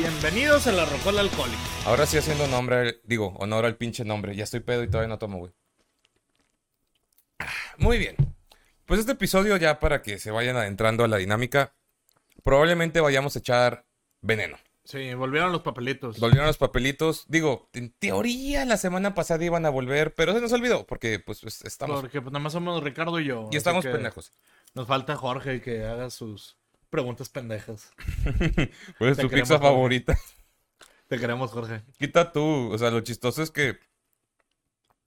Bienvenidos 0.00 0.66
a 0.66 0.72
la 0.72 0.86
Rocola 0.86 1.20
Alcohólica. 1.20 1.58
Ahora 1.84 2.06
sí 2.06 2.16
haciendo 2.16 2.46
nombre, 2.46 3.02
digo, 3.04 3.34
honor 3.38 3.66
al 3.66 3.76
pinche 3.76 4.02
nombre. 4.02 4.34
Ya 4.34 4.44
estoy 4.44 4.60
pedo 4.60 4.82
y 4.82 4.88
todavía 4.88 5.08
no 5.08 5.18
tomo, 5.18 5.36
güey. 5.36 5.52
Muy 7.76 7.98
bien. 7.98 8.16
Pues 8.86 9.00
este 9.00 9.12
episodio 9.12 9.58
ya 9.58 9.78
para 9.78 10.00
que 10.00 10.18
se 10.18 10.30
vayan 10.30 10.56
adentrando 10.56 11.04
a 11.04 11.08
la 11.08 11.18
dinámica, 11.18 11.74
probablemente 12.42 13.02
vayamos 13.02 13.36
a 13.36 13.40
echar 13.40 13.84
veneno. 14.22 14.56
Sí, 14.84 15.12
volvieron 15.12 15.52
los 15.52 15.60
papelitos. 15.60 16.18
Volvieron 16.18 16.46
los 16.46 16.56
papelitos. 16.56 17.26
Digo, 17.28 17.68
en 17.74 17.92
teoría 17.92 18.64
la 18.64 18.78
semana 18.78 19.14
pasada 19.14 19.44
iban 19.44 19.66
a 19.66 19.70
volver, 19.70 20.14
pero 20.14 20.32
se 20.32 20.40
nos 20.40 20.52
olvidó 20.54 20.86
porque 20.86 21.18
pues, 21.18 21.42
pues, 21.42 21.60
estamos... 21.66 22.00
Porque 22.00 22.22
pues 22.22 22.32
nada 22.32 22.42
más 22.42 22.54
somos 22.54 22.82
Ricardo 22.82 23.20
y 23.20 23.26
yo. 23.26 23.50
Y 23.52 23.56
estamos 23.58 23.84
que 23.84 23.90
pendejos. 23.90 24.32
Nos 24.72 24.86
falta 24.86 25.14
Jorge 25.14 25.60
que 25.60 25.84
haga 25.84 26.08
sus 26.08 26.56
preguntas 26.90 27.28
pendejas. 27.28 27.92
¿Cuál 28.98 29.10
es 29.10 29.16
Te 29.16 29.22
tu 29.22 29.30
pizza 29.30 29.54
Jorge. 29.54 29.68
favorita? 29.68 30.18
Te 31.08 31.18
queremos, 31.18 31.50
Jorge. 31.50 31.82
Quita 31.98 32.30
tú. 32.32 32.70
O 32.72 32.78
sea, 32.78 32.90
lo 32.90 33.00
chistoso 33.00 33.42
es 33.42 33.50
que 33.50 33.78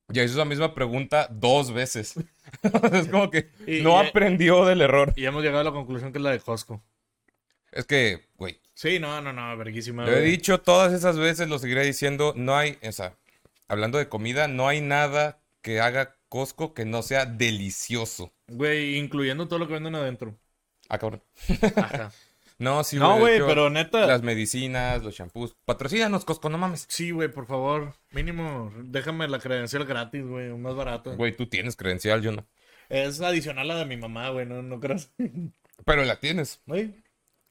ya 0.10 0.24
hizo 0.24 0.34
esa 0.34 0.46
misma 0.46 0.74
pregunta 0.74 1.28
dos 1.32 1.72
veces. 1.74 2.16
es 2.94 3.08
como 3.08 3.30
que 3.30 3.50
Y- 3.68 3.82
no 3.82 4.02
y- 4.04 4.08
aprendió 4.08 4.66
del 4.66 4.82
error. 4.82 5.14
Y 5.16 5.26
hemos 5.26 5.44
llegado 5.44 5.62
a 5.62 5.66
la 5.66 5.72
conclusión 5.72 6.12
que 6.12 6.18
es 6.20 6.24
la 6.24 6.32
de 6.32 6.40
Costco. 6.40 6.84
Es 7.72 7.86
que, 7.86 8.28
güey, 8.36 8.60
Sí, 8.76 9.00
no, 9.00 9.22
no, 9.22 9.32
no, 9.34 9.56
verguísima. 9.58 10.06
lo 10.06 10.12
he 10.12 10.22
dicho 10.22 10.60
todas 10.60 10.94
esas 10.94 11.18
veces, 11.18 11.48
lo 11.48 11.60
seguiré 11.60 11.86
diciendo, 11.86 12.34
no 12.36 12.56
hay, 12.56 12.78
o 12.84 12.92
sea, 12.92 13.16
hablando 13.68 13.98
de 14.00 14.10
comida, 14.10 14.48
no 14.48 14.68
hay 14.68 14.82
nada 14.82 15.40
que 15.62 15.80
haga 15.80 16.16
Costco 16.28 16.74
que 16.74 16.84
no 16.86 17.04
sea 17.04 17.26
delicioso. 17.28 18.34
Güey, 18.48 18.98
incluyendo 18.98 19.48
todo 19.48 19.60
lo 19.60 19.68
que 19.68 19.74
venden 19.74 19.94
adentro. 19.96 20.36
Ah, 20.94 21.00
cabrón. 21.00 21.24
Ajá. 21.76 22.12
No, 22.60 22.84
sí, 22.84 22.98
no, 22.98 23.16
de 23.16 23.20
güey, 23.20 23.40
pero 23.40 23.72
neta. 23.72 24.06
Las 24.06 24.22
medicinas, 24.22 25.04
los 25.04 25.16
shampoos. 25.16 25.58
Patrocínanos, 25.66 26.24
Costco, 26.24 26.50
no 26.50 26.60
mames. 26.60 26.86
Sí, 26.88 27.10
güey, 27.10 27.28
por 27.28 27.48
favor. 27.48 27.96
Mínimo, 28.12 28.72
déjame 28.84 29.28
la 29.28 29.40
credencial 29.40 29.86
gratis, 29.86 30.24
güey, 30.26 30.50
o 30.50 30.58
más 30.58 30.76
barato. 30.76 31.18
Güey, 31.18 31.36
tú 31.36 31.48
tienes 31.48 31.76
credencial, 31.76 32.22
yo 32.22 32.32
no. 32.32 32.46
Es 32.90 33.20
adicional 33.22 33.70
a 33.72 33.74
la 33.74 33.80
de 33.80 33.86
mi 33.88 33.98
mamá, 33.98 34.30
güey, 34.30 34.46
no, 34.46 34.62
no 34.62 34.80
creas. 34.80 35.12
Pero 35.86 36.06
la 36.06 36.20
tienes. 36.20 36.62
Güey, 36.68 36.94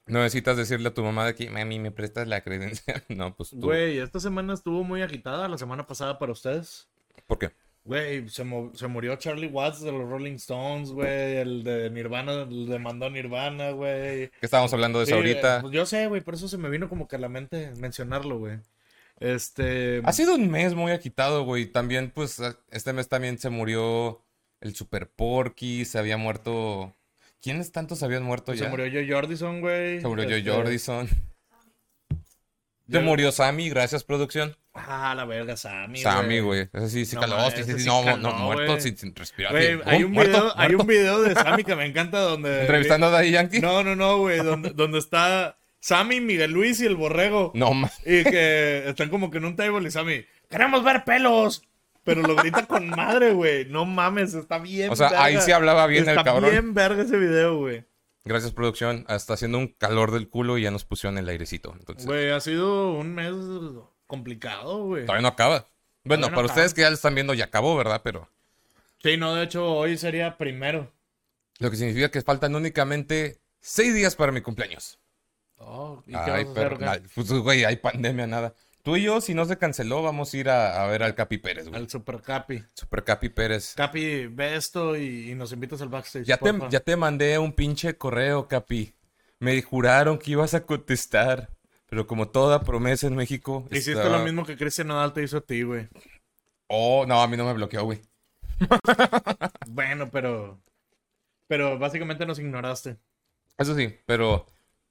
No 0.07 0.19
necesitas 0.19 0.55
decirle 0.57 0.87
a 0.87 0.93
tu 0.93 1.03
mamá 1.03 1.25
de 1.27 1.35
que, 1.35 1.49
mami, 1.49 1.79
¿me 1.79 1.91
prestas 1.91 2.27
la 2.27 2.41
credencial? 2.41 3.03
No, 3.09 3.35
pues 3.35 3.49
tú. 3.49 3.59
güey, 3.59 3.99
esta 3.99 4.21
semana 4.21 4.53
estuvo 4.53 4.83
muy 4.85 5.01
agitada, 5.01 5.49
la 5.49 5.57
semana 5.57 5.85
pasada 5.85 6.17
para 6.17 6.31
ustedes. 6.31 6.89
¿Por 7.27 7.37
qué? 7.39 7.51
Güey, 7.85 8.29
se, 8.29 8.45
se 8.75 8.87
murió 8.87 9.15
Charlie 9.17 9.47
Watts 9.47 9.81
de 9.81 9.91
los 9.91 10.07
Rolling 10.09 10.35
Stones, 10.35 10.91
güey. 10.91 11.35
El 11.37 11.63
de 11.65 11.89
Nirvana, 11.89 12.43
el 12.43 12.67
demandó 12.67 13.09
Nirvana, 13.09 13.71
güey. 13.71 14.29
¿Qué 14.29 14.37
estábamos 14.41 14.71
hablando 14.73 14.99
de 14.99 15.03
eso 15.05 15.11
Sí, 15.11 15.17
ahorita? 15.17 15.57
eh, 15.57 15.61
pues 15.61 15.73
yo 15.73 15.85
sé, 15.85 16.07
güey, 16.07 16.21
por 16.21 16.35
eso 16.35 16.47
se 16.47 16.57
me 16.57 16.69
vino 16.69 16.87
como 16.87 17.07
que 17.09 17.17
a 17.17 17.19
la 17.19 17.27
mente 17.27 17.71
mencionarlo, 17.79 18.39
güey. 18.39 18.59
Este. 19.19 20.01
Ha 20.05 20.13
sido 20.13 20.35
un 20.35 20.49
mes 20.49 20.75
muy 20.75 20.91
agitado, 20.93 21.43
güey. 21.43 21.65
También, 21.65 22.09
pues, 22.09 22.41
este 22.71 22.93
mes 22.93 23.09
también 23.09 23.37
se 23.37 23.49
murió 23.49 24.21
el 24.61 24.73
Super 24.75 25.09
Porky, 25.09 25.83
se 25.85 25.99
había 25.99 26.15
muerto... 26.17 26.93
¿Quiénes 27.41 27.73
tantos 27.73 28.01
habían 28.03 28.23
muerto 28.23 28.53
se 28.53 28.59
ya? 28.59 28.69
murió 28.69 28.85
Joe 28.89 29.05
Jordison, 29.11 29.59
güey. 29.59 29.99
Se 29.99 30.07
murió 30.07 30.23
Joe 30.29 30.37
Este, 30.39 30.49
Jordison. 30.49 31.09
ya- 32.87 32.99
Se 32.99 33.05
murió 33.05 33.31
Sammy, 33.33 33.69
gracias, 33.69 34.05
producción. 34.05 34.55
Ah, 34.75 35.13
la 35.15 35.25
verga, 35.25 35.55
Sammy. 35.55 35.99
Sammy, 35.99 36.39
güey. 36.39 36.67
Ese 36.73 36.89
sí, 36.89 37.05
sí 37.05 37.15
No 37.15 37.21
caló. 37.21 37.45
sí, 37.51 37.57
sí, 37.57 37.61
ese 37.61 37.73
sí, 37.73 37.79
sí 37.81 37.85
no, 37.85 38.03
caló, 38.03 38.17
no, 38.17 38.33
muerto 38.39 38.79
sin, 38.79 39.15
respirar. 39.15 39.51
Güey, 39.51 39.79
hay 39.85 40.01
¡Oh, 40.03 40.07
un, 40.07 40.11
muerto, 40.13 40.31
video, 40.31 40.53
hay 40.57 40.67
muerto! 40.69 40.81
un 40.81 40.87
video 40.87 41.21
de 41.21 41.33
Sammy 41.35 41.63
que 41.63 41.75
me 41.75 41.85
encanta 41.85 42.19
donde. 42.19 42.61
Entrevistando 42.61 43.07
a 43.07 43.09
Daddy 43.11 43.31
Yankee. 43.31 43.59
No, 43.59 43.83
No, 43.83 43.83
no, 43.83 43.95
no, 43.95 44.17
güey. 44.17 44.39
Donde, 44.39 44.71
donde 44.71 44.97
está 44.97 45.57
Sammy, 45.79 46.21
Miguel 46.21 46.51
Luis 46.51 46.79
y 46.81 46.87
el 46.87 46.95
borrego. 46.95 47.51
ma- 47.55 47.91
Y 48.05 48.23
que 48.23 48.83
están 48.89 49.09
como 49.09 49.29
que 49.29 49.37
en 49.37 49.45
un 49.45 49.55
table 49.55 49.87
y 49.87 49.91
Sammy, 49.91 50.25
queremos 50.49 50.83
ver 50.83 51.03
pelos. 51.03 51.63
Pero 52.03 52.21
lo 52.21 52.35
grita 52.35 52.65
con 52.65 52.89
madre, 52.89 53.31
güey. 53.31 53.65
No 53.65 53.85
mames, 53.85 54.33
está 54.33 54.57
bien. 54.57 54.89
O 54.89 54.95
sea, 54.95 55.23
ahí 55.23 55.39
sí 55.39 55.51
hablaba 55.53 55.87
bien 55.87 56.03
el 56.03 56.09
Está 56.09 56.23
cabrón. 56.25 56.49
bien 56.51 56.73
verga 56.73 57.03
ese 57.03 57.17
video, 57.17 57.57
güey. 57.59 57.85
Gracias, 58.25 58.51
producción. 58.51 59.05
Está 59.07 59.35
haciendo 59.35 59.57
un 59.57 59.67
calor 59.67 60.11
del 60.11 60.27
culo 60.27 60.57
y 60.57 60.63
ya 60.63 60.71
nos 60.71 60.83
pusieron 60.83 61.17
el 61.17 61.29
airecito. 61.29 61.73
Güey, 62.05 62.31
ha 62.31 62.39
sido 62.41 62.91
un 62.93 63.13
mes 63.13 63.31
complicado, 64.17 64.85
güey. 64.85 65.05
todavía 65.05 65.21
no 65.23 65.27
acaba. 65.29 65.67
Bueno, 66.03 66.27
no 66.27 66.33
para 66.33 66.45
acaba. 66.45 66.53
ustedes 66.53 66.73
que 66.73 66.81
ya 66.81 66.89
lo 66.89 66.95
están 66.95 67.15
viendo, 67.15 67.33
ya 67.33 67.45
acabó, 67.45 67.75
¿verdad? 67.75 68.01
Pero 68.03 68.29
Sí, 69.01 69.17
no, 69.17 69.33
de 69.35 69.43
hecho, 69.43 69.65
hoy 69.73 69.97
sería 69.97 70.37
primero. 70.37 70.91
lo 71.59 71.69
que 71.71 71.77
significa 71.77 72.09
que 72.11 72.21
faltan 72.21 72.55
únicamente 72.55 73.39
seis 73.59 73.93
días 73.93 74.15
para 74.15 74.31
mi 74.31 74.41
cumpleaños. 74.41 74.99
Oh, 75.57 76.01
¿y 76.05 76.11
qué 76.11 76.17
vas 76.17 76.27
a 76.29 76.33
hacer, 76.35 76.47
pero, 76.53 76.77
pues, 77.15 77.31
güey, 77.31 77.63
hay 77.65 77.77
pandemia, 77.77 78.27
nada. 78.27 78.53
Tú 78.81 78.97
y 78.97 79.03
yo, 79.03 79.21
si 79.21 79.33
no 79.33 79.45
se 79.45 79.57
canceló, 79.57 80.03
vamos 80.03 80.33
a 80.33 80.37
ir 80.37 80.49
a, 80.49 80.83
a 80.83 80.87
ver 80.87 81.03
al 81.03 81.15
Capi 81.15 81.37
Pérez, 81.37 81.69
güey. 81.69 81.79
Al 81.81 81.89
Super 81.89 82.21
Capi. 82.21 82.63
Super 82.73 83.03
Capi 83.05 83.29
Pérez. 83.29 83.73
Capi, 83.75 84.27
ve 84.27 84.55
esto 84.57 84.97
y, 84.97 85.31
y 85.31 85.35
nos 85.35 85.53
invitas 85.53 85.81
al 85.81 85.87
backstage. 85.89 86.25
Ya 86.25 86.35
te, 86.37 86.51
porfa. 86.53 86.69
ya 86.69 86.81
te 86.81 86.95
mandé 86.97 87.37
un 87.39 87.53
pinche 87.53 87.97
correo, 87.97 88.47
Capi. 88.49 88.93
Me 89.39 89.61
juraron 89.61 90.17
que 90.19 90.31
ibas 90.31 90.53
a 90.53 90.65
contestar. 90.65 91.49
Pero 91.93 92.07
como 92.07 92.27
toda 92.27 92.63
promesa 92.63 93.05
en 93.05 93.13
México. 93.15 93.67
Hiciste 93.69 94.09
lo 94.09 94.17
mismo 94.23 94.43
que 94.47 94.57
Cristian 94.57 94.87
Nodal 94.87 95.13
te 95.13 95.21
hizo 95.21 95.37
a 95.37 95.41
ti, 95.41 95.61
güey. 95.61 95.87
Oh, 96.65 97.05
no, 97.07 97.21
a 97.21 97.27
mí 97.27 97.37
no 97.37 97.45
me 97.45 97.53
bloqueó, 97.53 97.83
güey. 97.83 98.01
Bueno, 99.67 100.09
pero. 100.09 100.59
Pero 101.47 101.77
básicamente 101.77 102.25
nos 102.25 102.39
ignoraste. 102.39 102.97
Eso 103.59 103.75
sí, 103.75 103.95
pero. 104.07 104.47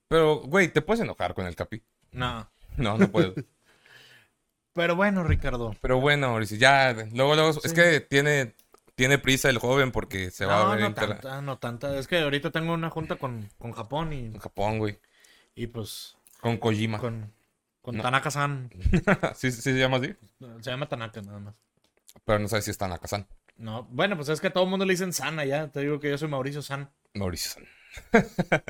Pero, 0.07 0.43
güey, 0.43 0.69
te 0.69 0.81
puedes 0.81 1.01
enojar 1.01 1.35
con 1.35 1.45
el 1.45 1.57
Capi. 1.57 1.83
No. 2.13 2.49
No, 2.77 2.97
no 2.97 3.11
puedo. 3.11 3.35
Pero 4.73 4.95
bueno, 4.95 5.25
Ricardo. 5.25 5.75
pero 5.83 6.01
bueno, 6.01 6.29
Mauricio, 6.31 6.57
ya. 6.57 6.93
Luego, 7.13 7.35
luego. 7.35 7.51
Es 7.65 7.73
que 7.73 8.01
tiene, 8.01 8.55
tiene 8.95 9.19
prisa 9.19 9.51
el 9.51 9.59
joven 9.59 9.91
porque 9.91 10.31
se 10.31 10.47
va 10.47 10.63
a 10.63 10.71
ver 10.71 10.81
no 10.83 10.87
en 10.87 10.95
tela- 10.95 11.21
tanta, 11.21 11.43
no 11.43 11.59
tanta. 11.59 11.99
Es 11.99 12.07
que 12.07 12.21
ahorita 12.21 12.53
tengo 12.53 12.73
una 12.73 12.91
junta 12.91 13.17
con, 13.17 13.51
con 13.59 13.73
Japón 13.73 14.13
y, 14.13 14.27
en 14.27 14.39
Japón, 14.39 14.79
güey. 14.79 15.01
y 15.57 15.67
pues 15.67 16.17
Con 16.43 16.57
Kojima. 16.57 16.99
con, 16.99 17.33
con 17.81 17.97
No. 17.97 18.03
Tanaka-san. 18.03 18.69
¿Sí, 19.37 19.53
sí 19.53 19.63
se 19.63 19.79
llama 19.79 19.99
así? 19.99 20.13
Se 20.61 20.71
llama 20.71 20.89
Tanaka 20.89 21.23
nada 21.23 21.39
más. 21.39 21.55
Pero 22.25 22.41
no 22.41 22.49
sabes 22.49 22.65
si 22.65 22.73
está 22.73 22.89
Nakasan. 22.89 23.29
No, 23.57 23.85
bueno, 23.85 24.17
pues 24.17 24.29
es 24.29 24.41
que 24.41 24.49
a 24.49 24.53
todo 24.53 24.65
el 24.65 24.71
mundo 24.71 24.85
le 24.85 24.93
dicen 24.93 25.13
Sana 25.13 25.45
ya. 25.45 25.69
Te 25.71 25.81
digo 25.81 26.01
que 26.01 26.11
yo 26.11 26.19
soy 26.19 26.29
Mauricio 26.29 26.61
San. 26.61 26.91
Mauricio 27.15 27.53
San. 27.53 27.65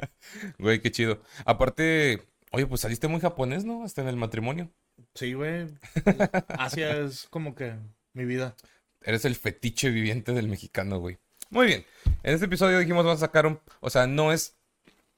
Güey, 0.59 0.81
qué 0.83 0.91
chido. 0.91 1.23
Aparte, 1.47 2.23
oye, 2.51 2.67
pues 2.67 2.83
saliste 2.83 3.09
muy 3.09 3.21
japonés, 3.21 3.65
¿no? 3.65 3.85
Hasta 3.85 4.03
en 4.03 4.09
el 4.09 4.17
matrimonio. 4.17 4.71
Sí, 5.15 5.33
güey. 5.33 5.67
Asia 6.59 6.99
es 6.99 7.27
como 7.31 7.55
que 7.55 7.75
mi 8.13 8.27
vida. 8.27 8.55
Eres 9.01 9.25
el 9.25 9.35
fetiche 9.35 9.89
viviente 9.89 10.33
del 10.33 10.47
mexicano, 10.49 10.99
güey. 10.99 11.19
Muy 11.49 11.67
bien. 11.67 11.87
En 12.23 12.35
este 12.35 12.47
episodio 12.47 12.79
dijimos 12.79 13.05
vamos 13.05 13.23
a 13.23 13.27
sacar 13.27 13.47
un... 13.47 13.61
O 13.81 13.89
sea, 13.89 14.07
no 14.07 14.31
es 14.33 14.57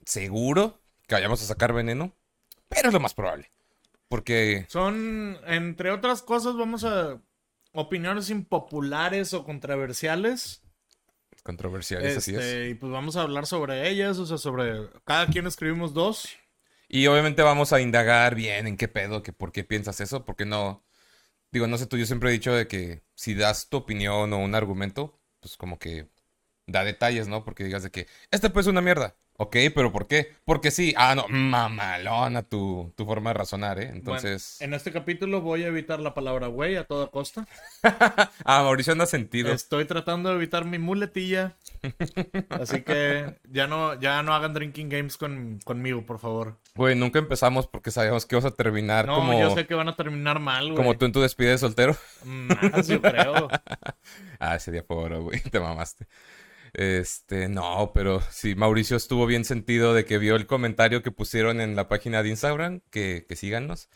seguro 0.04 0.80
que 1.08 1.14
vayamos 1.16 1.42
a 1.42 1.46
sacar 1.46 1.72
veneno, 1.72 2.14
pero 2.74 2.88
es 2.88 2.94
lo 2.94 3.00
más 3.00 3.14
probable. 3.14 3.50
Porque... 4.08 4.66
Son, 4.68 5.38
entre 5.46 5.90
otras 5.90 6.22
cosas, 6.22 6.56
vamos 6.56 6.84
a 6.84 7.20
opiniones 7.72 8.30
impopulares 8.30 9.34
o 9.34 9.44
controversiales. 9.44 10.62
Controversiales, 11.42 12.16
así 12.16 12.34
es. 12.34 12.42
Este, 12.42 12.68
y 12.70 12.74
pues 12.74 12.90
vamos 12.92 13.16
a 13.16 13.22
hablar 13.22 13.46
sobre 13.46 13.88
ellas, 13.88 14.18
o 14.18 14.26
sea, 14.26 14.38
sobre 14.38 14.88
cada 15.04 15.26
quien 15.26 15.46
escribimos 15.46 15.92
dos. 15.92 16.28
Y 16.88 17.06
obviamente 17.06 17.42
vamos 17.42 17.72
a 17.72 17.80
indagar 17.80 18.34
bien 18.34 18.66
en 18.66 18.76
qué 18.76 18.88
pedo, 18.88 19.22
que 19.22 19.32
por 19.32 19.52
qué 19.52 19.64
piensas 19.64 20.00
eso, 20.00 20.24
porque 20.24 20.44
no... 20.44 20.84
Digo, 21.50 21.66
no 21.66 21.78
sé, 21.78 21.86
tú, 21.86 21.96
yo 21.96 22.06
siempre 22.06 22.30
he 22.30 22.32
dicho 22.32 22.52
de 22.52 22.66
que 22.66 23.02
si 23.14 23.34
das 23.34 23.68
tu 23.68 23.76
opinión 23.76 24.32
o 24.32 24.38
un 24.38 24.54
argumento, 24.54 25.20
pues 25.40 25.56
como 25.56 25.78
que 25.78 26.08
da 26.66 26.84
detalles, 26.84 27.28
¿no? 27.28 27.44
Porque 27.44 27.64
digas 27.64 27.82
de 27.82 27.90
que 27.90 28.06
este 28.30 28.50
pues 28.50 28.66
es 28.66 28.70
una 28.70 28.80
mierda. 28.80 29.16
Ok, 29.36 29.56
pero 29.74 29.90
¿por 29.90 30.06
qué? 30.06 30.32
Porque 30.44 30.70
sí. 30.70 30.94
Ah, 30.96 31.16
no, 31.16 31.26
mamalona 31.28 32.42
tu, 32.42 32.92
tu 32.96 33.04
forma 33.04 33.30
de 33.30 33.34
razonar, 33.34 33.80
¿eh? 33.80 33.90
Entonces... 33.92 34.58
Bueno, 34.60 34.70
en 34.70 34.76
este 34.76 34.92
capítulo 34.92 35.40
voy 35.40 35.64
a 35.64 35.66
evitar 35.66 35.98
la 35.98 36.14
palabra 36.14 36.46
güey 36.46 36.76
a 36.76 36.84
toda 36.84 37.08
costa. 37.08 37.46
Ah, 38.46 38.62
Mauricio 38.62 38.92
anda 38.92 39.06
sentido. 39.06 39.52
Estoy 39.52 39.86
tratando 39.86 40.28
de 40.28 40.36
evitar 40.36 40.64
mi 40.64 40.78
muletilla. 40.78 41.56
Así 42.50 42.82
que 42.82 43.36
ya 43.50 43.66
no, 43.66 43.98
ya 43.98 44.22
no 44.22 44.34
hagan 44.34 44.54
drinking 44.54 44.88
games 44.88 45.16
con, 45.16 45.60
conmigo, 45.64 46.04
por 46.04 46.18
favor. 46.18 46.58
Güey, 46.74 46.94
nunca 46.94 47.18
empezamos 47.18 47.66
porque 47.66 47.90
sabíamos 47.90 48.26
que 48.26 48.36
ibas 48.36 48.44
a 48.44 48.50
terminar 48.54 49.06
No, 49.06 49.16
como, 49.16 49.38
yo 49.38 49.54
sé 49.54 49.66
que 49.66 49.74
van 49.74 49.88
a 49.88 49.96
terminar 49.96 50.40
mal, 50.40 50.66
güey. 50.66 50.76
como 50.76 50.96
tú 50.96 51.06
en 51.06 51.12
tu 51.12 51.20
despedida 51.20 51.52
de 51.52 51.58
soltero. 51.58 51.96
Más, 52.24 52.86
yo 52.86 53.00
creo. 53.00 53.48
Ah, 54.38 54.56
ese 54.56 54.70
día 54.72 54.84
oro, 54.88 55.22
güey. 55.22 55.40
Te 55.40 55.58
mamaste. 55.58 56.06
Este, 56.74 57.48
no, 57.48 57.92
pero 57.94 58.20
sí, 58.32 58.56
Mauricio 58.56 58.96
estuvo 58.96 59.26
bien 59.26 59.44
sentido 59.44 59.94
de 59.94 60.04
que 60.04 60.18
vio 60.18 60.34
el 60.34 60.46
comentario 60.48 61.02
que 61.04 61.12
pusieron 61.12 61.60
en 61.60 61.76
la 61.76 61.88
página 61.88 62.22
de 62.24 62.30
Instagram, 62.30 62.80
que, 62.90 63.24
que 63.28 63.36
síganos. 63.36 63.88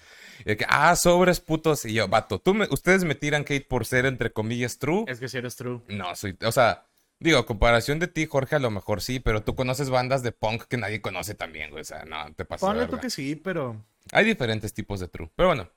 Y 0.46 0.54
que, 0.56 0.64
ah, 0.68 0.94
sobres 0.94 1.40
putos. 1.40 1.84
Y 1.84 1.94
yo, 1.94 2.06
vato, 2.06 2.38
¿tú 2.40 2.54
me- 2.54 2.68
ustedes 2.70 3.02
me 3.02 3.16
tiran 3.16 3.44
hate 3.48 3.66
por 3.66 3.84
ser 3.84 4.06
entre 4.06 4.32
comillas 4.32 4.78
true. 4.78 5.04
Es 5.08 5.18
que 5.18 5.28
si 5.28 5.38
eres 5.38 5.56
true. 5.56 5.80
No, 5.88 6.14
soy, 6.14 6.36
o 6.44 6.52
sea, 6.52 6.86
digo, 7.18 7.38
a 7.38 7.46
comparación 7.46 7.98
de 7.98 8.06
ti, 8.06 8.26
Jorge, 8.26 8.54
a 8.54 8.60
lo 8.60 8.70
mejor 8.70 9.02
sí, 9.02 9.18
pero 9.18 9.42
tú 9.42 9.56
conoces 9.56 9.90
bandas 9.90 10.22
de 10.22 10.30
punk 10.30 10.62
que 10.68 10.76
nadie 10.76 11.02
conoce 11.02 11.34
también, 11.34 11.70
güey. 11.70 11.80
O 11.82 11.84
sea, 11.84 12.04
no, 12.04 12.32
te 12.34 12.44
pasas. 12.44 12.60
de 12.68 12.74
Ponle 12.74 12.86
tú 12.86 13.00
que 13.00 13.10
sí, 13.10 13.34
pero. 13.34 13.84
Hay 14.12 14.24
diferentes 14.24 14.72
tipos 14.72 15.00
de 15.00 15.08
true. 15.08 15.28
Pero 15.34 15.48
bueno, 15.48 15.68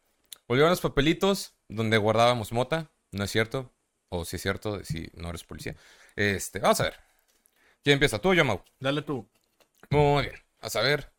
volvieron 0.47 0.69
los 0.69 0.81
papelitos 0.81 1.55
donde 1.67 1.97
guardábamos 1.97 2.51
mota. 2.51 2.91
No 3.11 3.23
es 3.23 3.31
cierto. 3.31 3.73
O 4.13 4.25
si 4.25 4.35
es 4.35 4.41
cierto, 4.41 4.83
si 4.83 5.09
no 5.15 5.29
eres 5.29 5.43
policía. 5.45 5.75
Este, 6.21 6.59
vamos 6.59 6.79
a 6.81 6.83
ver. 6.83 6.95
¿Quién 7.83 7.95
empieza? 7.95 8.19
¿Tú 8.19 8.29
o 8.29 8.33
yo, 8.33 8.45
Mau? 8.45 8.63
Dale 8.79 9.01
tú. 9.01 9.27
Muy 9.89 10.23
bien. 10.23 10.35
A 10.61 10.81
ver. 10.81 11.11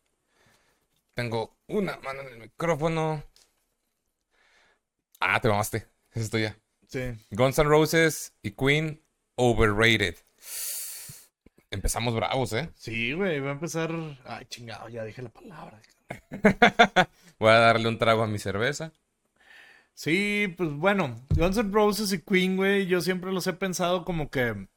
Tengo 1.13 1.57
una 1.67 1.97
mano 1.97 2.21
en 2.21 2.27
el 2.27 2.37
micrófono. 2.39 3.23
Ah, 5.19 5.41
te 5.41 5.49
mamaste. 5.49 5.87
Eso 6.11 6.23
es 6.23 6.29
tuya. 6.29 6.57
Sí. 6.87 6.99
Guns 7.31 7.59
N' 7.59 7.67
Roses 7.67 8.33
y 8.41 8.51
Queen, 8.51 9.03
overrated. 9.35 10.15
Empezamos 11.69 12.15
bravos, 12.15 12.53
¿eh? 12.53 12.69
Sí, 12.75 13.13
güey, 13.13 13.39
va 13.39 13.49
a 13.49 13.53
empezar. 13.53 13.91
Ay, 14.25 14.45
chingado, 14.45 14.87
ya 14.87 15.03
dije 15.03 15.21
la 15.21 15.29
palabra. 15.29 15.81
Voy 17.39 17.49
a 17.49 17.59
darle 17.59 17.89
un 17.89 17.97
trago 17.97 18.23
a 18.23 18.27
mi 18.27 18.39
cerveza. 18.39 18.93
Sí, 19.95 20.53
pues 20.57 20.71
bueno, 20.71 21.19
Guns 21.29 21.57
N' 21.57 21.71
Roses 21.71 22.13
y 22.13 22.21
Queen, 22.21 22.55
güey, 22.55 22.87
yo 22.87 23.01
siempre 23.01 23.31
los 23.31 23.45
he 23.47 23.53
pensado 23.53 24.05
como 24.05 24.29
que 24.29 24.67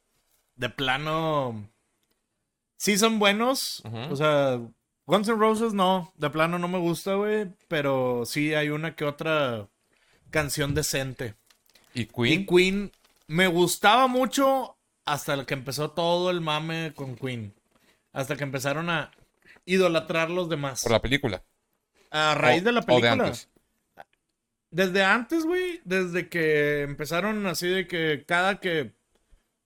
de 0.57 0.69
plano. 0.69 1.69
Sí 2.75 2.97
son 2.97 3.17
buenos. 3.19 3.81
O 4.09 4.15
sea, 4.15 4.59
Guns 5.05 5.27
N' 5.27 5.37
Roses 5.37 5.73
no, 5.73 6.11
de 6.17 6.29
plano 6.29 6.59
no 6.59 6.67
me 6.67 6.77
gusta, 6.79 7.15
güey, 7.15 7.47
pero 7.67 8.23
sí 8.25 8.53
hay 8.53 8.69
una 8.69 8.95
que 8.95 9.05
otra 9.05 9.67
canción 10.29 10.73
decente. 10.75 11.35
¿Y 11.93 12.01
Y 12.01 12.05
Queen? 12.07 12.45
Queen 12.45 12.91
me 13.27 13.47
gustaba 13.47 14.07
mucho 14.07 14.77
hasta 15.05 15.33
el 15.33 15.45
que 15.45 15.53
empezó 15.53 15.91
todo 15.91 16.29
el 16.29 16.41
mame 16.41 16.93
con 16.95 17.15
Queen. 17.15 17.53
Hasta 18.13 18.35
que 18.35 18.43
empezaron 18.43 18.89
a 18.89 19.11
idolatrar 19.65 20.29
los 20.29 20.49
demás. 20.49 20.83
Por 20.83 20.91
la 20.91 21.01
película. 21.01 21.43
A 22.11 22.35
raíz 22.35 22.61
O- 22.61 22.65
de 22.65 22.71
la 22.73 22.79
o 22.81 22.85
película. 22.85 23.11
antes. 23.13 23.49
Desde 24.69 25.03
antes, 25.03 25.45
güey, 25.45 25.81
desde 25.85 26.27
que 26.27 26.81
empezaron 26.81 27.45
así 27.47 27.67
de 27.67 27.87
que 27.87 28.25
cada 28.27 28.59
que 28.59 28.91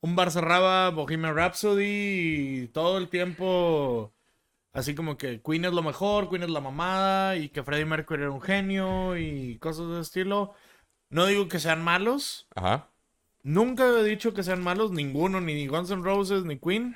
un 0.01 0.15
bar 0.15 0.31
cerraba 0.31 0.89
Bohemian 0.89 1.35
Rhapsody 1.35 2.63
y 2.63 2.67
todo 2.67 2.97
el 2.97 3.07
tiempo 3.09 4.13
así 4.73 4.95
como 4.95 5.17
que 5.17 5.41
Queen 5.41 5.65
es 5.65 5.73
lo 5.73 5.83
mejor, 5.83 6.29
Queen 6.29 6.43
es 6.43 6.49
la 6.49 6.61
mamada 6.61 7.35
y 7.35 7.49
que 7.49 7.63
Freddie 7.63 7.85
Mercury 7.85 8.21
era 8.23 8.31
un 8.31 8.41
genio 8.41 9.17
y 9.17 9.57
cosas 9.59 9.87
de 9.87 9.93
ese 9.93 10.01
estilo. 10.01 10.53
No 11.09 11.25
digo 11.25 11.47
que 11.47 11.59
sean 11.59 11.83
malos, 11.83 12.47
Ajá. 12.55 12.87
nunca 13.43 13.85
he 13.85 14.03
dicho 14.03 14.33
que 14.33 14.43
sean 14.43 14.63
malos 14.63 14.91
ninguno, 14.91 15.41
ni 15.41 15.67
Guns 15.67 15.91
N' 15.91 16.03
Roses 16.03 16.45
ni 16.45 16.57
Queen, 16.57 16.95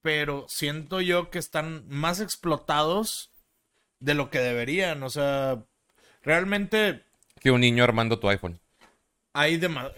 pero 0.00 0.46
siento 0.48 1.00
yo 1.02 1.30
que 1.30 1.38
están 1.38 1.84
más 1.88 2.20
explotados 2.20 3.30
de 3.98 4.14
lo 4.14 4.30
que 4.30 4.38
deberían, 4.38 5.02
o 5.02 5.10
sea, 5.10 5.62
realmente 6.22 7.04
Que 7.38 7.50
un 7.50 7.60
niño 7.60 7.84
armando 7.84 8.18
tu 8.18 8.30
iPhone. 8.30 8.60
Hay 9.32 9.54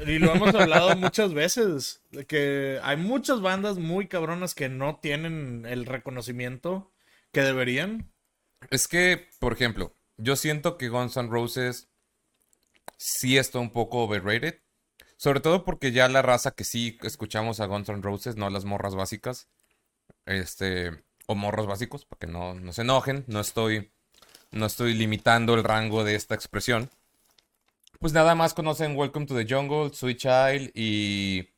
y 0.07 0.19
lo 0.19 0.35
hemos 0.35 0.55
hablado 0.55 0.97
muchas 0.97 1.35
veces, 1.35 2.03
de 2.11 2.27
que 2.27 2.81
hay 2.83 2.97
muchas 2.97 3.41
bandas 3.41 3.79
muy 3.79 4.09
cabronas 4.09 4.55
que 4.55 4.69
no 4.69 4.97
tienen 4.97 5.67
el 5.67 5.87
reconocimiento 5.87 6.93
que 7.33 7.43
deberían. 7.43 8.13
Es 8.71 8.89
que, 8.89 9.29
por 9.39 9.53
ejemplo, 9.53 9.95
yo 10.17 10.37
siento 10.37 10.79
que 10.79 10.89
Guns 10.89 11.17
N' 11.17 11.29
Roses 11.31 11.89
sí 12.97 13.39
está 13.39 13.59
un 13.59 13.71
poco 13.71 14.05
overrated. 14.05 14.61
Sobre 15.17 15.41
todo 15.41 15.65
porque 15.65 15.93
ya 15.93 16.09
la 16.09 16.23
raza 16.23 16.51
que 16.51 16.65
sí 16.65 16.99
escuchamos 17.03 17.61
a 17.61 17.67
Guns 17.67 17.89
N' 17.89 18.03
Roses, 18.03 18.37
no 18.37 18.51
las 18.51 18.65
morras 18.65 18.95
básicas. 18.95 19.49
Este, 20.27 20.91
o 21.27 21.35
morros 21.35 21.67
básicos, 21.67 22.05
para 22.05 22.19
que 22.19 22.27
no, 22.27 22.55
no 22.55 22.73
se 22.73 22.83
enojen. 22.83 23.25
No 23.29 23.41
estoy, 23.41 23.93
no 24.51 24.67
estoy 24.67 24.95
limitando 24.95 25.55
el 25.55 25.65
rango 25.65 26.05
de 26.05 26.17
esta 26.17 26.35
expresión. 26.35 26.91
Pues 28.03 28.13
nada 28.13 28.35
más 28.35 28.53
conocen 28.53 28.97
Welcome 28.97 29.27
to 29.27 29.37
the 29.37 29.47
Jungle, 29.49 29.95
Sweet 29.95 30.19
Child 30.19 30.73
y, 30.75 31.51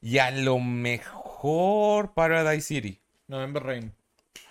y 0.00 0.18
a 0.18 0.32
lo 0.32 0.58
mejor 0.58 2.12
Paradise 2.12 2.66
City. 2.66 3.00
November 3.28 3.62
Rain. 3.62 3.94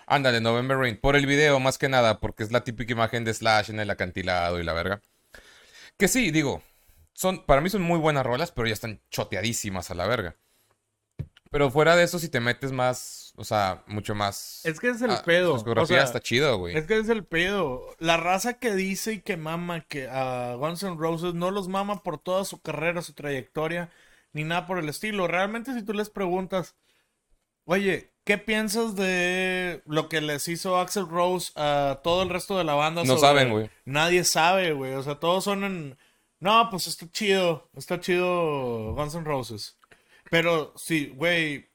Ándale, 0.06 0.40
November 0.40 0.78
Rain. 0.78 0.96
Por 0.96 1.14
el 1.14 1.26
video, 1.26 1.60
más 1.60 1.76
que 1.76 1.90
nada, 1.90 2.20
porque 2.20 2.42
es 2.42 2.52
la 2.52 2.64
típica 2.64 2.92
imagen 2.92 3.24
de 3.24 3.34
Slash 3.34 3.68
en 3.68 3.80
el 3.80 3.90
acantilado 3.90 4.60
y 4.60 4.64
la 4.64 4.72
verga. 4.72 5.02
Que 5.98 6.08
sí, 6.08 6.30
digo, 6.30 6.62
son, 7.12 7.44
para 7.44 7.60
mí 7.60 7.68
son 7.68 7.82
muy 7.82 7.98
buenas 7.98 8.24
rolas, 8.24 8.50
pero 8.50 8.66
ya 8.66 8.72
están 8.72 9.02
choteadísimas 9.10 9.90
a 9.90 9.94
la 9.94 10.06
verga. 10.06 10.36
Pero 11.52 11.70
fuera 11.70 11.94
de 11.94 12.02
eso, 12.02 12.18
si 12.18 12.30
te 12.30 12.40
metes 12.40 12.72
más, 12.72 13.34
o 13.36 13.44
sea, 13.44 13.84
mucho 13.86 14.14
más. 14.14 14.62
Es 14.64 14.80
que 14.80 14.88
es 14.88 15.02
el 15.02 15.10
a 15.10 15.22
pedo. 15.22 15.54
o 15.54 15.86
sea, 15.86 16.02
está 16.02 16.18
chido, 16.18 16.56
güey. 16.56 16.74
Es 16.76 16.86
que 16.86 16.98
es 16.98 17.08
el 17.10 17.24
pedo. 17.24 17.94
La 17.98 18.16
raza 18.16 18.54
que 18.54 18.74
dice 18.74 19.12
y 19.12 19.20
que 19.20 19.36
mama 19.36 19.82
que 19.82 20.08
a 20.08 20.54
Guns 20.54 20.82
N' 20.82 20.96
Roses 20.96 21.34
no 21.34 21.50
los 21.50 21.68
mama 21.68 22.02
por 22.02 22.18
toda 22.18 22.46
su 22.46 22.60
carrera, 22.62 23.02
su 23.02 23.12
trayectoria, 23.12 23.90
ni 24.32 24.44
nada 24.44 24.66
por 24.66 24.78
el 24.78 24.88
estilo. 24.88 25.28
Realmente 25.28 25.74
si 25.74 25.82
tú 25.84 25.92
les 25.92 26.08
preguntas, 26.08 26.74
oye, 27.66 28.14
¿qué 28.24 28.38
piensas 28.38 28.96
de 28.96 29.82
lo 29.84 30.08
que 30.08 30.22
les 30.22 30.48
hizo 30.48 30.78
Axel 30.78 31.06
Rose 31.06 31.52
a 31.56 32.00
todo 32.02 32.22
el 32.22 32.30
resto 32.30 32.56
de 32.56 32.64
la 32.64 32.72
banda? 32.74 33.02
No 33.04 33.18
sobre- 33.18 33.20
saben, 33.20 33.50
güey. 33.50 33.70
Nadie 33.84 34.24
sabe, 34.24 34.72
güey. 34.72 34.94
O 34.94 35.02
sea, 35.02 35.16
todos 35.16 35.44
son 35.44 35.64
en... 35.64 35.98
No, 36.40 36.68
pues 36.70 36.86
está 36.86 37.06
chido. 37.10 37.68
Está 37.76 38.00
chido 38.00 38.94
Guns 38.94 39.14
N' 39.14 39.24
Roses. 39.24 39.76
Pero 40.32 40.72
sí, 40.76 41.12
güey. 41.14 41.68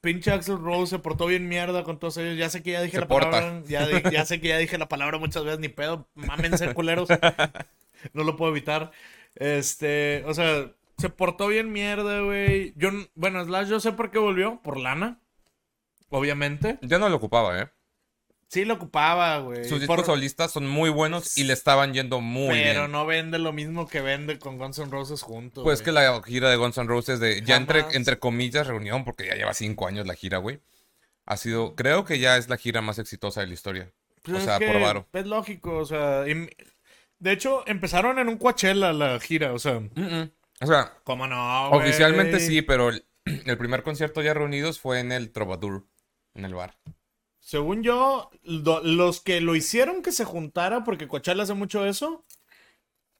Pinche 0.00 0.30
Axel 0.30 0.60
Rose 0.60 0.90
se 0.90 0.98
portó 1.00 1.26
bien 1.26 1.48
mierda 1.48 1.82
con 1.82 1.98
todos 1.98 2.16
ellos. 2.18 2.38
Ya 2.38 2.48
sé 2.48 2.62
que 2.62 2.70
ya 2.70 2.80
dije 2.80 2.94
Se 2.98 3.00
la 3.00 3.08
porta. 3.08 3.30
palabra. 3.32 3.62
Ya, 3.66 4.24
sé 4.24 4.40
que 4.40 4.46
ya 4.48 4.58
dije 4.58 4.78
la 4.78 4.86
palabra 4.88 5.18
muchas 5.18 5.42
veces, 5.42 5.58
ni 5.58 5.68
pedo. 5.68 6.08
Mámense, 6.14 6.72
culeros. 6.74 7.08
No 8.12 8.22
lo 8.22 8.36
puedo 8.36 8.52
evitar. 8.52 8.92
Este, 9.34 10.22
o 10.26 10.34
sea, 10.34 10.70
se 10.98 11.08
portó 11.08 11.48
bien 11.48 11.72
mierda, 11.72 12.20
güey. 12.20 12.72
Yo, 12.76 12.90
bueno, 13.16 13.44
Slash, 13.44 13.68
yo 13.68 13.80
sé 13.80 13.90
por 13.92 14.12
qué 14.12 14.18
volvió. 14.20 14.60
Por 14.62 14.76
lana. 14.76 15.20
Obviamente. 16.10 16.78
Ya 16.82 16.98
no 17.00 17.08
lo 17.08 17.16
ocupaba, 17.16 17.60
¿eh? 17.60 17.68
Sí 18.48 18.64
lo 18.64 18.74
ocupaba, 18.74 19.38
güey. 19.38 19.64
Sus 19.64 19.84
Por- 19.86 19.98
discos 19.98 20.06
solistas 20.06 20.52
son 20.52 20.66
muy 20.68 20.90
buenos 20.90 21.36
y 21.36 21.44
le 21.44 21.52
estaban 21.52 21.92
yendo 21.92 22.20
muy 22.20 22.54
Pero 22.54 22.80
bien. 22.82 22.92
no 22.92 23.04
vende 23.06 23.38
lo 23.38 23.52
mismo 23.52 23.88
que 23.88 24.00
vende 24.00 24.38
con 24.38 24.58
Guns 24.58 24.78
N' 24.78 24.90
Roses 24.90 25.22
juntos. 25.22 25.64
Pues 25.64 25.82
que 25.82 25.90
la 25.92 26.22
gira 26.24 26.50
de 26.50 26.56
Guns 26.56 26.78
N' 26.78 26.86
Roses 26.86 27.18
de 27.20 27.42
ya 27.42 27.56
entre, 27.56 27.84
entre 27.92 28.18
comillas 28.18 28.66
reunión, 28.66 29.04
porque 29.04 29.26
ya 29.26 29.34
lleva 29.34 29.54
cinco 29.54 29.86
años 29.88 30.06
la 30.06 30.14
gira, 30.14 30.38
güey. 30.38 30.60
Ha 31.26 31.36
sido, 31.36 31.74
creo 31.74 32.04
que 32.04 32.18
ya 32.18 32.36
es 32.36 32.48
la 32.48 32.56
gira 32.58 32.80
más 32.82 32.98
exitosa 32.98 33.40
de 33.40 33.46
la 33.48 33.54
historia. 33.54 33.92
Pues 34.22 34.36
o 34.36 34.38
es 34.38 34.44
sea, 34.44 34.58
por 34.58 34.80
varo. 34.80 35.08
Es 35.12 35.26
lógico, 35.26 35.78
o 35.78 35.84
sea. 35.84 36.24
y- 36.28 36.48
de 37.18 37.32
hecho, 37.32 37.64
empezaron 37.66 38.18
en 38.18 38.28
un 38.28 38.36
Coachella 38.36 38.92
la 38.92 39.18
gira, 39.20 39.52
o 39.52 39.58
sea. 39.58 39.80
O 40.60 40.66
sea, 40.66 40.92
¿Cómo 41.04 41.26
no? 41.26 41.70
güey? 41.70 41.80
oficialmente 41.82 42.38
sí, 42.40 42.60
pero 42.62 42.90
el, 42.90 43.04
el 43.24 43.56
primer 43.58 43.82
concierto 43.82 44.20
ya 44.22 44.34
reunidos 44.34 44.78
fue 44.78 45.00
en 45.00 45.10
el 45.12 45.32
Troubadour, 45.32 45.86
en 46.34 46.44
el 46.44 46.54
bar. 46.54 46.76
Según 47.44 47.82
yo, 47.82 48.30
lo- 48.42 48.82
los 48.82 49.20
que 49.20 49.40
lo 49.42 49.54
hicieron 49.54 50.02
que 50.02 50.12
se 50.12 50.24
juntara, 50.24 50.82
porque 50.82 51.06
Coachella 51.06 51.42
hace 51.42 51.52
mucho 51.54 51.84
eso, 51.86 52.24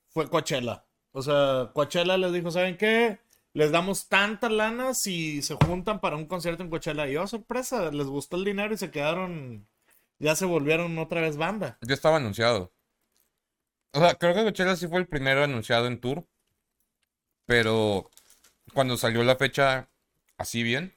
fue 0.09 0.29
Coachella. 0.31 0.87
O 1.13 1.23
sea, 1.23 1.71
Coachella 1.75 2.17
les 2.17 2.33
dijo, 2.33 2.51
¿saben 2.51 2.77
qué? 2.77 3.21
Les 3.53 3.71
damos 3.71 4.09
tanta 4.09 4.49
lana 4.49 4.95
si 4.95 5.43
se 5.43 5.55
juntan 5.55 6.01
para 6.01 6.17
un 6.17 6.27
concierto 6.27 6.63
en 6.63 6.71
Coachella. 6.71 7.07
Y 7.09 7.17
oh, 7.17 7.27
sorpresa, 7.27 7.91
les 7.93 8.07
gustó 8.07 8.37
el 8.37 8.45
dinero 8.45 8.75
y 8.75 8.79
se 8.79 8.91
quedaron, 8.91 9.69
ya 10.19 10.35
se 10.35 10.47
volvieron 10.47 10.99
otra 10.99 11.21
vez 11.21 11.37
banda. 11.37 11.79
Ya 11.83 11.95
estaba 11.95 12.17
anunciado. 12.17 12.73
O 13.93 14.01
sea, 14.01 14.15
creo 14.15 14.35
que 14.35 14.43
Coachella 14.43 14.75
sí 14.77 14.89
fue 14.89 14.99
el 15.01 15.07
primero 15.07 15.45
anunciado 15.45 15.87
en 15.87 16.01
tour. 16.01 16.27
Pero 17.47 18.11
cuando 18.73 18.97
salió 18.97 19.23
la 19.23 19.37
fecha 19.37 19.89
así 20.39 20.63
bien, 20.63 20.95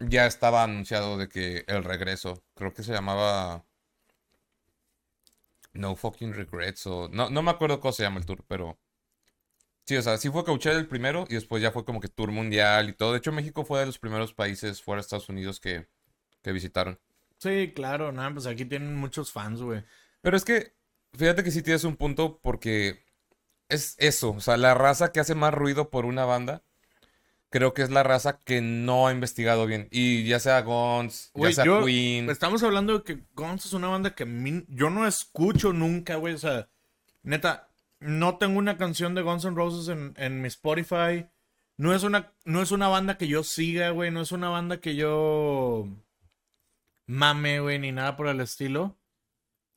ya 0.00 0.26
estaba 0.26 0.62
anunciado 0.62 1.18
de 1.18 1.28
que 1.28 1.64
el 1.66 1.84
regreso, 1.84 2.42
creo 2.54 2.72
que 2.72 2.82
se 2.82 2.92
llamaba 2.92 3.64
No 5.72 5.96
Fucking 5.96 6.34
Regrets 6.34 6.86
o 6.86 7.08
no, 7.08 7.30
no 7.30 7.42
me 7.42 7.50
acuerdo 7.50 7.80
cómo 7.80 7.92
se 7.92 8.02
llama 8.02 8.20
el 8.20 8.26
tour, 8.26 8.44
pero 8.46 8.78
sí, 9.86 9.96
o 9.96 10.02
sea, 10.02 10.18
sí 10.18 10.30
fue 10.30 10.44
Coachella 10.44 10.78
el 10.78 10.88
primero 10.88 11.24
y 11.28 11.34
después 11.34 11.62
ya 11.62 11.72
fue 11.72 11.84
como 11.84 12.00
que 12.00 12.08
tour 12.08 12.30
mundial 12.30 12.88
y 12.88 12.92
todo. 12.92 13.12
De 13.12 13.18
hecho, 13.18 13.32
México 13.32 13.64
fue 13.64 13.80
de 13.80 13.86
los 13.86 13.98
primeros 13.98 14.34
países 14.34 14.82
fuera 14.82 14.98
de 14.98 15.02
Estados 15.02 15.28
Unidos 15.28 15.60
que, 15.60 15.88
que 16.42 16.52
visitaron. 16.52 16.98
Sí, 17.38 17.72
claro, 17.74 18.12
nada, 18.12 18.32
pues 18.32 18.46
aquí 18.46 18.64
tienen 18.64 18.96
muchos 18.96 19.32
fans, 19.32 19.62
güey. 19.62 19.84
Pero 20.20 20.36
es 20.36 20.44
que, 20.44 20.74
fíjate 21.14 21.44
que 21.44 21.50
sí 21.50 21.62
tienes 21.62 21.84
un 21.84 21.96
punto 21.96 22.40
porque 22.42 23.04
es 23.68 23.94
eso, 23.98 24.30
o 24.30 24.40
sea, 24.40 24.56
la 24.56 24.74
raza 24.74 25.12
que 25.12 25.20
hace 25.20 25.34
más 25.34 25.54
ruido 25.54 25.90
por 25.90 26.04
una 26.04 26.24
banda, 26.24 26.64
creo 27.50 27.72
que 27.74 27.82
es 27.82 27.90
la 27.90 28.02
raza 28.02 28.40
que 28.44 28.60
no 28.60 29.06
ha 29.08 29.12
investigado 29.12 29.66
bien. 29.66 29.88
Y 29.90 30.24
ya 30.24 30.38
sea 30.40 30.60
Guns, 30.62 31.30
ya 31.34 31.52
sea 31.52 31.64
yo- 31.64 31.84
Queen. 31.84 32.28
Estamos 32.30 32.62
hablando 32.62 32.98
de 32.98 33.04
que 33.04 33.24
Guns 33.34 33.66
es 33.66 33.72
una 33.72 33.88
banda 33.88 34.14
que 34.14 34.24
mí- 34.26 34.64
yo 34.68 34.90
no 34.90 35.06
escucho 35.06 35.72
nunca, 35.72 36.16
güey. 36.16 36.34
O 36.34 36.38
sea, 36.38 36.68
neta, 37.22 37.68
no 38.00 38.36
tengo 38.38 38.58
una 38.58 38.76
canción 38.76 39.14
de 39.14 39.22
Guns 39.22 39.44
N' 39.44 39.56
Roses 39.56 39.88
en, 39.88 40.14
en 40.16 40.40
mi 40.42 40.48
Spotify. 40.48 41.26
No 41.76 41.94
es, 41.94 42.02
una, 42.02 42.32
no 42.44 42.60
es 42.60 42.70
una 42.72 42.88
banda 42.88 43.16
que 43.16 43.28
yo 43.28 43.44
siga, 43.44 43.90
güey. 43.90 44.10
No 44.10 44.20
es 44.20 44.32
una 44.32 44.48
banda 44.48 44.80
que 44.80 44.96
yo 44.96 45.88
mame, 47.06 47.60
güey, 47.60 47.78
ni 47.78 47.92
nada 47.92 48.16
por 48.16 48.26
el 48.28 48.40
estilo. 48.40 48.97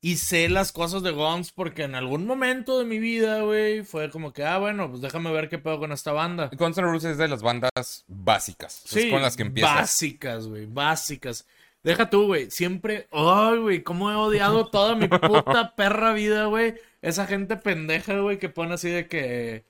Y 0.04 0.18
sé 0.18 0.50
las 0.50 0.72
cosas 0.72 1.04
de 1.04 1.12
Guns 1.12 1.52
porque 1.52 1.84
en 1.84 1.94
algún 1.94 2.26
momento 2.26 2.80
de 2.80 2.86
mi 2.86 2.98
vida, 2.98 3.42
güey, 3.42 3.84
fue 3.84 4.10
como 4.10 4.34
que, 4.34 4.44
ah, 4.44 4.58
bueno, 4.58 4.90
pues 4.90 5.02
déjame 5.02 5.32
ver 5.32 5.48
qué 5.48 5.60
pedo 5.60 5.78
con 5.78 5.92
esta 5.92 6.12
banda. 6.12 6.50
Guns 6.58 6.78
N' 6.80 6.88
Roses 6.88 7.12
es 7.12 7.18
de 7.20 7.28
las 7.28 7.44
bandas 7.44 8.04
básicas. 8.08 8.82
Sí, 8.84 9.02
es 9.02 9.12
con 9.12 9.22
las 9.22 9.38
que 9.38 9.44
empiezas. 9.44 9.76
Básicas, 9.76 10.48
güey, 10.48 10.66
básicas. 10.66 11.46
Deja 11.84 12.10
tú, 12.10 12.28
güey. 12.28 12.50
Siempre. 12.52 13.08
Ay, 13.12 13.58
güey, 13.60 13.84
cómo 13.84 14.12
he 14.12 14.16
odiado 14.16 14.68
toda 14.68 14.96
mi 14.96 15.08
puta 15.08 15.76
perra 15.76 16.14
vida, 16.14 16.46
güey. 16.46 16.76
Esa 17.02 17.26
gente 17.26 17.58
pendeja, 17.58 18.20
güey, 18.20 18.40
que 18.40 18.50
pone 18.50 18.74
así 18.74 18.90
de 18.90 19.08
que. 19.08 19.66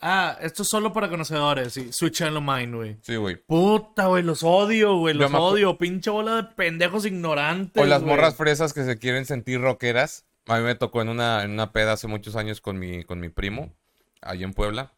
Ah, 0.00 0.36
esto 0.42 0.62
es 0.62 0.68
solo 0.68 0.92
para 0.92 1.08
conocedores. 1.08 1.72
Sí, 1.72 1.92
Switch 1.92 2.20
on 2.20 2.44
Mind, 2.44 2.74
güey. 2.74 2.96
Sí, 3.02 3.16
güey. 3.16 3.36
Puta, 3.36 4.06
güey, 4.06 4.22
los 4.22 4.42
odio, 4.42 4.96
güey, 4.98 5.14
los 5.14 5.32
odio. 5.32 5.78
Pinche 5.78 6.10
bola 6.10 6.36
de 6.36 6.42
pendejos 6.44 7.06
ignorantes. 7.06 7.82
O 7.82 7.86
las 7.86 8.02
morras 8.02 8.36
fresas 8.36 8.74
que 8.74 8.84
se 8.84 8.98
quieren 8.98 9.24
sentir 9.24 9.60
rockeras. 9.60 10.26
A 10.46 10.58
mí 10.58 10.64
me 10.64 10.74
tocó 10.74 11.02
en 11.02 11.08
una, 11.08 11.42
en 11.42 11.52
una 11.52 11.72
peda 11.72 11.92
hace 11.92 12.06
muchos 12.08 12.36
años 12.36 12.60
con 12.60 12.78
mi, 12.78 13.04
con 13.04 13.20
mi 13.20 13.30
primo, 13.30 13.74
allí 14.20 14.44
en 14.44 14.52
Puebla. 14.52 14.92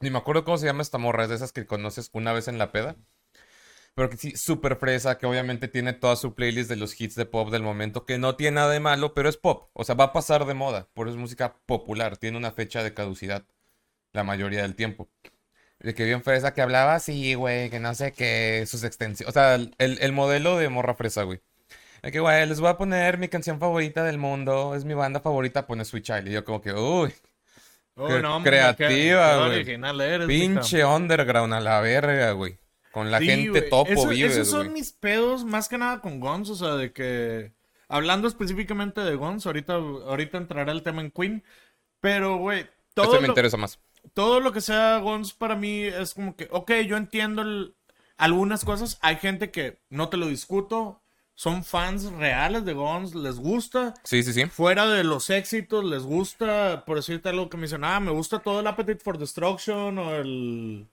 Ni 0.00 0.10
me 0.10 0.18
acuerdo 0.18 0.44
cómo 0.44 0.58
se 0.58 0.66
llama 0.66 0.82
esta 0.82 0.98
morra, 0.98 1.24
es 1.24 1.30
de 1.30 1.36
esas 1.36 1.52
que 1.52 1.66
conoces 1.66 2.10
una 2.12 2.32
vez 2.32 2.48
en 2.48 2.58
la 2.58 2.70
peda. 2.70 2.96
Pero 3.94 4.08
que 4.08 4.16
sí, 4.16 4.36
súper 4.36 4.76
fresa, 4.76 5.18
que 5.18 5.26
obviamente 5.26 5.68
tiene 5.68 5.92
toda 5.94 6.16
su 6.16 6.34
playlist 6.34 6.68
de 6.68 6.76
los 6.76 6.98
hits 6.98 7.14
de 7.14 7.26
pop 7.26 7.50
del 7.50 7.62
momento, 7.62 8.06
que 8.06 8.18
no 8.18 8.36
tiene 8.36 8.56
nada 8.56 8.70
de 8.70 8.80
malo, 8.80 9.14
pero 9.14 9.28
es 9.28 9.36
pop. 9.36 9.70
O 9.72 9.84
sea, 9.84 9.94
va 9.94 10.04
a 10.04 10.12
pasar 10.12 10.44
de 10.46 10.54
moda, 10.54 10.88
por 10.94 11.08
eso 11.08 11.16
es 11.16 11.20
música 11.20 11.56
popular, 11.66 12.16
tiene 12.16 12.36
una 12.36 12.52
fecha 12.52 12.82
de 12.84 12.94
caducidad 12.94 13.44
la 14.12 14.24
mayoría 14.24 14.62
del 14.62 14.74
tiempo. 14.74 15.08
De 15.80 15.94
que 15.94 16.04
bien 16.04 16.22
fresa 16.22 16.54
que 16.54 16.62
hablaba 16.62 16.94
así, 16.94 17.34
güey, 17.34 17.68
que 17.68 17.80
no 17.80 17.94
sé 17.94 18.12
qué, 18.12 18.64
sus 18.66 18.84
extensiones. 18.84 19.28
O 19.28 19.32
sea, 19.32 19.54
el, 19.54 20.12
modelo 20.12 20.56
de 20.56 20.68
morra 20.68 20.94
fresa, 20.94 21.24
güey. 21.24 21.40
De 22.02 22.12
que, 22.12 22.20
güey, 22.20 22.46
les 22.46 22.60
voy 22.60 22.68
a 22.68 22.76
poner 22.76 23.18
mi 23.18 23.28
canción 23.28 23.58
favorita 23.58 24.04
del 24.04 24.18
mundo, 24.18 24.76
es 24.76 24.84
mi 24.84 24.94
banda 24.94 25.20
favorita, 25.20 25.66
pone 25.66 25.84
Sweet 25.84 26.04
Child. 26.04 26.28
Y 26.28 26.32
yo 26.32 26.44
como 26.44 26.60
que, 26.60 26.72
uy, 26.72 27.12
creativa, 28.44 29.48
güey. 29.48 30.26
Pinche 30.26 30.84
underground 30.84 31.54
a 31.54 31.60
la 31.60 31.80
verga, 31.80 32.30
güey. 32.32 32.58
Con 32.92 33.10
la 33.10 33.20
gente 33.20 33.62
topo 33.62 34.06
vives, 34.06 34.32
Esos 34.32 34.50
son 34.50 34.72
mis 34.72 34.92
pedos, 34.92 35.44
más 35.44 35.68
que 35.68 35.78
nada 35.78 36.00
con 36.00 36.20
Guns, 36.20 36.50
o 36.50 36.54
sea, 36.54 36.74
de 36.74 36.92
que... 36.92 37.52
Hablando 37.88 38.28
específicamente 38.28 39.00
de 39.00 39.16
Guns, 39.16 39.46
ahorita, 39.46 39.74
ahorita 39.74 40.38
entrará 40.38 40.72
el 40.72 40.82
tema 40.82 41.00
en 41.00 41.10
Queen, 41.10 41.44
pero, 42.00 42.36
güey, 42.36 42.66
todo... 42.94 43.20
me 43.20 43.28
interesa 43.28 43.56
más 43.56 43.80
todo 44.14 44.40
lo 44.40 44.52
que 44.52 44.60
sea 44.60 44.98
Guns 44.98 45.32
para 45.32 45.56
mí 45.56 45.82
es 45.82 46.14
como 46.14 46.36
que, 46.36 46.48
ok, 46.50 46.72
yo 46.86 46.96
entiendo 46.96 47.44
algunas 48.16 48.64
cosas. 48.64 48.98
Hay 49.02 49.16
gente 49.16 49.50
que 49.50 49.80
no 49.88 50.08
te 50.08 50.16
lo 50.16 50.26
discuto. 50.26 51.00
Son 51.34 51.64
fans 51.64 52.04
reales 52.12 52.64
de 52.64 52.74
Guns, 52.74 53.14
les 53.14 53.36
gusta. 53.36 53.94
Sí, 54.04 54.22
sí, 54.22 54.32
sí. 54.32 54.46
Fuera 54.46 54.86
de 54.86 55.02
los 55.02 55.30
éxitos, 55.30 55.82
les 55.84 56.02
gusta, 56.02 56.84
por 56.84 56.96
decirte 56.96 57.30
algo 57.30 57.48
que 57.48 57.56
mencionaba, 57.56 58.00
me 58.00 58.10
gusta 58.10 58.40
todo 58.40 58.60
el 58.60 58.66
Appetite 58.66 59.02
for 59.02 59.18
Destruction 59.18 59.98
o 59.98 60.14
el. 60.14 60.86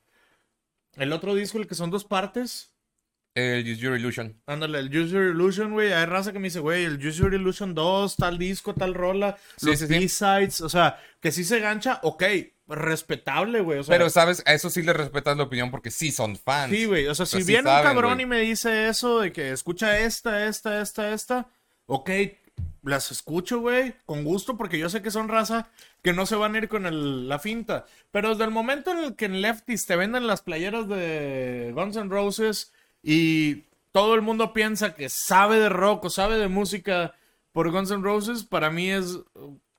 El 0.96 1.14
otro 1.14 1.36
disco, 1.36 1.58
el 1.58 1.68
que 1.68 1.76
son 1.76 1.92
dos 1.92 2.04
partes. 2.04 2.74
El 3.36 3.70
Use 3.70 3.80
Your 3.80 3.98
Illusion. 3.98 4.42
Ándale, 4.48 4.80
el 4.80 4.88
Use 4.88 5.14
Your 5.14 5.36
Illusion, 5.36 5.74
güey. 5.74 5.94
Hay 5.94 6.06
raza 6.06 6.34
que 6.34 6.40
me 6.40 6.48
dice, 6.48 6.62
güey, 6.62 6.86
el 6.86 6.96
Use 6.96 7.20
Your 7.20 7.34
Illusion 7.34 7.76
2, 7.76 8.16
tal 8.16 8.38
disco, 8.38 8.74
tal 8.74 8.94
rola. 8.94 9.38
los 9.62 9.88
B-sides. 9.88 10.62
O 10.62 10.70
sea, 10.70 11.00
que 11.20 11.32
sí 11.32 11.44
se 11.44 11.60
gancha, 11.60 12.00
ok 12.02 12.24
respetable, 12.70 13.62
güey. 13.62 13.82
Pero, 13.88 14.10
¿sabes? 14.10 14.44
A 14.46 14.54
eso 14.54 14.70
sí 14.70 14.82
le 14.82 14.94
respetas 14.94 15.36
la 15.36 15.44
opinión 15.44 15.72
porque 15.72 15.92
sí 15.92 16.12
son 16.12 16.38
fans. 16.38 16.72
Sí, 16.72 16.86
güey. 16.86 17.08
O 17.08 17.16
sea, 17.16 17.26
si 17.26 17.44
viene 17.44 17.70
un 17.70 17.84
cabrón 17.84 18.20
y 18.22 18.26
me 18.26 18.40
dice 18.40 18.88
eso 18.88 19.20
de 19.20 19.32
que 19.34 19.52
escucha 19.52 20.00
esta, 20.00 20.46
esta, 20.46 20.82
esta, 20.82 21.14
esta, 21.14 21.48
ok, 21.88 22.10
las 22.84 23.12
escucho, 23.12 23.60
güey, 23.60 23.96
con 24.06 24.24
gusto 24.24 24.58
porque 24.58 24.80
yo 24.80 24.90
sé 24.90 25.02
que 25.02 25.12
son 25.12 25.28
raza 25.28 25.70
que 26.02 26.14
no 26.14 26.26
se 26.26 26.36
van 26.36 26.56
a 26.56 26.60
ir 26.60 26.70
con 26.70 27.28
la 27.28 27.40
finta. 27.40 27.86
Pero 28.12 28.30
desde 28.30 28.46
el 28.46 28.52
momento 28.52 28.92
en 28.92 29.00
el 29.00 29.16
que 29.16 29.26
en 29.26 29.42
Lefties 29.42 29.86
te 29.86 29.96
venden 29.96 30.28
las 30.28 30.42
playeras 30.42 30.88
de 30.88 31.72
Guns 31.76 31.98
N' 31.98 32.10
Roses 32.10 32.72
y 33.04 33.66
todo 33.92 34.16
el 34.16 34.22
mundo 34.22 34.54
piensa 34.54 34.94
que 34.94 35.10
sabe 35.10 35.60
de 35.60 35.70
rock 35.70 36.06
o 36.06 36.10
sabe 36.10 36.38
de 36.38 36.48
música 36.48 37.16
por 37.52 37.72
Guns 37.72 37.92
N' 37.92 38.04
Roses, 38.04 38.44
para 38.44 38.70
mí 38.70 38.92
es 38.92 39.20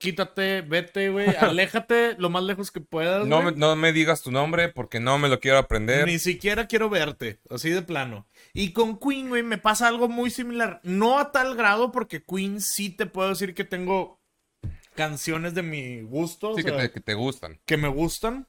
quítate, 0.00 0.62
vete, 0.62 1.10
güey, 1.10 1.28
aléjate 1.40 2.16
lo 2.18 2.30
más 2.30 2.42
lejos 2.42 2.72
que 2.72 2.80
puedas. 2.80 3.26
No 3.26 3.42
me, 3.42 3.52
no 3.52 3.76
me 3.76 3.92
digas 3.92 4.22
tu 4.22 4.32
nombre 4.32 4.68
porque 4.70 4.98
no 4.98 5.18
me 5.18 5.28
lo 5.28 5.38
quiero 5.38 5.58
aprender. 5.58 6.06
Ni 6.06 6.18
siquiera 6.18 6.66
quiero 6.66 6.90
verte, 6.90 7.38
así 7.48 7.70
de 7.70 7.82
plano. 7.82 8.26
Y 8.52 8.72
con 8.72 8.98
Queen, 8.98 9.28
güey, 9.28 9.44
me 9.44 9.58
pasa 9.58 9.86
algo 9.86 10.08
muy 10.08 10.30
similar. 10.30 10.80
No 10.82 11.18
a 11.18 11.30
tal 11.30 11.54
grado 11.54 11.92
porque 11.92 12.24
Queen 12.24 12.60
sí 12.60 12.90
te 12.90 13.06
puedo 13.06 13.28
decir 13.28 13.54
que 13.54 13.64
tengo 13.64 14.20
canciones 14.96 15.54
de 15.54 15.62
mi 15.62 16.00
gusto. 16.00 16.56
Sí, 16.56 16.64
que, 16.64 16.72
te, 16.72 16.90
que, 16.90 17.00
te, 17.00 17.14
gustan. 17.14 17.60
Que 17.66 17.76
me 17.76 17.88
gustan. 17.88 18.48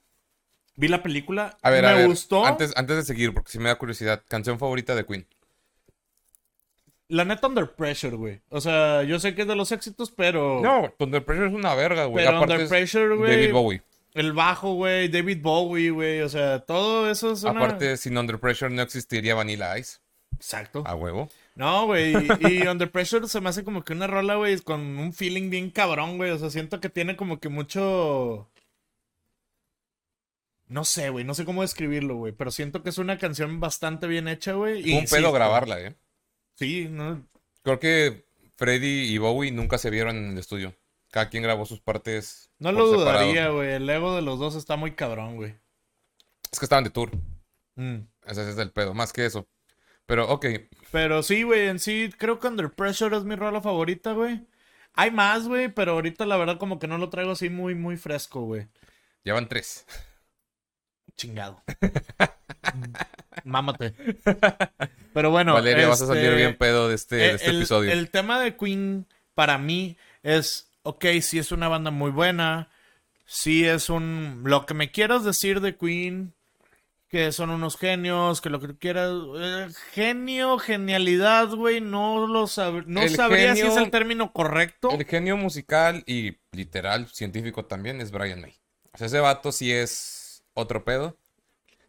Vi 0.76 0.88
la 0.88 1.04
película. 1.04 1.58
A 1.62 1.70
ver, 1.70 1.84
me 1.84 2.08
gustó. 2.08 2.46
Antes, 2.46 2.72
antes 2.76 2.96
de 2.96 3.04
seguir, 3.04 3.34
porque 3.34 3.52
si 3.52 3.60
me 3.60 3.70
da 3.70 3.78
curiosidad, 3.78 4.24
canción 4.28 4.58
favorita 4.58 4.96
de 4.96 5.06
Queen. 5.06 5.28
La 7.12 7.26
neta, 7.26 7.48
Under 7.48 7.70
Pressure, 7.70 8.16
güey. 8.16 8.40
O 8.48 8.62
sea, 8.62 9.04
yo 9.04 9.20
sé 9.20 9.36
que 9.36 9.42
es 9.42 9.48
de 9.48 9.56
los 9.56 9.74
éxitos, 9.74 10.12
pero. 10.12 10.62
No, 10.62 10.94
Under 10.98 11.26
Pressure 11.26 11.50
es 11.50 11.54
una 11.54 11.76
verga, 11.76 12.06
güey. 12.06 12.24
Pero 12.24 12.42
Under 12.42 12.70
Pressure, 12.70 13.18
güey. 13.18 13.32
David 13.32 13.52
Bowie. 13.52 13.82
El 14.14 14.32
bajo, 14.32 14.76
güey. 14.76 15.10
David 15.10 15.40
Bowie, 15.42 15.90
güey. 15.90 16.22
O 16.22 16.30
sea, 16.30 16.60
todo 16.60 17.12
eso 17.12 17.34
es 17.34 17.44
una... 17.44 17.60
Aparte, 17.60 17.98
sin 17.98 18.18
Under 18.18 18.40
Pressure 18.40 18.74
no 18.74 18.82
existiría 18.82 19.36
Vanilla 19.36 19.78
Ice. 19.78 20.00
Exacto. 20.38 20.84
A 20.86 20.96
huevo. 20.96 21.28
No, 21.56 21.86
güey. 21.86 22.14
Y, 22.50 22.66
Under 22.66 22.90
Pressure 22.90 23.28
se 23.28 23.42
me 23.42 23.50
hace 23.50 23.66
como 23.66 23.84
que 23.84 23.92
una 23.92 24.08
rola, 24.08 24.36
güey, 24.36 24.58
con 24.62 24.80
un 24.80 25.12
feeling 25.12 25.50
bien 25.50 25.70
cabrón, 25.70 26.16
güey. 26.16 26.32
O 26.32 26.38
sea, 26.38 26.50
siento 26.50 26.80
que 26.80 26.88
tiene 26.88 27.18
como 27.18 27.42
que 27.42 27.50
mucho. 27.50 28.50
No 30.70 30.86
sé, 30.86 31.10
güey. 31.10 31.26
No 31.26 31.34
sé 31.34 31.44
cómo 31.44 31.62
describirlo, 31.62 32.16
güey. 32.16 32.32
Pero 32.32 32.52
siento 32.52 32.84
que 32.84 32.90
es 32.90 32.98
una 32.98 33.18
canción 33.18 33.60
bastante 33.60 34.08
bien 34.08 34.30
hecha, 34.30 34.54
güey. 34.54 34.94
Un 34.98 35.04
pedo 35.04 35.34
grabarla, 35.34 35.82
eh. 35.82 35.96
Sí, 36.62 36.88
no. 36.88 37.28
Creo 37.64 37.80
que 37.80 38.28
Freddy 38.56 39.12
y 39.12 39.18
Bowie 39.18 39.52
nunca 39.52 39.80
se 39.80 39.90
vieron 39.90 40.16
en 40.16 40.34
el 40.34 40.38
estudio. 40.38 40.76
Cada 41.10 41.28
quien 41.28 41.42
grabó 41.42 41.66
sus 41.66 41.80
partes. 41.80 42.52
No 42.60 42.72
lo 42.72 42.86
dudaría, 42.86 43.50
güey. 43.50 43.72
El 43.72 43.90
ego 43.90 44.16
de 44.16 44.22
los 44.22 44.38
dos 44.38 44.54
está 44.54 44.76
muy 44.76 44.92
cabrón, 44.92 45.38
güey. 45.38 45.56
Es 46.52 46.60
que 46.60 46.66
estaban 46.66 46.84
de 46.84 46.92
tour. 46.92 47.10
Mm. 47.78 48.02
Ese 48.28 48.48
es 48.48 48.60
el 48.60 48.70
pedo, 48.70 48.94
más 48.94 49.12
que 49.12 49.26
eso. 49.26 49.48
Pero, 50.06 50.30
ok. 50.30 50.46
Pero 50.92 51.24
sí, 51.24 51.42
güey, 51.42 51.68
en 51.68 51.80
sí, 51.80 52.12
creo 52.16 52.38
que 52.40 52.50
Under 52.50 52.70
Pressure 52.70 53.18
es 53.18 53.24
mi 53.24 53.34
rola 53.34 53.60
favorita, 53.60 54.12
güey. 54.12 54.46
Hay 54.94 55.10
más, 55.10 55.48
güey, 55.48 55.68
pero 55.74 55.94
ahorita 55.94 56.28
la 56.28 56.38
verdad 56.38 56.60
como 56.60 56.78
que 56.78 56.88
no 56.88 57.00
lo 57.00 57.10
traigo 57.10 57.32
así 57.32 57.50
muy, 57.50 57.74
muy 57.74 57.98
fresco, 57.98 58.42
güey. 58.42 58.68
Llevan 59.24 59.50
tres. 59.50 59.88
Chingado. 61.18 61.64
Mámate. 63.46 63.96
Pero 65.14 65.32
bueno. 65.32 65.54
Valeria, 65.54 65.88
vas 65.88 66.02
a 66.02 66.08
salir 66.08 66.26
este, 66.26 66.36
bien 66.36 66.58
pedo 66.58 66.88
de 66.88 66.96
este, 66.96 67.36
este 67.36 67.50
episodio. 67.50 67.92
El 67.92 68.10
tema 68.10 68.40
de 68.40 68.56
Queen, 68.56 69.06
para 69.36 69.58
mí, 69.58 69.98
es. 70.24 70.70
Ok, 70.84 71.06
sí 71.22 71.38
es 71.38 71.52
una 71.52 71.68
banda 71.68 71.92
muy 71.92 72.12
buena. 72.12 72.70
Sí 73.26 73.66
es 73.66 73.90
un. 73.90 74.42
Lo 74.46 74.66
que 74.66 74.74
me 74.74 74.92
quieras 74.92 75.24
decir 75.24 75.62
de 75.62 75.76
Queen. 75.76 76.34
Que 77.10 77.34
son 77.34 77.50
unos 77.50 77.78
genios, 77.78 78.40
que 78.40 78.50
lo 78.50 78.62
que 78.62 78.78
quieras. 78.78 79.12
Eh, 79.38 79.68
genio, 79.92 80.58
genialidad, 80.58 81.50
güey. 81.50 81.82
No 81.82 82.26
lo 82.26 82.46
no 82.86 83.08
sabría 83.10 83.54
si 83.54 83.64
es 83.64 83.76
el 83.76 83.92
término 83.92 84.32
correcto. 84.32 84.92
El 84.92 85.06
genio 85.06 85.36
musical 85.36 86.04
y 86.06 86.38
literal, 86.54 87.10
científico 87.10 87.66
también 87.66 88.00
es 88.00 88.12
Brian 88.12 88.40
May. 88.40 88.56
O 88.94 88.98
sea, 88.98 89.08
ese 89.08 89.20
vato 89.20 89.52
sí 89.52 89.74
es 89.74 90.44
otro 90.54 90.86
pedo. 90.86 91.18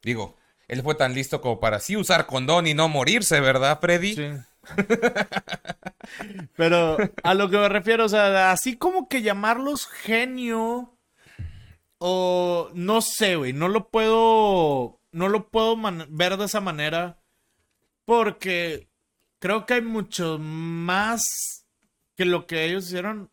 Digo, 0.03 0.37
él 0.73 0.83
fue 0.83 0.95
tan 0.95 1.13
listo 1.13 1.43
como 1.43 1.61
para 1.61 1.81
sí 1.81 1.99
usar 1.99 2.25
condón 2.25 2.67
y 2.67 2.73
no 2.73 2.89
morirse, 2.89 3.41
¿verdad, 3.41 3.79
Freddy? 3.79 4.15
Sí. 4.15 4.31
Pero 6.57 6.97
a 7.23 7.35
lo 7.35 7.51
que 7.51 7.59
me 7.59 7.69
refiero, 7.69 8.07
o 8.07 8.09
sea, 8.09 8.53
así 8.53 8.79
como 8.79 9.07
que 9.07 9.21
llamarlos 9.21 9.87
genio 9.87 10.97
o 11.99 12.71
no 12.73 13.03
sé, 13.03 13.37
güey, 13.37 13.53
no 13.53 13.69
lo 13.69 13.91
puedo 13.91 14.99
no 15.11 15.29
lo 15.29 15.51
puedo 15.51 15.77
ver 16.09 16.39
de 16.39 16.47
esa 16.47 16.63
manera 16.63 17.19
porque 18.07 18.89
creo 19.41 19.67
que 19.67 19.75
hay 19.75 19.83
mucho 19.83 20.39
más 20.39 21.67
que 22.17 22.25
lo 22.25 22.47
que 22.47 22.65
ellos 22.65 22.87
hicieron. 22.87 23.31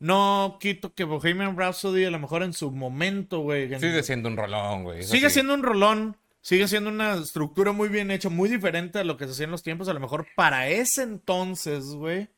No 0.00 0.58
quito 0.60 0.94
que 0.94 1.04
Bohemian 1.04 1.56
Rhapsody 1.56 2.06
a 2.06 2.10
lo 2.10 2.18
mejor 2.18 2.42
en 2.42 2.54
su 2.54 2.72
momento, 2.72 3.38
güey. 3.38 3.68
Sigue 3.78 4.02
siendo 4.02 4.28
un 4.28 4.36
rolón, 4.36 4.82
güey. 4.82 5.04
Sigue 5.04 5.30
siendo 5.30 5.54
un 5.54 5.62
rolón. 5.62 6.16
Sigue 6.42 6.66
siendo 6.66 6.90
una 6.90 7.14
estructura 7.14 7.70
muy 7.70 7.88
bien 7.88 8.10
hecha, 8.10 8.28
muy 8.28 8.48
diferente 8.48 8.98
a 8.98 9.04
lo 9.04 9.16
que 9.16 9.26
se 9.26 9.30
hacía 9.30 9.44
en 9.44 9.52
los 9.52 9.62
tiempos. 9.62 9.88
A 9.88 9.94
lo 9.94 10.00
mejor 10.00 10.26
para 10.34 10.68
ese 10.68 11.02
entonces, 11.02 11.86
güey. 11.94 12.28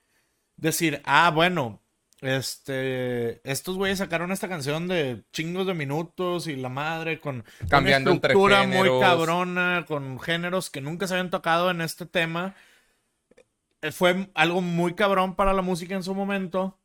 Decir, 0.57 1.01
ah, 1.05 1.31
bueno, 1.31 1.83
este, 2.21 3.41
estos 3.51 3.77
güeyes 3.77 3.99
sacaron 3.99 4.31
esta 4.31 4.49
canción 4.49 4.89
de 4.89 5.25
chingos 5.33 5.67
de 5.67 5.75
minutos 5.75 6.47
y 6.47 6.55
la 6.55 6.69
madre 6.69 7.19
con 7.19 7.45
Cambiando 7.69 8.13
una 8.13 8.17
estructura 8.17 8.67
muy 8.67 8.89
cabrona, 9.01 9.85
con 9.89 10.21
géneros 10.21 10.71
que 10.71 10.81
nunca 10.83 11.07
se 11.07 11.15
habían 11.15 11.31
tocado 11.31 11.71
en 11.71 11.81
este 11.81 12.05
tema. 12.05 12.55
fue 13.91 14.31
algo 14.35 14.61
muy 14.61 14.95
cabrón 14.95 15.35
para 15.35 15.55
la 15.55 15.63
música 15.63 15.95
en 15.95 16.03
su 16.03 16.15
momento. 16.15 16.79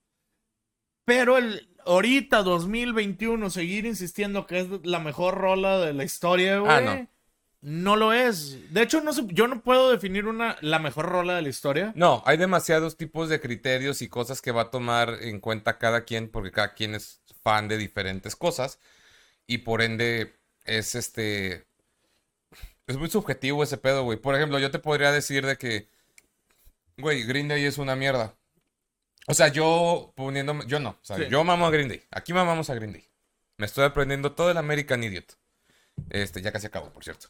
Pero 1.06 1.38
el, 1.38 1.69
ahorita, 1.86 2.44
2021, 2.44 3.50
seguir 3.50 3.86
insistiendo 3.86 4.46
que 4.46 4.60
es 4.60 4.68
la 4.84 5.00
mejor 5.00 5.36
rola 5.36 5.80
de 5.80 5.94
la 5.94 6.04
historia, 6.04 6.60
güey. 6.60 6.72
Ah, 6.72 6.82
no. 6.82 7.08
no. 7.62 7.96
lo 7.96 8.14
es. 8.14 8.74
De 8.74 8.82
hecho, 8.82 9.02
no 9.02 9.12
yo 9.28 9.48
no 9.48 9.62
puedo 9.62 9.92
definir 9.92 10.26
una, 10.26 10.58
la 10.62 10.80
mejor 10.80 11.08
rola 11.08 11.36
de 11.36 11.42
la 11.42 11.50
historia. 11.50 11.92
No, 11.96 12.24
hay 12.26 12.38
demasiados 12.38 12.98
tipos 12.98 13.30
de 13.30 13.42
criterios 13.42 14.02
y 14.02 14.10
cosas 14.10 14.42
que 14.42 14.52
va 14.52 14.64
a 14.64 14.72
tomar 14.72 15.18
en 15.22 15.40
cuenta 15.40 15.78
cada 15.78 16.06
quien, 16.06 16.30
porque 16.30 16.52
cada 16.52 16.74
quien 16.74 16.96
es 16.96 17.22
fan 17.44 17.68
de 17.68 17.78
diferentes 17.78 18.36
cosas. 18.36 18.80
Y 19.48 19.60
por 19.60 19.82
ende, 19.82 20.40
es 20.66 20.96
este. 20.96 21.66
Es 22.88 22.98
muy 22.98 23.10
subjetivo 23.10 23.64
ese 23.64 23.78
pedo, 23.78 24.04
güey. 24.04 24.18
Por 24.18 24.36
ejemplo, 24.36 24.60
yo 24.60 24.72
te 24.72 24.80
podría 24.80 25.12
decir 25.12 25.46
de 25.46 25.58
que. 25.58 25.90
Güey, 26.98 27.24
Green 27.24 27.48
Day 27.48 27.66
es 27.66 27.78
una 27.78 27.96
mierda. 27.96 28.39
O 29.30 29.34
sea, 29.36 29.48
yo 29.50 30.12
poniéndome. 30.16 30.66
Yo 30.68 30.80
no. 30.80 30.90
O 30.90 31.00
sea, 31.06 31.18
Sí. 31.18 31.26
yo 31.30 31.44
mamo 31.44 31.68
a 31.68 31.70
Green 31.72 31.88
Day. 31.88 32.04
Aquí 32.12 32.34
mamamos 32.34 32.70
a 32.70 32.76
Green 32.76 32.94
Day. 32.94 33.06
Me 33.58 33.66
estoy 33.66 33.86
aprendiendo 33.86 34.32
todo 34.34 34.50
el 34.52 34.58
American 34.58 35.04
Idiot. 35.04 35.38
Este, 36.10 36.42
ya 36.42 36.52
casi 36.52 36.68
acabo, 36.68 36.92
por 36.92 37.04
cierto. 37.04 37.28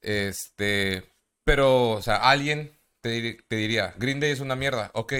Este. 0.00 1.10
Pero, 1.44 1.90
o 1.92 2.02
sea, 2.02 2.16
alguien 2.30 2.78
te, 3.00 3.20
dir- 3.20 3.44
te 3.48 3.56
diría, 3.56 3.94
Green 3.96 4.20
Day 4.20 4.30
es 4.30 4.40
una 4.40 4.54
mierda. 4.56 4.90
Ok, 4.94 5.12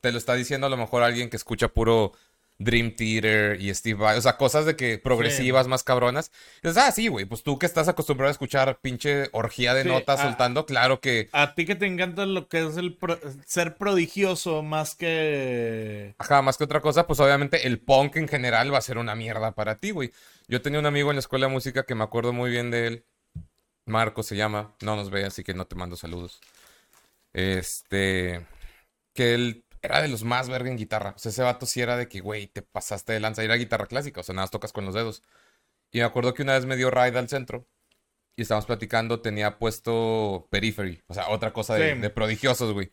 te 0.00 0.12
lo 0.12 0.18
está 0.18 0.34
diciendo 0.34 0.66
a 0.66 0.70
lo 0.70 0.76
mejor 0.76 1.02
alguien 1.02 1.30
que 1.30 1.36
escucha 1.36 1.68
puro 1.68 2.12
Dream 2.58 2.94
Theater 2.94 3.60
y 3.60 3.74
Steve 3.74 3.98
Vai. 3.98 4.16
O 4.16 4.20
sea, 4.22 4.36
cosas 4.36 4.64
de 4.64 4.76
que 4.76 4.98
progresivas, 4.98 5.66
más 5.66 5.82
cabronas. 5.82 6.30
Dices, 6.62 6.76
ah, 6.76 6.92
sí, 6.92 7.08
güey, 7.08 7.24
pues 7.24 7.42
tú 7.42 7.58
que 7.58 7.66
estás 7.66 7.88
acostumbrado 7.88 8.28
a 8.28 8.32
escuchar 8.32 8.78
pinche 8.80 9.28
orgía 9.32 9.74
de 9.74 9.82
Sí, 9.82 9.88
notas 9.88 10.20
soltando, 10.20 10.64
claro 10.66 11.00
que. 11.00 11.28
A 11.32 11.54
ti 11.54 11.66
que 11.66 11.74
te 11.74 11.86
encanta 11.86 12.26
lo 12.26 12.48
que 12.48 12.66
es 12.66 12.76
el 12.76 12.94
pro- 12.96 13.18
ser 13.44 13.76
prodigioso 13.76 14.62
más 14.62 14.94
que... 14.94 16.14
Ajá, 16.18 16.42
más 16.42 16.56
que 16.56 16.64
otra 16.64 16.80
cosa, 16.80 17.06
pues 17.06 17.18
obviamente 17.20 17.66
el 17.66 17.80
punk 17.80 18.16
en 18.16 18.28
general 18.28 18.72
va 18.72 18.78
a 18.78 18.82
ser 18.82 18.98
una 18.98 19.14
mierda 19.14 19.52
para 19.52 19.76
ti, 19.76 19.90
güey. 19.90 20.12
Yo 20.46 20.62
tenía 20.62 20.78
un 20.78 20.86
amigo 20.86 21.10
en 21.10 21.16
la 21.16 21.20
escuela 21.20 21.46
de 21.46 21.52
música 21.52 21.84
que 21.84 21.94
me 21.94 22.04
acuerdo 22.04 22.32
muy 22.32 22.50
bien 22.50 22.70
de 22.70 22.86
él. 22.86 23.04
Marco 23.86 24.22
se 24.22 24.36
llama. 24.36 24.74
No 24.80 24.94
nos 24.96 25.10
ve, 25.10 25.24
así 25.24 25.42
que 25.42 25.54
no 25.54 25.66
te 25.66 25.74
mando 25.74 25.96
saludos. 25.96 26.40
Este. 27.32 28.46
Que 29.12 29.34
él 29.34 29.64
era 29.84 30.00
de 30.02 30.08
los 30.08 30.24
más 30.24 30.48
verga 30.48 30.70
en 30.70 30.76
guitarra. 30.76 31.12
O 31.16 31.18
sea, 31.18 31.30
ese 31.30 31.42
vato 31.42 31.66
sí 31.66 31.80
era 31.80 31.96
de 31.96 32.08
que, 32.08 32.20
güey, 32.20 32.46
te 32.48 32.62
pasaste 32.62 33.12
de 33.12 33.20
lanza. 33.20 33.42
Y 33.42 33.46
era 33.46 33.54
guitarra 33.56 33.86
clásica, 33.86 34.20
o 34.20 34.24
sea, 34.24 34.34
nada 34.34 34.44
más 34.44 34.50
tocas 34.50 34.72
con 34.72 34.84
los 34.84 34.94
dedos. 34.94 35.22
Y 35.92 35.98
me 35.98 36.04
acuerdo 36.04 36.34
que 36.34 36.42
una 36.42 36.54
vez 36.54 36.66
me 36.66 36.76
dio 36.76 36.90
ride 36.90 37.18
al 37.18 37.28
centro. 37.28 37.66
Y 38.36 38.42
estábamos 38.42 38.66
platicando, 38.66 39.20
tenía 39.20 39.58
puesto 39.58 40.48
Periphery. 40.50 41.02
O 41.06 41.14
sea, 41.14 41.28
otra 41.28 41.52
cosa 41.52 41.74
de, 41.76 41.94
Sí. 41.94 42.00
de 42.00 42.10
prodigiosos, 42.10 42.72
güey. 42.72 42.92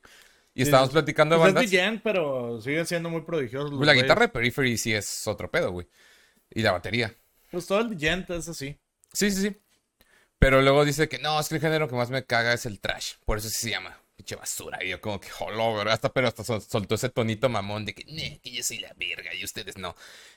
Y 0.54 0.64
estábamos 0.64 0.90
sí. 0.90 0.94
platicando 0.94 1.36
de 1.36 1.40
Pues 1.42 1.54
bandas. 1.54 1.64
es 1.66 1.72
DJ, 1.72 2.02
pero 2.04 2.62
siguen 2.62 2.86
siendo 2.86 3.10
muy 3.10 3.22
prodigiosos. 3.22 3.72
los 3.72 3.78
Pues 3.80 3.88
la 3.88 3.94
güeyes. 3.94 4.04
guitarra 4.04 4.22
de 4.28 4.30
Periphery 4.30 4.78
sí 4.78 4.94
es 4.94 5.26
otro 5.28 5.50
pedo, 5.50 5.72
güey. 5.72 5.88
Y 6.52 6.62
la 6.62 6.74
batería. 6.74 7.16
Pues 7.50 7.66
todo 7.66 7.80
el 7.80 7.90
DJ 7.98 8.26
es 8.36 8.50
así. 8.50 8.78
Sí, 9.14 9.32
sí, 9.32 9.42
sí. 9.50 9.58
Pero 10.38 10.62
luego 10.62 10.86
dice 10.86 11.08
que 11.10 11.20
no, 11.20 11.40
es 11.40 11.50
que 11.50 11.56
el 11.56 11.62
género 11.62 11.88
que 11.88 11.96
más 11.96 12.10
me 12.10 12.26
caga 12.26 12.54
es 12.54 12.66
el 12.66 12.80
trash. 12.80 13.14
Por 13.26 13.38
eso 13.38 13.48
sí 13.50 13.56
se 13.56 13.70
llama. 13.72 13.98
Pinche 14.22 14.36
basura. 14.36 14.84
Y 14.84 14.90
yo 14.90 15.02
como 15.02 15.20
que, 15.20 15.30
jolo, 15.30 15.74
¿verdad? 15.76 15.94
Hasta, 15.96 16.14
pero 16.14 16.28
hasta 16.28 16.44
sol- 16.44 16.62
soltó 16.62 16.96
ese 16.96 17.10
tonito 17.10 17.50
mamón 17.50 17.86
de 17.86 17.96
que, 17.96 18.04
"Nee, 18.06 18.40
que 18.44 18.52
yo 18.52 18.64
soy 18.64 18.78
la 18.80 18.94
verga 18.96 19.34
y 19.34 19.44
ustedes 19.44 19.78
no. 19.78 19.96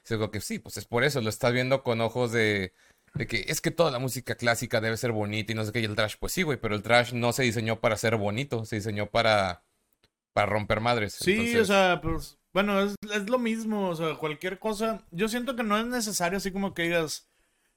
Y 0.09 0.15
digo 0.15 0.31
que 0.31 0.41
sí, 0.41 0.59
pues 0.59 0.77
es 0.79 0.87
por 0.87 1.05
eso. 1.05 1.21
Lo 1.21 1.29
estás 1.29 1.53
viendo 1.53 1.83
con 1.83 2.01
ojos 2.01 2.33
de, 2.33 2.73
de 3.15 3.27
que 3.27 3.45
es 3.49 3.61
que 3.61 3.71
toda 3.71 3.91
la 3.91 3.99
música 3.99 4.37
clásica 4.37 4.81
debe 4.81 4.97
ser 4.97 5.13
bonita 5.13 5.53
y 5.53 5.55
no 5.55 5.65
sé 5.65 5.73
qué. 5.73 5.81
Y 5.81 5.85
el 5.85 5.95
trash, 5.97 6.17
pues 6.19 6.33
sí, 6.33 6.43
güey. 6.43 6.59
Pero 6.59 6.75
el 6.75 6.83
trash 6.83 7.13
no 7.13 7.33
se 7.33 7.43
diseñó 7.43 7.81
para 7.81 7.97
ser 7.97 8.17
bonito. 8.17 8.65
Se 8.65 8.77
diseñó 8.77 9.11
para, 9.11 9.63
para 10.33 10.47
romper 10.47 10.81
madres. 10.81 11.15
Sí, 11.15 11.33
Entonces, 11.33 11.61
o 11.61 11.65
sea, 11.67 12.01
pues, 12.03 12.39
bueno, 12.53 12.81
es, 12.81 12.95
es 13.13 13.29
lo 13.29 13.39
mismo, 13.39 13.89
o 13.91 13.97
sea, 13.97 14.15
cualquier 14.17 14.59
cosa. 14.59 15.05
Yo 15.11 15.29
siento 15.29 15.57
que 15.57 15.63
no 15.63 15.79
es 15.79 15.87
necesario 15.87 16.39
así 16.39 16.53
como 16.53 16.73
que 16.75 16.85
digas, 16.85 17.29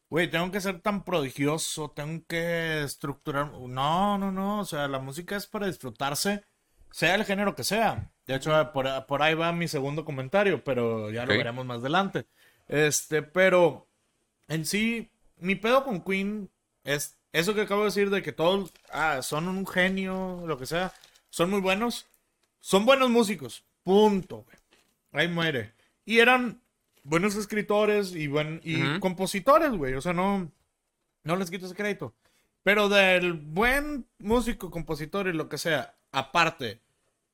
güey, 0.10 0.30
tengo 0.30 0.52
que 0.52 0.62
ser 0.62 0.82
tan 0.82 1.04
prodigioso, 1.04 1.92
tengo 1.92 2.24
que 2.28 2.84
estructurar. 2.84 3.52
No, 3.52 4.18
no, 4.18 4.32
no, 4.32 4.60
o 4.60 4.66
sea, 4.66 4.88
la 4.88 5.00
música 5.00 5.36
es 5.36 5.48
para 5.48 5.68
disfrutarse, 5.68 6.44
sea 6.92 7.16
el 7.16 7.26
género 7.26 7.56
que 7.56 7.64
sea. 7.64 8.12
De 8.26 8.36
hecho, 8.36 8.72
por, 8.74 9.06
por 9.08 9.22
ahí 9.22 9.34
va 9.34 9.52
mi 9.52 9.68
segundo 9.68 10.06
comentario, 10.06 10.64
pero 10.64 11.12
ya 11.12 11.26
lo 11.26 11.38
veremos 11.38 11.66
más 11.66 11.80
adelante. 11.80 12.28
Este, 12.68 13.22
pero 13.22 13.88
en 14.48 14.66
sí, 14.66 15.12
mi 15.38 15.56
pedo 15.56 15.84
con 15.84 16.02
Queen 16.02 16.50
es 16.84 17.18
eso 17.32 17.54
que 17.54 17.62
acabo 17.62 17.82
de 17.82 17.88
decir 17.88 18.10
de 18.10 18.22
que 18.24 18.32
todos 18.32 18.74
ah, 18.92 19.22
son 19.22 19.48
un 19.48 19.66
genio, 19.68 20.44
lo 20.46 20.58
que 20.58 20.66
sea, 20.66 20.94
son 21.30 21.50
muy 21.50 21.62
buenos. 21.62 22.08
Son 22.60 22.86
buenos 22.86 23.10
músicos. 23.10 23.64
Punto. 23.84 24.44
güey. 24.44 24.58
Ahí 25.12 25.28
muere. 25.28 25.74
Y 26.06 26.20
eran 26.20 26.62
buenos 27.08 27.36
escritores 27.36 28.14
y, 28.16 28.28
buen, 28.28 28.60
y 28.64 29.00
compositores, 29.00 29.72
güey. 29.72 29.94
O 29.96 30.02
sea, 30.02 30.14
no, 30.14 30.52
no 31.24 31.36
les 31.36 31.50
quito 31.50 31.66
ese 31.66 31.76
crédito. 31.76 32.14
Pero 32.64 32.90
del 32.90 33.34
buen 33.34 34.06
músico, 34.20 34.70
compositor 34.70 35.28
y 35.28 35.34
lo 35.34 35.48
que 35.48 35.58
sea, 35.58 35.96
aparte, 36.12 36.82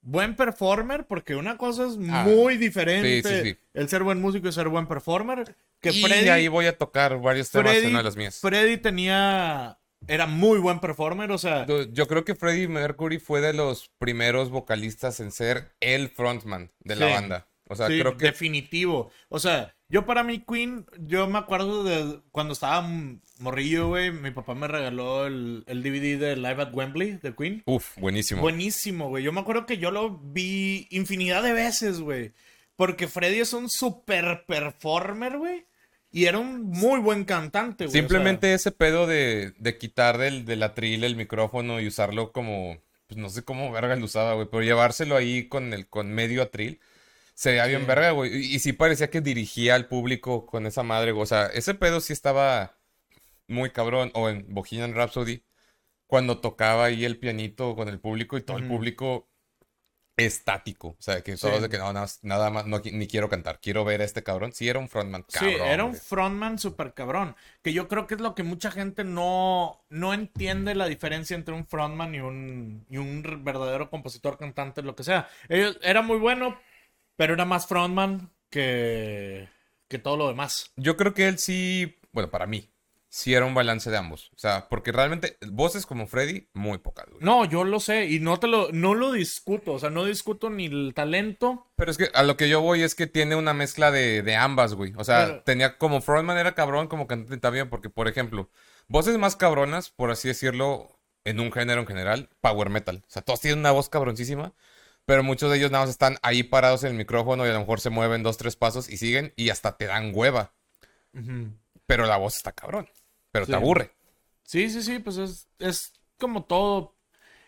buen 0.02 0.36
performer, 0.36 1.08
porque 1.08 1.36
una 1.36 1.58
cosa 1.58 1.88
es 1.88 1.98
Ah, 2.10 2.24
muy 2.28 2.58
diferente 2.58 3.24
sí, 3.24 3.30
sí, 3.30 3.42
sí. 3.52 3.58
el 3.74 3.90
ser 3.90 4.04
buen 4.04 4.22
músico 4.22 4.48
y 4.48 4.52
ser 4.52 4.68
buen 4.70 4.86
performer. 4.88 5.56
Que 5.82 5.90
y 5.90 6.02
Freddy, 6.04 6.30
ahí 6.30 6.48
voy 6.48 6.68
a 6.68 6.78
tocar 6.78 7.20
varios 7.20 7.50
temas 7.50 7.72
Freddy, 7.72 7.86
en 7.86 7.90
una 7.92 8.00
de 8.00 8.04
las 8.04 8.16
mías. 8.16 8.40
Freddy 8.40 8.78
tenía. 8.78 9.80
Era 10.08 10.28
muy 10.28 10.60
buen 10.60 10.80
performer, 10.82 11.32
o 11.32 11.38
sea. 11.38 11.66
Yo- 11.66 12.08
creo 12.08 12.26
que 12.26 12.36
Freddie 12.36 12.68
Mercury 12.68 13.20
fue 13.20 13.40
de 13.42 13.54
los 13.54 13.90
primeros 13.98 14.50
vocalistas 14.50 15.20
en 15.22 15.32
ser 15.32 15.74
el 15.80 16.10
frontman 16.10 16.72
de 16.82 16.96
la 16.98 17.08
Sí. 17.08 17.14
banda. 17.14 17.48
O 17.74 17.76
sea, 17.76 17.88
Sí, 17.88 18.00
creo 18.00 18.18
que 18.18 18.26
definitivo. 18.28 19.12
O 19.30 19.40
sea, 19.40 19.76
yo 19.90 20.06
para 20.06 20.24
mí 20.24 20.44
Queen, 20.48 20.86
yo 21.00 21.28
me 21.28 21.38
acuerdo 21.38 21.84
de 21.84 22.20
cuando 22.32 22.54
estaba 22.54 22.88
morrillo, 23.40 23.90
güey, 23.90 24.12
mi 24.12 24.32
papá 24.32 24.56
me 24.56 24.68
regaló 24.68 25.28
el, 25.28 25.64
el 25.68 25.84
DVD 25.84 26.18
de 26.20 26.36
Live 26.36 26.62
at 26.62 26.74
Wembley 26.74 27.20
de 27.22 27.36
Queen. 27.36 27.64
Uf, 27.66 27.98
buenísimo. 27.98 28.42
Buenísimo, 28.42 29.10
güey. 29.10 29.24
Yo 29.24 29.32
me 29.32 29.42
acuerdo 29.42 29.66
que 29.66 29.78
yo 29.78 29.92
lo 29.92 30.18
vi 30.18 30.88
infinidad 30.90 31.44
de 31.44 31.54
veces, 31.54 32.00
güey. 32.00 32.32
Porque 32.76 33.08
Freddy 33.08 33.40
es 33.40 33.54
un 33.54 33.70
super 33.70 34.46
performer, 34.48 35.38
güey. 35.38 35.66
Y 36.12 36.26
era 36.26 36.38
un 36.38 36.64
muy 36.64 37.00
buen 37.00 37.26
cantante, 37.26 37.86
güey. 37.86 37.90
o 37.90 37.92
sea, 37.92 38.02
Simplemente 38.02 38.54
ese 38.54 38.72
pedo 38.72 39.08
de, 39.08 39.54
de 39.58 39.78
quitar 39.78 40.18
del, 40.18 40.46
del 40.46 40.62
atril 40.64 41.04
el 41.04 41.16
micrófono 41.16 41.82
y 41.82 41.88
usarlo 41.88 42.32
como, 42.32 42.78
pues 43.08 43.18
no 43.18 43.30
sé 43.30 43.44
cómo 43.44 43.72
verga 43.72 43.96
lo 43.96 44.06
usaba, 44.06 44.34
güey, 44.36 44.48
pero 44.50 44.62
llevárselo 44.64 45.16
ahí 45.16 45.48
con 45.48 45.74
el 45.74 45.88
con 45.88 46.12
medio 46.14 46.44
atril, 46.44 46.80
se 47.34 47.52
veía 47.52 47.66
bien 47.66 47.82
Sí. 47.82 47.88
verga, 47.88 48.12
güey. 48.12 48.32
Y, 48.36 48.56
y 48.56 48.60
sí 48.60 48.74
parecía 48.74 49.10
que 49.10 49.22
dirigía 49.22 49.76
al 49.76 49.88
público 49.88 50.46
con 50.46 50.66
esa 50.68 50.84
madre, 50.84 51.12
güey. 51.12 51.24
O 51.24 51.28
sea, 51.28 51.48
ese 51.48 51.74
pedo 51.74 52.00
sí 52.02 52.14
estaba 52.14 52.78
muy 53.48 53.72
cabrón. 53.72 54.12
O 54.14 54.30
en 54.30 54.46
Bohemian 54.54 54.94
Rhapsody, 54.96 55.44
cuando 56.08 56.40
tocaba 56.42 56.86
ahí 56.86 57.06
el 57.06 57.18
pianito 57.20 57.76
con 57.76 57.90
el 57.90 58.00
público 58.00 58.38
y 58.38 58.42
todo 58.42 58.58
el 58.58 58.68
público 58.68 59.30
estático. 60.16 60.90
O 60.90 61.02
sea, 61.02 61.22
que 61.24 61.36
Sí. 61.38 61.42
todos 61.42 61.60
de 61.64 61.70
que 61.70 61.80
no, 61.80 61.86
nada, 61.92 62.02
más- 62.02 62.20
nada 62.22 62.50
más, 62.52 62.68
no, 62.68 62.80
ni 62.86 63.08
quiero 63.08 63.30
cantar, 63.30 63.60
quiero 63.60 63.84
ver 63.84 64.02
a 64.02 64.04
este 64.04 64.22
cabrón. 64.22 64.52
Sí, 64.54 64.70
era 64.70 64.78
un 64.78 64.88
frontman 64.88 65.26
Sí, 65.28 65.40
cabrón. 65.40 65.68
era 65.68 65.84
un 65.86 65.96
frontman 65.96 66.60
súper 66.60 66.94
cabrón. 66.94 67.36
Que 67.64 67.74
yo 67.74 67.88
creo 67.88 68.06
que 68.06 68.14
es 68.14 68.22
lo 68.22 68.36
que 68.36 68.44
mucha 68.44 68.70
gente 68.70 69.04
no, 69.04 69.84
no 69.90 70.14
entiende 70.14 70.76
la 70.76 70.86
diferencia 70.86 71.36
entre 71.36 71.56
un 71.56 71.66
frontman 71.66 72.14
y 72.14 72.20
un, 72.20 72.86
y 72.92 72.98
un 72.98 73.24
verdadero 73.44 73.90
compositor, 73.90 74.38
cantante, 74.38 74.84
lo 74.84 74.96
que 74.96 75.04
sea. 75.04 75.28
Él 75.50 75.80
era 75.82 76.04
muy 76.04 76.20
bueno, 76.20 76.60
pero 77.16 77.34
era 77.34 77.46
más 77.46 77.68
frontman 77.68 78.32
que, 78.50 79.50
que 79.88 80.00
todo 80.00 80.18
lo 80.18 80.28
demás. 80.28 80.72
Yo 80.76 80.98
creo 80.98 81.14
que 81.14 81.28
él 81.28 81.40
sí, 81.40 82.00
bueno, 82.12 82.30
para 82.30 82.46
mí, 82.48 82.70
sí 83.10 83.34
era 83.36 83.46
un 83.46 83.54
balance 83.54 83.92
de 83.92 83.98
ambos. 83.98 84.32
O 84.36 84.40
sea, 84.40 84.68
porque 84.70 84.92
realmente 84.92 85.38
voces 85.48 85.86
como 85.86 86.08
Freddy, 86.08 86.50
muy 86.54 86.80
pocas, 86.80 87.06
güey. 87.10 87.24
No, 87.24 87.46
yo 87.46 87.64
lo 87.64 87.80
sé 87.80 88.06
y 88.08 88.20
no 88.20 88.40
te 88.40 88.48
lo, 88.48 88.72
no 88.72 88.96
lo 88.96 89.12
discuto. 89.12 89.74
O 89.74 89.80
sea, 89.80 89.92
no 89.92 90.06
discuto 90.06 90.50
ni 90.50 90.66
el 90.66 90.94
talento. 90.96 91.72
Pero 91.76 91.92
es 91.92 91.98
que 91.98 92.10
a 92.16 92.24
lo 92.24 92.38
que 92.38 92.50
yo 92.50 92.62
voy 92.62 92.82
es 92.82 92.96
que 92.96 93.06
tiene 93.06 93.36
una 93.36 93.54
mezcla 93.54 93.92
de, 93.92 94.24
de 94.24 94.36
ambas, 94.36 94.74
güey. 94.74 94.94
O 94.98 95.04
sea, 95.04 95.26
Pero- 95.28 95.44
tenía 95.44 95.78
como 95.78 96.02
frontman 96.02 96.38
era 96.40 96.56
cabrón, 96.56 96.88
como 96.88 97.06
cantante 97.06 97.38
también, 97.38 97.70
porque, 97.70 97.90
por 97.92 98.08
ejemplo, 98.08 98.50
voces 98.88 99.18
más 99.20 99.36
cabronas, 99.36 99.92
por 99.92 100.10
así 100.10 100.28
decirlo, 100.28 101.00
en 101.24 101.40
un 101.40 101.52
género 101.52 101.82
en 101.82 101.88
general, 101.88 102.30
power 102.42 102.70
metal. 102.72 103.04
O 103.08 103.12
sea, 103.12 103.22
todos 103.22 103.42
tienen 103.42 103.60
una 103.60 103.72
voz 103.72 103.90
cabroncísima, 103.90 104.54
pero 105.06 105.24
muchos 105.24 105.52
de 105.52 105.58
ellos 105.58 105.72
nada 105.72 105.84
más 105.84 105.90
están 105.92 106.18
ahí 106.22 106.44
parados 106.44 106.84
en 106.84 106.92
el 106.92 106.98
micrófono 106.98 107.46
y 107.46 107.50
a 107.50 107.54
lo 107.54 107.60
mejor 107.60 107.80
se 107.80 107.90
mueven 107.90 108.24
dos, 108.24 108.38
tres 108.38 108.56
pasos 108.56 108.90
y 108.90 108.98
siguen 108.98 109.34
y 109.36 109.50
hasta 109.50 109.78
te 109.78 109.86
dan 109.86 110.12
hueva. 110.14 110.54
Pero 111.86 112.06
la 112.06 112.18
voz 112.18 112.38
está 112.38 112.52
cabrón. 112.52 112.90
Pero 113.32 113.46
Sí. 113.46 113.52
te 113.52 113.56
aburre. 113.56 113.92
Sí, 114.44 114.70
sí, 114.70 114.82
sí, 114.84 115.00
pues 115.00 115.18
es, 115.18 115.48
es 115.60 115.94
como 116.18 116.44
todo. 116.46 116.96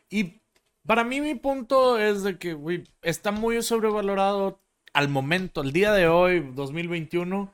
Y 0.09 0.41
para 0.85 1.03
mí 1.03 1.21
mi 1.21 1.35
punto 1.35 1.99
es 1.99 2.23
de 2.23 2.37
que, 2.37 2.53
güey, 2.53 2.83
está 3.01 3.31
muy 3.31 3.61
sobrevalorado 3.61 4.61
al 4.93 5.09
momento, 5.09 5.61
el 5.61 5.71
día 5.73 5.91
de 5.91 6.07
hoy, 6.07 6.39
2021. 6.53 7.53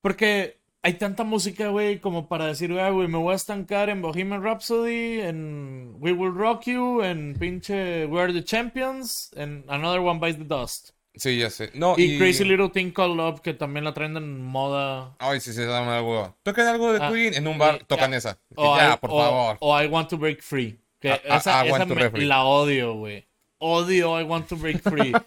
Porque 0.00 0.60
hay 0.82 0.94
tanta 0.94 1.22
música, 1.24 1.68
güey, 1.68 2.00
como 2.00 2.28
para 2.28 2.46
decir, 2.46 2.72
"Ah, 2.78 2.90
güey, 2.90 3.06
me 3.08 3.18
voy 3.18 3.32
a 3.32 3.36
estancar 3.36 3.88
en 3.88 4.02
Bohemian 4.02 4.42
Rhapsody, 4.42 5.20
en 5.20 5.94
We 6.00 6.12
Will 6.12 6.34
Rock 6.34 6.64
You, 6.64 7.02
en 7.02 7.34
pinche 7.38 8.06
We 8.06 8.20
Are 8.20 8.32
the 8.32 8.42
Champions, 8.44 9.30
en 9.36 9.64
Another 9.68 10.00
One 10.00 10.18
Bites 10.20 10.38
the 10.38 10.44
Dust. 10.44 10.90
Sí, 11.14 11.36
ya 11.38 11.50
sé. 11.50 11.70
No, 11.74 11.94
Y, 11.98 12.18
Crazy 12.18 12.42
Little 12.42 12.70
Thing 12.70 12.90
Called 12.90 13.16
Love, 13.16 13.40
que 13.42 13.52
también 13.52 13.84
la 13.84 13.92
traen 13.92 14.16
en 14.16 14.42
moda. 14.42 15.14
Ay, 15.18 15.40
sí, 15.40 15.52
se 15.52 15.66
una 15.68 16.02
hueva. 16.02 16.34
Tocan 16.42 16.66
algo 16.66 16.90
de 16.92 17.00
Ah, 17.04 17.10
Queen 17.12 17.34
en 17.34 17.46
un 17.46 17.58
bar, 17.58 17.80
y- 17.82 17.84
tocan 17.84 18.14
esa. 18.14 18.38
O 18.56 18.76
ya, 18.76 18.94
I- 18.94 18.96
por 18.96 19.10
o- 19.10 19.18
favor. 19.18 19.56
O 19.60 19.78
I 19.82 19.86
Want 19.88 20.08
to 20.08 20.16
Break 20.16 20.40
Free. 20.40 20.78
Que 20.98 21.10
Ah, 21.10 21.20
ah, 21.28 21.36
esa, 21.36 21.64
I 21.64 21.68
esa 21.68 21.72
Want 21.78 21.82
to 21.88 21.94
me- 21.94 22.00
Break 22.00 22.12
Free. 22.12 22.24
la 22.24 22.44
odio, 22.44 22.94
güey. 22.94 23.26
Odio 23.58 24.18
I 24.18 24.24
Want 24.24 24.48
to 24.48 24.56
Break 24.56 24.80
Free. 24.82 25.12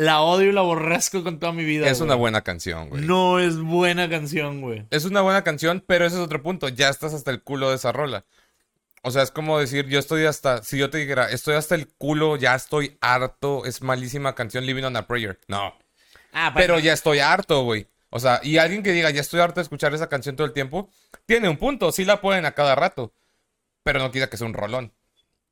la 0.00 0.22
odio 0.22 0.48
y 0.48 0.52
la 0.52 0.60
aborrezco 0.60 1.22
con 1.22 1.38
toda 1.38 1.52
mi 1.52 1.62
vida. 1.62 1.86
Es 1.86 2.00
una 2.00 2.14
buena 2.14 2.40
canción, 2.40 2.88
güey. 2.88 3.04
No 3.04 3.38
es 3.38 3.58
buena 3.58 4.08
canción, 4.08 4.62
güey. 4.62 4.86
Es 4.88 5.04
una 5.04 5.20
buena 5.20 5.44
canción, 5.44 5.84
pero 5.86 6.06
ese 6.06 6.16
es 6.16 6.22
otro 6.22 6.42
punto. 6.42 6.70
Ya 6.70 6.88
estás 6.88 7.12
hasta 7.12 7.30
el 7.30 7.42
culo 7.42 7.68
de 7.68 7.76
esa 7.76 7.92
rola. 7.92 8.24
O 9.02 9.10
sea, 9.10 9.22
es 9.22 9.30
como 9.30 9.58
decir, 9.58 9.88
yo 9.88 9.98
estoy 9.98 10.24
hasta, 10.24 10.62
si 10.62 10.78
yo 10.78 10.88
te 10.88 10.96
dijera, 10.96 11.30
estoy 11.30 11.54
hasta 11.54 11.74
el 11.74 11.86
culo, 11.86 12.36
ya 12.36 12.54
estoy 12.54 12.96
harto, 13.02 13.66
es 13.66 13.82
malísima 13.82 14.34
canción 14.34 14.64
Living 14.64 14.84
on 14.84 14.96
a 14.96 15.06
Prayer. 15.06 15.38
No. 15.48 15.74
Ah, 16.32 16.52
Pero 16.56 16.78
ya 16.78 16.94
estoy 16.94 17.18
harto, 17.18 17.62
güey. 17.64 17.86
O 18.08 18.20
sea, 18.20 18.40
y 18.42 18.56
alguien 18.56 18.82
que 18.82 18.92
diga, 18.92 19.10
ya 19.10 19.20
estoy 19.20 19.40
harto 19.40 19.56
de 19.56 19.64
escuchar 19.64 19.92
esa 19.92 20.08
canción 20.08 20.34
todo 20.34 20.46
el 20.46 20.54
tiempo, 20.54 20.88
tiene 21.26 21.50
un 21.50 21.58
punto, 21.58 21.92
sí 21.92 22.06
la 22.06 22.22
pueden 22.22 22.46
a 22.46 22.52
cada 22.52 22.74
rato. 22.74 23.12
Pero 23.82 23.98
no 23.98 24.10
quita 24.10 24.30
que 24.30 24.38
sea 24.38 24.46
un 24.46 24.54
rolón. 24.54 24.94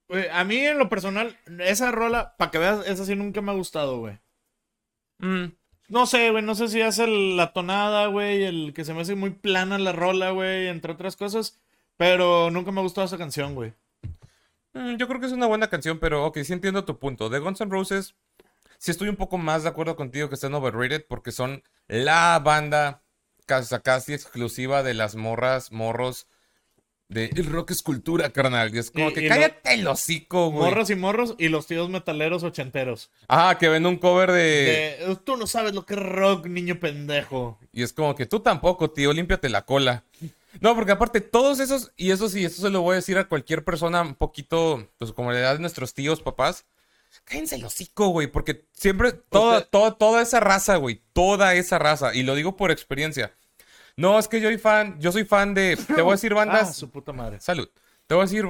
Güey, 0.08 0.26
a 0.32 0.42
mí 0.44 0.56
en 0.56 0.78
lo 0.78 0.88
personal, 0.88 1.38
esa 1.58 1.90
rola, 1.90 2.34
para 2.38 2.50
que 2.50 2.56
veas, 2.56 2.87
esa 2.87 3.04
sí 3.04 3.14
nunca 3.14 3.42
me 3.42 3.52
ha 3.52 3.54
gustado, 3.54 3.98
güey. 3.98 4.18
Mm, 5.18 5.46
No 5.88 6.04
sé, 6.07 6.31
güey, 6.31 6.42
no 6.44 6.54
sé 6.54 6.68
si 6.68 6.81
el- 6.81 7.37
la 7.38 7.52
tonada, 7.54 8.09
güey, 8.09 8.44
el 8.44 8.74
que 8.74 8.85
se 8.85 8.92
me 8.92 9.00
hace 9.00 9.14
muy 9.14 9.31
plana 9.31 9.78
la 9.78 9.92
rola, 9.92 10.31
güey, 10.33 10.68
entre 10.68 10.92
otras 10.92 11.16
cosas. 11.16 11.59
Pero 11.96 12.50
nunca 12.50 12.70
me 12.72 12.81
ha 12.81 12.83
gustado 12.83 13.07
esa 13.07 13.16
canción, 13.18 13.54
güey. 13.54 13.72
mm, 14.74 14.96
yo 14.96 15.09
creo 15.09 15.20
que 15.20 15.26
es 15.26 15.33
una 15.33 15.46
buena 15.46 15.68
canción, 15.70 15.98
pero 15.98 16.24
ok, 16.26 16.38
sí 16.44 16.52
entiendo 16.52 16.85
tu 16.85 16.98
punto. 16.98 17.28
De 17.31 17.38
Guns 17.38 17.61
N' 17.61 17.70
Roses, 17.70 18.14
sí 18.78 18.90
estoy 18.92 19.09
un 19.09 19.16
poco 19.16 19.38
más 19.38 19.62
de 19.64 19.70
acuerdo 19.70 19.96
contigo 19.96 20.28
que 20.28 20.37
estén 20.37 20.54
overrated 20.54 21.07
porque 21.09 21.33
son 21.33 21.62
la 21.88 22.38
banda 22.40 23.02
casi, 23.46 23.76
casi 23.81 24.14
exclusiva 24.14 24.83
de 24.83 24.94
las 24.94 25.16
morras, 25.16 25.72
morros 25.72 26.28
de 27.08 27.30
el 27.34 27.46
rock 27.46 27.70
es 27.70 27.82
cultura, 27.82 28.30
carnal. 28.30 28.74
Y 28.74 28.78
es 28.78 28.90
como 28.90 29.10
Y- 29.10 29.14
que 29.14 29.20
y 29.22 29.28
lo- 29.28 29.34
cállate 29.34 29.74
el 29.74 29.86
hocico, 29.88 30.50
güey. 30.50 30.68
Morros 30.68 30.90
y 30.90 30.94
morros 30.94 31.34
y 31.38 31.48
los 31.48 31.66
tíos 31.66 31.88
metaleros 31.88 32.42
ochenteros. 32.42 33.10
Ah, 33.28 33.56
que 33.58 33.68
ven 33.68 33.86
un 33.86 33.96
cover 33.96 34.30
de... 34.32 34.96
De, 35.08 35.16
tú 35.24 35.36
no 35.36 35.46
sabes 35.46 35.74
lo 35.74 35.86
que 35.86 35.94
es 35.94 36.00
rock, 36.00 36.46
niño 36.46 36.78
pendejo. 36.78 37.58
Y 37.72 37.82
es 37.82 37.92
como 37.92 38.14
que 38.14 38.26
tú 38.26 38.40
tampoco, 38.40 38.90
tío, 38.90 39.12
límpiate 39.12 39.48
la 39.48 39.64
cola. 39.64 40.04
No, 40.60 40.74
porque 40.74 40.92
aparte 40.92 41.20
todos 41.20 41.60
esos, 41.60 41.92
y 41.96 42.10
eso 42.10 42.28
sí, 42.28 42.44
eso 42.44 42.62
se 42.62 42.70
lo 42.70 42.80
voy 42.82 42.94
a 42.94 42.96
decir 42.96 43.16
a 43.18 43.28
cualquier 43.28 43.64
persona 43.64 44.00
un 44.02 44.14
poquito, 44.14 44.88
pues 44.98 45.12
como 45.12 45.30
la 45.30 45.38
edad 45.38 45.54
de 45.54 45.60
nuestros 45.60 45.94
tíos, 45.94 46.20
papás. 46.20 46.64
Cállense 47.24 47.56
el 47.56 47.64
hocico, 47.64 48.08
güey, 48.08 48.26
porque 48.26 48.64
siempre, 48.72 49.12
toda, 49.12 49.58
Usted- 49.58 49.70
toda, 49.70 49.92
toda 49.96 50.22
esa 50.22 50.40
raza, 50.40 50.76
güey, 50.76 51.00
toda 51.12 51.54
esa 51.54 51.78
raza, 51.78 52.14
y 52.14 52.22
lo 52.22 52.34
digo 52.34 52.56
por 52.56 52.70
experiencia. 52.70 53.32
No, 53.98 54.16
es 54.16 54.28
que 54.28 54.40
yo 54.40 54.48
soy 54.48 54.58
fan, 54.58 54.96
yo 55.00 55.11
soy 55.11 55.24
fan 55.24 55.54
de, 55.54 55.76
te 55.76 56.02
voy 56.02 56.12
a 56.12 56.14
decir 56.14 56.30
Ah, 56.34 56.37
bandas, 56.37 56.76
su 56.76 56.88
puta 56.88 57.12
madre. 57.12 57.40
salud, 57.40 57.68
te 58.06 58.14
voy 58.14 58.22
a 58.22 58.26
decir 58.26 58.46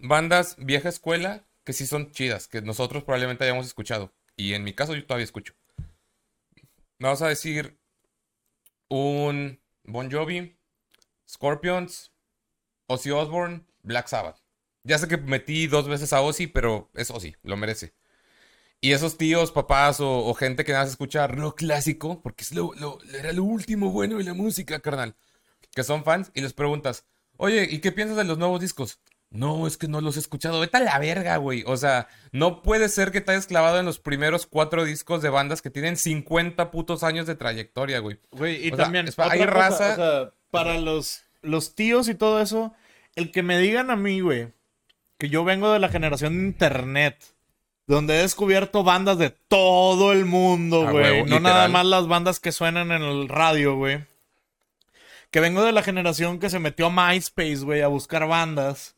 bandas 0.00 0.56
vieja 0.58 0.88
escuela 0.88 1.44
que 1.64 1.74
sí 1.74 1.86
son 1.86 2.12
chidas, 2.12 2.48
que 2.48 2.62
nosotros 2.62 3.04
probablemente 3.04 3.44
hayamos 3.44 3.66
escuchado, 3.66 4.14
y 4.36 4.54
en 4.54 4.64
mi 4.64 4.72
caso 4.72 4.94
yo 4.94 5.04
todavía 5.04 5.24
escucho. 5.24 5.52
Me 6.98 7.08
vas 7.08 7.20
a 7.20 7.28
decir 7.28 7.78
un 8.88 9.60
Bon 9.84 10.10
Jovi, 10.10 10.56
Scorpions, 11.28 12.10
Ozzy 12.86 13.10
Osbourne, 13.10 13.66
Black 13.82 14.08
Sabbath. 14.08 14.38
Ya 14.82 14.96
sé 14.96 15.08
que 15.08 15.18
metí 15.18 15.66
dos 15.66 15.88
veces 15.88 16.14
a 16.14 16.22
Ozzy, 16.22 16.46
pero 16.46 16.88
es 16.94 17.10
Ozzy, 17.10 17.36
lo 17.42 17.58
merece. 17.58 17.92
Y 18.80 18.92
esos 18.92 19.16
tíos, 19.18 19.52
papás 19.52 20.00
o, 20.00 20.26
o 20.26 20.34
gente 20.34 20.64
que 20.64 20.72
nada 20.72 20.84
más 20.84 20.92
escucha 20.92 21.26
rock 21.26 21.58
clásico, 21.58 22.20
porque 22.22 22.44
es 22.44 22.52
lo, 22.52 22.72
lo- 22.74 22.98
era 23.18 23.32
lo 23.32 23.44
último 23.44 23.90
bueno 23.90 24.18
de 24.18 24.24
la 24.24 24.34
música, 24.34 24.80
carnal, 24.80 25.14
que 25.74 25.82
son 25.82 26.04
fans 26.04 26.30
y 26.34 26.40
les 26.42 26.52
preguntas, 26.52 27.04
oye, 27.36 27.66
¿y 27.70 27.80
qué 27.80 27.90
piensas 27.92 28.16
de 28.16 28.24
los 28.24 28.38
nuevos 28.38 28.60
discos? 28.60 29.00
No, 29.30 29.66
es 29.66 29.76
que 29.76 29.88
no 29.88 30.00
los 30.00 30.16
he 30.16 30.20
escuchado. 30.20 30.60
Vete 30.60 30.76
a 30.76 30.80
la 30.80 30.98
verga, 31.00 31.36
güey. 31.38 31.64
O 31.66 31.76
sea, 31.76 32.06
no 32.30 32.62
puede 32.62 32.88
ser 32.88 33.10
que 33.10 33.20
te 33.20 33.32
hayas 33.32 33.46
clavado 33.48 33.80
en 33.80 33.84
los 33.84 33.98
primeros 33.98 34.46
cuatro 34.46 34.84
discos 34.84 35.20
de 35.20 35.30
bandas 35.30 35.62
que 35.62 35.68
tienen 35.70 35.96
50 35.96 36.70
putos 36.70 37.02
años 37.02 37.26
de 37.26 37.34
trayectoria, 37.34 37.98
güey. 37.98 38.20
Güey, 38.30 38.68
y 38.68 38.72
O 38.72 38.76
también, 38.76 39.06
hay 39.18 39.38
cosa, 39.40 39.50
raza- 39.50 39.92
o 39.92 39.96
sea, 39.96 40.32
para 40.52 40.78
los, 40.78 41.24
los 41.42 41.74
tíos 41.74 42.08
y 42.08 42.14
todo 42.14 42.40
eso, 42.40 42.72
el 43.16 43.32
que 43.32 43.42
me 43.42 43.58
digan 43.58 43.90
a 43.90 43.96
mí, 43.96 44.20
güey, 44.20 44.52
que 45.18 45.28
yo 45.28 45.44
vengo 45.44 45.72
de 45.72 45.80
la 45.80 45.88
generación 45.88 46.38
de 46.38 46.44
internet, 46.44 47.16
donde 47.86 48.18
he 48.18 48.22
descubierto 48.22 48.82
bandas 48.82 49.18
de 49.18 49.30
todo 49.30 50.12
el 50.12 50.24
mundo, 50.24 50.90
güey. 50.90 51.18
No 51.20 51.24
literal. 51.24 51.42
nada 51.42 51.68
más 51.68 51.86
las 51.86 52.08
bandas 52.08 52.40
que 52.40 52.52
suenan 52.52 52.90
en 52.90 53.02
el 53.02 53.28
radio, 53.28 53.76
güey. 53.76 54.04
Que 55.30 55.40
vengo 55.40 55.62
de 55.62 55.72
la 55.72 55.82
generación 55.82 56.38
que 56.38 56.50
se 56.50 56.58
metió 56.58 56.86
a 56.86 56.90
MySpace, 56.90 57.58
güey, 57.58 57.82
a 57.82 57.88
buscar 57.88 58.26
bandas. 58.26 58.96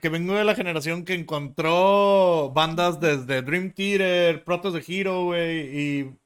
Que 0.00 0.08
vengo 0.08 0.34
de 0.34 0.44
la 0.44 0.54
generación 0.54 1.04
que 1.04 1.14
encontró 1.14 2.52
bandas 2.54 3.00
desde 3.00 3.42
Dream 3.42 3.72
Theater, 3.72 4.44
Protos 4.44 4.74
de 4.74 4.84
Hero, 4.86 5.24
güey, 5.24 5.78
y 5.78 6.16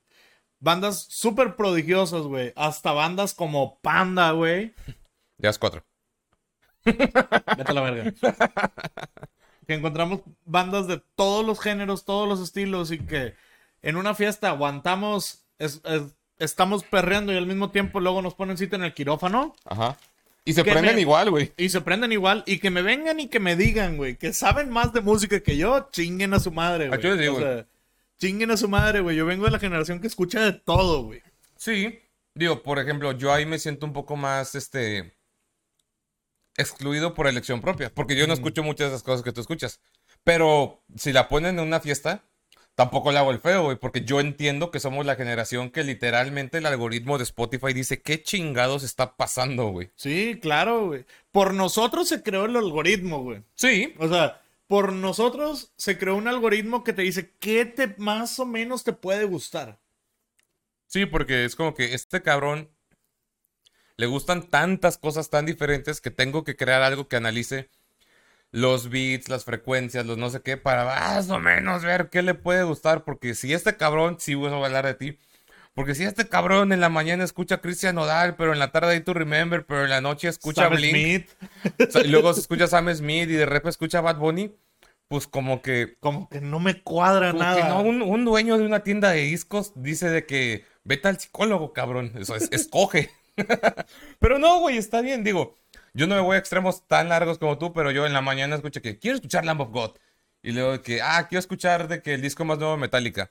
bandas 0.58 1.06
súper 1.08 1.54
prodigiosas, 1.56 2.22
güey. 2.22 2.52
Hasta 2.56 2.92
bandas 2.92 3.34
como 3.34 3.78
Panda, 3.80 4.32
güey. 4.32 4.74
Ya 5.38 5.50
es 5.50 5.58
cuatro. 5.58 5.84
Vete 6.84 7.12
a 7.66 7.72
la 7.72 7.80
verga. 7.82 8.12
que 9.68 9.74
encontramos 9.74 10.22
bandas 10.46 10.88
de 10.88 11.00
todos 11.14 11.44
los 11.46 11.60
géneros, 11.60 12.04
todos 12.06 12.26
los 12.26 12.40
estilos 12.40 12.90
y 12.90 12.98
que 12.98 13.34
en 13.82 13.96
una 13.96 14.14
fiesta 14.14 14.48
aguantamos, 14.48 15.42
es- 15.58 15.82
es- 15.84 16.16
estamos 16.38 16.84
perreando 16.84 17.32
y 17.32 17.36
al 17.36 17.46
mismo 17.46 17.70
tiempo 17.70 18.00
luego 18.00 18.22
nos 18.22 18.34
ponen 18.34 18.56
cita 18.56 18.76
en 18.76 18.84
el 18.84 18.94
quirófano 18.94 19.54
Ajá. 19.66 19.96
Y 20.46 20.54
se 20.54 20.64
prenden 20.64 20.94
me- 20.94 21.02
igual, 21.02 21.30
güey. 21.30 21.52
y 21.58 21.68
se 21.68 21.82
prenden 21.82 22.10
igual 22.12 22.42
y 22.46 22.58
que 22.60 22.70
me 22.70 22.80
vengan 22.80 23.20
y 23.20 23.28
que 23.28 23.40
me 23.40 23.56
digan, 23.56 23.98
güey, 23.98 24.16
que 24.16 24.32
saben 24.32 24.70
más 24.70 24.94
de 24.94 25.02
música 25.02 25.40
que 25.40 25.58
yo, 25.58 25.88
chinguen 25.92 26.32
a 26.32 26.40
su 26.40 26.50
madre, 26.50 26.88
güey. 26.88 26.98
Aquí 26.98 27.06
les 27.08 27.18
digo, 27.18 27.36
O 27.36 27.40
sea, 27.40 27.66
chinguen 28.18 28.50
a 28.50 28.56
su 28.56 28.68
madre, 28.70 29.00
güey. 29.00 29.16
Yo 29.16 29.26
vengo 29.26 29.44
de 29.44 29.50
la 29.50 29.58
generación 29.58 30.00
que 30.00 30.06
escucha 30.06 30.40
de 30.40 30.54
todo, 30.54 31.02
güey. 31.02 31.20
Sí. 31.56 32.00
Digo, 32.34 32.62
por 32.62 32.78
ejemplo, 32.78 33.12
yo 33.12 33.34
ahí 33.34 33.44
me 33.44 33.58
siento 33.58 33.84
un 33.84 33.92
poco 33.92 34.16
más, 34.16 34.54
este, 34.54 35.12
excluido 36.58 37.14
por 37.14 37.26
elección 37.26 37.60
propia, 37.62 37.90
porque 37.94 38.16
yo 38.16 38.26
no 38.26 38.34
escucho 38.34 38.62
muchas 38.62 38.90
de 38.90 38.96
esas 38.96 39.02
cosas 39.02 39.22
que 39.22 39.32
tú 39.32 39.40
escuchas. 39.40 39.80
Pero 40.24 40.82
si 40.96 41.12
la 41.12 41.28
ponen 41.28 41.58
en 41.58 41.66
una 41.66 41.80
fiesta, 41.80 42.24
tampoco 42.74 43.10
le 43.10 43.18
hago 43.18 43.30
el 43.30 43.40
feo, 43.40 43.64
güey, 43.64 43.76
porque 43.76 44.02
yo 44.02 44.20
entiendo 44.20 44.70
que 44.70 44.80
somos 44.80 45.06
la 45.06 45.16
generación 45.16 45.70
que 45.70 45.82
literalmente 45.82 46.58
el 46.58 46.66
algoritmo 46.66 47.18
de 47.18 47.24
Spotify 47.24 47.72
dice, 47.72 48.02
¿qué 48.02 48.22
chingados 48.22 48.82
está 48.82 49.16
pasando, 49.16 49.68
güey? 49.68 49.90
Sí, 49.96 50.38
claro, 50.40 50.86
güey. 50.86 51.06
Por 51.30 51.54
nosotros 51.54 52.08
se 52.08 52.22
creó 52.22 52.44
el 52.44 52.56
algoritmo, 52.56 53.22
güey. 53.22 53.42
Sí, 53.54 53.94
O 53.98 54.08
sea, 54.08 54.42
por 54.68 54.92
nosotros 54.92 55.72
se 55.76 55.98
creó 55.98 56.14
un 56.14 56.28
algoritmo 56.28 56.84
que 56.84 56.92
te 56.92 57.02
dice 57.02 57.34
qué 57.40 57.64
te 57.64 57.94
más 57.98 58.38
o 58.38 58.46
menos 58.46 58.84
te 58.84 58.92
puede 58.92 59.24
gustar. 59.24 59.80
Sí, 60.86 61.06
porque 61.06 61.44
es 61.44 61.56
como 61.56 61.74
que 61.74 61.94
este 61.94 62.22
cabrón 62.22 62.70
le 63.98 64.06
gustan 64.06 64.44
tantas 64.44 64.96
cosas 64.96 65.28
tan 65.28 65.44
diferentes 65.44 66.00
que 66.00 66.10
tengo 66.10 66.44
que 66.44 66.56
crear 66.56 66.82
algo 66.82 67.08
que 67.08 67.16
analice 67.16 67.68
los 68.52 68.88
beats, 68.88 69.28
las 69.28 69.44
frecuencias, 69.44 70.06
los 70.06 70.16
no 70.16 70.30
sé 70.30 70.40
qué, 70.40 70.56
para 70.56 70.84
más 70.84 71.28
o 71.28 71.40
menos 71.40 71.82
ver 71.82 72.08
qué 72.08 72.22
le 72.22 72.34
puede 72.34 72.62
gustar. 72.62 73.04
Porque 73.04 73.34
si 73.34 73.52
este 73.52 73.76
cabrón, 73.76 74.16
sí 74.20 74.34
voy 74.34 74.50
a 74.50 74.64
hablar 74.64 74.86
de 74.86 74.94
ti. 74.94 75.18
Porque 75.74 75.96
si 75.96 76.04
este 76.04 76.28
cabrón 76.28 76.72
en 76.72 76.80
la 76.80 76.88
mañana 76.88 77.24
escucha 77.24 77.56
a 77.56 77.60
Christian 77.60 77.96
Nodal, 77.96 78.36
pero 78.36 78.52
en 78.52 78.60
la 78.60 78.70
tarde 78.70 78.92
hay 78.92 79.00
to 79.00 79.14
remember, 79.14 79.66
pero 79.66 79.84
en 79.84 79.90
la 79.90 80.00
noche 80.00 80.28
escucha 80.28 80.68
Sam 80.68 80.76
Blink, 80.76 80.94
Smith, 80.94 82.04
y 82.04 82.08
luego 82.08 82.32
se 82.34 82.40
escucha 82.40 82.68
Sam 82.68 82.94
Smith 82.94 83.28
y 83.28 83.34
de 83.34 83.46
repente 83.46 83.70
escucha 83.70 84.00
Bad 84.00 84.18
Bunny, 84.18 84.56
pues 85.08 85.26
como 85.26 85.60
que 85.62 85.96
como 86.00 86.28
que 86.28 86.40
no 86.40 86.58
me 86.58 86.82
cuadra 86.82 87.32
nada. 87.32 87.68
no, 87.68 87.82
un, 87.82 88.02
un 88.02 88.24
dueño 88.24 88.58
de 88.58 88.64
una 88.64 88.82
tienda 88.82 89.10
de 89.10 89.22
discos 89.22 89.72
dice 89.76 90.08
de 90.08 90.26
que 90.26 90.64
vete 90.84 91.08
al 91.08 91.20
psicólogo, 91.20 91.72
cabrón. 91.72 92.12
Eso 92.16 92.34
es, 92.34 92.48
escoge. 92.50 93.10
pero 94.18 94.38
no, 94.38 94.60
güey, 94.60 94.76
está 94.76 95.00
bien. 95.00 95.24
Digo, 95.24 95.56
yo 95.94 96.06
no 96.06 96.14
me 96.14 96.20
voy 96.20 96.36
a 96.36 96.38
extremos 96.38 96.86
tan 96.86 97.08
largos 97.08 97.38
como 97.38 97.58
tú, 97.58 97.72
pero 97.72 97.90
yo 97.90 98.06
en 98.06 98.12
la 98.12 98.20
mañana 98.20 98.56
escuché 98.56 98.82
que 98.82 98.98
quiero 98.98 99.16
escuchar 99.16 99.44
Lamb 99.44 99.60
of 99.60 99.70
God. 99.70 99.90
Y 100.42 100.52
luego 100.52 100.80
que, 100.82 101.02
ah, 101.02 101.26
quiero 101.28 101.40
escuchar 101.40 101.88
de 101.88 102.02
que 102.02 102.14
el 102.14 102.22
disco 102.22 102.44
más 102.44 102.58
nuevo 102.58 102.74
de 102.74 102.80
Metallica. 102.80 103.30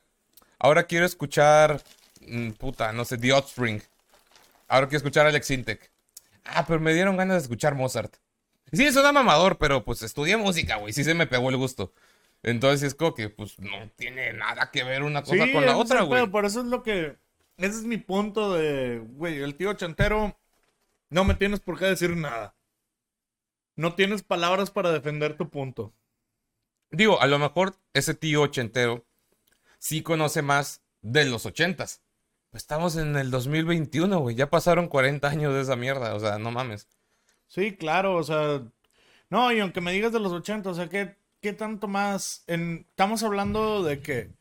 Ahora 0.60 0.84
quiero 0.84 1.06
escuchar, 1.06 1.82
mm, 2.22 2.52
puta, 2.52 2.92
no 2.92 3.06
sé, 3.06 3.18
The 3.18 3.34
Offspring. 3.34 3.82
Ahora 4.68 4.88
quiero 4.88 4.98
escuchar 4.98 5.26
Alex 5.26 5.50
Intec. 5.52 5.92
Ah, 6.44 6.66
pero 6.66 6.80
me 6.80 6.94
dieron 6.94 7.18
ganas 7.18 7.38
de 7.38 7.42
escuchar 7.44 7.76
Mozart. 7.76 8.16
Sí, 8.72 8.86
es 8.86 8.96
un 8.96 9.14
mamador, 9.14 9.58
pero 9.58 9.84
pues 9.86 10.02
estudié 10.02 10.36
música, 10.36 10.78
güey. 10.78 10.92
Sí 10.92 11.04
se 11.04 11.14
me 11.14 11.28
pegó 11.28 11.50
el 11.50 11.58
gusto. 11.58 11.94
Entonces 12.44 12.84
es 12.88 12.96
como 12.96 13.14
que, 13.14 13.30
pues, 13.30 13.58
no 13.60 13.90
tiene 13.96 14.34
nada 14.34 14.70
que 14.72 14.84
ver 14.84 15.04
una 15.04 15.24
cosa 15.24 15.46
Sí, 15.46 15.54
con 15.54 15.66
la 15.66 15.78
otra, 15.78 16.02
güey. 16.02 16.22
pedo, 16.22 16.32
Por 16.32 16.46
eso 16.46 16.62
es 16.62 16.68
lo 16.68 16.84
que. 16.84 17.16
Ese 17.58 17.78
es 17.80 17.84
mi 17.84 17.98
punto 17.98 18.54
de. 18.54 19.00
Güey, 19.00 19.42
el 19.42 19.56
tío 19.56 19.72
ochentero 19.72 20.38
No 21.10 21.24
me 21.24 21.34
tienes 21.34 21.60
por 21.60 21.80
qué 21.80 21.86
decir 21.86 22.16
nada. 22.16 22.56
No 23.76 23.96
tienes 23.96 24.24
palabras 24.24 24.72
para 24.72 24.92
defender 24.92 25.38
tu 25.38 25.50
punto. 25.50 25.94
Digo, 26.92 27.22
a 27.22 27.28
lo 27.28 27.40
mejor 27.40 27.76
ese 27.94 28.14
tío 28.14 28.42
ochentero 28.42 29.06
sí 29.80 30.02
conoce 30.02 30.42
más 30.42 30.82
de 31.02 31.26
los 31.26 31.46
ochentas. 31.46 32.02
Pues 32.52 32.64
estamos 32.64 32.96
en 32.96 33.16
el 33.18 33.30
2021, 33.30 34.20
güey. 34.20 34.36
Ya 34.36 34.50
pasaron 34.50 34.88
40 34.88 35.28
años 35.28 35.54
de 35.54 35.62
esa 35.62 35.76
mierda. 35.76 36.16
O 36.16 36.20
sea, 36.20 36.38
no 36.38 36.52
mames. 36.52 36.88
Sí, 37.48 37.76
claro, 37.76 38.16
o 38.16 38.24
sea. 38.24 38.64
No, 39.30 39.52
y 39.52 39.60
aunque 39.60 39.82
me 39.82 39.92
digas 39.92 40.14
de 40.14 40.20
los 40.20 40.32
80, 40.32 40.70
o 40.70 40.74
sea, 40.74 40.90
¿qué, 40.90 41.18
qué 41.42 41.54
tanto 41.54 41.88
más? 41.88 42.44
En, 42.48 42.86
estamos 42.90 43.24
hablando 43.24 43.84
de 43.84 44.00
que. 44.00 44.37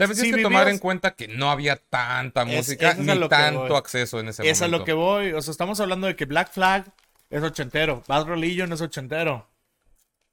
También 0.00 0.16
Si 0.16 0.22
tienes 0.22 0.38
que 0.38 0.42
tomar 0.42 0.68
en 0.68 0.78
cuenta 0.78 1.10
que 1.14 1.28
no 1.28 1.50
había 1.50 1.76
tanta 1.76 2.44
música 2.44 2.90
es 2.92 2.98
ni 2.98 3.14
lo 3.14 3.28
tanto 3.28 3.76
acceso 3.76 4.18
en 4.18 4.28
ese 4.28 4.48
Es 4.48 4.60
a 4.60 4.64
momento. 4.64 4.78
lo 4.78 4.84
que 4.84 4.92
voy. 4.94 5.32
O 5.32 5.42
sea, 5.42 5.52
estamos 5.52 5.78
hablando 5.80 6.06
de 6.06 6.16
que 6.16 6.24
Black 6.24 6.50
Flag 6.52 6.92
es 7.28 7.42
ochentero. 7.42 8.02
Bad 8.08 8.24
Religion 8.26 8.72
es 8.72 8.80
ochentero. 8.80 9.46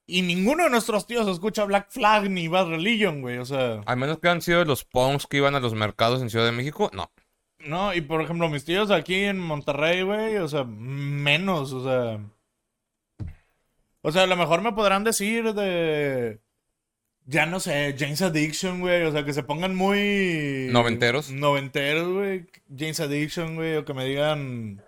Y 0.06 0.22
ninguno 0.22 0.64
de 0.64 0.70
nuestros 0.70 1.06
tíos 1.06 1.28
escucha 1.28 1.66
Black 1.66 1.88
Flag 1.90 2.30
ni 2.30 2.48
Bad 2.48 2.70
Religion, 2.70 3.20
güey. 3.22 3.40
O 3.40 3.46
sea, 3.46 3.82
Al 3.86 3.98
menos 3.98 4.20
que 4.20 4.30
han 4.30 4.42
sido 4.42 4.64
los 4.64 4.86
punks 4.86 5.28
que 5.28 5.38
iban 5.38 5.54
a 5.56 5.60
los 5.60 5.74
mercados 5.74 6.22
en 6.22 6.30
Ciudad 6.30 6.46
de 6.46 6.54
México, 6.54 6.90
no. 6.94 7.12
no. 7.60 7.94
Y 7.94 8.00
por 8.00 8.22
ejemplo, 8.22 8.48
mis 8.48 8.64
tíos 8.64 8.90
aquí 8.90 9.16
en 9.26 9.38
Monterrey, 9.38 10.04
güey. 10.04 10.38
O 10.38 10.48
sea, 10.48 10.64
menos. 10.64 11.74
O 11.74 11.84
sea. 11.84 12.20
O 14.02 14.12
sea, 14.14 14.24
a 14.24 14.28
lo 14.28 14.38
mejor 14.38 14.62
me 14.62 14.72
podrán 14.72 15.04
decir 15.04 15.54
de. 15.54 16.40
Ya 17.30 17.46
no 17.46 17.60
sé, 17.60 17.94
James 18.00 18.22
Addiction, 18.22 18.80
güey. 18.80 19.04
O 19.04 19.12
sea, 19.12 19.26
que 19.26 19.34
se 19.34 19.44
pongan 19.44 19.76
muy. 19.76 20.70
Noventeros. 20.72 21.30
Noventeros, 21.30 22.08
güey. 22.14 22.48
James 22.76 23.00
Addiction, 23.02 23.56
güey. 23.56 23.76
O 23.76 23.84
que 23.86 23.94
me 23.94 24.06
digan. 24.06 24.82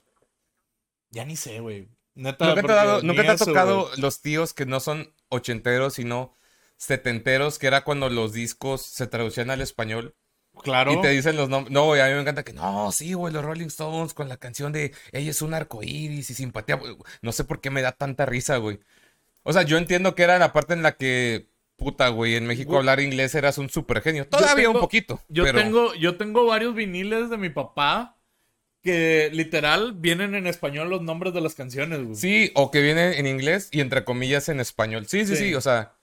Ya 1.11 1.25
ni 1.25 1.35
sé, 1.35 1.59
güey. 1.59 1.89
Neta, 2.15 2.47
¿Nunca 2.47 2.61
te, 2.63 2.71
ha 2.71 2.75
dado- 2.75 3.01
ni 3.01 3.07
nunca 3.09 3.23
te 3.23 3.27
ha 3.29 3.33
eso, 3.33 3.45
tocado 3.45 3.87
güey. 3.87 4.01
los 4.01 4.21
tíos 4.21 4.53
que 4.53 4.65
no 4.65 4.79
son 4.79 5.13
ochenteros, 5.29 5.95
sino 5.95 6.33
setenteros, 6.77 7.59
que 7.59 7.67
era 7.67 7.83
cuando 7.83 8.09
los 8.09 8.31
discos 8.33 8.81
se 8.83 9.07
traducían 9.07 9.49
al 9.49 9.61
español? 9.61 10.15
Claro. 10.63 10.93
Y 10.93 11.01
te 11.01 11.09
dicen 11.09 11.35
los 11.37 11.49
nombres. 11.49 11.73
No, 11.73 11.85
güey, 11.85 12.01
a 12.01 12.07
mí 12.07 12.13
me 12.13 12.21
encanta 12.21 12.43
que 12.43 12.53
no, 12.53 12.91
sí, 12.91 13.13
güey, 13.13 13.33
los 13.33 13.43
Rolling 13.45 13.67
Stones 13.67 14.13
con 14.13 14.27
la 14.29 14.37
canción 14.37 14.71
de 14.73 14.93
Ella 15.11 15.31
es 15.31 15.41
un 15.41 15.53
arcoíris 15.53 16.29
y 16.29 16.33
simpatía. 16.33 16.75
güey. 16.75 16.95
No 17.21 17.31
sé 17.31 17.43
por 17.43 17.59
qué 17.61 17.69
me 17.69 17.81
da 17.81 17.91
tanta 17.93 18.25
risa, 18.25 18.57
güey. 18.57 18.79
O 19.43 19.53
sea, 19.53 19.61
yo 19.63 19.77
entiendo 19.77 20.15
que 20.15 20.23
era 20.23 20.37
la 20.39 20.51
parte 20.53 20.73
en 20.73 20.81
la 20.83 20.97
que, 20.97 21.49
puta, 21.79 22.09
güey, 22.09 22.35
en 22.35 22.45
México 22.45 22.69
Güey. 22.69 22.79
hablar 22.79 22.99
inglés 22.99 23.33
eras 23.33 23.57
un 23.57 23.69
super 23.71 24.01
genio. 24.03 24.27
Todavía 24.27 24.65
tengo- 24.65 24.73
un 24.75 24.79
poquito. 24.81 25.19
Yo 25.29 25.43
pero... 25.45 25.57
tengo, 25.59 25.95
yo 25.95 26.15
tengo 26.17 26.45
varios 26.45 26.75
viniles 26.75 27.31
de 27.31 27.37
mi 27.37 27.49
papá 27.49 28.17
que 28.83 29.29
literal 29.33 29.93
vienen 29.93 30.35
en 30.35 30.47
español 30.47 30.89
los 30.89 31.01
nombres 31.01 31.33
de 31.33 31.41
las 31.41 31.55
canciones, 31.55 32.03
güey. 32.03 32.15
Sí, 32.15 32.51
o 32.55 32.71
que 32.71 32.81
viene 32.81 33.17
en 33.19 33.25
inglés 33.27 33.69
y 33.71 33.81
entre 33.81 34.03
comillas 34.05 34.47
en 34.49 34.59
español. 34.59 35.07
Sí, 35.07 35.25
sí, 35.25 35.35
sí, 35.35 35.47
Sí. 35.49 35.55
o 35.55 35.61
sea. 35.61 35.93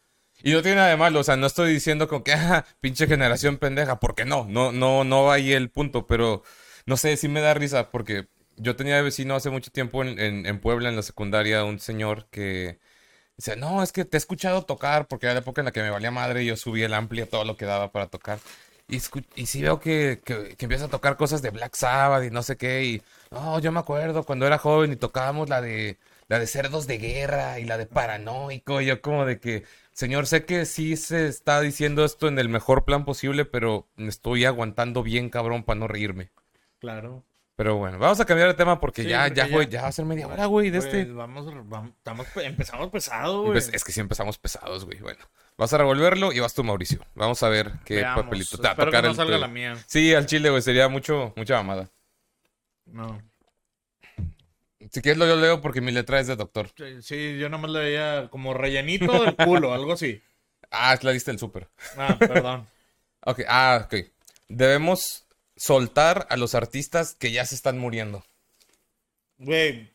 Y 0.43 0.53
no 0.53 0.61
tiene 0.61 0.77
nada 0.77 0.89
de 0.91 0.99
malo, 0.99 1.21
o 1.21 1.25
sea, 1.25 1.37
no 1.37 1.47
estoy 1.47 1.73
diciendo 1.73 2.09
como 2.09 2.23
que, 2.23 2.33
ah, 2.35 2.67
pinche 2.81 3.07
generación 3.07 3.57
pendeja, 3.57 3.99
porque 4.01 4.27
no, 4.27 4.47
no, 4.49 4.71
no, 4.73 5.03
no 5.05 5.25
va 5.25 5.35
ahí 5.35 5.53
el 5.55 5.71
punto, 5.71 6.07
pero 6.07 6.43
no 6.85 6.99
sé, 6.99 7.17
sí 7.17 7.29
me 7.29 7.41
da 7.41 7.55
risa, 7.55 7.91
porque 7.91 8.27
yo 8.59 8.77
tenía 8.77 8.97
de 8.97 9.03
vecino 9.03 9.35
hace 9.35 9.49
mucho 9.49 9.71
tiempo 9.71 10.03
en, 10.05 10.19
en, 10.19 10.45
en 10.45 10.61
Puebla, 10.61 10.91
en 10.91 10.97
la 10.97 11.03
secundaria, 11.03 11.65
un 11.65 11.79
señor 11.81 12.29
que 12.31 12.79
dice, 13.37 13.57
no, 13.57 13.83
es 13.83 13.93
que 13.93 14.05
te 14.05 14.17
he 14.17 14.19
escuchado 14.19 14.63
tocar, 14.65 15.09
porque 15.09 15.27
era 15.27 15.35
la 15.35 15.41
época 15.41 15.61
en 15.61 15.67
la 15.67 15.73
que 15.73 15.83
me 15.83 15.91
valía 15.91 16.11
madre 16.11 16.43
y 16.43 16.47
yo 16.47 16.57
subía 16.57 16.87
el 16.87 16.95
ampli 16.95 17.23
a 17.23 17.29
todo 17.29 17.45
lo 17.45 17.57
que 17.57 17.65
daba 17.67 17.93
para 17.93 18.09
tocar. 18.09 18.39
Y, 18.89 19.01
y 19.35 19.47
sí 19.47 19.63
veo 19.63 19.81
que, 19.81 20.23
que, 20.25 20.57
que 20.57 20.65
empieza 20.65 20.85
a 20.87 20.89
tocar 20.89 21.17
cosas 21.17 21.43
de 21.43 21.51
Black 21.51 21.75
Sabbath 21.75 22.25
y 22.25 22.31
no 22.31 22.43
sé 22.43 22.57
qué. 22.57 22.85
Y 22.85 23.03
no, 23.31 23.59
yo 23.59 23.73
me 23.73 23.81
acuerdo 23.81 24.25
cuando 24.25 24.47
era 24.47 24.59
joven 24.59 24.93
y 24.93 24.97
tocábamos 24.97 25.49
la 25.49 25.61
de 25.61 25.99
la 26.29 26.39
de 26.39 26.47
cerdos 26.47 26.87
de 26.87 26.99
guerra 26.99 27.59
y 27.61 27.65
la 27.65 27.79
de 27.79 27.87
paranoico. 27.87 28.81
Y 28.81 28.87
yo 28.87 29.01
como 29.01 29.25
de 29.27 29.41
que, 29.41 29.65
señor, 29.93 30.27
sé 30.27 30.45
que 30.45 30.67
sí 30.67 30.97
se 30.97 31.27
está 31.29 31.61
diciendo 31.61 32.05
esto 32.05 32.29
en 32.29 32.39
el 32.39 32.49
mejor 32.49 32.85
plan 32.85 33.05
posible, 33.05 33.45
pero 33.45 33.89
me 33.97 34.09
estoy 34.09 34.45
aguantando 34.45 35.03
bien, 35.03 35.31
cabrón, 35.31 35.65
para 35.65 35.81
no 35.81 35.89
reírme. 35.89 36.31
Claro. 36.79 37.25
Pero 37.57 37.77
bueno, 37.77 37.99
vamos 37.99 38.21
a 38.21 38.27
cambiar 38.27 38.49
de 38.49 38.55
tema 38.55 38.79
porque 38.79 39.03
Sí, 39.03 39.09
ya, 39.09 39.29
ya, 39.29 39.49
ya- 39.67 39.83
va 39.83 39.89
a 39.89 39.93
ser 39.93 40.05
media 40.05 40.29
hora, 40.29 40.45
güey, 40.45 40.69
de 40.71 40.79
Pues, 40.79 40.93
este. 40.93 41.11
vamos, 41.11 41.47
vamos, 41.69 41.91
estamos, 41.97 42.27
empezamos 42.37 42.91
pesado, 42.91 43.41
güey. 43.41 43.53
Pues, 43.53 43.71
es 43.73 43.83
que 43.83 43.93
sí 43.93 44.01
empezamos 44.01 44.37
pesados, 44.37 44.85
güey. 44.85 44.99
Bueno, 45.01 45.25
vas 45.57 45.73
a 45.73 45.79
revolverlo 45.79 46.33
y 46.33 46.41
vas 46.41 46.53
tú, 46.53 46.63
Mauricio. 46.65 47.01
Vamos 47.15 47.43
a 47.43 47.49
ver 47.49 47.73
qué 47.87 47.97
Veamos. 47.97 48.25
papelito 48.25 48.57
te 48.59 48.63
va 48.63 48.69
a 48.69 48.73
Espero 48.73 48.91
que 48.91 48.97
tocar 48.99 49.05
no 49.05 49.11
el 49.11 49.17
salga 49.17 49.39
la 49.39 49.49
mía. 49.49 49.75
Sí, 49.87 50.15
al 50.15 50.27
chile, 50.27 50.51
güey, 50.51 50.61
sería 50.61 50.89
mucho, 50.89 51.33
mucha 51.35 51.55
mamada. 51.57 51.89
No. 52.85 53.23
Si 54.91 55.01
quieres 55.01 55.19
lo 55.19 55.27
yo 55.27 55.37
leo 55.37 55.61
porque 55.63 55.81
mi 55.81 55.93
letra 55.93 56.21
es 56.21 56.27
de 56.27 56.37
doctor. 56.37 56.71
Sí, 56.77 57.03
Sí, 57.03 57.39
yo 57.39 57.49
nomás 57.49 57.71
le 57.71 57.81
veía 57.81 58.29
como 58.31 58.53
rellenito 58.55 59.23
del 59.25 59.35
culo, 59.35 59.73
algo 59.75 59.95
así. 59.95 60.23
Ah, 60.71 60.93
es 60.95 61.03
la 61.03 61.13
lista 61.13 61.31
del 61.31 61.39
súper. 61.39 61.69
Ah, 61.97 62.17
perdón. 62.19 62.69
Ok, 63.29 63.41
ah, 63.49 63.83
ok. 63.87 63.95
Debemos 64.49 65.26
soltar 65.57 66.27
a 66.31 66.37
los 66.37 66.55
artistas 66.55 67.15
que 67.15 67.33
ya 67.33 67.45
se 67.45 67.55
están 67.55 67.79
muriendo. 67.79 68.25
Güey, 69.39 69.91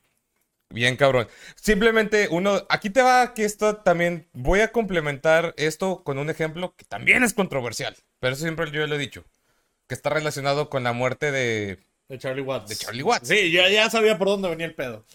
Bien, 0.73 0.95
cabrón. 0.95 1.27
Simplemente 1.55 2.27
uno, 2.31 2.65
aquí 2.69 2.89
te 2.89 3.01
va 3.01 3.33
que 3.33 3.43
esto 3.43 3.77
también, 3.77 4.27
voy 4.33 4.61
a 4.61 4.71
complementar 4.71 5.53
esto 5.57 6.03
con 6.03 6.17
un 6.17 6.29
ejemplo 6.29 6.73
que 6.75 6.85
también 6.85 7.23
es 7.23 7.33
controversial, 7.33 7.95
pero 8.19 8.33
eso 8.33 8.43
siempre 8.43 8.71
yo 8.71 8.85
lo 8.87 8.95
he 8.95 8.99
dicho, 8.99 9.25
que 9.87 9.95
está 9.95 10.09
relacionado 10.09 10.69
con 10.69 10.83
la 10.83 10.93
muerte 10.93 11.31
de, 11.31 11.79
de 12.07 12.17
Charlie 12.17 12.41
Watts. 12.41 12.69
de 12.69 12.75
Charlie 12.77 13.03
Watts. 13.03 13.27
Sí, 13.27 13.51
yo 13.51 13.67
ya 13.67 13.89
sabía 13.89 14.17
por 14.17 14.27
dónde 14.27 14.49
venía 14.49 14.65
el 14.65 14.75
pedo. 14.75 15.05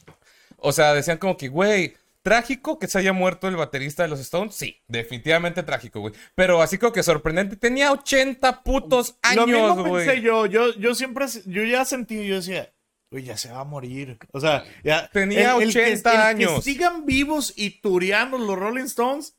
O 0.59 0.73
sea, 0.73 0.95
decían 0.95 1.19
como 1.19 1.37
que, 1.37 1.49
güey, 1.49 1.97
trágico 2.27 2.81
que 2.81 2.89
se 2.89 2.99
haya 2.99 3.13
muerto 3.13 3.47
el 3.47 3.55
baterista 3.55 4.03
de 4.03 4.09
los 4.09 4.19
Stones. 4.19 4.57
Sí, 4.57 4.83
definitivamente 4.89 5.63
trágico, 5.63 6.01
güey. 6.01 6.13
Pero 6.35 6.61
así 6.61 6.77
como 6.77 6.93
que 6.93 7.05
sorprendente. 7.05 7.55
Tenía 7.57 7.93
80 7.93 8.65
putos 8.65 9.17
Lo 9.37 9.47
mismo 9.47 9.63
años, 9.65 9.77
pensé 9.85 9.89
güey. 10.07 10.21
yo, 10.23 10.47
yo, 10.47 10.75
yo 10.75 10.97
siempre, 10.97 11.27
yo 11.47 11.63
ya 11.63 11.85
sentí, 11.85 12.27
yo 12.27 12.35
decía, 12.35 12.75
güey, 13.13 13.23
ya 13.23 13.37
se 13.37 13.53
va 13.53 13.61
a 13.61 13.65
morir. 13.65 14.19
O 14.33 14.41
sea, 14.41 14.65
ya. 14.83 15.09
Tenía 15.11 15.57
que- 15.57 15.67
80 15.67 16.11
el 16.15 16.21
años. 16.21 16.55
Que 16.57 16.63
sigan 16.63 17.07
vivos 17.07 17.53
y 17.55 17.71
tureando 17.81 18.39
los 18.39 18.59
Rolling 18.59 18.87
Stones 18.87 19.37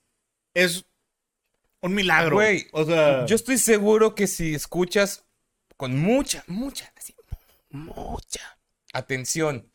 es 0.54 0.86
un 1.82 1.94
milagro. 1.94 2.38
Güey, 2.38 2.68
o 2.72 2.86
sea, 2.86 3.26
Yo 3.26 3.36
estoy 3.36 3.58
seguro 3.58 4.16
que 4.16 4.28
si 4.28 4.56
escuchas 4.56 5.26
con 5.76 6.00
mucha, 6.00 6.46
mucha, 6.48 6.90
así, 6.96 7.14
mucha 7.70 8.58
atención 8.94 9.70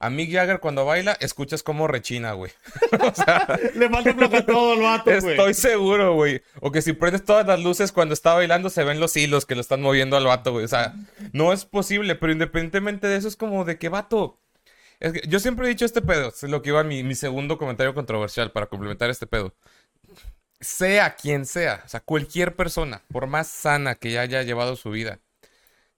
a 0.00 0.08
Mick 0.08 0.32
Jagger 0.32 0.60
cuando 0.60 0.86
baila, 0.86 1.12
escuchas 1.20 1.62
cómo 1.62 1.86
rechina, 1.86 2.32
güey. 2.32 2.50
le 3.74 3.90
falta 3.90 4.46
todo 4.46 4.72
el 4.72 4.80
vato, 4.80 5.10
güey. 5.20 5.34
Estoy 5.34 5.52
seguro, 5.52 6.14
güey. 6.14 6.42
O 6.60 6.72
que 6.72 6.80
si 6.80 6.94
prendes 6.94 7.22
todas 7.22 7.46
las 7.46 7.60
luces 7.60 7.92
cuando 7.92 8.14
está 8.14 8.32
bailando, 8.32 8.70
se 8.70 8.82
ven 8.82 8.98
los 8.98 9.14
hilos 9.14 9.44
que 9.44 9.54
lo 9.54 9.60
están 9.60 9.82
moviendo 9.82 10.16
al 10.16 10.24
vato, 10.24 10.52
güey. 10.52 10.64
O 10.64 10.68
sea, 10.68 10.94
no 11.32 11.52
es 11.52 11.66
posible, 11.66 12.14
pero 12.14 12.32
independientemente 12.32 13.08
de 13.08 13.16
eso, 13.16 13.28
es 13.28 13.36
como 13.36 13.66
de 13.66 13.78
que 13.78 13.90
vato. 13.90 14.40
Es 15.00 15.12
que 15.12 15.20
yo 15.28 15.38
siempre 15.38 15.66
he 15.66 15.68
dicho 15.68 15.84
este 15.84 16.00
pedo, 16.00 16.28
es 16.28 16.42
lo 16.44 16.62
que 16.62 16.70
iba 16.70 16.82
mi, 16.82 17.04
mi 17.04 17.14
segundo 17.14 17.58
comentario 17.58 17.94
controversial 17.94 18.52
para 18.52 18.66
complementar 18.68 19.10
este 19.10 19.26
pedo. 19.26 19.54
Sea 20.60 21.14
quien 21.14 21.44
sea, 21.44 21.82
o 21.84 21.88
sea, 21.88 22.00
cualquier 22.00 22.56
persona, 22.56 23.02
por 23.12 23.26
más 23.26 23.48
sana 23.48 23.96
que 23.96 24.12
ya 24.12 24.22
haya 24.22 24.42
llevado 24.42 24.76
su 24.76 24.90
vida, 24.90 25.20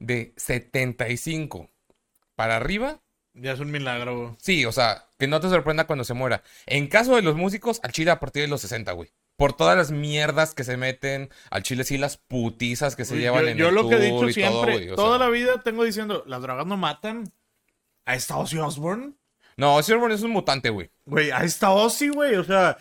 de 0.00 0.34
75 0.36 1.70
para 2.34 2.56
arriba, 2.56 3.00
Ya 3.34 3.52
es 3.52 3.60
un 3.60 3.70
milagro, 3.70 4.18
güey. 4.18 4.30
Sí, 4.38 4.64
o 4.66 4.72
sea, 4.72 5.06
que 5.18 5.26
no 5.26 5.40
te 5.40 5.48
sorprenda 5.48 5.86
cuando 5.86 6.04
se 6.04 6.14
muera. 6.14 6.42
En 6.66 6.86
caso 6.88 7.16
de 7.16 7.22
los 7.22 7.34
músicos, 7.34 7.80
al 7.82 7.92
chile 7.92 8.10
a 8.10 8.20
partir 8.20 8.42
de 8.42 8.48
los 8.48 8.60
60, 8.60 8.92
güey. 8.92 9.10
Por 9.36 9.54
todas 9.54 9.76
las 9.76 9.90
mierdas 9.90 10.54
que 10.54 10.64
se 10.64 10.76
meten, 10.76 11.30
al 11.50 11.62
chile 11.62 11.84
sí 11.84 11.96
las 11.96 12.18
putizas 12.18 12.94
que 12.94 13.06
se 13.06 13.16
llevan 13.16 13.44
yo, 13.44 13.50
en 13.50 13.56
yo 13.56 13.68
el 13.70 13.74
lo 13.74 13.88
que 13.88 13.94
he 13.96 14.00
dicho 14.00 14.16
y 14.16 14.18
todo, 14.18 14.32
siempre, 14.32 14.72
güey, 14.74 14.94
toda 14.94 15.18
sea. 15.18 15.26
la 15.26 15.32
vida 15.32 15.62
tengo 15.62 15.84
diciendo, 15.84 16.22
las 16.26 16.42
drogas 16.42 16.66
no 16.66 16.76
matan. 16.76 17.32
Ahí 18.04 18.18
está 18.18 18.36
Ozzy 18.36 18.58
Osbourne. 18.58 19.14
No, 19.56 19.76
Ozzy 19.76 19.92
Osbourne 19.92 20.14
es 20.14 20.22
un 20.22 20.32
mutante, 20.32 20.68
güey. 20.68 20.90
Güey, 21.06 21.30
ahí 21.30 21.46
está 21.46 21.70
Ozzy, 21.70 22.08
güey. 22.08 22.34
O 22.36 22.44
sea, 22.44 22.76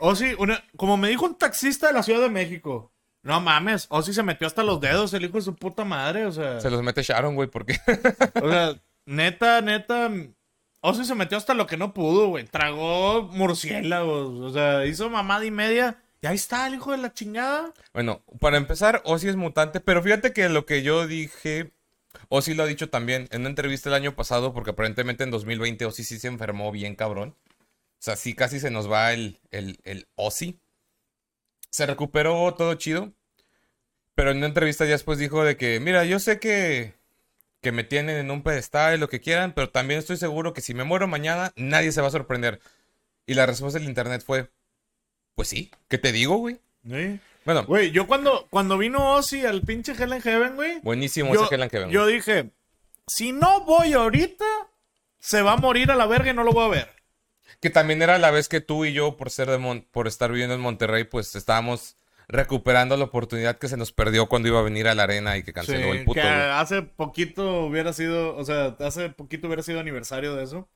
Ozzy, 0.00 0.34
una, 0.38 0.64
como 0.76 0.96
me 0.96 1.08
dijo 1.08 1.24
un 1.24 1.38
taxista 1.38 1.86
de 1.86 1.92
la 1.92 2.02
Ciudad 2.02 2.20
de 2.20 2.28
México. 2.28 2.92
No 3.22 3.40
mames, 3.40 3.86
Ozzy 3.88 4.12
se 4.12 4.24
metió 4.24 4.48
hasta 4.48 4.64
los 4.64 4.80
dedos, 4.80 5.14
el 5.14 5.24
hijo 5.24 5.38
de 5.38 5.42
su 5.42 5.54
puta 5.54 5.84
madre. 5.84 6.26
O 6.26 6.32
sea, 6.32 6.60
Se 6.60 6.70
los 6.70 6.82
mete 6.82 7.04
Sharon, 7.04 7.36
güey, 7.36 7.48
porque... 7.48 7.78
o 8.42 8.50
sea 8.50 8.74
neta, 9.12 9.60
neta. 9.60 10.10
Ozzy 10.80 11.04
se 11.04 11.14
metió 11.14 11.38
hasta 11.38 11.54
lo 11.54 11.66
que 11.66 11.76
no 11.76 11.94
pudo, 11.94 12.28
güey. 12.28 12.44
Tragó 12.44 13.22
murciélagos. 13.22 14.40
O 14.40 14.52
sea, 14.52 14.84
hizo 14.86 15.08
mamada 15.10 15.44
y 15.44 15.50
media. 15.50 16.02
Y 16.20 16.26
ahí 16.26 16.34
está 16.34 16.66
el 16.66 16.74
hijo 16.74 16.92
de 16.92 16.98
la 16.98 17.12
chingada. 17.12 17.72
bueno, 17.92 18.22
para 18.40 18.56
empezar, 18.56 19.02
Ozzy 19.04 19.28
es 19.28 19.36
mutante, 19.36 19.80
pero 19.80 20.02
fíjate 20.02 20.32
que 20.32 20.48
lo 20.48 20.66
que 20.66 20.82
yo 20.82 21.06
dije... 21.06 21.72
Ozzy 22.28 22.54
lo 22.54 22.62
ha 22.62 22.66
dicho 22.66 22.90
también 22.90 23.28
en 23.30 23.42
una 23.42 23.50
entrevista 23.50 23.88
el 23.88 23.94
año 23.94 24.14
pasado, 24.14 24.52
porque 24.52 24.70
aparentemente 24.70 25.24
en 25.24 25.30
2020 25.30 25.84
Ozzy 25.86 26.04
sí 26.04 26.18
se 26.18 26.28
enfermó 26.28 26.70
bien 26.70 26.94
cabrón. 26.94 27.34
O 27.48 28.04
sea, 28.04 28.16
sí 28.16 28.34
casi 28.34 28.60
se 28.60 28.70
nos 28.70 28.90
va 28.90 29.12
el, 29.12 29.40
el, 29.50 29.78
el 29.84 30.08
Ozzy. 30.14 30.58
Se 31.70 31.86
recuperó 31.86 32.54
todo 32.54 32.74
chido. 32.74 33.12
Pero 34.14 34.30
en 34.30 34.38
una 34.38 34.46
entrevista 34.46 34.84
ya 34.84 34.92
después 34.92 35.18
dijo 35.18 35.44
de 35.44 35.56
que, 35.56 35.80
mira, 35.80 36.04
yo 36.04 36.18
sé 36.18 36.38
que 36.38 36.94
que 37.62 37.72
me 37.72 37.84
tienen 37.84 38.16
en 38.18 38.30
un 38.30 38.42
pedestal, 38.42 39.00
lo 39.00 39.08
que 39.08 39.20
quieran, 39.20 39.52
pero 39.54 39.70
también 39.70 39.98
estoy 40.00 40.16
seguro 40.18 40.52
que 40.52 40.60
si 40.60 40.74
me 40.74 40.84
muero 40.84 41.06
mañana, 41.08 41.52
nadie 41.56 41.92
se 41.92 42.00
va 42.02 42.08
a 42.08 42.12
sorprender. 42.12 42.60
Y 43.24 43.34
la 43.34 43.46
respuesta 43.46 43.78
del 43.78 43.88
internet 43.88 44.22
fue, 44.26 44.50
pues 45.34 45.48
sí, 45.48 45.70
¿qué 45.88 45.96
te 45.96 46.12
digo, 46.12 46.36
güey? 46.36 46.60
Sí. 46.86 47.20
Bueno, 47.44 47.64
Güey, 47.64 47.90
yo 47.90 48.06
cuando, 48.06 48.46
cuando 48.50 48.76
vino 48.78 49.14
Ozzy 49.14 49.46
al 49.46 49.62
pinche 49.62 49.92
Hell 49.92 50.12
in 50.12 50.20
Heaven, 50.22 50.54
güey. 50.56 50.80
buenísimo 50.80 51.32
Yo, 51.34 51.44
ese 51.44 51.54
Hell 51.54 51.62
and 51.62 51.70
Heaven. 51.72 51.90
yo 51.90 52.06
dije, 52.06 52.50
si 53.06 53.32
no 53.32 53.64
voy 53.64 53.94
ahorita, 53.94 54.44
se 55.18 55.42
va 55.42 55.52
a 55.52 55.56
morir 55.56 55.90
a 55.90 55.96
la 55.96 56.06
verga 56.06 56.30
y 56.30 56.34
no 56.34 56.44
lo 56.44 56.52
voy 56.52 56.64
a 56.66 56.68
ver. 56.68 56.88
Que 57.60 57.70
también 57.70 58.02
era 58.02 58.18
la 58.18 58.30
vez 58.32 58.48
que 58.48 58.60
tú 58.60 58.84
y 58.84 58.92
yo, 58.92 59.16
por 59.16 59.30
ser 59.30 59.48
de 59.48 59.58
Mon- 59.58 59.86
por 59.90 60.08
estar 60.08 60.30
viviendo 60.32 60.54
en 60.54 60.60
Monterrey, 60.60 61.04
pues 61.04 61.34
estábamos 61.36 61.96
recuperando 62.32 62.96
la 62.96 63.04
oportunidad 63.04 63.58
que 63.58 63.68
se 63.68 63.76
nos 63.76 63.92
perdió 63.92 64.28
cuando 64.28 64.48
iba 64.48 64.58
a 64.58 64.62
venir 64.62 64.88
a 64.88 64.94
la 64.94 65.04
arena 65.04 65.36
y 65.36 65.42
que 65.42 65.52
canceló 65.52 65.92
el 65.92 66.04
puto. 66.04 66.14
que 66.14 66.26
güey. 66.26 66.32
hace 66.32 66.82
poquito 66.82 67.66
hubiera 67.66 67.92
sido, 67.92 68.34
o 68.36 68.44
sea, 68.44 68.76
hace 68.80 69.10
poquito 69.10 69.46
hubiera 69.46 69.62
sido 69.62 69.78
aniversario 69.80 70.34
de 70.34 70.44
eso. 70.44 70.68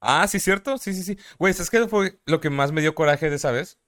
Ah, 0.00 0.26
sí, 0.28 0.40
cierto. 0.40 0.76
Sí, 0.78 0.92
sí, 0.92 1.02
sí. 1.02 1.18
Güey, 1.38 1.54
¿sabes 1.54 1.70
qué 1.70 1.86
fue 1.88 2.18
lo 2.26 2.40
que 2.40 2.50
más 2.50 2.72
me 2.72 2.80
dio 2.80 2.94
coraje 2.94 3.30
de 3.30 3.36
esa 3.36 3.50
vez? 3.52 3.78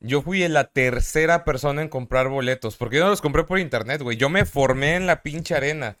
Yo 0.00 0.22
fui 0.22 0.46
la 0.46 0.64
tercera 0.64 1.44
persona 1.44 1.82
en 1.82 1.88
comprar 1.88 2.28
boletos, 2.28 2.76
porque 2.76 2.96
yo 2.98 3.04
no 3.04 3.10
los 3.10 3.20
compré 3.20 3.44
por 3.44 3.58
internet, 3.58 4.00
güey. 4.02 4.16
Yo 4.16 4.28
me 4.28 4.44
formé 4.44 4.94
en 4.94 5.06
la 5.06 5.22
pinche 5.22 5.54
arena. 5.56 5.96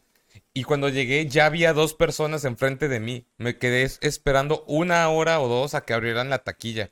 Y 0.54 0.62
cuando 0.64 0.88
llegué 0.88 1.26
ya 1.26 1.46
había 1.46 1.72
dos 1.72 1.94
personas 1.94 2.44
enfrente 2.44 2.88
de 2.88 3.00
mí. 3.00 3.26
Me 3.38 3.56
quedé 3.56 3.82
es- 3.82 3.98
esperando 4.02 4.62
una 4.68 5.08
hora 5.08 5.40
o 5.40 5.48
dos 5.48 5.74
a 5.74 5.80
que 5.84 5.94
abrieran 5.94 6.30
la 6.30 6.38
taquilla. 6.38 6.90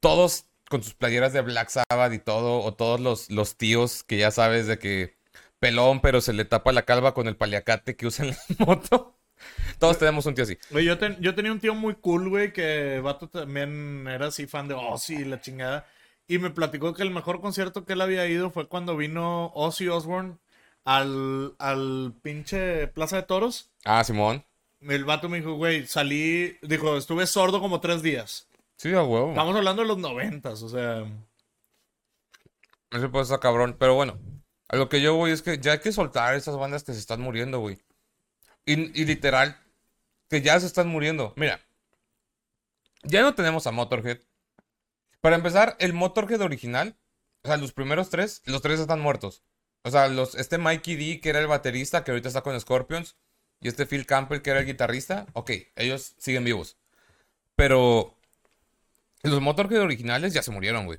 Todos 0.00 0.46
con 0.68 0.82
sus 0.82 0.94
playeras 0.94 1.32
de 1.32 1.40
Black 1.42 1.68
Sabbath 1.70 2.12
y 2.12 2.18
todo, 2.18 2.60
o 2.60 2.74
todos 2.74 3.00
los, 3.00 3.30
los 3.30 3.56
tíos 3.56 4.02
que 4.04 4.18
ya 4.18 4.30
sabes 4.30 4.66
de 4.66 4.78
que 4.78 5.16
pelón, 5.58 6.00
pero 6.00 6.20
se 6.20 6.32
le 6.32 6.44
tapa 6.44 6.72
la 6.72 6.82
calva 6.82 7.14
con 7.14 7.26
el 7.28 7.36
paliacate 7.36 7.96
que 7.96 8.06
usa 8.06 8.26
en 8.26 8.30
la 8.32 8.38
moto. 8.66 9.14
Todos 9.78 9.98
tenemos 9.98 10.26
un 10.26 10.34
tío 10.34 10.44
así. 10.44 10.58
Güey, 10.70 10.84
yo, 10.84 10.98
ten- 10.98 11.16
yo 11.20 11.34
tenía 11.34 11.52
un 11.52 11.60
tío 11.60 11.74
muy 11.74 11.94
cool, 11.94 12.28
güey, 12.28 12.52
que 12.52 13.00
vato 13.00 13.28
también 13.28 14.06
era 14.08 14.26
así 14.26 14.46
fan 14.46 14.66
de 14.68 14.74
Ozzy 14.74 15.14
y 15.16 15.24
la 15.24 15.40
chingada. 15.40 15.86
Y 16.26 16.38
me 16.38 16.50
platicó 16.50 16.92
que 16.92 17.02
el 17.02 17.10
mejor 17.10 17.40
concierto 17.40 17.84
que 17.84 17.92
él 17.94 18.00
había 18.00 18.26
ido 18.26 18.50
fue 18.50 18.66
cuando 18.68 18.96
vino 18.96 19.46
Ozzy 19.54 19.88
Osbourne 19.88 20.36
al, 20.84 21.54
al 21.58 22.14
pinche 22.22 22.88
Plaza 22.88 23.16
de 23.16 23.22
Toros. 23.22 23.70
Ah, 23.84 24.02
Simón. 24.04 24.44
El 24.80 25.04
vato 25.04 25.28
me 25.28 25.38
dijo, 25.38 25.54
güey, 25.54 25.86
salí, 25.86 26.56
dijo, 26.62 26.96
estuve 26.96 27.26
sordo 27.26 27.60
como 27.60 27.80
tres 27.80 28.02
días. 28.02 28.47
Sí, 28.78 28.94
a 28.94 29.02
huevo. 29.02 29.30
Estamos 29.30 29.56
hablando 29.56 29.82
de 29.82 29.88
los 29.88 29.98
noventas, 29.98 30.62
o 30.62 30.68
sea... 30.68 31.04
Ese 32.92 33.08
pues 33.08 33.24
está 33.24 33.40
cabrón. 33.40 33.76
Pero 33.76 33.94
bueno, 33.94 34.18
a 34.68 34.76
lo 34.76 34.88
que 34.88 35.00
yo 35.00 35.16
voy 35.16 35.32
es 35.32 35.42
que 35.42 35.58
ya 35.58 35.72
hay 35.72 35.80
que 35.80 35.90
soltar 35.90 36.36
esas 36.36 36.56
bandas 36.56 36.84
que 36.84 36.92
se 36.92 37.00
están 37.00 37.20
muriendo, 37.20 37.58
güey. 37.58 37.82
Y, 38.64 38.74
y 38.98 39.04
literal, 39.04 39.60
que 40.30 40.42
ya 40.42 40.58
se 40.60 40.66
están 40.66 40.86
muriendo. 40.86 41.34
Mira, 41.36 41.60
ya 43.02 43.22
no 43.22 43.34
tenemos 43.34 43.66
a 43.66 43.72
Motorhead. 43.72 44.20
Para 45.20 45.34
empezar, 45.34 45.76
el 45.80 45.92
Motorhead 45.92 46.40
original, 46.40 46.96
o 47.42 47.48
sea, 47.48 47.56
los 47.56 47.72
primeros 47.72 48.10
tres, 48.10 48.42
los 48.44 48.62
tres 48.62 48.78
están 48.78 49.00
muertos. 49.00 49.42
O 49.82 49.90
sea, 49.90 50.06
los, 50.06 50.36
este 50.36 50.56
Mikey 50.56 50.94
D, 50.94 51.20
que 51.20 51.30
era 51.30 51.40
el 51.40 51.48
baterista, 51.48 52.04
que 52.04 52.12
ahorita 52.12 52.28
está 52.28 52.42
con 52.42 52.58
Scorpions, 52.60 53.16
y 53.60 53.66
este 53.66 53.86
Phil 53.86 54.06
Campbell, 54.06 54.40
que 54.40 54.50
era 54.50 54.60
el 54.60 54.66
guitarrista, 54.66 55.26
ok, 55.32 55.50
ellos 55.74 56.14
siguen 56.18 56.44
vivos. 56.44 56.78
Pero 57.56 58.17
los 59.22 59.40
Motorhead 59.40 59.80
originales 59.82 60.32
ya 60.34 60.42
se 60.42 60.50
murieron, 60.50 60.86
güey. 60.86 60.98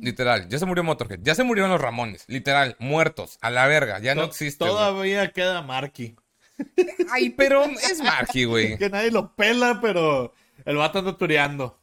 Literal, 0.00 0.48
ya 0.48 0.58
se 0.58 0.66
murió 0.66 0.82
Motorhead, 0.82 1.20
ya 1.22 1.36
se 1.36 1.44
murieron 1.44 1.70
los 1.70 1.80
Ramones, 1.80 2.24
literal, 2.26 2.74
muertos, 2.80 3.38
a 3.40 3.48
la 3.50 3.66
verga, 3.68 4.00
ya 4.00 4.16
no 4.16 4.22
To- 4.22 4.26
existe. 4.28 4.64
güey. 4.64 4.74
Todavía 4.74 5.30
queda 5.30 5.62
Marky. 5.62 6.16
Ay, 7.12 7.30
pero 7.30 7.64
es 7.64 8.00
Marky, 8.02 8.44
güey. 8.44 8.76
Que 8.78 8.90
nadie 8.90 9.12
lo 9.12 9.34
pela, 9.36 9.78
pero 9.80 10.34
el 10.64 10.76
vato 10.76 10.98
anda 10.98 11.16
tureando. 11.16 11.78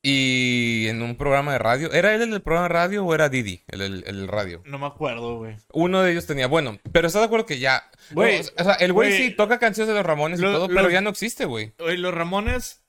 Y 0.00 0.86
en 0.88 1.00
un 1.02 1.16
programa 1.16 1.52
de 1.54 1.58
radio, 1.58 1.90
¿era 1.92 2.14
él 2.14 2.22
el 2.22 2.30
del 2.30 2.42
programa 2.42 2.68
de 2.68 2.74
radio 2.74 3.04
o 3.06 3.14
era 3.14 3.30
Didi, 3.30 3.64
el, 3.68 3.80
el, 3.80 4.04
el 4.06 4.28
radio? 4.28 4.62
No 4.66 4.78
me 4.78 4.86
acuerdo, 4.86 5.38
güey. 5.38 5.56
Uno 5.72 6.02
de 6.02 6.12
ellos 6.12 6.26
tenía, 6.26 6.46
bueno, 6.46 6.78
pero 6.92 7.06
¿estás 7.06 7.22
de 7.22 7.26
acuerdo 7.26 7.46
que 7.46 7.58
ya? 7.58 7.90
Güey, 8.12 8.42
no, 8.42 8.48
o 8.58 8.64
sea, 8.64 8.74
el 8.74 8.92
güey 8.92 9.08
güey. 9.08 9.30
sí 9.30 9.34
toca 9.34 9.58
canciones 9.58 9.88
de 9.88 9.94
los 9.94 10.04
Ramones 10.06 10.38
y 10.40 10.42
Lo- 10.42 10.52
todo, 10.52 10.68
pero 10.68 10.90
ya 10.90 11.00
no 11.00 11.08
existe, 11.10 11.46
güey. 11.46 11.72
Oye, 11.80 11.96
los 11.96 12.12
Ramones, 12.12 12.83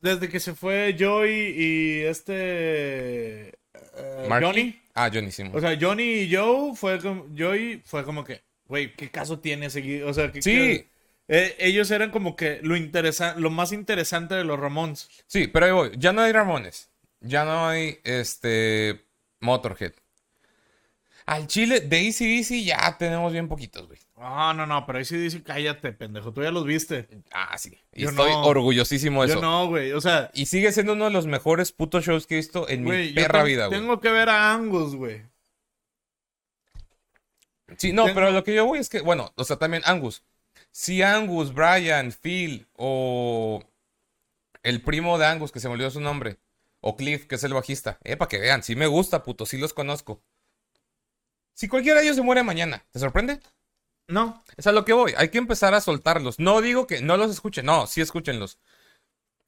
desde 0.00 0.28
que 0.28 0.40
se 0.40 0.54
fue 0.54 0.96
Joey 0.98 1.54
y 1.56 2.00
este... 2.02 3.48
eh. 3.48 4.28
Johnny. 4.28 4.80
Ah, 4.94 5.10
Johnny 5.12 5.30
Simon. 5.30 5.56
O 5.56 5.60
sea, 5.60 5.76
Johnny 5.80 6.22
y 6.22 6.34
Joe 6.34 6.74
fue 6.74 6.98
como... 7.00 7.26
Joey 7.36 7.82
fue 7.84 8.04
como 8.04 8.24
que... 8.24 8.42
Güey, 8.66 8.94
¿qué 8.94 9.10
caso 9.10 9.38
tiene 9.38 9.70
seguir? 9.70 10.04
O 10.04 10.12
sea, 10.12 10.32
que... 10.32 10.42
Sí. 10.42 10.86
eh, 11.28 11.56
ellos 11.58 11.90
eran 11.90 12.10
como 12.10 12.36
que 12.36 12.60
lo, 12.62 12.76
interesa 12.76 13.34
lo 13.36 13.50
más 13.50 13.72
interesante 13.72 14.34
de 14.34 14.44
los 14.44 14.58
Ramones. 14.58 15.08
Sí, 15.26 15.46
pero 15.46 15.66
ahí 15.66 15.72
voy. 15.72 15.90
Ya 15.96 16.12
no 16.12 16.22
hay 16.22 16.32
Ramones. 16.32 16.90
Ya 17.20 17.44
no 17.44 17.68
hay 17.68 17.98
este 18.04 19.04
Motorhead. 19.40 19.92
Al 21.26 21.46
Chile, 21.46 21.80
de 21.80 22.06
Easy 22.06 22.38
Easy 22.38 22.64
ya 22.64 22.96
tenemos 22.98 23.32
bien 23.32 23.48
poquitos, 23.48 23.86
güey. 23.86 23.98
No, 24.18 24.52
no, 24.54 24.66
no, 24.66 24.84
pero 24.84 24.98
ahí 24.98 25.04
sí 25.04 25.16
dice 25.16 25.42
cállate, 25.42 25.92
pendejo. 25.92 26.32
Tú 26.32 26.42
ya 26.42 26.50
los 26.50 26.64
viste. 26.64 27.08
Ah, 27.30 27.56
sí. 27.56 27.78
Y 27.92 28.02
Yo 28.02 28.08
estoy 28.10 28.30
no. 28.32 28.42
orgullosísimo 28.46 29.22
de 29.22 29.28
Yo 29.28 29.34
eso. 29.34 29.42
no, 29.42 29.68
güey. 29.68 29.92
O 29.92 30.00
sea, 30.00 30.30
Y 30.34 30.46
sigue 30.46 30.72
siendo 30.72 30.94
uno 30.94 31.04
de 31.04 31.10
los 31.12 31.26
mejores 31.26 31.70
putos 31.72 32.04
shows 32.04 32.26
que 32.26 32.34
he 32.34 32.38
visto 32.38 32.68
en 32.68 32.82
mi 32.84 33.12
yo 33.12 33.14
perra 33.22 33.44
vida, 33.44 33.66
güey. 33.68 33.78
tengo 33.78 34.00
que 34.00 34.10
ver 34.10 34.28
a 34.28 34.52
Angus, 34.52 34.96
güey. 34.96 35.22
Sí, 37.76 37.92
no, 37.92 38.04
tengo- 38.04 38.14
pero 38.14 38.30
lo 38.30 38.44
que 38.44 38.54
yo 38.54 38.64
voy 38.66 38.78
es 38.78 38.88
que, 38.88 39.00
bueno, 39.02 39.32
o 39.36 39.44
sea, 39.44 39.56
también 39.56 39.82
Angus. 39.86 40.22
Si 40.70 41.02
Angus, 41.02 41.52
Brian, 41.52 42.12
Phil 42.12 42.66
o 42.76 43.62
el 44.62 44.82
primo 44.82 45.18
de 45.18 45.26
Angus, 45.26 45.52
que 45.52 45.60
se 45.60 45.68
me 45.68 45.74
olvidó 45.74 45.90
su 45.90 46.00
nombre, 46.00 46.38
o 46.80 46.96
Cliff, 46.96 47.26
que 47.26 47.34
es 47.36 47.44
el 47.44 47.54
bajista, 47.54 47.98
eh, 48.04 48.16
para 48.16 48.28
que 48.28 48.38
vean, 48.38 48.62
sí 48.62 48.74
me 48.74 48.86
gusta, 48.86 49.22
puto, 49.22 49.46
sí 49.46 49.58
los 49.58 49.74
conozco. 49.74 50.22
Si 51.54 51.68
cualquiera 51.68 51.98
de 52.00 52.06
ellos 52.06 52.16
se 52.16 52.22
muere 52.22 52.42
mañana, 52.42 52.84
¿te 52.90 52.98
sorprende? 53.00 53.40
No. 54.08 54.42
Es 54.56 54.66
a 54.66 54.72
lo 54.72 54.84
que 54.84 54.92
voy, 54.94 55.14
hay 55.16 55.28
que 55.28 55.38
empezar 55.38 55.74
a 55.74 55.80
soltarlos. 55.80 56.38
No 56.38 56.60
digo 56.60 56.86
que 56.86 57.00
no 57.02 57.16
los 57.16 57.30
escuchen, 57.30 57.66
no, 57.66 57.86
sí 57.86 58.00
escúchenlos. 58.00 58.58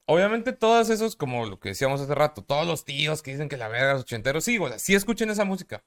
Obviamente 0.05 0.51
todos 0.53 0.89
esos, 0.89 1.15
como 1.15 1.45
lo 1.45 1.59
que 1.59 1.69
decíamos 1.69 2.01
hace 2.01 2.13
rato, 2.15 2.43
todos 2.43 2.67
los 2.67 2.85
tíos 2.85 3.21
que 3.21 3.31
dicen 3.31 3.49
que 3.49 3.57
la 3.57 3.67
verga 3.67 3.93
los 3.93 4.01
ochenteros, 4.03 4.43
sí, 4.43 4.57
güey, 4.57 4.77
sí 4.77 4.93
escuchen 4.95 5.29
esa 5.29 5.45
música. 5.45 5.83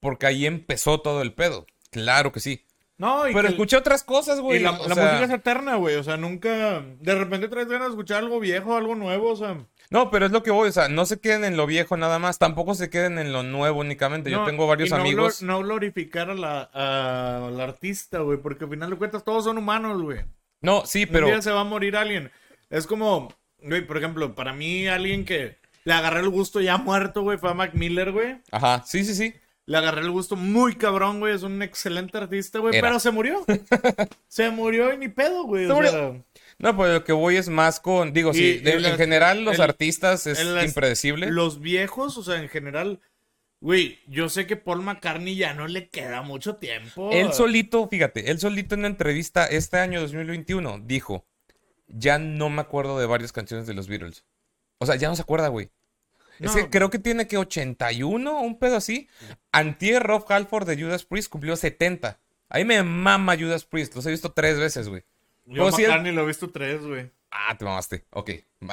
Porque 0.00 0.26
ahí 0.26 0.46
empezó 0.46 1.00
todo 1.00 1.22
el 1.22 1.32
pedo. 1.32 1.66
Claro 1.90 2.32
que 2.32 2.40
sí. 2.40 2.66
No, 2.98 3.28
y 3.28 3.32
Pero 3.32 3.48
que- 3.48 3.54
escuché 3.54 3.76
otras 3.76 4.02
cosas, 4.04 4.40
güey. 4.40 4.58
Y 4.58 4.62
la, 4.62 4.72
o 4.72 4.88
la 4.88 4.94
sea, 4.94 5.04
música 5.04 5.24
es 5.24 5.30
eterna, 5.30 5.76
güey. 5.76 5.96
O 5.96 6.02
sea, 6.04 6.16
nunca. 6.16 6.80
De 7.00 7.14
repente 7.14 7.48
traes 7.48 7.68
ganas 7.68 7.88
de 7.88 7.92
escuchar 7.92 8.18
algo 8.18 8.40
viejo, 8.40 8.76
algo 8.76 8.94
nuevo. 8.94 9.30
O 9.30 9.36
sea, 9.36 9.64
No, 9.92 10.10
pero 10.10 10.26
es 10.26 10.32
lo 10.32 10.42
que 10.42 10.50
voy, 10.50 10.68
o 10.68 10.72
sea, 10.72 10.88
no 10.88 11.04
se 11.06 11.20
queden 11.20 11.44
en 11.44 11.56
lo 11.56 11.66
viejo 11.66 11.96
nada 11.96 12.18
más, 12.18 12.38
tampoco 12.38 12.74
se 12.74 12.90
queden 12.90 13.18
en 13.18 13.32
lo 13.32 13.42
nuevo 13.42 13.80
únicamente. 13.80 14.30
Yo 14.30 14.44
tengo 14.44 14.66
varios 14.66 14.88
y 14.88 14.92
no 14.92 14.98
amigos. 14.98 15.42
glor- 15.42 15.46
no 15.46 15.60
glorificar 15.60 16.30
a 16.30 16.34
la, 16.34 16.70
a- 16.72 17.62
artista, 17.62 18.18
güey. 18.20 18.38
Porque 18.38 18.64
al 18.64 18.70
final 18.70 18.90
de 18.90 18.96
cuentas 18.96 19.22
todos 19.24 19.44
son 19.44 19.58
humanos, 19.58 20.00
güey. 20.02 20.20
No, 20.60 20.86
sí, 20.86 21.04
Un 21.04 21.10
pero. 21.12 21.26
día 21.26 21.42
se 21.42 21.50
va 21.50 21.60
a 21.60 21.64
morir 21.64 21.96
alguien. 21.96 22.30
Es 22.70 22.86
como, 22.86 23.34
güey, 23.62 23.86
por 23.86 23.96
ejemplo, 23.98 24.34
para 24.34 24.52
mí 24.52 24.86
alguien 24.88 25.24
que 25.24 25.58
le 25.84 25.92
agarré 25.92 26.20
el 26.20 26.28
gusto 26.30 26.60
ya 26.60 26.76
muerto, 26.78 27.22
güey, 27.22 27.36
fue 27.38 27.50
a 27.50 27.54
Mac 27.54 27.74
Miller, 27.74 28.12
güey. 28.12 28.36
Ajá, 28.50 28.82
sí, 28.86 29.04
sí, 29.04 29.14
sí. 29.14 29.34
Le 29.66 29.76
agarré 29.78 30.00
el 30.00 30.10
gusto 30.10 30.36
muy 30.36 30.74
cabrón, 30.74 31.20
güey. 31.20 31.34
Es 31.34 31.42
un 31.42 31.60
excelente 31.62 32.16
artista, 32.18 32.58
güey. 32.60 32.80
Pero 32.80 32.98
se 32.98 33.10
murió. 33.10 33.44
se 34.28 34.50
murió 34.50 34.92
y 34.92 34.98
ni 34.98 35.08
pedo, 35.08 35.44
güey. 35.44 35.66
Se 35.66 35.72
o 35.72 35.76
murió. 35.76 35.90
sea, 35.90 36.12
No, 36.62 36.74
pues 36.76 36.92
lo 36.92 37.04
que 37.04 37.12
voy 37.12 37.36
es 37.36 37.48
más 37.50 37.78
con. 37.80 38.12
Digo, 38.14 38.30
Y- 38.30 38.34
sí, 38.34 38.58
de- 38.60 38.72
en 38.74 38.96
general 38.96 39.44
los 39.44 39.56
el- 39.56 39.60
artistas 39.62 40.26
es 40.26 40.42
las- 40.42 40.64
impredecible. 40.64 41.30
Los 41.30 41.60
viejos, 41.60 42.16
o 42.16 42.22
sea, 42.22 42.40
en 42.40 42.48
general, 42.48 43.00
güey, 43.60 43.98
yo 44.06 44.28
sé 44.28 44.46
que 44.46 44.56
Paul 44.56 44.80
McCartney 44.82 45.36
ya 45.36 45.52
no 45.54 45.66
le 45.68 45.88
queda 45.88 46.22
mucho 46.22 46.56
tiempo. 46.56 47.10
Él 47.12 47.32
solito, 47.34 47.86
fíjate, 47.88 48.30
él 48.30 48.38
solito 48.38 48.74
en 48.74 48.80
una 48.80 48.88
entrevista 48.88 49.44
este 49.46 49.78
año 49.78 50.00
2021 50.00 50.80
dijo: 50.84 51.26
Ya 51.88 52.18
no 52.18 52.48
me 52.48 52.62
acuerdo 52.62 52.98
de 52.98 53.04
varias 53.06 53.32
canciones 53.32 53.66
de 53.66 53.74
los 53.74 53.86
Beatles. 53.88 54.24
O 54.78 54.86
sea, 54.86 54.94
ya 54.96 55.08
no 55.08 55.16
se 55.16 55.22
acuerda, 55.22 55.48
güey. 55.48 55.68
Es 56.40 56.54
No. 56.54 56.54
que 56.56 56.70
creo 56.70 56.90
que 56.90 56.98
tiene 56.98 57.26
que 57.28 57.36
81, 57.38 58.40
un 58.40 58.58
pedo 58.58 58.76
así. 58.76 59.08
Antier 59.52 60.02
Rob 60.02 60.24
Halford 60.28 60.66
de 60.66 60.82
Judas 60.82 61.04
Priest 61.04 61.28
cumplió 61.28 61.54
70. 61.56 62.18
Ahí 62.48 62.64
me 62.64 62.82
mama 62.82 63.36
Judas 63.38 63.64
Priest, 63.64 63.94
los 63.94 64.06
he 64.06 64.10
visto 64.10 64.32
tres 64.32 64.58
veces, 64.58 64.88
güey. 64.88 65.04
Yo 65.44 65.62
Pues 65.64 65.74
sí, 65.76 65.82
él- 65.82 65.88
McCartney 65.88 66.12
lo 66.12 66.22
he 66.22 66.26
visto 66.26 66.50
tres, 66.50 66.82
güey. 66.82 67.10
Ah, 67.30 67.56
te 67.56 67.64
mamaste. 67.64 68.04
Ok. 68.10 68.30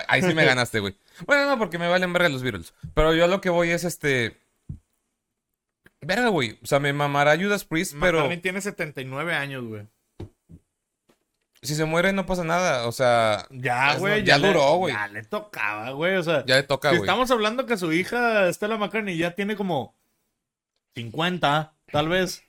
Ahí 0.08 0.22
sí 0.22 0.34
me 0.34 0.46
ganaste, 0.46 0.80
güey. 0.80 0.96
Bueno, 1.26 1.46
no, 1.48 1.58
porque 1.58 1.78
me 1.80 1.88
valen 1.88 2.12
verga 2.14 2.28
los 2.30 2.44
Beatles. 2.44 2.74
Pero 2.94 3.14
yo 3.14 3.24
a 3.24 3.28
lo 3.28 3.40
que 3.42 3.50
voy 3.50 3.70
es 3.72 3.84
este. 3.86 4.38
Verga, 6.02 6.28
güey. 6.30 6.60
O 6.62 6.66
sea, 6.66 6.80
me 6.80 6.92
mamará 6.94 7.38
Judas 7.38 7.66
Priest, 7.66 7.94
pero 8.00 8.18
McCartney 8.20 8.42
tiene 8.42 8.62
79 8.62 9.34
años, 9.34 9.64
güey. 9.66 9.88
si 11.62 11.76
se 11.76 11.84
muere 11.86 12.14
no 12.14 12.26
pasa 12.26 12.44
nada. 12.46 12.88
O 12.88 12.92
sea, 12.94 13.46
Ya, 13.50 13.96
güey. 13.98 14.24
ya 14.24 14.38
le- 14.38 14.48
duró, 14.48 14.76
güey. 14.76 14.94
Ya 14.94 15.08
le 15.08 15.24
tocaba, 15.24 15.92
güey. 15.92 16.16
O 16.16 16.24
sea, 16.24 16.46
ya 16.46 16.56
le 16.56 16.64
toca, 16.64 16.90
si 16.92 16.98
güey. 16.98 17.08
estamos 17.08 17.32
hablando 17.32 17.66
que 17.66 17.76
su 17.78 17.92
hija, 17.92 18.52
Stella 18.54 18.78
McCartney, 18.78 19.18
ya 19.18 19.36
tiene 19.36 19.56
como 19.58 19.94
50, 20.96 21.74
tal 21.92 22.08
vez. 22.10 22.44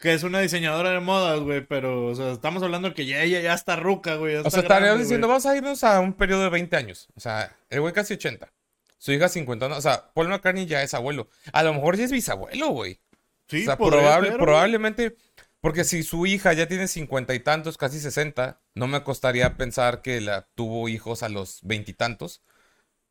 Que 0.00 0.14
es 0.14 0.22
una 0.22 0.40
diseñadora 0.40 0.90
de 0.90 1.00
modas, 1.00 1.40
güey, 1.40 1.64
pero, 1.66 2.06
o 2.06 2.14
sea, 2.14 2.32
estamos 2.32 2.62
hablando 2.62 2.94
que 2.94 3.06
ya 3.06 3.22
ella 3.22 3.40
ya 3.40 3.54
está 3.54 3.76
ruca, 3.76 4.16
güey. 4.16 4.36
O 4.36 4.50
sea, 4.50 4.60
estaríamos 4.60 5.00
diciendo, 5.00 5.28
vamos 5.28 5.46
a 5.46 5.56
irnos 5.56 5.84
a 5.84 6.00
un 6.00 6.12
periodo 6.14 6.42
de 6.44 6.50
20 6.50 6.76
años. 6.76 7.08
O 7.14 7.20
sea, 7.20 7.56
el 7.68 7.80
güey 7.80 7.92
casi 7.92 8.14
80. 8.14 8.52
Su 8.98 9.12
hija 9.12 9.28
50. 9.28 9.66
O 9.66 9.80
sea, 9.80 10.10
Paul 10.14 10.28
McCartney 10.28 10.66
ya 10.66 10.82
es 10.82 10.94
abuelo. 10.94 11.28
A 11.52 11.62
lo 11.62 11.72
mejor 11.74 11.96
ya 11.96 12.04
es 12.04 12.12
bisabuelo, 12.12 12.68
güey. 12.68 13.00
Sí, 13.48 13.62
o 13.62 13.64
sea, 13.64 13.76
probable- 13.78 14.28
ser, 14.28 14.38
probablemente, 14.38 15.16
porque 15.60 15.84
si 15.84 16.02
su 16.02 16.26
hija 16.26 16.52
ya 16.52 16.68
tiene 16.68 16.86
cincuenta 16.88 17.34
y 17.34 17.40
tantos, 17.40 17.76
casi 17.76 17.98
sesenta, 18.00 18.60
no 18.74 18.86
me 18.86 19.02
costaría 19.02 19.56
pensar 19.56 20.02
que 20.02 20.20
la 20.20 20.48
tuvo 20.54 20.88
hijos 20.88 21.22
a 21.22 21.28
los 21.28 21.60
veintitantos. 21.62 22.42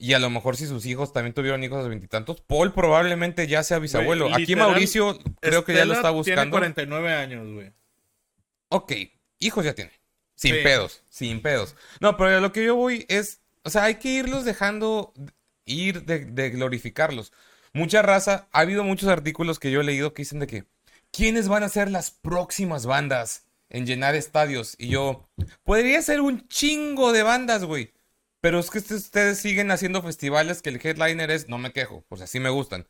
Y 0.02 0.14
a 0.14 0.20
lo 0.20 0.30
mejor 0.30 0.56
si 0.56 0.66
sus 0.66 0.86
hijos 0.86 1.12
también 1.12 1.34
tuvieron 1.34 1.62
hijos 1.62 1.80
los 1.80 1.90
veintitantos, 1.90 2.40
Paul 2.42 2.74
probablemente 2.74 3.48
ya 3.48 3.64
sea 3.64 3.80
bisabuelo. 3.80 4.34
Aquí 4.34 4.56
Mauricio 4.56 5.20
creo 5.42 5.66
que 5.66 5.74
ya 5.76 5.84
lo 5.84 5.94
está 5.94 6.04
Tiene 6.08 6.18
buscando. 6.18 6.58
49 6.58 7.14
años, 7.14 7.54
güey. 7.54 7.74
Ok, 8.70 8.94
hijos 9.40 9.66
ya 9.66 9.74
tiene. 9.76 9.92
Sin 10.36 10.56
Sí. 10.56 10.62
pedos, 10.64 11.04
sin 11.10 11.42
pedos. 11.42 11.76
No, 12.00 12.16
pero 12.16 12.38
a 12.38 12.40
lo 12.40 12.54
que 12.54 12.64
yo 12.64 12.76
voy 12.76 13.06
es, 13.10 13.42
o 13.64 13.70
sea, 13.70 13.84
hay 13.84 13.96
que 13.96 14.08
irlos 14.10 14.46
dejando 14.46 15.14
ir 15.66 16.06
de, 16.06 16.20
de 16.26 16.50
glorificarlos. 16.50 17.34
Mucha 17.74 18.02
raza, 18.02 18.48
ha 18.54 18.60
habido 18.62 18.86
muchos 18.86 19.10
artículos 19.10 19.60
que 19.60 19.70
yo 19.70 19.82
he 19.82 19.84
leído 19.84 20.14
que 20.14 20.22
dicen 20.22 20.40
de 20.40 20.48
que, 20.48 20.64
¿quiénes 21.12 21.50
van 21.50 21.64
a 21.64 21.70
ser 21.70 21.92
las 21.92 22.10
próximas 22.12 22.86
bandas 22.86 23.48
en 23.70 23.86
llenar 23.86 24.16
estadios? 24.16 24.76
Y 24.78 24.88
yo, 24.88 25.28
podría 25.66 26.02
ser 26.02 26.22
un 26.22 26.48
chingo 26.48 27.12
de 27.12 27.24
bandas, 27.24 27.66
güey. 27.66 27.92
Pero 28.42 28.60
es 28.60 28.70
que 28.70 28.80
est- 28.80 28.92
ustedes 28.92 29.40
siguen 29.40 29.72
haciendo 29.72 30.02
festivales 30.02 30.62
que 30.62 30.70
el 30.70 30.80
headliner 30.86 31.32
es, 31.32 31.50
no 31.50 31.58
me 31.58 31.72
quejo, 31.74 32.06
o 32.10 32.18
sea, 32.18 32.28
sí 32.28 32.40
me 32.40 32.50
gustan. 32.50 32.88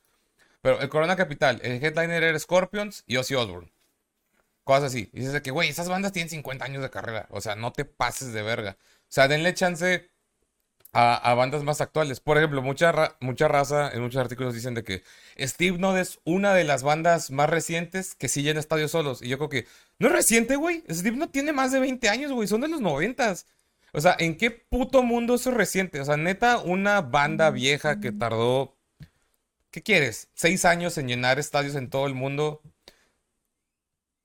Pero 0.62 0.82
el 0.82 0.90
Corona 0.90 1.16
Capital, 1.16 1.60
el 1.64 1.84
headliner 1.84 2.24
era 2.24 2.40
Scorpions 2.40 3.04
y 3.08 3.18
Ozzy 3.18 3.36
Osbourne. 3.36 3.72
Cosas 4.64 4.86
así. 4.86 5.10
Y 5.14 5.22
dices 5.22 5.42
que, 5.42 5.52
güey, 5.52 5.70
esas 5.70 5.90
bandas 5.90 6.12
tienen 6.12 6.30
50 6.30 6.66
años 6.66 6.84
de 6.84 6.90
carrera. 6.92 7.28
O 7.32 7.42
sea, 7.42 7.56
no 7.56 7.74
te 7.74 7.86
pases 7.86 8.34
de 8.34 8.44
verga. 8.44 8.78
O 8.82 9.08
sea, 9.10 9.28
denle 9.28 9.54
chance 9.56 10.10
a, 10.94 11.34
bandas 11.36 11.64
más 11.64 11.82
actuales. 11.82 12.20
Por 12.20 12.38
ejemplo, 12.38 12.62
mucha, 12.62 13.16
mucha 13.20 13.48
raza 13.48 13.92
en 13.92 14.02
muchos 14.02 14.22
artículos 14.22 14.54
dicen 14.54 14.74
de 14.76 14.84
que 14.84 15.04
Steve 15.40 15.78
Nod 15.78 15.98
es 15.98 16.20
una 16.24 16.54
de 16.54 16.64
las 16.64 16.84
bandas 16.84 17.32
más 17.32 17.50
recientes 17.50 18.16
que 18.16 18.28
sí 18.28 18.44
llena 18.44 18.60
estadios 18.60 18.92
solos. 18.92 19.22
Y 19.22 19.30
yo 19.30 19.38
creo 19.38 19.50
que, 19.50 19.68
no 20.00 20.08
es 20.08 20.14
reciente, 20.14 20.56
güey. 20.56 20.84
Steve 20.90 21.18
Nod 21.18 21.30
tiene 21.30 21.54
más 21.54 21.72
de 21.72 21.80
20 21.80 22.10
años, 22.10 22.32
güey. 22.32 22.48
Son 22.48 22.62
de 22.62 22.68
los 22.68 22.82
90. 22.82 23.36
O 23.94 24.02
sea, 24.02 24.16
¿en 24.20 24.38
qué 24.38 24.52
puto 24.52 25.04
mundo 25.04 25.36
eso 25.36 25.50
es 25.50 25.56
reciente? 25.58 26.00
O 26.00 26.06
sea, 26.06 26.18
neta, 26.18 26.60
una 26.60 27.02
banda 27.02 27.50
vieja 27.52 28.00
que 28.00 28.12
tardó, 28.12 28.78
¿qué 29.72 29.82
quieres? 29.82 30.30
Seis 30.34 30.66
años 30.66 30.98
en 30.98 31.08
llenar 31.08 31.40
estadios 31.40 31.76
en 31.76 31.90
todo 31.90 32.08
el 32.08 32.14
mundo. 32.14 32.62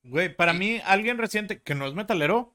Güey, 0.03 0.35
para 0.35 0.53
mí, 0.53 0.81
alguien 0.85 1.17
reciente 1.17 1.63
que 1.63 1.75
no 1.75 1.87
es 1.87 1.95
metalero, 1.95 2.55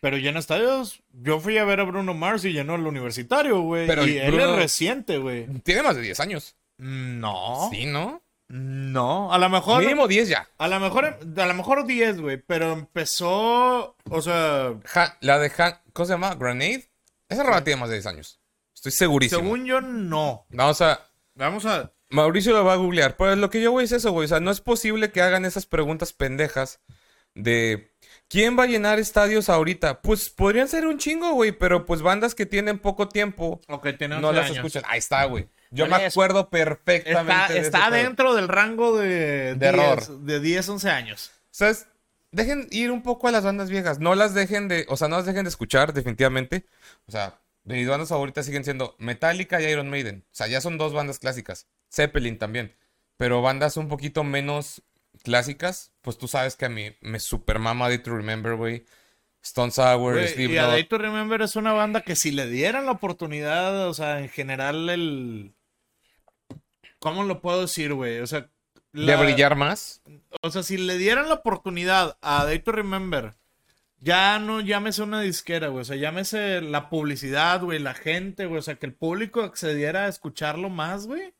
pero 0.00 0.16
llena 0.16 0.40
estadios. 0.40 1.00
Yo 1.12 1.38
fui 1.38 1.58
a 1.58 1.64
ver 1.64 1.78
a 1.78 1.84
Bruno 1.84 2.12
Mars 2.12 2.44
y 2.44 2.52
llenó 2.52 2.74
el 2.74 2.86
universitario, 2.86 3.60
güey. 3.60 3.86
Pero 3.86 4.04
y 4.04 4.18
él 4.18 4.38
es 4.38 4.56
reciente, 4.56 5.18
güey. 5.18 5.46
Tiene 5.62 5.82
más 5.82 5.94
de 5.94 6.02
10 6.02 6.18
años. 6.18 6.56
No. 6.76 7.68
Sí, 7.70 7.86
¿no? 7.86 8.20
No. 8.54 9.32
A 9.32 9.38
lo 9.38 9.48
mejor. 9.48 9.80
Mínimo 9.80 10.06
10 10.06 10.28
ya. 10.28 10.46
A 10.58 10.68
lo 10.68 10.78
mejor, 10.78 11.06
a 11.06 11.46
lo 11.46 11.54
mejor 11.54 11.86
10, 11.86 12.20
güey. 12.20 12.36
Pero 12.36 12.72
empezó. 12.72 13.96
O 14.10 14.20
sea, 14.20 14.74
la 15.20 15.38
de 15.38 15.50
Han, 15.56 15.80
¿cómo 15.94 16.04
se 16.06 16.12
llama? 16.12 16.34
Grenade. 16.34 16.90
Esa 17.30 17.44
rola 17.44 17.64
tiene 17.64 17.80
más 17.80 17.88
de 17.88 17.94
10 17.94 18.06
años. 18.08 18.40
Estoy 18.74 18.92
segurísimo. 18.92 19.40
según 19.40 19.64
yo, 19.64 19.80
no. 19.80 20.44
Vamos 20.50 20.82
a. 20.82 21.00
Vamos 21.34 21.64
a. 21.64 21.94
Mauricio 22.10 22.52
lo 22.52 22.62
va 22.62 22.74
a 22.74 22.76
googlear. 22.76 23.16
Pero 23.16 23.34
lo 23.36 23.48
que 23.48 23.62
yo 23.62 23.72
voy 23.72 23.84
es 23.84 23.92
eso, 23.92 24.12
güey. 24.12 24.26
O 24.26 24.28
sea, 24.28 24.40
no 24.40 24.50
es 24.50 24.60
posible 24.60 25.12
que 25.12 25.22
hagan 25.22 25.46
esas 25.46 25.64
preguntas 25.64 26.12
pendejas 26.12 26.80
de. 27.34 27.90
¿Quién 28.28 28.58
va 28.58 28.64
a 28.64 28.66
llenar 28.66 28.98
estadios 28.98 29.48
ahorita? 29.48 30.02
Pues 30.02 30.28
podrían 30.28 30.68
ser 30.68 30.86
un 30.86 30.98
chingo, 30.98 31.32
güey. 31.32 31.52
Pero 31.52 31.86
pues 31.86 32.02
bandas 32.02 32.34
que 32.34 32.44
tienen 32.44 32.78
poco 32.78 33.08
tiempo 33.08 33.62
Ok, 33.68 33.88
tiene 33.96 34.16
11 34.16 34.20
no 34.26 34.32
las 34.32 34.44
años. 34.44 34.56
escuchan. 34.58 34.82
Ahí 34.86 34.98
está, 34.98 35.24
güey. 35.24 35.48
Yo 35.72 35.88
¿Cuál 35.88 36.02
me 36.02 36.06
acuerdo 36.06 36.50
perfectamente. 36.50 37.58
Está, 37.58 37.90
de 37.90 38.02
dentro 38.02 38.34
del 38.34 38.46
rango 38.46 38.96
de, 38.96 39.54
De 39.54 39.66
error. 39.66 39.98
10, 39.98 40.26
de 40.26 40.40
10, 40.40 40.68
11 40.68 40.90
años. 40.90 41.32
¿Sabes? 41.50 41.86
Dejen 42.30 42.68
ir 42.70 42.90
un 42.90 43.02
poco 43.02 43.26
a 43.26 43.32
las 43.32 43.42
bandas 43.42 43.70
viejas. 43.70 43.98
No 43.98 44.14
las 44.14 44.34
dejen 44.34 44.68
de. 44.68 44.86
O 44.88 44.96
sea, 44.96 45.08
no 45.08 45.16
las 45.16 45.26
dejen 45.26 45.44
de 45.44 45.48
escuchar, 45.48 45.92
definitivamente. 45.94 46.66
O 47.06 47.12
sea, 47.12 47.40
mis 47.64 47.88
bandas 47.88 48.10
favoritas 48.10 48.44
siguen 48.46 48.64
siendo 48.64 48.94
Metallica 48.98 49.60
y 49.60 49.64
Iron 49.64 49.88
Maiden. 49.88 50.24
O 50.26 50.34
sea, 50.34 50.46
ya 50.46 50.60
son 50.60 50.76
dos 50.78 50.92
bandas 50.92 51.18
clásicas. 51.18 51.66
Zeppelin 51.90 52.38
también. 52.38 52.74
Pero 53.16 53.40
bandas 53.40 53.76
un 53.76 53.88
poquito 53.88 54.24
menos 54.24 54.82
clásicas. 55.24 55.92
Pues 56.02 56.18
tú 56.18 56.28
sabes 56.28 56.54
que 56.54 56.66
a 56.66 56.70
mí 56.70 56.96
me 57.00 57.18
super 57.18 57.58
mama 57.58 57.88
Day 57.88 57.98
to 57.98 58.14
Remember, 58.14 58.56
güey. 58.56 58.84
Stone 59.42 59.72
Sour, 59.72 60.14
Güey, 60.14 60.24
y 60.24 60.28
Slipknot. 60.28 60.64
a 60.64 60.68
Day 60.68 60.84
to 60.84 60.98
Remember 60.98 61.42
es 61.42 61.56
una 61.56 61.72
banda 61.72 62.02
que 62.02 62.14
si 62.14 62.30
le 62.30 62.46
dieran 62.46 62.86
la 62.86 62.92
oportunidad, 62.92 63.88
o 63.88 63.94
sea, 63.94 64.20
en 64.20 64.28
general 64.28 64.88
el... 64.88 65.54
¿Cómo 67.02 67.24
lo 67.24 67.40
puedo 67.40 67.62
decir, 67.62 67.92
güey? 67.92 68.20
O 68.20 68.26
sea... 68.26 68.48
De 68.92 69.02
la- 69.06 69.16
brillar 69.20 69.56
más. 69.56 70.02
O 70.42 70.50
sea, 70.50 70.62
si 70.62 70.76
le 70.78 70.96
dieran 70.98 71.28
la 71.28 71.34
oportunidad 71.34 72.16
a 72.22 72.44
Day 72.44 72.60
to 72.60 72.70
Remember, 72.72 73.34
ya 73.98 74.38
no 74.38 74.60
llámese 74.60 75.02
una 75.02 75.20
disquera, 75.20 75.68
güey. 75.68 75.82
O 75.82 75.84
sea, 75.84 75.96
llámese 75.96 76.60
la 76.60 76.88
publicidad, 76.90 77.60
güey, 77.62 77.78
la 77.80 77.94
gente, 77.94 78.46
güey. 78.46 78.58
O 78.60 78.62
sea, 78.62 78.76
que 78.76 78.86
el 78.86 78.94
público 78.94 79.42
accediera 79.42 80.04
a 80.04 80.08
escucharlo 80.08 80.68
más, 80.70 81.06
güey. 81.06 81.34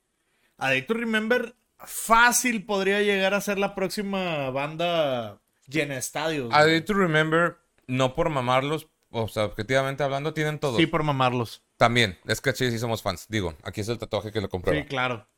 A 0.58 0.68
Day 0.70 0.82
to 0.82 0.94
Remember, 0.94 1.54
fácil 1.78 2.64
podría 2.64 3.02
llegar 3.02 3.34
a 3.34 3.40
ser 3.40 3.58
la 3.58 3.74
próxima 3.74 4.50
banda 4.50 5.38
llena 5.68 5.94
de 5.94 6.00
estadios. 6.00 6.52
A. 6.52 6.64
Day 6.64 6.80
to 6.80 6.94
Remember, 6.94 7.58
no 7.86 8.14
por 8.14 8.30
mamarlos. 8.30 8.88
O 9.10 9.28
sea, 9.28 9.44
objetivamente 9.44 10.02
hablando, 10.02 10.32
tienen 10.32 10.58
todo. 10.58 10.78
Sí, 10.78 10.86
por 10.86 11.02
mamarlos. 11.02 11.62
También. 11.76 12.18
Es 12.24 12.40
que 12.40 12.52
sí, 12.52 12.70
sí 12.70 12.78
somos 12.78 13.02
fans. 13.02 13.26
Digo, 13.28 13.54
aquí 13.62 13.82
es 13.82 13.88
el 13.88 13.98
tatuaje 13.98 14.32
que 14.32 14.40
lo 14.40 14.48
comprueba. 14.48 14.80
Sí, 14.80 14.88
claro. 14.88 15.28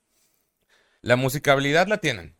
La 1.04 1.16
musicabilidad 1.16 1.86
la 1.86 1.98
tienen. 1.98 2.34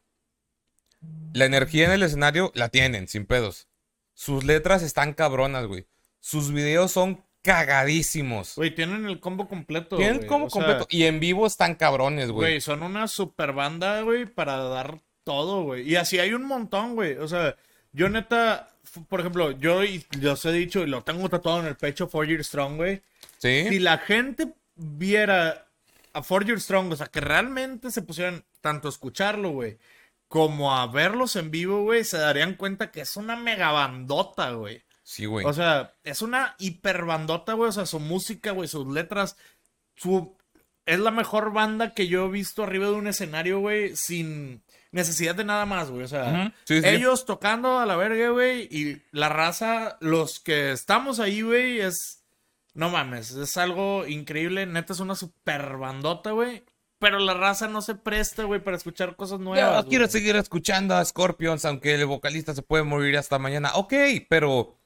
La 1.34 1.44
energía 1.44 1.84
en 1.84 1.92
el 1.92 2.02
escenario 2.02 2.50
la 2.54 2.70
tienen, 2.70 3.08
sin 3.08 3.26
pedos. 3.26 3.68
Sus 4.14 4.44
letras 4.44 4.82
están 4.82 5.12
cabronas, 5.12 5.66
güey. 5.66 5.86
Sus 6.20 6.50
videos 6.50 6.90
son 6.90 7.22
cagadísimos. 7.42 8.54
Güey, 8.56 8.74
tienen 8.74 9.04
el 9.04 9.20
combo 9.20 9.48
completo. 9.48 9.98
Tienen 9.98 10.16
güey. 10.18 10.28
como 10.28 10.46
O 10.46 10.50
sea, 10.50 10.62
completo. 10.62 10.86
Y 10.88 11.02
en 11.04 11.20
vivo 11.20 11.46
están 11.46 11.74
cabrones, 11.74 12.30
güey. 12.30 12.52
Güey, 12.52 12.60
son 12.62 12.82
una 12.82 13.06
super 13.06 13.52
banda, 13.52 14.00
güey, 14.00 14.24
para 14.24 14.56
dar 14.56 14.98
todo, 15.24 15.64
güey. 15.64 15.86
Y 15.86 15.96
así 15.96 16.18
hay 16.18 16.32
un 16.32 16.46
montón, 16.46 16.94
güey. 16.94 17.16
O 17.16 17.28
sea, 17.28 17.56
yo 17.92 18.08
neta, 18.08 18.70
por 19.10 19.20
ejemplo, 19.20 19.50
yo 19.50 19.82
los 20.22 20.44
he 20.46 20.52
dicho 20.52 20.82
y 20.82 20.86
lo 20.86 21.02
tengo 21.02 21.28
tatuado 21.28 21.60
en 21.60 21.66
el 21.66 21.76
pecho, 21.76 22.08
Four 22.08 22.42
Strong, 22.42 22.76
güey. 22.76 23.02
Si 23.36 23.68
¿Sí? 23.68 23.78
la 23.78 23.98
gente 23.98 24.54
viera 24.74 25.63
a 26.14 26.22
Four 26.22 26.46
Years 26.46 26.62
Strong, 26.62 26.92
o 26.92 26.96
sea, 26.96 27.06
que 27.06 27.20
realmente 27.20 27.90
se 27.90 28.02
pusieran 28.02 28.44
tanto 28.60 28.88
a 28.88 28.90
escucharlo, 28.90 29.50
güey, 29.50 29.78
como 30.28 30.74
a 30.74 30.86
verlos 30.86 31.36
en 31.36 31.50
vivo, 31.50 31.82
güey, 31.82 32.04
se 32.04 32.16
darían 32.16 32.54
cuenta 32.54 32.90
que 32.90 33.02
es 33.02 33.16
una 33.16 33.36
mega 33.36 33.70
bandota, 33.72 34.52
güey. 34.52 34.82
Sí, 35.04 35.26
güey. 35.26 35.44
O 35.44 35.52
sea, 35.52 35.92
es 36.02 36.22
una 36.22 36.56
hiperbandota, 36.58 37.52
güey. 37.52 37.68
O 37.68 37.72
sea, 37.72 37.84
su 37.84 38.00
música, 38.00 38.52
güey, 38.52 38.68
sus 38.68 38.86
letras. 38.86 39.36
Su... 39.94 40.36
Es 40.86 40.98
la 40.98 41.10
mejor 41.10 41.52
banda 41.52 41.94
que 41.94 42.08
yo 42.08 42.26
he 42.26 42.30
visto 42.30 42.62
arriba 42.62 42.86
de 42.86 42.92
un 42.92 43.06
escenario, 43.06 43.60
güey, 43.60 43.96
sin 43.96 44.62
necesidad 44.92 45.34
de 45.34 45.44
nada 45.44 45.66
más, 45.66 45.90
güey. 45.90 46.04
O 46.04 46.08
sea, 46.08 46.24
Ujú. 46.24 46.54
Sí, 46.64 46.82
sí. 46.82 46.88
ellos 46.88 47.26
tocando 47.26 47.78
a 47.78 47.86
la 47.86 47.96
verga, 47.96 48.30
güey, 48.30 48.62
y 48.70 49.02
la 49.10 49.28
raza, 49.28 49.98
los 50.00 50.40
que 50.40 50.72
estamos 50.72 51.20
ahí, 51.20 51.42
güey, 51.42 51.80
es... 51.80 52.24
No 52.75 52.91
mames, 52.91 53.31
es 53.31 53.57
algo 53.57 54.07
increíble. 54.07 54.66
Neta, 54.66 54.93
es 54.93 55.01
una 55.01 55.14
super 55.14 55.77
bandota, 55.77 56.33
güey. 56.33 56.64
Pero 56.99 57.18
la 57.18 57.35
raza 57.35 57.68
no 57.68 57.83
se 57.83 57.95
presta, 57.95 58.45
güey, 58.45 58.62
para 58.62 58.77
escuchar 58.77 59.16
cosas 59.16 59.41
nuevas. 59.41 59.85
Yo 59.85 59.89
quiero 59.89 60.05
güey. 60.05 60.12
seguir 60.12 60.37
escuchando 60.37 60.97
a 60.97 61.05
Scorpions, 61.05 61.64
aunque 61.64 61.95
el 61.95 62.07
vocalista 62.07 62.55
se 62.55 62.62
puede 62.62 62.83
morir 62.83 63.16
hasta 63.16 63.39
mañana. 63.39 63.72
Ok, 63.75 63.93
pero 64.29 64.79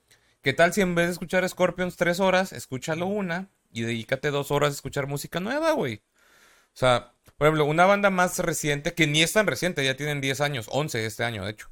¿qué 0.43 0.53
tal 0.53 0.72
si 0.72 0.80
en 0.80 0.95
vez 0.95 1.07
de 1.07 1.12
escuchar 1.12 1.49
Scorpions 1.49 1.97
tres 1.97 2.20
horas, 2.20 2.53
escúchalo 2.53 3.07
una 3.07 3.51
y 3.70 3.82
dedícate 3.82 4.30
dos 4.30 4.51
horas 4.51 4.70
a 4.70 4.74
escuchar 4.74 5.07
música 5.07 5.41
nueva, 5.41 5.72
güey? 5.72 6.03
O 6.74 6.78
sea, 6.78 7.12
por 7.36 7.47
ejemplo, 7.47 7.64
una 7.66 7.86
banda 7.86 8.11
más 8.11 8.39
reciente, 8.41 8.95
que 8.95 9.07
ni 9.07 9.22
es 9.22 9.32
tan 9.32 9.47
reciente, 9.47 9.84
ya 9.84 9.97
tienen 9.97 10.20
10 10.20 10.41
años, 10.41 10.66
11 10.70 11.07
este 11.07 11.24
año, 11.24 11.45
de 11.45 11.53
hecho. 11.53 11.70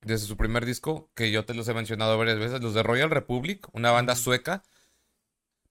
Desde 0.00 0.26
su 0.26 0.36
primer 0.36 0.64
disco, 0.64 1.10
que 1.14 1.30
yo 1.30 1.44
te 1.44 1.52
los 1.52 1.68
he 1.68 1.74
mencionado 1.74 2.16
varias 2.16 2.38
veces, 2.38 2.62
los 2.62 2.74
de 2.74 2.82
Royal 2.82 3.10
Republic, 3.10 3.66
una 3.72 3.90
banda 3.90 4.16
sueca. 4.16 4.62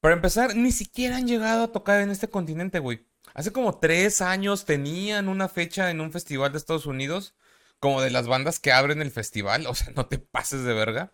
Para 0.06 0.18
empezar, 0.18 0.56
ni 0.56 0.72
siquiera 0.72 1.18
han 1.18 1.28
llegado 1.28 1.64
a 1.64 1.72
tocar 1.72 2.00
en 2.00 2.12
este 2.12 2.30
continente, 2.30 2.78
güey. 2.78 3.08
Hace 3.34 3.52
como 3.52 3.80
tres 3.80 4.22
años 4.22 4.64
tenían 4.64 5.28
una 5.28 5.50
fecha 5.50 5.90
en 5.90 6.00
un 6.00 6.12
festival 6.12 6.52
de 6.52 6.60
Estados 6.60 6.86
Unidos, 6.86 7.34
como 7.80 8.04
de 8.04 8.12
las 8.12 8.28
bandas 8.28 8.60
que 8.60 8.72
abren 8.72 9.02
el 9.02 9.10
festival, 9.10 9.66
o 9.68 9.74
sea, 9.74 9.92
no 9.96 10.06
te 10.06 10.20
pases 10.20 10.64
de 10.64 10.76
verga. 10.76 11.12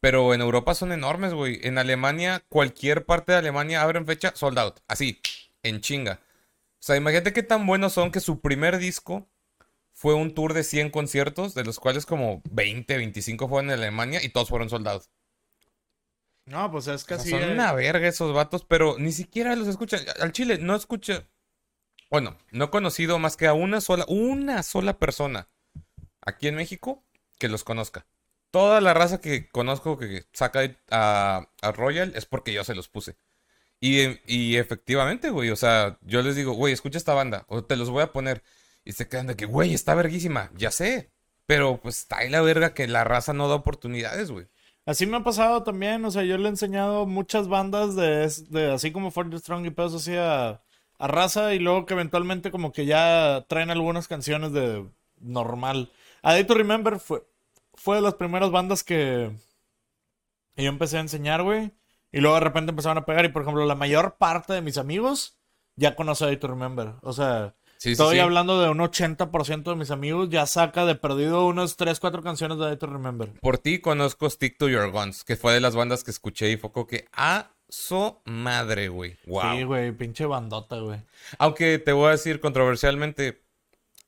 Pero 0.00 0.32
en 0.32 0.40
Europa 0.40 0.74
son 0.74 0.92
enormes, 0.92 1.34
güey. 1.34 1.60
En 1.62 1.76
Alemania, 1.76 2.42
cualquier 2.48 3.04
parte 3.04 3.32
de 3.32 3.38
Alemania 3.38 3.82
abren 3.82 4.06
fecha 4.06 4.32
sold 4.34 4.58
out, 4.60 4.80
así, 4.88 5.20
en 5.62 5.82
chinga. 5.82 6.22
O 6.22 6.84
sea, 6.86 6.96
imagínate 6.96 7.34
qué 7.34 7.42
tan 7.42 7.66
buenos 7.66 7.92
son 7.92 8.12
que 8.12 8.20
su 8.20 8.40
primer 8.40 8.78
disco 8.78 9.28
fue 9.92 10.14
un 10.14 10.32
tour 10.34 10.54
de 10.54 10.64
100 10.64 10.88
conciertos, 10.88 11.52
de 11.52 11.64
los 11.64 11.78
cuales 11.78 12.06
como 12.06 12.40
20, 12.50 12.96
25 12.96 13.46
fueron 13.46 13.70
en 13.72 13.78
Alemania 13.78 14.24
y 14.24 14.30
todos 14.30 14.48
fueron 14.48 14.70
soldados. 14.70 15.10
No, 16.46 16.70
pues 16.70 16.86
es 16.86 17.04
O 17.10 17.16
sea, 17.16 17.18
casi. 17.18 17.30
son 17.30 17.42
eh, 17.42 17.48
una 17.50 17.72
verga 17.72 18.08
esos 18.08 18.32
vatos, 18.34 18.64
pero 18.64 18.96
ni 18.98 19.12
siquiera 19.12 19.56
los 19.56 19.68
escuchan. 19.68 20.00
Al 20.20 20.32
chile 20.32 20.58
no 20.58 20.74
escucha. 20.76 21.28
Bueno, 22.10 22.38
no 22.52 22.66
he 22.66 22.70
conocido 22.70 23.18
más 23.18 23.36
que 23.36 23.46
a 23.46 23.52
una 23.52 23.80
sola, 23.80 24.04
una 24.08 24.62
sola 24.62 24.98
persona 24.98 25.48
aquí 26.22 26.48
en 26.48 26.54
México 26.56 27.04
que 27.38 27.48
los 27.48 27.64
conozca. 27.64 28.06
Toda 28.50 28.80
la 28.80 28.94
raza 28.94 29.20
que 29.20 29.48
conozco 29.48 29.98
que 29.98 30.24
saca 30.32 30.60
a, 30.90 31.50
a 31.62 31.72
Royal 31.72 32.12
es 32.16 32.26
porque 32.26 32.52
yo 32.52 32.64
se 32.64 32.74
los 32.74 32.88
puse. 32.88 33.16
Y, 33.80 34.18
y 34.26 34.56
efectivamente, 34.56 35.30
güey, 35.30 35.50
o 35.50 35.56
sea, 35.56 35.98
yo 36.02 36.22
les 36.22 36.36
digo, 36.36 36.52
güey, 36.52 36.72
escucha 36.72 36.98
esta 36.98 37.12
banda, 37.14 37.44
o 37.48 37.64
te 37.64 37.76
los 37.76 37.90
voy 37.90 38.02
a 38.02 38.12
poner. 38.12 38.42
Y 38.84 38.92
se 38.92 39.08
quedan 39.08 39.26
de 39.26 39.36
que, 39.36 39.46
güey, 39.46 39.74
está 39.74 39.94
verguísima, 39.94 40.50
ya 40.56 40.70
sé. 40.70 41.10
Pero 41.46 41.80
pues 41.82 41.98
está 41.98 42.18
ahí 42.18 42.30
la 42.30 42.40
verga 42.40 42.74
que 42.74 42.86
la 42.88 43.04
raza 43.04 43.32
no 43.32 43.48
da 43.48 43.56
oportunidades, 43.56 44.30
güey. 44.30 44.46
Así 44.86 45.04
me 45.04 45.16
ha 45.16 45.24
pasado 45.24 45.64
también, 45.64 46.04
o 46.04 46.10
sea, 46.12 46.22
yo 46.22 46.38
le 46.38 46.46
he 46.46 46.48
enseñado 46.48 47.06
muchas 47.06 47.48
bandas 47.48 47.96
de, 47.96 48.32
de 48.50 48.72
así 48.72 48.92
como 48.92 49.10
Fort 49.10 49.34
Strong 49.34 49.66
y 49.66 49.70
pedos 49.70 49.94
así 49.94 50.14
a, 50.14 50.62
a 50.98 51.06
raza 51.08 51.54
y 51.54 51.58
luego 51.58 51.86
que 51.86 51.94
eventualmente 51.94 52.52
como 52.52 52.72
que 52.72 52.86
ya 52.86 53.44
traen 53.48 53.70
algunas 53.70 54.06
canciones 54.06 54.52
de 54.52 54.88
normal. 55.18 55.90
A 56.22 56.32
Day 56.34 56.44
to 56.44 56.54
Remember 56.54 57.00
fue, 57.00 57.26
fue 57.74 57.96
de 57.96 58.02
las 58.02 58.14
primeras 58.14 58.52
bandas 58.52 58.84
que 58.84 59.32
yo 60.56 60.68
empecé 60.68 60.98
a 60.98 61.00
enseñar, 61.00 61.42
güey, 61.42 61.72
y 62.12 62.20
luego 62.20 62.36
de 62.36 62.42
repente 62.42 62.70
empezaron 62.70 62.98
a 62.98 63.04
pegar 63.06 63.24
y 63.24 63.30
por 63.30 63.42
ejemplo 63.42 63.66
la 63.66 63.74
mayor 63.74 64.16
parte 64.18 64.52
de 64.52 64.62
mis 64.62 64.78
amigos 64.78 65.36
ya 65.74 65.96
conoce 65.96 66.24
a 66.24 66.26
Day 66.28 66.36
to 66.38 66.48
Remember, 66.48 66.94
o 67.02 67.12
sea... 67.12 67.54
Sí, 67.78 67.92
Estoy 67.92 68.14
sí. 68.16 68.20
hablando 68.20 68.60
de 68.60 68.68
un 68.70 68.78
80% 68.78 69.62
de 69.64 69.76
mis 69.76 69.90
amigos 69.90 70.28
ya 70.30 70.46
saca 70.46 70.84
de 70.86 70.94
perdido 70.94 71.46
unas 71.46 71.76
3, 71.76 72.00
4 72.00 72.22
canciones 72.22 72.58
de 72.58 72.64
Day 72.64 72.76
to 72.76 72.86
Remember. 72.86 73.30
Por 73.40 73.58
ti 73.58 73.80
conozco 73.80 74.28
Stick 74.30 74.56
to 74.58 74.68
Your 74.68 74.90
Guns, 74.90 75.24
que 75.24 75.36
fue 75.36 75.52
de 75.52 75.60
las 75.60 75.74
bandas 75.76 76.02
que 76.04 76.10
escuché 76.10 76.50
y 76.50 76.56
fue 76.56 76.72
como 76.72 76.86
que, 76.86 77.06
ah, 77.12 77.50
so 77.68 78.22
madre, 78.24 78.88
güey. 78.88 79.16
Wow. 79.26 79.56
Sí, 79.56 79.62
güey, 79.64 79.92
pinche 79.92 80.24
bandota, 80.26 80.78
güey. 80.78 81.00
Aunque 81.38 81.78
te 81.78 81.92
voy 81.92 82.08
a 82.08 82.12
decir 82.12 82.40
controversialmente, 82.40 83.42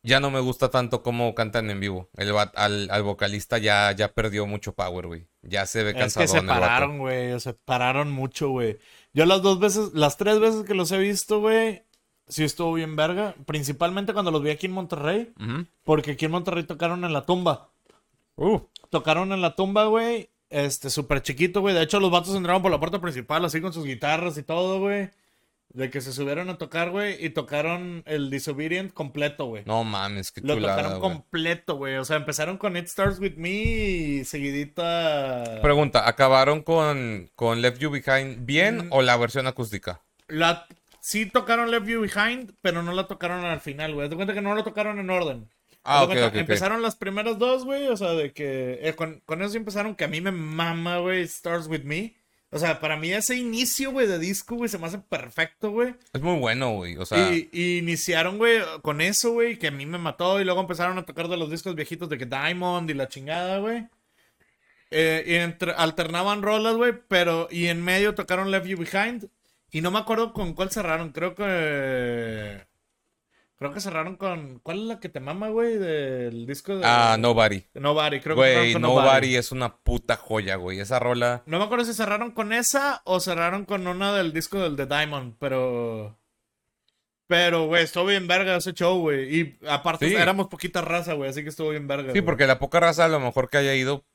ya 0.03 0.21
no 0.21 0.31
me 0.31 0.41
gusta 0.41 0.71
tanto 0.71 1.03
cómo 1.03 1.35
cantan 1.35 1.69
en 1.71 1.81
vivo. 1.81 2.09
El 2.17 2.33
al, 2.55 2.89
al 2.91 3.03
vocalista 3.03 3.59
ya, 3.59 3.93
ya 3.93 4.09
perdió 4.15 4.47
mucho 4.47 4.73
power, 4.73 5.07
güey. 5.09 5.27
Ya 5.43 5.67
se 5.67 5.83
ve 5.83 5.91
Es 5.91 5.97
cansado. 5.97 6.25
que 6.25 6.29
se 6.29 6.43
pararon, 6.43 6.99
güey, 6.99 7.39
se 7.41 7.53
pararon 7.53 8.11
mucho, 8.13 8.49
güey. 8.49 8.79
Yo 9.13 9.27
las 9.27 9.43
dos 9.43 9.59
veces, 9.59 9.91
las 9.95 10.17
tres 10.17 10.39
veces 10.39 10.65
que 10.65 10.75
los 10.75 10.93
he 10.93 10.99
visto, 10.99 11.41
güey, 11.41 11.83
sí 12.29 12.45
estuvo 12.45 12.73
bien 12.75 12.97
verga. 12.97 13.35
Principalmente 13.47 14.13
cuando 14.13 14.31
los 14.31 14.43
vi 14.43 14.51
aquí 14.51 14.67
en 14.67 14.73
Monterrey, 14.73 15.33
porque 15.85 16.13
aquí 16.13 16.25
en 16.27 16.31
Monterrey 16.33 16.65
tocaron 16.65 17.05
en 17.05 17.13
la 17.13 17.25
tumba. 17.27 17.71
Uh, 18.37 18.61
Tocaron 18.91 19.33
en 19.33 19.41
la 19.43 19.55
tumba, 19.57 19.87
güey, 19.87 20.31
este, 20.49 20.91
súper 20.91 21.23
chiquito, 21.23 21.61
güey. 21.61 21.75
De 21.75 21.83
hecho, 21.83 22.01
los 22.01 22.11
vatos 22.11 22.35
entraron 22.35 22.63
por 22.63 22.71
la 22.71 22.79
puerta 22.79 23.01
principal, 23.01 23.45
así 23.45 23.61
con 23.61 23.73
sus 23.73 23.85
guitarras 23.85 24.39
y 24.39 24.43
todo, 24.43 24.79
güey. 24.81 25.11
De 25.71 25.91
que 25.91 26.01
se 26.01 26.13
subieron 26.15 26.49
a 26.49 26.57
tocar, 26.57 26.91
güey, 26.91 27.23
y 27.23 27.29
tocaron 27.29 28.03
el 28.07 28.31
Disobedient 28.31 28.95
completo, 28.95 29.45
güey. 29.45 29.65
no 29.67 29.85
mames, 29.85 30.33
qué 30.33 30.41
Lo 30.41 30.55
chulada, 30.55 30.77
tocaron 30.77 31.01
completo, 31.01 31.77
güey. 31.77 31.97
O 31.97 32.05
sea, 32.07 32.17
empezaron 32.17 32.57
con 32.57 32.77
It 32.79 32.87
Starts 32.87 33.19
With 33.21 33.35
Me 33.37 33.51
y 33.51 34.25
seguidita... 34.25 35.59
Pregunta, 35.63 36.09
¿acabaron 36.09 36.63
con, 36.63 37.31
con 37.35 37.61
Left 37.61 37.79
You 37.81 37.91
Behind 37.91 38.47
bien 38.47 38.87
Mm. 38.89 38.93
o 38.93 39.03
la 39.03 39.17
versión 39.19 39.47
acústica? 39.47 40.01
La, 40.29 40.67
sí 41.09 41.27
tocaron 41.27 41.71
Left 41.71 41.87
You 41.87 42.01
Behind, 42.03 42.53
pero 42.61 42.83
no 42.83 42.93
la 42.93 43.07
tocaron 43.07 43.45
al 43.45 43.61
final, 43.61 43.95
güey. 43.95 44.09
De 44.09 44.17
cuenta 44.17 44.35
que 44.35 44.43
no 44.43 44.55
la 44.55 44.63
tocaron 44.65 44.99
en 44.99 45.09
orden. 45.11 45.49
Ah, 45.85 46.01
Haz 46.01 46.01
de 46.01 46.05
ok, 46.05 46.09
cuenta, 46.11 46.27
ok, 46.27 46.33
ok. 46.35 46.41
Empezaron 46.41 46.83
las 46.83 46.97
primeras 46.97 47.39
dos, 47.39 47.65
güey. 47.65 47.87
O 47.89 47.97
sea, 47.97 48.11
de 48.13 48.33
que. 48.33 48.79
eh, 48.83 48.95
con, 48.95 49.21
con 49.25 49.41
eso 49.41 49.53
sí 49.53 49.57
empezaron 49.57 49.95
que 49.95 50.05
a 50.05 50.09
mí 50.09 50.21
me 50.21 50.33
mama, 50.33 50.99
güey. 50.99 51.23
Stars 51.23 51.67
With 51.67 51.85
Me. 51.85 52.15
O 52.51 52.59
sea, 52.59 52.81
para 52.81 52.97
mí 52.97 53.11
ese 53.13 53.37
inicio, 53.37 53.91
güey, 53.93 54.07
de 54.07 54.19
disco, 54.19 54.57
güey, 54.57 54.69
se 54.71 54.79
me 54.79 54.87
hace 54.87 54.99
perfecto, 54.99 55.71
güey. 55.71 55.95
Es 56.13 56.21
muy 56.23 56.39
bueno, 56.39 56.73
güey. 56.75 56.97
O 56.97 57.05
sea, 57.07 57.31
Y, 57.33 57.49
y 57.53 57.79
iniciaron, 57.79 58.39
güey, 58.39 58.61
con 58.83 59.01
eso, 59.03 59.33
güey, 59.33 59.59
que 59.59 59.69
a 59.69 59.71
mí 59.71 59.85
me 59.87 59.99
mató. 59.99 60.41
Y 60.41 60.45
luego 60.45 60.61
empezaron 60.61 60.97
a 60.99 61.05
tocar 61.07 61.29
de 61.29 61.37
los 61.37 61.51
discos 61.51 61.75
viejitos 61.75 62.09
de 62.09 62.19
que 62.19 62.27
Diamond 62.27 62.89
y 62.91 62.95
la 62.95 63.09
chingada, 63.09 63.59
güey. 63.59 63.87
Eh, 64.91 65.25
y 65.27 65.35
entre- 65.35 65.73
alternaban 65.73 66.43
rolas, 66.43 66.77
güey, 66.77 66.93
pero. 67.09 67.49
Y 67.51 67.67
en 67.67 67.83
medio 67.85 68.15
tocaron 68.15 68.51
Left 68.51 68.67
You 68.67 68.79
Behind. 68.79 69.29
Y 69.71 69.81
no 69.81 69.91
me 69.91 69.99
acuerdo 69.99 70.33
con 70.33 70.55
cuál 70.55 70.71
cerraron. 70.71 71.11
Creo 71.13 71.35
que. 71.35 72.67
Creo 73.57 73.73
que 73.73 73.81
cerraron 73.81 74.17
con. 74.17 74.61
¿Cuál 74.61 74.79
es 74.81 74.85
la 74.85 75.01
que 75.01 75.09
te 75.09 75.21
mama, 75.21 75.49
güey? 75.49 75.77
Del 75.79 76.47
disco 76.47 76.77
de. 76.79 76.85
ah, 76.87 77.17
Nobody. 77.19 77.65
Nobody. 77.75 78.21
Creo 78.21 78.37
que 78.37 78.43
cerraron 78.43 78.63
Güey, 78.63 78.73
con 78.73 78.83
Nobody 78.83 79.37
es 79.37 79.51
una 79.53 79.77
puta 79.77 80.17
joya, 80.17 80.57
güey. 80.57 80.79
Esa 80.81 80.99
rola. 80.99 81.43
No 81.47 81.59
me 81.59 81.65
acuerdo 81.65 81.85
si 81.85 81.93
cerraron 81.93 82.31
con 82.31 82.53
esa 82.53 83.03
o 83.05 83.19
cerraron 83.21 83.65
con 83.65 83.87
una 83.87 84.13
del 84.15 84.33
disco 84.33 84.59
del 84.61 84.77
de 84.77 84.87
Diamond, 84.87 85.35
pero. 85.39 86.17
Pero, 87.27 87.67
güey, 87.67 87.85
estuvo 87.85 88.07
bien 88.07 88.27
verga 88.27 88.57
ese 88.57 88.73
show, 88.73 89.01
güey. 89.01 89.39
Y 89.41 89.59
aparte 89.69 90.09
Sí. 90.09 90.15
éramos 90.15 90.47
poquita 90.49 90.81
raza, 90.81 91.13
güey, 91.13 91.29
así 91.29 91.43
que 91.43 91.51
estuvo 91.51 91.71
bien 91.71 91.87
verga. 91.87 92.13
Sí, 92.15 92.21
güey. 92.21 92.25
porque 92.25 92.47
la 92.47 92.59
poca 92.59 92.81
raza 92.81 93.05
a 93.05 93.09
lo 93.09 93.21
mejor 93.21 93.51
que 93.51 93.59
haya 93.59 93.75
ido, 93.75 94.07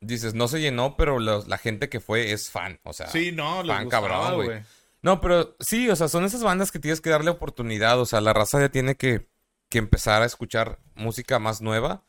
dices, 0.00 0.34
no 0.34 0.48
se 0.48 0.60
llenó, 0.60 0.96
pero 0.96 1.20
los- 1.20 1.46
la 1.46 1.56
gente 1.58 1.88
que 1.88 2.00
fue 2.00 2.32
es 2.32 2.50
fan. 2.50 2.80
O 2.82 2.92
sea, 2.92 3.06
Sí, 3.08 3.30
no, 3.30 3.62
fan 3.64 3.84
gustaba, 3.84 4.08
cabrón, 4.08 4.34
güey. 4.34 4.48
güey. 4.48 4.60
No, 5.02 5.20
pero 5.20 5.56
sí, 5.60 5.88
o 5.88 5.96
sea, 5.96 6.08
son 6.08 6.24
esas 6.24 6.42
bandas 6.42 6.72
que 6.72 6.78
tienes 6.78 7.00
que 7.00 7.10
darle 7.10 7.30
oportunidad. 7.30 8.00
O 8.00 8.06
sea, 8.06 8.20
la 8.20 8.32
raza 8.32 8.60
ya 8.60 8.68
tiene 8.68 8.96
que, 8.96 9.28
que 9.68 9.78
empezar 9.78 10.22
a 10.22 10.26
escuchar 10.26 10.78
música 10.94 11.38
más 11.38 11.60
nueva. 11.60 12.04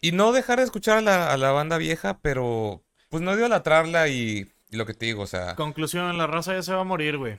Y 0.00 0.12
no 0.12 0.32
dejar 0.32 0.58
de 0.58 0.64
escuchar 0.64 0.98
a 0.98 1.00
la, 1.00 1.32
a 1.32 1.36
la 1.36 1.50
banda 1.52 1.78
vieja, 1.78 2.18
pero 2.22 2.82
pues 3.08 3.22
no 3.22 3.34
idolatrarla 3.34 4.08
y, 4.08 4.52
y 4.70 4.76
lo 4.76 4.84
que 4.86 4.94
te 4.94 5.06
digo, 5.06 5.22
o 5.22 5.26
sea, 5.26 5.54
Conclusión, 5.54 6.16
la 6.18 6.26
raza 6.26 6.54
ya 6.54 6.62
se 6.62 6.72
va 6.72 6.80
a 6.80 6.84
morir, 6.84 7.18
güey. 7.18 7.38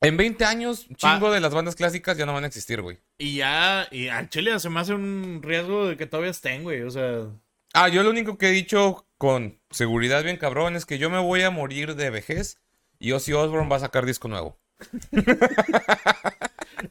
en 0.00 0.16
20 0.16 0.44
años, 0.44 0.86
chingo 0.96 1.30
de 1.30 1.40
las 1.40 1.54
bandas 1.54 1.76
clásicas 1.76 2.16
ya 2.16 2.26
no 2.26 2.32
van 2.32 2.44
a 2.44 2.48
existir, 2.48 2.82
güey. 2.82 2.98
Y 3.18 3.36
ya, 3.36 3.86
y 3.92 4.08
al 4.08 4.28
Chile 4.30 4.58
se 4.58 4.68
me 4.68 4.80
hace 4.80 4.94
un 4.94 5.40
riesgo 5.44 5.86
de 5.86 5.96
que 5.96 6.06
todavía 6.06 6.30
estén, 6.32 6.62
güey. 6.64 6.82
O 6.82 6.90
sea, 6.90 7.26
Ah, 7.72 7.88
yo 7.88 8.02
lo 8.02 8.10
único 8.10 8.36
que 8.38 8.48
he 8.48 8.52
dicho 8.52 9.06
con 9.18 9.60
seguridad 9.70 10.24
bien 10.24 10.38
cabrón 10.38 10.76
es 10.76 10.86
que 10.86 10.98
yo 10.98 11.08
me 11.10 11.18
voy 11.20 11.42
a 11.42 11.50
morir 11.50 11.94
de 11.94 12.10
vejez 12.10 12.58
y 12.98 13.12
Ozzy 13.12 13.32
Osbourne 13.32 13.68
va 13.68 13.76
a 13.76 13.80
sacar 13.80 14.04
disco 14.06 14.28
nuevo. 14.28 14.58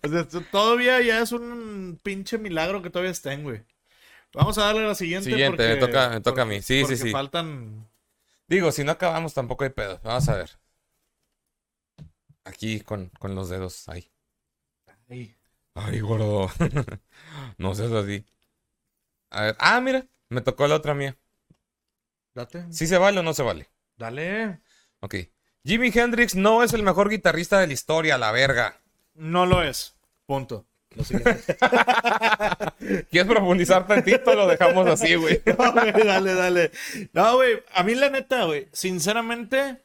o 0.04 0.08
sea, 0.10 0.28
todavía 0.52 1.02
ya 1.02 1.22
es 1.22 1.32
un 1.32 2.00
pinche 2.04 2.38
milagro 2.38 2.82
que 2.82 2.90
todavía 2.90 3.12
estén, 3.12 3.44
güey. 3.44 3.64
Vamos 4.34 4.58
a 4.58 4.66
darle 4.66 4.84
a 4.84 4.88
la 4.90 4.96
siguiente. 4.96 5.30
Siguiente, 5.30 5.58
porque- 5.58 5.74
me 5.74 5.80
toca- 5.80 6.10
me 6.10 6.22
toca 6.22 6.42
a 6.42 6.46
mí. 6.46 6.62
Sí, 6.62 6.84
sí, 6.86 6.98
sí. 6.98 7.12
faltan. 7.12 7.88
Digo, 8.48 8.72
si 8.72 8.84
no 8.84 8.92
acabamos 8.92 9.34
tampoco 9.34 9.64
hay 9.64 9.70
pedo. 9.72 10.00
Vamos 10.04 10.28
a 10.30 10.36
ver. 10.36 10.52
Aquí 12.44 12.82
con, 12.82 13.10
con 13.20 13.34
los 13.34 13.50
dedos, 13.50 13.88
ahí. 13.90 14.12
Ay, 15.10 15.36
Ay, 15.74 16.00
gordo. 16.00 16.50
no 17.58 17.74
seas 17.76 17.92
así. 17.92 18.26
A 19.32 19.42
ver. 19.44 19.56
Ah, 19.60 19.80
mira, 19.82 20.06
me 20.30 20.42
tocó 20.42 20.68
la 20.68 20.76
otra 20.76 20.94
mía. 20.94 21.18
date. 22.34 22.66
¿Sí 22.72 22.88
se 22.88 22.98
vale 22.98 23.20
o 23.20 23.24
no 23.24 23.34
se 23.34 23.44
vale? 23.44 23.70
Dale. 23.98 24.60
Ok. 25.00 25.16
Jimi 25.66 25.92
Hendrix 25.94 26.36
no 26.36 26.62
es 26.64 26.74
el 26.74 26.84
mejor 26.84 27.10
guitarrista 27.10 27.60
de 27.60 27.68
la 27.68 27.74
historia, 27.74 28.20
la 28.20 28.32
verga. 28.32 28.80
No 29.16 29.48
lo 29.48 29.64
es. 29.64 29.96
Punto. 30.28 30.68
Lo. 30.96 31.04
¿Quieres 33.10 33.28
profundizar 33.28 33.88
tantito? 33.88 34.34
Lo 34.36 34.48
dejamos 34.48 34.88
así, 34.88 35.16
güey. 35.16 35.42
No, 35.58 35.74
güey, 35.74 35.92
dale, 35.92 36.36
dale. 36.36 36.72
No, 37.14 37.36
güey, 37.36 37.64
a 37.74 37.84
mí 37.84 37.96
la 37.96 38.10
neta, 38.10 38.46
güey, 38.46 38.70
sinceramente, 38.72 39.84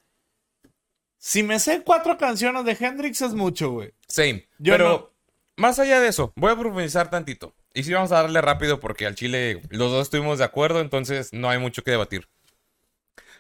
si 1.16 1.43
me 1.43 1.59
sé 1.59 1.83
cuatro 1.83 2.18
canciones 2.18 2.64
de 2.64 2.76
Hendrix 2.78 3.22
es 3.22 3.33
mucho, 3.33 3.70
güey. 3.70 3.95
Same. 4.07 4.49
Yo 4.59 4.74
Pero 4.74 4.89
no. 4.89 5.11
más 5.57 5.78
allá 5.78 5.99
de 6.01 6.09
eso, 6.09 6.33
voy 6.37 6.53
a 6.53 6.59
profundizar 6.59 7.09
tantito. 7.11 7.55
Y 7.72 7.85
sí 7.85 7.93
vamos 7.93 8.12
a 8.12 8.22
darle 8.22 8.41
rápido 8.43 8.81
porque 8.81 9.07
al 9.07 9.14
chile 9.14 9.62
los 9.70 9.91
dos 9.91 10.03
estuvimos 10.03 10.39
de 10.39 10.45
acuerdo, 10.45 10.81
entonces 10.81 11.33
no 11.33 11.49
hay 11.49 11.59
mucho 11.59 11.83
que 11.83 11.93
debatir. 11.93 12.28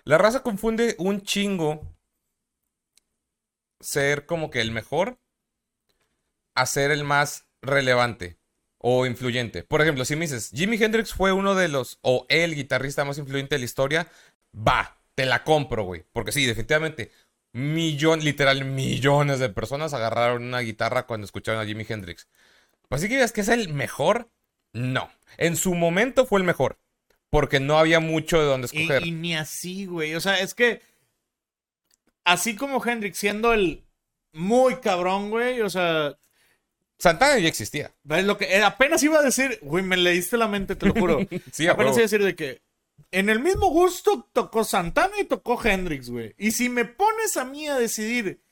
La 0.04 0.16
raza 0.18 0.42
confunde 0.42 0.94
un 0.98 1.20
chingo 1.20 1.82
ser 3.80 4.26
como 4.26 4.50
que 4.50 4.60
el 4.60 4.70
mejor 4.70 5.18
a 6.54 6.66
ser 6.66 6.90
el 6.90 7.04
más 7.04 7.46
relevante 7.62 8.38
o 8.78 9.06
influyente. 9.06 9.62
Por 9.62 9.82
ejemplo, 9.82 10.04
si 10.04 10.16
me 10.16 10.22
dices, 10.22 10.50
Jimi 10.54 10.82
Hendrix 10.82 11.12
fue 11.12 11.32
uno 11.32 11.54
de 11.54 11.68
los, 11.68 11.98
o 12.02 12.26
el 12.28 12.54
guitarrista 12.54 13.04
más 13.04 13.18
influyente 13.18 13.54
de 13.54 13.60
la 13.60 13.64
historia, 13.64 14.08
va, 14.54 14.96
te 15.14 15.26
la 15.26 15.44
compro, 15.44 15.84
güey. 15.84 16.04
Porque 16.12 16.32
sí, 16.32 16.46
definitivamente, 16.46 17.10
millón, 17.52 18.24
literal, 18.24 18.64
millones 18.64 19.38
de 19.38 19.50
personas 19.50 19.92
agarraron 19.92 20.44
una 20.44 20.60
guitarra 20.60 21.06
cuando 21.06 21.26
escucharon 21.26 21.60
a 21.60 21.66
Jimi 21.66 21.84
Hendrix. 21.88 22.26
Pues 22.88 23.02
sí 23.02 23.08
que 23.08 23.14
digas 23.14 23.32
que 23.32 23.42
es 23.42 23.48
el 23.48 23.72
mejor, 23.72 24.30
no. 24.72 25.10
En 25.36 25.56
su 25.56 25.74
momento 25.74 26.26
fue 26.26 26.40
el 26.40 26.46
mejor, 26.46 26.78
porque 27.28 27.60
no 27.60 27.78
había 27.78 28.00
mucho 28.00 28.40
de 28.40 28.46
donde 28.46 28.68
Y, 28.72 28.82
escoger. 28.82 29.06
y 29.06 29.12
ni 29.12 29.36
así, 29.36 29.86
güey. 29.86 30.14
O 30.14 30.20
sea, 30.20 30.40
es 30.40 30.54
que 30.54 30.82
así 32.24 32.56
como 32.56 32.84
Hendrix 32.84 33.18
siendo 33.18 33.52
el 33.52 33.84
muy 34.32 34.76
cabrón, 34.76 35.30
güey, 35.30 35.60
o 35.60 35.70
sea, 35.70 36.16
Santana 37.00 37.38
ya 37.38 37.48
existía. 37.48 37.94
¿Ves 38.02 38.24
lo 38.24 38.36
que 38.36 38.44
eh, 38.44 38.62
apenas 38.62 39.02
iba 39.02 39.18
a 39.18 39.22
decir? 39.22 39.58
Güey, 39.62 39.82
me 39.82 39.96
leíste 39.96 40.36
la 40.36 40.48
mente, 40.48 40.76
te 40.76 40.86
lo 40.86 40.94
juro. 40.94 41.20
Sí, 41.52 41.66
apenas 41.66 41.94
iba 41.94 42.00
a 42.00 42.08
decir 42.08 42.22
de 42.22 42.36
que 42.36 42.62
en 43.10 43.30
el 43.30 43.40
mismo 43.40 43.70
gusto 43.70 44.28
tocó 44.32 44.64
Santana 44.64 45.14
y 45.18 45.24
tocó 45.24 45.60
Hendrix, 45.62 46.10
güey. 46.10 46.34
Y 46.38 46.50
si 46.52 46.68
me 46.68 46.84
pones 46.84 47.36
a 47.38 47.44
mí 47.44 47.66
a 47.68 47.76
decidir 47.76 48.42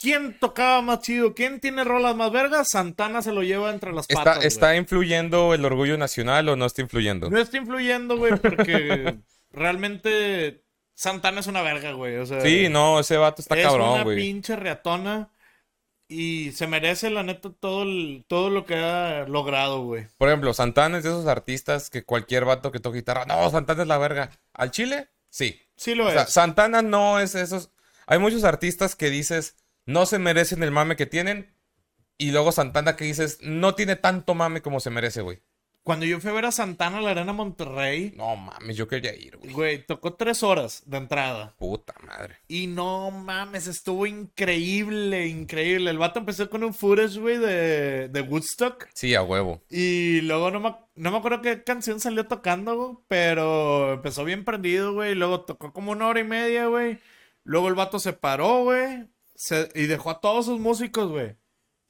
quién 0.00 0.38
tocaba 0.38 0.80
más 0.80 1.00
chido, 1.00 1.34
quién 1.34 1.60
tiene 1.60 1.84
rolas 1.84 2.16
más 2.16 2.32
vergas, 2.32 2.70
Santana 2.70 3.20
se 3.20 3.32
lo 3.32 3.42
lleva 3.42 3.70
entre 3.70 3.92
las 3.92 4.06
¿Está, 4.08 4.24
patas. 4.24 4.44
¿Está 4.44 4.74
influyendo 4.76 5.52
el 5.52 5.64
orgullo 5.64 5.98
nacional 5.98 6.48
o 6.48 6.56
no 6.56 6.66
está 6.66 6.82
influyendo? 6.82 7.30
No 7.30 7.38
está 7.38 7.58
influyendo, 7.58 8.16
güey, 8.16 8.36
porque 8.36 9.18
realmente 9.50 10.64
Santana 10.96 11.38
es 11.40 11.46
una 11.46 11.62
verga, 11.62 11.92
güey. 11.92 12.16
O 12.16 12.26
sea, 12.26 12.40
Sí, 12.40 12.68
no, 12.68 12.98
ese 12.98 13.16
vato 13.18 13.42
está 13.42 13.54
es 13.56 13.64
cabrón, 13.64 13.90
una 13.90 14.02
güey. 14.02 14.16
pinche 14.16 14.56
reatona. 14.56 15.30
Y 16.08 16.52
se 16.52 16.66
merece, 16.68 17.10
la 17.10 17.22
neta, 17.24 17.50
todo, 17.58 17.82
el- 17.82 18.24
todo 18.28 18.48
lo 18.48 18.64
que 18.64 18.76
ha 18.76 19.26
logrado, 19.28 19.82
güey. 19.82 20.06
Por 20.18 20.28
ejemplo, 20.28 20.54
Santana 20.54 20.98
es 20.98 21.04
de 21.04 21.10
esos 21.10 21.26
artistas 21.26 21.90
que 21.90 22.04
cualquier 22.04 22.44
vato 22.44 22.70
que 22.72 22.78
toque 22.80 22.98
guitarra, 22.98 23.24
no, 23.26 23.50
Santana 23.50 23.82
es 23.82 23.88
la 23.88 23.98
verga. 23.98 24.30
¿Al 24.54 24.70
chile? 24.70 25.08
Sí. 25.30 25.60
Sí 25.76 25.94
lo 25.94 26.06
O 26.06 26.10
sea, 26.12 26.22
es. 26.22 26.30
Santana 26.32 26.80
no 26.82 27.18
es 27.20 27.34
esos. 27.34 27.70
Hay 28.06 28.18
muchos 28.20 28.44
artistas 28.44 28.94
que 28.96 29.10
dices 29.10 29.56
no 29.84 30.06
se 30.06 30.18
merecen 30.18 30.62
el 30.62 30.70
mame 30.70 30.96
que 30.96 31.06
tienen. 31.06 31.52
Y 32.18 32.30
luego 32.30 32.52
Santana 32.52 32.96
que 32.96 33.04
dices 33.04 33.38
no 33.42 33.74
tiene 33.74 33.96
tanto 33.96 34.34
mame 34.34 34.62
como 34.62 34.80
se 34.80 34.90
merece, 34.90 35.20
güey. 35.22 35.42
Cuando 35.86 36.04
yo 36.04 36.18
fui 36.18 36.30
a 36.30 36.34
ver 36.34 36.46
a 36.46 36.50
Santana 36.50 36.98
a 36.98 37.00
la 37.00 37.12
Arena 37.12 37.32
Monterrey, 37.32 38.12
No 38.16 38.34
mames, 38.34 38.76
yo 38.76 38.88
quería 38.88 39.14
ir, 39.14 39.36
güey. 39.36 39.52
güey, 39.52 39.86
tocó 39.86 40.14
tres 40.14 40.42
horas 40.42 40.82
de 40.84 40.96
entrada. 40.96 41.54
Puta 41.58 41.94
madre. 42.04 42.38
Y 42.48 42.66
no 42.66 43.12
mames, 43.12 43.68
estuvo 43.68 44.04
increíble, 44.04 45.28
increíble. 45.28 45.90
El 45.90 45.98
vato 45.98 46.18
empezó 46.18 46.50
con 46.50 46.64
un 46.64 46.74
footage, 46.74 47.20
güey, 47.20 47.38
de, 47.38 48.08
de 48.08 48.20
Woodstock. 48.20 48.88
Sí, 48.94 49.14
a 49.14 49.22
huevo. 49.22 49.62
Y 49.70 50.22
luego 50.22 50.50
no 50.50 50.58
me, 50.58 50.74
no 50.96 51.10
me 51.12 51.18
acuerdo 51.18 51.40
qué 51.40 51.62
canción 51.62 52.00
salió 52.00 52.26
tocando, 52.26 52.74
güey, 52.76 52.96
pero 53.06 53.92
empezó 53.92 54.24
bien 54.24 54.44
prendido, 54.44 54.92
güey. 54.92 55.14
Luego 55.14 55.42
tocó 55.42 55.72
como 55.72 55.92
una 55.92 56.08
hora 56.08 56.18
y 56.18 56.24
media, 56.24 56.66
güey. 56.66 56.98
Luego 57.44 57.68
el 57.68 57.74
vato 57.76 58.00
se 58.00 58.12
paró, 58.12 58.64
güey. 58.64 59.04
se- 59.36 59.68
y 59.74 59.82
dejó 59.86 60.10
a 60.10 60.20
todos 60.20 60.46
sus 60.46 60.58
músicos, 60.58 61.08
güey. 61.10 61.36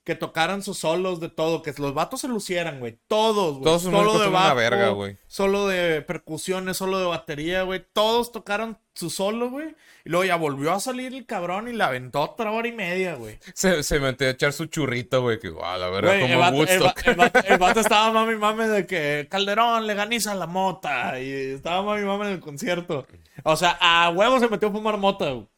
Que 0.07 0.15
tocaran 0.15 0.63
sus 0.63 0.79
solos 0.79 1.19
de 1.19 1.29
todo. 1.29 1.63
Que 1.63 1.75
los 1.79 1.93
vatos 1.93 2.21
se 2.21 2.29
lucieran, 2.29 2.79
güey. 2.79 2.97
Todos, 3.09 3.55
güey. 3.55 3.65
Todos 3.65 3.83
Solo 3.83 4.19
de 4.21 4.29
bajo, 4.29 4.55
verga, 4.55 4.89
güey. 4.91 5.19
Solo 5.27 5.67
de 5.67 6.01
percusiones, 6.01 6.77
solo 6.77 7.01
de 7.01 7.07
batería, 7.07 7.63
güey. 7.65 7.85
Todos 7.93 8.31
tocaron 8.31 8.79
su 8.95 9.11
solo, 9.11 9.51
güey. 9.51 9.75
Y 10.05 10.11
luego 10.11 10.25
ya 10.25 10.37
volvió 10.37 10.73
a 10.73 10.79
salir 10.79 11.13
el 11.13 11.27
cabrón 11.27 11.67
y 11.69 11.73
la 11.73 11.87
aventó 11.89 12.21
otra 12.21 12.53
hora 12.53 12.69
y 12.69 12.73
media, 12.73 13.17
güey. 13.17 13.41
Se, 13.53 13.83
se 13.83 13.99
metió 13.99 14.29
a 14.29 14.31
echar 14.31 14.53
su 14.53 14.67
churrito, 14.67 15.23
güey. 15.23 15.41
Que, 15.41 15.53
a 15.61 15.77
la 15.77 15.89
verga, 15.91 16.11
Güey, 16.13 16.23
el, 16.23 16.29
como 16.29 16.39
vato, 16.41 16.63
el, 16.73 16.83
va- 16.87 16.95
el 17.05 17.15
vato- 17.17 17.41
el 17.49 17.59
vato 17.59 17.81
estaba 17.81 18.13
mami 18.13 18.37
mame 18.37 18.69
de 18.69 18.87
que 18.87 19.27
Calderón 19.29 19.89
legaliza 19.89 20.37
la 20.37 20.47
mota. 20.47 21.19
Y 21.21 21.31
estaba 21.55 21.83
mami 21.83 22.05
mame 22.07 22.27
en 22.27 22.33
el 22.35 22.41
concierto. 22.41 23.09
O 23.43 23.57
sea, 23.57 23.77
a 23.81 24.09
huevo 24.11 24.39
se 24.39 24.49
metió 24.49 24.69
a 24.69 24.73
fumar 24.73 24.99
mota, 24.99 25.33
güey. 25.33 25.49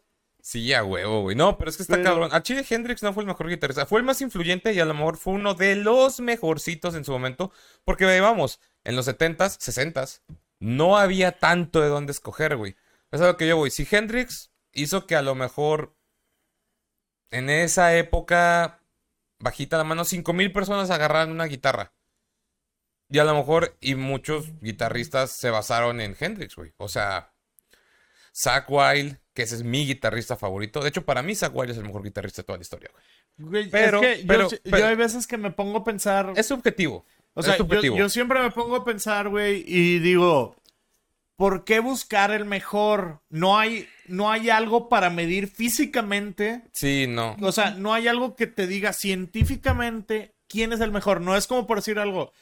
Sí, 0.41 0.72
a 0.72 0.84
huevo, 0.84 1.22
güey. 1.22 1.36
No, 1.36 1.59
pero 1.59 1.70
es 1.70 1.76
que 1.76 1.82
está 1.82 1.95
Pero- 1.97 2.05
cabrón. 2.11 2.30
A 2.32 2.43
Chile 2.43 2.64
Hendrix 2.68 3.03
no 3.03 3.12
fue 3.12 3.22
el 3.22 3.26
mejor 3.26 3.49
guitarrista. 3.49 3.86
Fue 3.86 3.99
el 4.01 4.07
más 4.07 4.20
influyente 4.20 4.72
y 4.72 4.80
a 4.80 4.84
lo 4.84 4.95
mejor 4.95 5.16
fue 5.16 5.34
uno 5.34 5.55
de 5.55 5.76
los 5.76 6.20
mejorcitos 6.20 6.95
en 6.95 7.05
su 7.05 7.12
momento. 7.12 7.53
Porque, 7.84 8.20
vamos, 8.20 8.61
en 8.84 8.97
los 8.97 9.07
70s, 9.07 9.59
60s, 9.59 10.22
no 10.61 10.97
había 10.97 11.32
tanto 11.39 11.80
de 11.80 11.89
dónde 11.89 12.12
escoger, 12.12 12.57
güey. 12.57 12.76
Es 13.11 13.20
a 13.20 13.26
lo 13.26 13.36
que 13.36 13.47
yo 13.49 13.57
voy. 13.57 13.70
Si 13.70 13.86
Hendrix 13.91 14.51
hizo 14.72 15.07
que 15.07 15.16
a 15.16 15.22
lo 15.22 15.34
mejor 15.34 15.97
en 17.30 17.51
esa 17.51 17.95
época, 17.97 18.80
bajita 19.39 19.76
la 19.76 19.84
mano, 19.84 20.05
5000 20.05 20.53
personas 20.53 20.91
agarraran 20.91 21.30
una 21.30 21.45
guitarra. 21.45 21.93
Y 23.11 23.18
a 23.18 23.24
lo 23.24 23.34
mejor, 23.34 23.76
y 23.80 23.95
muchos 23.95 24.47
guitarristas 24.61 25.30
se 25.32 25.51
basaron 25.51 26.01
en 26.01 26.16
Hendrix, 26.18 26.55
güey. 26.57 26.72
O 26.76 26.89
sea, 26.89 27.32
Zach 28.34 28.66
Wild, 28.68 29.18
que 29.39 29.45
ese 29.45 29.55
es 29.55 29.62
mi 29.62 29.86
guitarrista 29.86 30.34
favorito. 30.34 30.80
De 30.80 30.89
hecho, 30.89 31.05
para 31.05 31.22
mí, 31.22 31.32
Zach 31.36 31.53
Wild 31.55 31.70
es 31.70 31.76
el 31.76 31.84
mejor 31.84 32.03
guitarrista 32.03 32.43
de 32.43 32.47
toda 32.47 32.57
la 32.59 32.62
historia, 32.62 32.91
güey. 33.39 33.70
Pero- 33.70 34.03
es 34.03 34.16
que 34.16 34.22
yo, 34.22 34.26
pero- 34.26 34.49
yo 34.80 34.86
hay 34.89 34.97
veces 34.97 35.28
que 35.28 35.36
me 35.36 35.53
pongo 35.53 35.78
a 35.78 35.84
pensar. 35.84 36.32
Es 36.34 36.47
subjetivo. 36.47 37.07
o 37.34 37.43
sea, 37.45 37.53
es 37.53 37.59
subjetivo. 37.59 37.97
yo 37.97 38.09
siempre 38.09 38.43
me 38.43 38.51
pongo 38.51 38.74
a 38.74 38.84
pensar, 38.84 39.28
güey, 39.28 39.62
y 39.64 40.01
digo. 40.01 40.57
¿Por 41.36 41.62
qué 41.62 41.78
buscar 41.78 42.32
el 42.32 42.47
mejor? 42.47 43.20
No 43.28 43.57
hay, 43.57 43.89
no 44.09 44.28
hay 44.28 44.51
algo 44.51 44.89
para 44.89 45.09
medir 45.09 45.47
físicamente 45.47 46.62
Sí, 46.72 47.07
no. 47.09 47.36
O 47.41 47.53
sea, 47.53 47.70
no 47.70 47.95
hay 47.95 48.09
algo 48.09 48.34
que 48.34 48.49
te 48.49 48.66
diga 48.66 48.93
científicamente 48.93 50.34
quién 50.49 50.72
es 50.72 50.80
el 50.80 50.91
mejor. 50.91 51.20
No 51.20 51.36
es 51.36 51.47
como 51.47 51.68
por 51.68 51.78
decir 51.78 52.01
algo. 52.01 52.32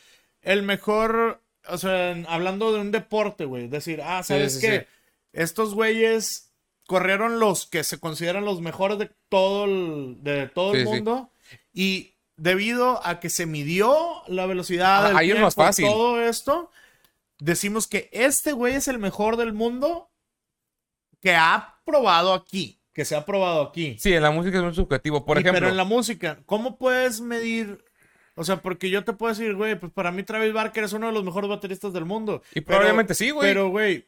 El 0.40 0.62
mejor, 0.62 1.42
o 1.68 1.76
sea, 1.76 2.16
hablando 2.26 2.72
de 2.72 2.80
un 2.80 2.90
deporte, 2.90 3.44
güey. 3.44 3.68
Decir, 3.68 4.00
ah, 4.02 4.22
¿sabes 4.22 4.54
sí, 4.54 4.60
qué? 4.62 4.78
sí. 4.80 4.86
Estos 5.34 5.74
güeyes 5.74 6.45
corrieron 6.86 7.38
los 7.40 7.66
que 7.66 7.84
se 7.84 7.98
consideran 7.98 8.44
los 8.44 8.60
mejores 8.60 8.98
de 8.98 9.10
todo 9.28 9.64
el, 9.64 10.18
de 10.22 10.48
todo 10.48 10.72
el 10.74 10.80
Sí, 10.80 10.86
sí. 10.86 10.92
mundo. 10.92 11.30
Y 11.72 12.14
debido 12.36 13.04
a 13.06 13.18
que 13.20 13.30
se 13.30 13.46
midió 13.46 14.22
la 14.28 14.46
velocidad 14.46 15.06
Ah, 15.06 15.08
del 15.20 15.32
tiempo, 15.32 15.50
fácil. 15.50 15.86
todo 15.86 16.22
esto, 16.22 16.70
decimos 17.38 17.86
que 17.86 18.08
este 18.12 18.52
güey 18.52 18.74
es 18.74 18.88
el 18.88 18.98
mejor 18.98 19.36
del 19.36 19.52
mundo 19.52 20.10
que 21.20 21.34
ha 21.34 21.78
probado 21.84 22.32
aquí. 22.34 22.78
Que 22.92 23.04
se 23.04 23.14
ha 23.14 23.26
probado 23.26 23.60
aquí. 23.62 23.96
Sí, 23.98 24.12
en 24.14 24.22
la 24.22 24.30
música 24.30 24.56
es 24.56 24.64
muy 24.64 24.74
subjetivo. 24.74 25.24
Por 25.26 25.36
Y- 25.36 25.40
ejemplo, 25.40 25.60
Pero 25.60 25.70
en 25.70 25.76
la 25.76 25.84
música, 25.84 26.38
¿cómo 26.46 26.78
puedes 26.78 27.20
medir? 27.20 27.84
O 28.36 28.44
sea, 28.44 28.62
porque 28.62 28.88
yo 28.90 29.04
te 29.04 29.12
puedo 29.12 29.32
decir, 29.34 29.54
güey, 29.54 29.78
pues 29.78 29.92
para 29.92 30.12
mí 30.12 30.22
Travis 30.22 30.52
Barker 30.52 30.84
es 30.84 30.92
uno 30.94 31.06
de 31.08 31.12
los 31.12 31.24
mejores 31.24 31.48
bateristas 31.50 31.92
del 31.92 32.04
mundo. 32.06 32.42
Y 32.52 32.60
Pero- 32.60 32.66
probablemente 32.66 33.14
sí, 33.14 33.30
güey. 33.30 33.48
Pero, 33.50 33.68
güey, 33.68 34.06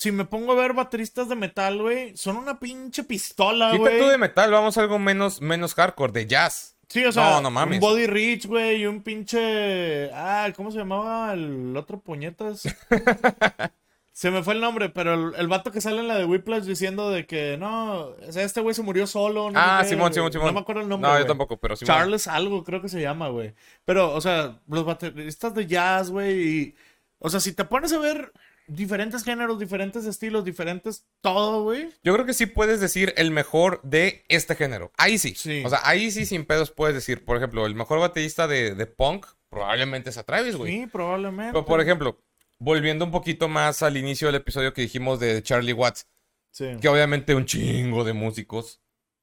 si 0.00 0.12
me 0.12 0.24
pongo 0.24 0.52
a 0.52 0.54
ver 0.54 0.72
bateristas 0.72 1.28
de 1.28 1.36
metal, 1.36 1.82
güey, 1.82 2.16
son 2.16 2.38
una 2.38 2.58
pinche 2.58 3.04
pistola, 3.04 3.72
quita 3.72 3.82
güey. 3.82 3.98
tú 3.98 4.06
de 4.06 4.16
metal, 4.16 4.50
vamos 4.50 4.78
a 4.78 4.80
algo 4.80 4.98
menos, 4.98 5.42
menos 5.42 5.74
hardcore, 5.74 6.10
de 6.12 6.26
jazz. 6.26 6.74
Sí, 6.88 7.04
o 7.04 7.12
sea, 7.12 7.32
No, 7.32 7.42
no 7.42 7.50
mames. 7.50 7.76
un 7.76 7.80
Body 7.80 8.06
Rich, 8.06 8.46
güey, 8.46 8.80
y 8.80 8.86
un 8.86 9.02
pinche... 9.02 10.10
Ah, 10.14 10.50
¿cómo 10.56 10.70
se 10.70 10.78
llamaba 10.78 11.34
el 11.34 11.76
otro 11.76 12.00
puñetas? 12.00 12.62
se 14.12 14.30
me 14.30 14.42
fue 14.42 14.54
el 14.54 14.62
nombre, 14.62 14.88
pero 14.88 15.12
el, 15.12 15.34
el 15.38 15.48
vato 15.48 15.70
que 15.70 15.82
sale 15.82 16.00
en 16.00 16.08
la 16.08 16.16
de 16.16 16.24
Whiplash 16.24 16.62
diciendo 16.62 17.10
de 17.10 17.26
que 17.26 17.58
no, 17.58 18.06
o 18.06 18.32
sea, 18.32 18.42
este 18.42 18.62
güey 18.62 18.74
se 18.74 18.82
murió 18.82 19.06
solo. 19.06 19.50
no 19.50 19.60
ah, 19.60 19.80
qué, 19.82 19.90
Simón, 19.90 20.14
Simón, 20.14 20.32
Simón. 20.32 20.46
No 20.46 20.54
me 20.54 20.60
acuerdo 20.60 20.80
el 20.80 20.88
nombre. 20.88 21.10
No, 21.10 21.14
yo 21.16 21.24
güey. 21.24 21.28
tampoco, 21.28 21.58
pero 21.58 21.76
Simón. 21.76 21.94
Charles 21.94 22.26
algo, 22.26 22.64
creo 22.64 22.80
que 22.80 22.88
se 22.88 23.02
llama, 23.02 23.28
güey. 23.28 23.52
Pero, 23.84 24.14
o 24.14 24.20
sea, 24.22 24.62
los 24.66 24.86
bateristas 24.86 25.52
de 25.52 25.66
jazz, 25.66 26.10
güey, 26.10 26.40
y... 26.40 26.74
O 27.18 27.28
sea, 27.28 27.38
si 27.38 27.52
te 27.52 27.66
pones 27.66 27.92
a 27.92 27.98
ver 27.98 28.32
diferentes 28.74 29.24
géneros, 29.24 29.58
diferentes 29.58 30.04
estilos, 30.06 30.44
diferentes 30.44 31.06
todo, 31.20 31.62
güey. 31.64 31.90
Yo 32.02 32.12
creo 32.14 32.26
que 32.26 32.34
sí 32.34 32.46
puedes 32.46 32.80
decir 32.80 33.12
el 33.16 33.30
mejor 33.30 33.80
de 33.82 34.24
este 34.28 34.54
género. 34.54 34.92
Ahí 34.96 35.18
sí. 35.18 35.34
Sí. 35.36 35.62
O 35.64 35.68
sea, 35.68 35.80
ahí 35.84 36.10
sí 36.10 36.24
sin 36.26 36.44
pedos 36.44 36.70
puedes 36.70 36.94
decir. 36.94 37.24
Por 37.24 37.36
ejemplo, 37.36 37.66
el 37.66 37.74
mejor 37.74 37.98
baterista 38.00 38.46
de, 38.46 38.74
de 38.74 38.86
punk 38.86 39.26
probablemente 39.48 40.10
es 40.10 40.18
a 40.18 40.22
Travis, 40.22 40.56
güey. 40.56 40.72
Sí, 40.80 40.86
probablemente. 40.86 41.52
Pero, 41.52 41.64
por 41.66 41.80
ejemplo, 41.80 42.22
volviendo 42.58 43.04
un 43.04 43.10
poquito 43.10 43.48
más 43.48 43.82
al 43.82 43.96
inicio 43.96 44.28
del 44.28 44.36
episodio 44.36 44.72
que 44.72 44.82
dijimos 44.82 45.18
de 45.20 45.42
Charlie 45.42 45.72
Watts, 45.72 46.06
Sí. 46.52 46.66
que 46.80 46.88
obviamente 46.88 47.34
un 47.34 47.46
chingo 47.46 48.02
de 48.04 48.12
músicos. 48.12 48.80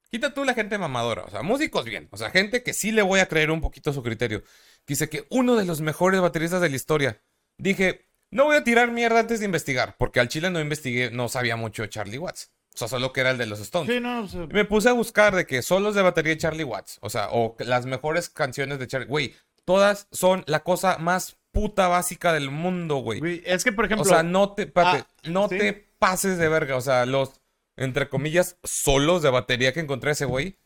Quita 0.09 0.33
tú 0.33 0.45
la 0.45 0.53
gente 0.53 0.77
mamadora, 0.77 1.25
o 1.25 1.29
sea, 1.29 1.41
músicos 1.41 1.83
bien, 1.83 2.07
o 2.11 2.15
sea, 2.17 2.29
gente 2.29 2.63
que 2.63 2.71
sí 2.73 2.93
le 2.93 3.01
voy 3.01 3.19
a 3.19 3.27
creer 3.27 3.51
un 3.51 3.59
poquito 3.59 3.91
su 3.91 4.01
criterio. 4.01 4.43
Dice 4.87 5.09
que 5.09 5.27
uno 5.29 5.55
de 5.57 5.65
los 5.65 5.81
mejores 5.81 6.21
bateristas 6.21 6.61
de 6.61 6.69
la 6.69 6.75
historia. 6.77 7.21
Dije, 7.57 8.06
no 8.31 8.45
voy 8.45 8.57
a 8.57 8.63
tirar 8.63 8.91
mierda 8.91 9.19
antes 9.19 9.39
de 9.39 9.45
investigar, 9.45 9.95
porque 9.97 10.19
al 10.19 10.27
chile 10.27 10.49
no 10.49 10.59
investigué, 10.59 11.11
no 11.11 11.29
sabía 11.29 11.55
mucho 11.55 11.81
de 11.83 11.89
Charlie 11.89 12.17
Watts. 12.17 12.51
O 12.75 12.77
sea, 12.77 12.87
solo 12.87 13.11
que 13.11 13.21
era 13.21 13.31
el 13.31 13.37
de 13.39 13.47
los 13.47 13.59
Stones. 13.59 13.91
Sí, 13.91 13.99
no, 13.99 14.27
Me 14.49 14.63
puse 14.65 14.89
a 14.89 14.93
buscar 14.93 15.35
de 15.35 15.47
que 15.47 15.61
solos 15.63 15.95
de 15.95 16.03
batería 16.03 16.33
de 16.33 16.37
Charlie 16.37 16.63
Watts, 16.63 16.99
o 17.01 17.09
sea, 17.09 17.29
o 17.31 17.55
las 17.59 17.85
mejores 17.87 18.29
canciones 18.29 18.77
de 18.77 18.85
Charlie. 18.87 19.07
Güey, 19.07 19.35
todas 19.65 20.07
son 20.11 20.43
la 20.45 20.59
cosa 20.59 20.97
más 20.99 21.37
puta 21.51 21.87
básica 21.87 22.33
del 22.33 22.51
mundo, 22.51 22.97
güey. 22.97 23.19
güey, 23.19 23.41
es 23.45 23.63
que, 23.63 23.71
por 23.71 23.85
ejemplo... 23.85 24.03
O 24.03 24.07
sea, 24.07 24.21
no 24.21 24.53
te, 24.53 24.63
espérate, 24.63 24.99
Ah, 24.99 25.07
no 25.23 25.49
sí. 25.49 25.57
te 25.57 25.73
pases 25.97 26.37
de 26.37 26.47
verga. 26.49 26.75
O 26.75 26.81
sea, 26.81 27.07
los, 27.07 27.41
entre 27.77 28.09
comillas, 28.09 28.57
solos 28.63 29.23
de 29.23 29.31
batería 29.31 29.73
que 29.73 29.79
encontré 29.79 30.11
ese 30.11 30.25
güey, 30.25 30.59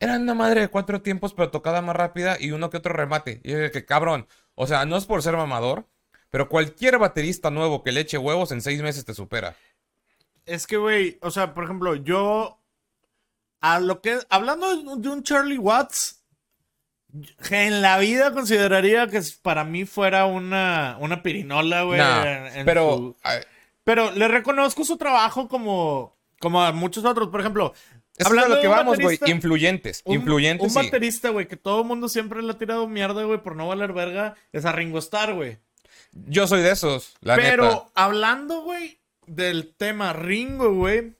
eran 0.00 0.22
una 0.22 0.32
madre 0.34 0.62
de 0.62 0.68
cuatro 0.68 1.02
tiempos, 1.02 1.34
pero 1.34 1.50
tocada 1.50 1.82
más 1.82 1.94
rápida 1.94 2.38
y 2.40 2.52
uno 2.52 2.70
que 2.70 2.78
otro 2.78 2.94
remate. 2.94 3.42
Y 3.44 3.52
es 3.52 3.70
que 3.72 3.84
cabrón. 3.84 4.26
O 4.54 4.66
sea, 4.66 4.86
no 4.86 4.96
es 4.96 5.04
por 5.04 5.22
ser 5.22 5.36
mamador, 5.36 5.86
pero 6.32 6.48
cualquier 6.48 6.98
baterista 6.98 7.50
nuevo 7.50 7.84
que 7.84 7.92
le 7.92 8.00
eche 8.00 8.16
huevos 8.18 8.50
en 8.50 8.62
seis 8.62 8.80
meses 8.82 9.04
te 9.04 9.12
supera. 9.14 9.54
Es 10.46 10.66
que, 10.66 10.78
güey, 10.78 11.18
o 11.22 11.30
sea, 11.30 11.54
por 11.54 11.62
ejemplo, 11.64 11.94
yo. 11.94 12.58
A 13.60 13.78
lo 13.78 14.00
que. 14.00 14.18
Hablando 14.30 14.74
de 14.74 15.08
un- 15.08 15.20
de 15.20 15.22
Charlie 15.22 15.58
Watts. 15.58 16.24
En 17.50 17.82
la 17.82 17.98
vida 17.98 18.32
consideraría 18.32 19.06
que 19.06 19.20
para 19.42 19.64
mí 19.64 19.84
fuera 19.84 20.24
una, 20.24 20.96
una 20.98 21.22
pirinola, 21.22 21.82
güey. 21.82 21.98
Nah, 21.98 22.64
pero 22.64 22.96
su- 22.96 23.16
Pero 23.84 24.10
le 24.12 24.28
reconozco 24.28 24.84
su 24.84 24.96
trabajo 24.96 25.46
como, 25.48 26.16
como 26.40 26.62
a 26.62 26.72
muchos 26.72 27.04
otros. 27.04 27.28
Por 27.28 27.40
ejemplo, 27.40 27.74
Hablando 28.24 28.46
a 28.46 28.48
lo 28.48 28.54
de 28.56 28.62
que 28.62 28.68
vamos, 28.68 28.98
güey. 29.04 29.18
Influyentes. 29.30 30.02
Un, 30.06 30.14
influyentes, 30.14 30.66
un 30.66 30.74
baterista, 30.74 31.28
güey, 31.28 31.46
que 31.46 31.56
todo 31.58 31.82
el 31.82 31.86
mundo 31.86 32.08
siempre 32.08 32.42
le 32.42 32.50
ha 32.50 32.58
tirado 32.58 32.88
mierda, 32.88 33.22
güey, 33.24 33.42
por 33.42 33.56
no 33.56 33.68
valer 33.68 33.92
verga, 33.92 34.34
es 34.52 34.64
a 34.64 34.72
Ringo 34.72 34.98
Starr, 34.98 35.34
güey. 35.34 35.58
Yo 36.12 36.46
soy 36.46 36.62
de 36.62 36.70
esos, 36.72 37.14
la 37.20 37.36
Pero 37.36 37.64
neta. 37.64 37.84
hablando, 37.94 38.62
güey, 38.62 38.98
del 39.26 39.74
tema 39.74 40.12
Ringo, 40.12 40.72
güey. 40.74 41.14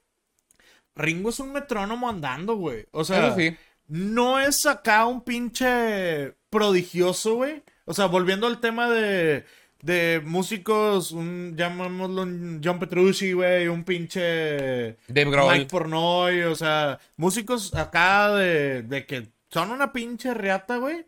Ringo 0.95 1.29
es 1.29 1.39
un 1.39 1.51
metrónomo 1.51 2.07
andando, 2.09 2.55
güey. 2.55 2.85
O 2.91 3.03
sea, 3.03 3.35
sí. 3.35 3.55
no 3.87 4.39
es 4.39 4.65
acá 4.65 5.05
un 5.05 5.23
pinche 5.23 6.35
prodigioso, 6.49 7.35
güey. 7.35 7.63
O 7.85 7.93
sea, 7.93 8.05
volviendo 8.05 8.45
al 8.45 8.59
tema 8.59 8.89
de, 8.89 9.45
de 9.81 10.21
músicos, 10.23 11.11
un, 11.11 11.55
llamémoslo 11.57 12.21
un 12.21 12.61
John 12.63 12.79
Petrucci, 12.79 13.33
güey, 13.33 13.67
un 13.67 13.83
pinche 13.83 14.97
Dave 15.07 15.31
Grohl. 15.31 15.51
Mike 15.53 15.69
Pornoy, 15.71 16.43
o 16.43 16.55
sea, 16.55 16.99
músicos 17.17 17.73
acá 17.73 18.35
de, 18.35 18.83
de 18.83 19.05
que 19.07 19.27
son 19.49 19.71
una 19.71 19.91
pinche 19.91 20.33
reata, 20.35 20.77
güey. 20.77 21.05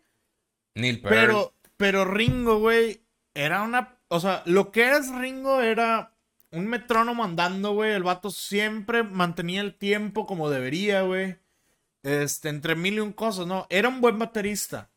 Neil 0.74 1.00
Peart. 1.00 1.14
Pero, 1.14 1.54
pero 1.76 2.04
Ringo, 2.04 2.58
güey, 2.58 3.00
era 3.36 3.62
una. 3.62 3.96
O 4.08 4.18
sea, 4.20 4.42
lo 4.46 4.72
que 4.72 4.90
es 4.90 5.08
Ringo 5.14 5.60
era 5.60 6.12
un 6.50 6.66
metrónomo 6.66 7.22
andando, 7.24 7.72
güey. 7.74 7.92
El 7.92 8.02
vato 8.02 8.30
siempre 8.30 9.02
mantenía 9.02 9.60
el 9.60 9.74
tiempo 9.74 10.26
como 10.26 10.50
debería, 10.50 11.02
güey. 11.02 11.36
Este, 12.02 12.48
entre 12.48 12.74
mil 12.76 12.94
y 12.94 13.00
un 13.00 13.12
cosas, 13.12 13.46
¿no? 13.46 13.66
Era 13.68 13.88
un 13.88 14.00
buen 14.00 14.18
baterista. 14.18 14.90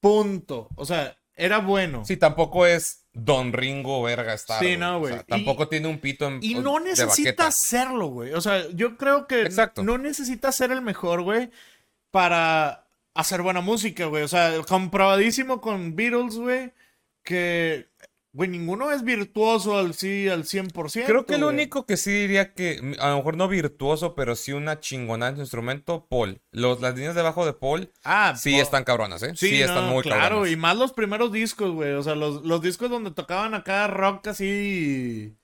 Punto. 0.00 0.68
O 0.76 0.84
sea, 0.84 1.16
era 1.34 1.58
bueno. 1.58 2.04
Sí, 2.04 2.16
tampoco 2.16 2.66
es 2.66 3.04
Don 3.12 3.52
Ringo 3.52 4.02
Verga 4.02 4.34
Star. 4.34 4.62
Sí, 4.62 4.76
no, 4.76 4.98
güey. 5.00 5.12
O 5.14 5.16
sea, 5.16 5.24
tampoco 5.24 5.64
Y- 5.64 5.66
tiene 5.68 5.88
un 5.88 5.98
pito 5.98 6.26
en 6.28 6.38
Y 6.42 6.54
no 6.54 6.78
necesita 6.80 7.50
serlo, 7.50 8.08
güey. 8.08 8.32
O 8.34 8.40
sea, 8.40 8.68
yo 8.70 8.96
creo 8.96 9.26
que 9.26 9.42
Exacto. 9.42 9.82
no 9.82 9.98
necesita 9.98 10.52
ser 10.52 10.70
el 10.70 10.82
mejor, 10.82 11.22
güey, 11.22 11.50
para 12.10 12.86
hacer 13.14 13.42
buena 13.42 13.60
música, 13.60 14.06
güey. 14.06 14.22
O 14.22 14.28
sea, 14.28 14.52
comprobadísimo 14.68 15.60
con 15.60 15.96
Beatles, 15.96 16.36
güey, 16.36 16.72
que, 17.26 17.88
güey, 18.32 18.48
ninguno 18.48 18.90
es 18.92 19.02
virtuoso 19.02 19.76
al, 19.78 19.92
sí, 19.92 20.28
al 20.28 20.44
100%. 20.44 21.04
Creo 21.04 21.26
que 21.26 21.34
el 21.34 21.44
único 21.44 21.84
que 21.84 21.96
sí 21.98 22.10
diría 22.10 22.54
que, 22.54 22.94
a 23.00 23.10
lo 23.10 23.16
mejor 23.18 23.36
no 23.36 23.48
virtuoso, 23.48 24.14
pero 24.14 24.34
sí 24.36 24.52
una 24.52 24.80
chingonada 24.80 25.30
en 25.30 25.36
su 25.36 25.42
instrumento, 25.42 26.06
Paul. 26.08 26.40
Los, 26.52 26.80
las 26.80 26.94
líneas 26.94 27.14
debajo 27.14 27.44
de 27.44 27.52
Paul 27.52 27.90
Ah, 28.04 28.34
sí 28.36 28.58
están 28.58 28.84
cabronas, 28.84 29.22
¿eh? 29.22 29.32
Sí, 29.36 29.48
Sí, 29.50 29.60
están 29.62 29.88
muy 29.90 30.02
claro, 30.02 30.20
cabronas. 30.36 30.50
y 30.52 30.56
más 30.56 30.76
los 30.76 30.92
primeros 30.92 31.32
discos, 31.32 31.72
güey. 31.72 31.92
O 31.92 32.02
sea, 32.02 32.14
los, 32.14 32.42
los 32.44 32.62
discos 32.62 32.88
donde 32.88 33.10
tocaban 33.10 33.52
acá 33.54 33.86
rock 33.88 34.28
así 34.28 35.34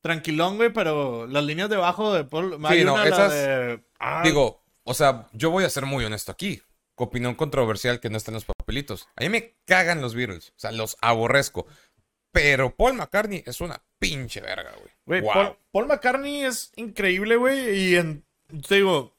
tranquilón, 0.00 0.56
güey, 0.56 0.72
pero 0.72 1.26
las 1.26 1.44
líneas 1.44 1.68
debajo 1.68 2.14
de 2.14 2.24
Paul. 2.24 2.58
hay 2.64 2.84
no, 2.84 2.94
una, 2.94 3.04
la 3.04 3.08
esas- 3.10 3.32
de- 3.32 3.84
ah, 3.98 4.22
Digo, 4.24 4.62
o 4.84 4.94
sea, 4.94 5.26
yo 5.32 5.50
voy 5.50 5.64
a 5.64 5.70
ser 5.70 5.86
muy 5.86 6.04
honesto 6.04 6.32
aquí. 6.32 6.62
Opinión 7.04 7.34
controversial 7.34 8.00
que 8.00 8.10
no 8.10 8.16
está 8.16 8.30
en 8.30 8.36
los 8.36 8.44
papelitos. 8.44 9.08
A 9.16 9.22
mí 9.22 9.28
me 9.28 9.54
cagan 9.64 10.00
los 10.00 10.14
Beatles. 10.14 10.50
O 10.50 10.58
sea, 10.58 10.72
los 10.72 10.96
aborrezco. 11.00 11.66
Pero 12.32 12.74
Paul 12.74 12.94
McCartney 12.94 13.42
es 13.46 13.60
una 13.60 13.82
pinche 13.98 14.40
verga, 14.40 14.72
güey. 14.78 14.92
Güey, 15.06 15.20
Wow. 15.22 15.32
Paul, 15.32 15.56
Paul 15.72 15.86
McCartney 15.86 16.44
es 16.44 16.72
increíble, 16.76 17.36
güey. 17.36 17.78
Y 17.78 17.96
en, 17.96 18.24
te 18.66 18.76
digo, 18.76 19.16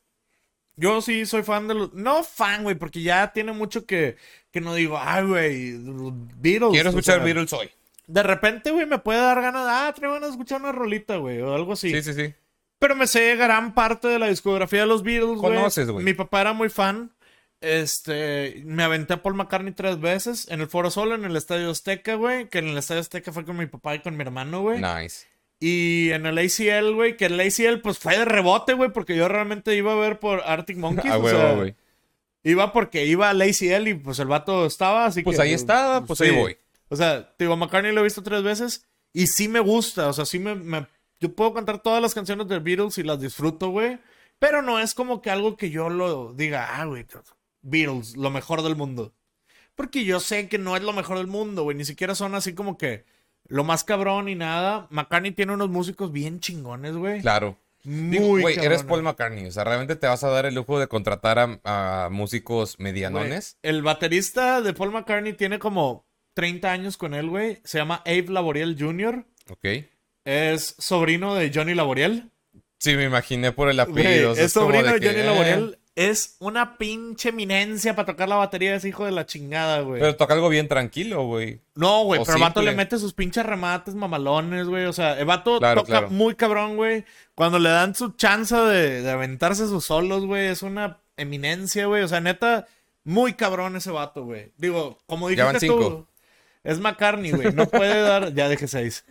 yo 0.75 1.01
sí 1.01 1.25
soy 1.25 1.43
fan 1.43 1.67
de 1.67 1.73
los. 1.73 1.93
No 1.93 2.23
fan, 2.23 2.63
güey, 2.63 2.75
porque 2.75 3.01
ya 3.01 3.33
tiene 3.33 3.51
mucho 3.51 3.85
que, 3.85 4.15
que 4.51 4.61
no 4.61 4.75
digo, 4.75 4.97
ay, 4.99 5.25
güey, 5.25 5.77
Beatles. 6.37 6.71
Quiero 6.71 6.89
o 6.89 6.91
escuchar 6.91 7.15
sea, 7.15 7.23
Beatles 7.23 7.51
hoy. 7.53 7.69
De 8.07 8.23
repente, 8.23 8.71
güey, 8.71 8.85
me 8.85 8.99
puede 8.99 9.19
dar 9.19 9.41
ganas 9.41 9.65
de, 9.65 9.71
ah, 9.71 9.93
traigo 9.95 10.13
ganas 10.13 10.29
de 10.29 10.33
escuchar 10.35 10.61
una 10.61 10.71
rolita, 10.71 11.17
güey, 11.17 11.41
o 11.41 11.53
algo 11.53 11.73
así. 11.73 11.91
Sí, 11.91 12.01
sí, 12.01 12.13
sí. 12.13 12.33
Pero 12.79 12.95
me 12.95 13.07
sé 13.07 13.35
gran 13.35 13.73
parte 13.73 14.07
de 14.07 14.19
la 14.19 14.27
discografía 14.27 14.81
de 14.81 14.87
los 14.87 15.03
Beatles, 15.03 15.37
güey. 15.37 15.53
Conoces, 15.53 15.89
güey. 15.89 16.05
Mi 16.05 16.13
papá 16.13 16.41
era 16.41 16.53
muy 16.53 16.69
fan. 16.69 17.11
Este, 17.61 18.61
me 18.65 18.83
aventé 18.83 19.13
a 19.13 19.21
Paul 19.21 19.35
McCartney 19.35 19.73
tres 19.73 19.99
veces 19.99 20.47
en 20.49 20.61
el 20.61 20.67
Foro 20.67 20.89
Solo, 20.91 21.15
en 21.15 21.25
el 21.25 21.35
Estadio 21.35 21.69
Azteca, 21.69 22.15
güey. 22.15 22.47
Que 22.49 22.59
en 22.59 22.67
el 22.69 22.77
Estadio 22.77 23.01
Azteca 23.01 23.31
fue 23.33 23.45
con 23.45 23.57
mi 23.57 23.65
papá 23.65 23.95
y 23.95 23.99
con 23.99 24.15
mi 24.15 24.21
hermano, 24.23 24.61
güey. 24.61 24.79
Nice. 24.81 25.27
Y 25.59 26.11
en 26.11 26.25
el 26.25 26.37
ACL, 26.37 26.93
güey, 26.95 27.17
que 27.17 27.25
el 27.25 27.39
ACL 27.39 27.81
pues 27.81 27.99
fue 27.99 28.17
de 28.17 28.23
rebote, 28.25 28.73
güey, 28.73 28.91
porque 28.93 29.15
yo 29.15 29.27
realmente 29.27 29.75
iba 29.75 29.91
a 29.91 29.95
ver 29.97 30.19
por 30.19 30.41
Arctic 30.45 30.77
Monkeys. 30.77 31.11
A 31.11 31.17
o 31.17 31.21
huevo, 31.21 31.39
sea, 31.39 31.53
güey. 31.53 31.75
Iba 32.43 32.71
porque 32.71 33.05
iba 33.05 33.29
al 33.29 33.41
ACL 33.41 33.87
y 33.89 33.93
pues 33.95 34.17
el 34.19 34.27
vato 34.27 34.65
estaba, 34.65 35.05
así 35.05 35.21
Pues 35.23 35.35
que. 35.35 35.43
ahí 35.43 35.53
estaba, 35.53 36.05
pues 36.05 36.21
ahí 36.21 36.31
voy. 36.31 36.57
O 36.87 36.95
sea, 36.95 37.33
digo, 37.37 37.57
McCartney 37.57 37.91
lo 37.93 37.99
he 37.99 38.05
visto 38.05 38.23
tres 38.23 38.41
veces 38.41 38.85
y 39.11 39.27
sí 39.27 39.49
me 39.49 39.59
gusta, 39.59 40.07
o 40.07 40.13
sea, 40.13 40.23
sí 40.25 40.39
me, 40.39 40.55
me- 40.55 40.87
Yo 41.19 41.35
puedo 41.35 41.53
cantar 41.53 41.83
todas 41.83 42.01
las 42.01 42.13
canciones 42.15 42.47
de 42.47 42.59
Beatles 42.59 42.97
y 42.97 43.03
las 43.03 43.19
disfruto, 43.19 43.69
güey. 43.71 43.99
Pero 44.39 44.61
no 44.61 44.79
es 44.79 44.93
como 44.93 45.21
que 45.21 45.29
algo 45.29 45.57
que 45.57 45.69
yo 45.69 45.89
lo 45.89 46.33
diga, 46.33 46.79
ah, 46.79 46.85
güey, 46.85 47.05
Beatles, 47.61 48.15
lo 48.17 48.29
mejor 48.29 48.61
del 48.61 48.75
mundo. 48.75 49.13
Porque 49.75 50.03
yo 50.03 50.19
sé 50.19 50.49
que 50.49 50.57
no 50.57 50.75
es 50.75 50.83
lo 50.83 50.93
mejor 50.93 51.17
del 51.17 51.27
mundo, 51.27 51.63
güey. 51.63 51.77
Ni 51.77 51.85
siquiera 51.85 52.15
son 52.15 52.35
así 52.35 52.53
como 52.53 52.77
que 52.77 53.05
lo 53.45 53.63
más 53.63 53.83
cabrón 53.83 54.25
ni 54.25 54.35
nada. 54.35 54.87
McCartney 54.89 55.31
tiene 55.31 55.53
unos 55.53 55.69
músicos 55.69 56.11
bien 56.11 56.39
chingones, 56.39 56.95
güey. 56.95 57.21
Claro. 57.21 57.57
Muy 57.83 58.41
güey, 58.41 58.59
eres. 58.59 58.83
Paul 58.83 59.03
McCartney. 59.03 59.45
O 59.45 59.51
sea, 59.51 59.63
realmente 59.63 59.95
te 59.95 60.07
vas 60.07 60.23
a 60.23 60.29
dar 60.29 60.45
el 60.45 60.55
lujo 60.55 60.79
de 60.79 60.87
contratar 60.87 61.39
a, 61.39 61.59
a 61.63 62.09
músicos 62.09 62.77
medianones. 62.77 63.57
El 63.63 63.81
baterista 63.81 64.61
de 64.61 64.73
Paul 64.73 64.91
McCartney 64.91 65.33
tiene 65.33 65.59
como 65.59 66.05
30 66.33 66.71
años 66.71 66.97
con 66.97 67.13
él, 67.13 67.29
güey. 67.29 67.61
Se 67.63 67.77
llama 67.77 68.03
Abe 68.05 68.25
Laboriel 68.29 68.75
Jr. 68.77 69.25
Ok. 69.49 69.65
Es 70.25 70.75
sobrino 70.77 71.35
de 71.35 71.51
Johnny 71.53 71.73
Laboriel. 71.73 72.29
Sí, 72.79 72.95
me 72.95 73.05
imaginé 73.05 73.51
por 73.51 73.69
el 73.69 73.79
apellido. 73.79 74.35
sea, 74.35 74.45
es 74.45 74.53
sobrino 74.53 74.93
de, 74.93 74.99
que, 74.99 75.07
Johnny 75.07 75.19
eh, 75.19 75.25
Laboriel. 75.25 75.78
Es 75.99 76.37
una 76.39 76.77
pinche 76.77 77.27
eminencia 77.27 77.93
para 77.93 78.05
tocar 78.05 78.29
la 78.29 78.37
batería 78.37 78.71
de 78.71 78.77
ese 78.77 78.87
hijo 78.87 79.03
de 79.03 79.11
la 79.11 79.25
chingada, 79.25 79.81
güey. 79.81 79.99
Pero 79.99 80.15
toca 80.15 80.33
algo 80.33 80.47
bien 80.47 80.69
tranquilo, 80.69 81.25
güey. 81.25 81.59
No, 81.75 82.05
güey, 82.05 82.21
pero 82.23 82.37
el 82.37 82.41
vato 82.41 82.61
le 82.61 82.71
mete 82.71 82.97
sus 82.97 83.13
pinches 83.13 83.45
remates 83.45 83.95
mamalones, 83.95 84.67
güey. 84.67 84.85
O 84.85 84.93
sea, 84.93 85.19
el 85.19 85.25
vato 85.25 85.59
Claro, 85.59 85.81
toca 85.81 85.91
claro. 85.91 86.09
muy 86.09 86.35
cabrón, 86.35 86.77
güey. 86.77 87.03
Cuando 87.35 87.59
le 87.59 87.67
dan 87.67 87.95
su 87.95 88.11
chance 88.11 88.55
de, 88.55 89.01
de 89.01 89.11
aventarse 89.11 89.67
sus 89.67 89.83
solos, 89.83 90.25
güey, 90.25 90.47
es 90.47 90.61
una 90.61 90.99
eminencia, 91.17 91.87
güey. 91.87 92.01
O 92.03 92.07
sea, 92.07 92.21
neta, 92.21 92.65
muy 93.03 93.33
cabrón 93.33 93.75
ese 93.75 93.91
vato, 93.91 94.23
güey. 94.23 94.53
Digo, 94.55 94.99
como 95.05 95.27
dijiste 95.27 95.67
tú, 95.67 96.07
es 96.63 96.79
McCartney, 96.79 97.31
güey. 97.31 97.51
No 97.51 97.65
puede 97.67 97.99
dar, 98.01 98.33
ya 98.33 98.47
dejé 98.47 98.69
seis. 98.69 99.03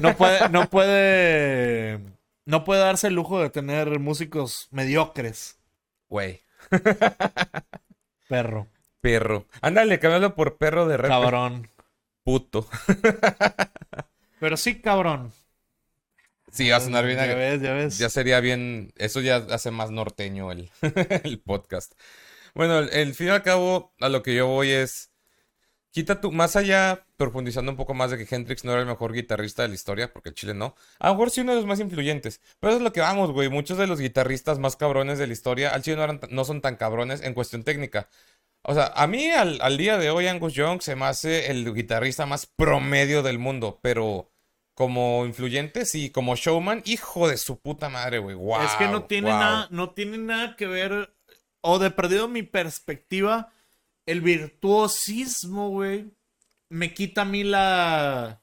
No 0.00 0.16
puede, 0.16 0.48
no 0.48 0.68
puede, 0.68 2.00
no 2.46 2.64
puede 2.64 2.80
darse 2.80 3.06
el 3.06 3.14
lujo 3.14 3.40
de 3.40 3.50
tener 3.50 4.00
músicos 4.00 4.66
mediocres, 4.72 5.58
Güey. 6.12 6.42
perro, 8.28 8.68
Perro. 9.00 9.46
Ándale, 9.62 9.98
cámbialo 9.98 10.34
por 10.34 10.58
perro 10.58 10.86
de 10.86 10.98
rap. 10.98 11.08
cabrón. 11.08 11.70
Puto. 12.22 12.68
Pero 14.38 14.58
sí, 14.58 14.82
cabrón. 14.82 15.32
Sí, 16.50 16.68
va 16.68 16.76
a 16.76 16.80
sonar 16.80 17.06
bien. 17.06 17.16
Ya 17.16 17.34
ves, 17.34 17.62
ya 17.62 17.72
ves. 17.72 17.96
Ya 17.96 18.10
sería 18.10 18.40
bien. 18.40 18.92
Eso 18.96 19.22
ya 19.22 19.36
hace 19.36 19.70
más 19.70 19.90
norteño 19.90 20.52
el, 20.52 20.70
el 21.24 21.40
podcast. 21.40 21.94
Bueno, 22.54 22.80
el, 22.80 22.90
el 22.90 23.14
fin 23.14 23.28
y 23.28 23.30
al 23.30 23.42
cabo, 23.42 23.94
a 23.98 24.10
lo 24.10 24.22
que 24.22 24.34
yo 24.34 24.48
voy 24.48 24.68
es. 24.68 25.11
Quita 25.92 26.20
tu. 26.20 26.32
Más 26.32 26.56
allá, 26.56 27.06
profundizando 27.16 27.70
un 27.70 27.76
poco 27.76 27.94
más 27.94 28.10
de 28.10 28.18
que 28.18 28.34
Hendrix 28.34 28.64
no 28.64 28.72
era 28.72 28.80
el 28.80 28.86
mejor 28.86 29.12
guitarrista 29.12 29.62
de 29.62 29.68
la 29.68 29.74
historia, 29.74 30.12
porque 30.12 30.30
el 30.30 30.34
Chile 30.34 30.54
no. 30.54 30.74
A 30.98 31.08
lo 31.08 31.14
mejor 31.14 31.30
sí 31.30 31.42
uno 31.42 31.52
de 31.52 31.58
los 31.58 31.66
más 31.66 31.80
influyentes. 31.80 32.40
Pero 32.60 32.72
eso 32.72 32.78
es 32.78 32.82
lo 32.84 32.92
que 32.92 33.00
vamos, 33.00 33.30
güey. 33.32 33.48
Muchos 33.50 33.78
de 33.78 33.86
los 33.86 34.00
guitarristas 34.00 34.58
más 34.58 34.76
cabrones 34.76 35.18
de 35.18 35.26
la 35.26 35.32
historia, 35.34 35.70
al 35.74 35.82
Chile 35.82 35.96
no, 35.96 36.04
eran- 36.04 36.20
no 36.30 36.44
son 36.44 36.60
tan 36.62 36.76
cabrones 36.76 37.20
en 37.22 37.34
cuestión 37.34 37.62
técnica. 37.62 38.08
O 38.64 38.74
sea, 38.74 38.92
a 38.94 39.06
mí 39.06 39.28
al, 39.30 39.60
al 39.60 39.76
día 39.76 39.98
de 39.98 40.10
hoy 40.10 40.28
Angus 40.28 40.54
Young 40.54 40.80
se 40.82 40.96
me 40.96 41.06
hace 41.06 41.50
el 41.50 41.74
guitarrista 41.74 42.26
más 42.26 42.46
promedio 42.46 43.22
del 43.22 43.38
mundo, 43.38 43.78
pero 43.82 44.30
como 44.74 45.26
influyente, 45.26 45.84
sí, 45.84 46.10
como 46.10 46.36
showman, 46.36 46.82
hijo 46.84 47.28
de 47.28 47.36
su 47.36 47.58
puta 47.60 47.88
madre, 47.88 48.18
güey. 48.18 48.36
Wow, 48.36 48.62
es 48.62 48.72
que 48.76 48.88
no 48.88 49.04
tiene 49.04 49.30
wow. 49.30 49.38
nada, 49.38 49.68
no 49.70 49.90
tiene 49.90 50.16
nada 50.18 50.56
que 50.56 50.66
ver, 50.66 51.12
o 51.60 51.78
de 51.78 51.90
perdido 51.90 52.28
mi 52.28 52.42
perspectiva, 52.42 53.52
el 54.06 54.20
virtuosismo, 54.20 55.70
güey, 55.70 56.10
me 56.68 56.94
quita 56.94 57.22
a 57.22 57.24
mí 57.26 57.44
la, 57.44 58.40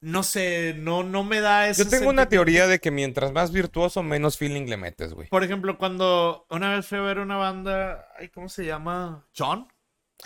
no 0.00 0.22
sé, 0.22 0.74
no, 0.78 1.02
no 1.02 1.24
me 1.24 1.40
da 1.40 1.68
ese 1.68 1.84
Yo 1.84 1.90
tengo 1.90 2.10
una 2.10 2.28
teoría 2.28 2.66
de 2.66 2.78
que 2.80 2.90
mientras 2.90 3.32
más 3.32 3.52
virtuoso, 3.52 4.02
menos 4.02 4.36
feeling 4.38 4.66
le 4.66 4.76
metes, 4.76 5.14
güey. 5.14 5.28
Por 5.28 5.44
ejemplo, 5.44 5.78
cuando 5.78 6.46
una 6.50 6.74
vez 6.74 6.86
fui 6.86 6.98
a 6.98 7.02
ver 7.02 7.18
una 7.18 7.36
banda, 7.36 8.08
ay, 8.18 8.28
¿cómo 8.28 8.48
se 8.48 8.64
llama? 8.64 9.26
John. 9.36 9.66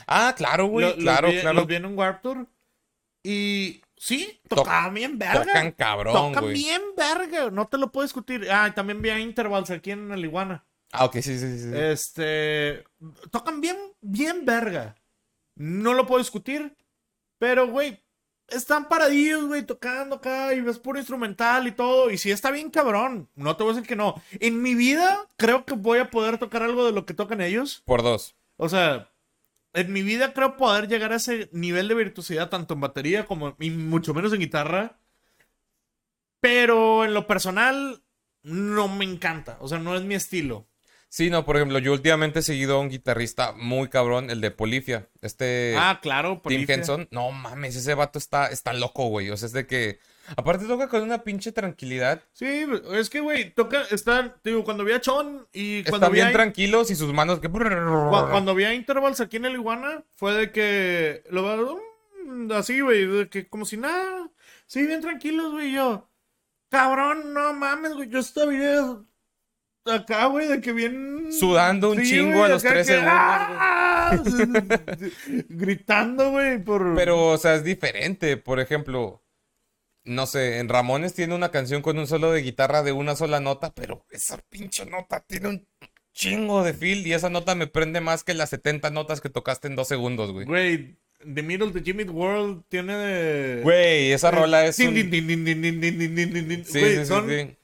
Ah, 0.07 0.35
claro, 0.37 0.67
güey, 0.67 0.87
Lo- 0.87 0.95
los 0.95 1.03
claro, 1.03 1.29
vi- 1.29 1.41
claro. 1.41 1.55
Los 1.55 1.67
vi 1.67 1.75
en 1.77 1.87
un 1.87 1.97
Warp 1.99 2.23
Tour. 2.23 2.47
Y 3.23 3.83
sí, 3.97 4.41
tocaban 4.49 4.95
bien 4.95 5.19
verga. 5.19 5.43
Tocan 5.45 5.73
cabrón, 5.73 6.13
Tocan 6.15 6.45
güey. 6.45 6.55
bien 6.55 6.83
verga. 6.97 7.51
No 7.51 7.67
te 7.67 7.79
lo 7.79 7.91
puedo 7.91 8.05
discutir. 8.07 8.47
Ah, 8.51 8.69
y 8.69 8.73
también 8.73 9.01
vi 9.03 9.09
a 9.11 9.19
Intervals 9.19 9.71
aquí 9.71 9.91
en 9.93 10.13
el 10.13 10.25
Iguana. 10.25 10.65
Ah, 10.93 11.05
ok, 11.07 11.15
sí, 11.17 11.39
sí, 11.39 11.59
sí. 11.59 11.71
Este. 11.75 12.85
Tocan 13.31 13.61
bien, 13.61 13.77
bien 14.01 14.45
verga. 14.45 14.97
No 15.57 15.95
lo 15.95 16.07
puedo 16.07 16.21
discutir. 16.21 16.77
Pero, 17.39 17.69
güey. 17.69 18.03
están 18.49 18.89
paradillos, 18.89 19.47
güey, 19.47 19.65
tocando 19.67 20.17
acá 20.17 20.55
y 20.55 20.61
ves 20.61 20.79
puro 20.79 20.99
instrumental 20.99 21.67
y 21.67 21.73
todo. 21.73 22.11
Y 22.11 22.19
sí 22.19 22.31
está 22.31 22.51
bien 22.51 22.71
cabrón. 22.71 23.29
No 23.35 23.57
te 23.57 23.65
voy 23.65 23.73
a 23.73 23.77
decir 23.77 23.89
que 23.89 23.97
no. 23.97 24.15
En 24.41 24.63
mi 24.63 24.75
vida 24.75 25.29
creo 25.37 25.65
que 25.65 25.75
voy 25.75 25.99
a 25.99 26.11
poder 26.11 26.39
tocar 26.39 26.63
algo 26.63 26.85
de 26.87 26.93
lo 26.93 27.07
que 27.07 27.15
tocan 27.15 27.41
ellos. 27.41 27.83
Por 27.87 28.03
dos. 28.03 28.37
O 28.57 28.69
sea, 28.69 29.13
en 29.75 29.93
mi 29.93 30.03
vida 30.03 30.33
creo 30.33 30.57
poder 30.57 30.89
llegar 30.89 31.13
a 31.13 31.17
ese 31.17 31.51
nivel 31.53 31.89
de 31.89 31.95
virtuosidad 31.95 32.49
tanto 32.51 32.75
en 32.75 32.81
batería 32.81 33.27
como 33.27 33.57
y 33.61 33.71
mucho 33.71 34.15
menos 34.15 34.33
en 34.33 34.41
guitarra. 34.41 34.99
Pero 36.41 37.05
en 37.05 37.15
lo 37.15 37.27
personal 37.27 38.03
no 38.43 38.89
me 38.89 39.05
encanta. 39.05 39.59
O 39.61 39.69
sea, 39.69 39.79
no 39.79 39.97
es 39.97 40.03
mi 40.03 40.15
estilo. 40.15 40.69
Sí, 41.17 41.31
no, 41.31 41.47
por 41.47 41.57
ejemplo, 41.57 41.79
yo 41.79 41.95
últimamente 41.95 42.41
he 42.41 42.43
seguido 42.43 42.77
a 42.77 42.81
un 42.81 42.91
guitarrista 42.91 43.53
muy 43.53 43.89
cabrón, 43.89 44.29
el 44.29 44.43
de 44.43 44.51
Polifia. 44.51 45.09
Este. 45.23 45.75
Ah, 45.79 45.99
claro, 46.03 46.33
Tim 46.33 46.41
Polifia. 46.43 46.75
Henson. 46.75 47.09
No 47.11 47.33
mames, 47.33 47.75
ese 47.75 47.95
vato 47.95 48.19
está, 48.19 48.49
está 48.49 48.75
loco, 48.75 49.07
güey. 49.07 49.31
O 49.31 49.37
sea, 49.39 49.47
es 49.47 49.53
de 49.55 49.67
que. 49.67 49.99
Aparte 50.37 50.67
toca 50.67 50.91
con 50.91 51.01
una 51.03 51.23
pinche 51.25 51.53
tranquilidad. 51.53 52.21
Sí, 52.35 52.67
es 52.93 53.09
que, 53.09 53.21
güey, 53.21 53.49
toca, 53.55 53.85
está, 53.91 54.37
digo, 54.45 54.63
cuando 54.63 54.85
vi 54.85 54.93
a 54.93 55.01
Chon 55.01 55.47
y 55.55 55.85
cuando 55.85 55.97
Están 56.09 56.13
vi 56.13 56.17
bien 56.17 56.29
a, 56.29 56.33
tranquilos 56.33 56.91
y 56.91 56.97
sus 56.97 57.11
manos 57.15 57.41
que. 57.41 57.49
cu- 57.49 57.61
cuando 57.61 58.55
vi 58.55 58.65
a 58.65 58.75
Intervals 58.75 59.23
aquí 59.23 59.39
en 59.39 59.47
el 59.47 59.55
Iguana, 59.55 60.05
fue 60.17 60.35
de 60.35 60.51
que, 60.53 61.23
lo 61.31 61.43
va- 61.45 61.81
mm, 62.27 62.53
así, 62.53 62.81
güey, 62.81 63.07
de 63.07 63.29
que 63.31 63.49
como 63.49 63.65
si 63.65 63.79
nada, 63.79 64.29
sí, 64.67 64.85
bien 64.87 65.01
tranquilos, 65.01 65.51
güey, 65.53 65.73
yo, 65.73 66.11
cabrón, 66.69 67.33
no 67.33 67.55
mames, 67.55 67.95
güey, 67.95 68.11
yo 68.11 68.19
estaba 68.19 68.53
acá, 69.93 70.27
güey, 70.27 70.49
de 70.49 70.61
que 70.61 70.73
bien. 70.73 71.33
Sudando 71.33 71.91
un 71.91 71.99
¡ah! 71.99 72.03
sí, 72.03 72.11
chingo 72.11 72.45
a 72.45 72.49
los 72.49 72.63
tres 72.63 72.87
que... 72.87 72.93
segundos. 72.93 73.13
¡Ah! 73.15 74.23
Gritando, 75.49 76.31
güey, 76.31 76.63
por. 76.63 76.95
Pero, 76.95 77.29
o 77.29 77.39
sea, 77.39 77.55
es 77.55 77.65
diferente. 77.65 78.37
Por 78.37 78.61
ejemplo, 78.61 79.23
no 80.05 80.27
sé, 80.27 80.59
en 80.59 80.69
Ramones 80.69 81.15
tiene 81.15 81.35
una 81.35 81.51
canción 81.51 81.83
con 81.83 81.99
un 81.99 82.07
solo 82.07 82.31
de 82.33 82.43
guitarra 82.43 82.83
de 82.83 82.93
una 82.93 83.17
sola 83.17 83.41
nota, 83.41 83.75
pero 83.75 84.07
esa 84.11 84.39
pinche 84.49 84.87
nota 84.87 85.25
tiene 85.27 85.49
un 85.49 85.69
chingo 86.13 86.63
de 86.63 86.73
feel 86.73 87.07
y 87.07 87.13
esa 87.13 87.29
nota 87.29 87.55
me 87.55 87.67
prende 87.67 88.01
más 88.01 88.25
que 88.25 88.33
las 88.33 88.51
70 88.51 88.91
notas 88.91 89.21
que 89.21 89.29
tocaste 89.29 89.69
en 89.69 89.77
dos 89.77 89.89
segundos, 89.89 90.33
güey. 90.33 90.47
Güey, 90.47 90.97
The 91.35 91.43
Middle 91.43 91.73
de 91.73 91.83
Jimmy 91.83 92.05
World 92.05 92.65
tiene 92.69 92.97
de... 92.97 93.63
Güey, 93.63 94.13
esa 94.13 94.31
rola 94.31 94.65
es 94.65 94.79
un... 94.79 94.95
Sí, 94.95 95.11
sí, 96.65 97.05
sí. 97.05 97.57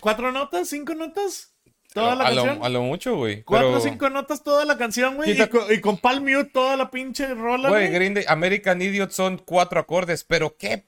¿Cuatro 0.00 0.32
notas? 0.32 0.68
¿Cinco 0.68 0.94
notas? 0.94 1.51
Toda 1.94 2.14
la 2.14 2.24
a, 2.24 2.34
canción. 2.34 2.58
lo, 2.58 2.64
a 2.64 2.68
lo 2.68 2.82
mucho, 2.82 3.16
güey. 3.16 3.42
Cuatro 3.42 3.68
o 3.68 3.72
Pero, 3.78 3.82
cinco 3.92 4.10
notas 4.10 4.42
toda 4.42 4.64
la 4.64 4.76
canción, 4.78 5.16
güey. 5.16 5.32
Quita- 5.32 5.44
Y, 5.44 5.48
con- 5.48 5.72
y 5.74 5.80
con 5.80 5.98
Palm 5.98 6.22
Mute 6.24 6.50
toda 6.52 6.76
la 6.76 6.90
pinche 6.90 7.34
rola, 7.34 7.68
güey, 7.68 7.82
güey. 7.88 7.94
Green 7.94 8.14
Day, 8.14 8.24
American 8.28 8.80
Idiot 8.80 9.10
son 9.10 9.38
cuatro 9.38 9.78
acordes, 9.80 10.24
pero 10.24 10.56
qué 10.56 10.84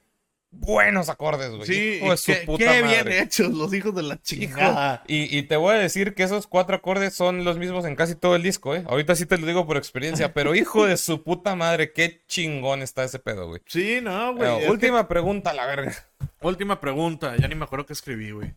buenos 0.57 1.09
acordes, 1.09 1.49
güey. 1.51 1.67
Sí, 1.67 1.97
Hijo 1.97 2.11
de 2.11 2.17
su 2.17 2.31
qué, 2.31 2.37
puta 2.45 2.63
qué 2.65 2.81
bien 2.81 3.11
hechos, 3.11 3.49
los 3.51 3.73
hijos 3.73 3.93
de 3.93 4.03
la 4.03 4.21
chingada. 4.21 5.03
Y, 5.05 5.37
y 5.37 5.43
te 5.43 5.57
voy 5.57 5.75
a 5.75 5.77
decir 5.77 6.13
que 6.15 6.23
esos 6.23 6.47
cuatro 6.47 6.77
acordes 6.77 7.13
son 7.13 7.43
los 7.43 7.57
mismos 7.57 7.83
en 7.85 7.95
casi 7.97 8.15
todo 8.15 8.35
el 8.37 8.41
disco, 8.43 8.73
¿eh? 8.73 8.83
Ahorita 8.87 9.15
sí 9.15 9.25
te 9.25 9.37
lo 9.37 9.45
digo 9.45 9.67
por 9.67 9.75
experiencia, 9.75 10.33
pero 10.33 10.55
hijo 10.55 10.85
de 10.85 10.95
su 10.95 11.23
puta 11.23 11.55
madre, 11.57 11.91
qué 11.91 12.23
chingón 12.27 12.81
está 12.81 13.03
ese 13.03 13.19
pedo, 13.19 13.47
güey. 13.49 13.61
Sí, 13.65 13.99
no, 14.01 14.33
güey. 14.33 14.49
Eh, 14.49 14.59
que- 14.61 14.71
última 14.71 15.07
pregunta, 15.09 15.53
la 15.53 15.65
verga. 15.65 15.93
última 16.41 16.79
pregunta. 16.79 17.35
Ya 17.37 17.47
ni 17.49 17.55
me 17.55 17.65
acuerdo 17.65 17.85
qué 17.85 17.93
escribí, 17.93 18.31
güey. 18.31 18.53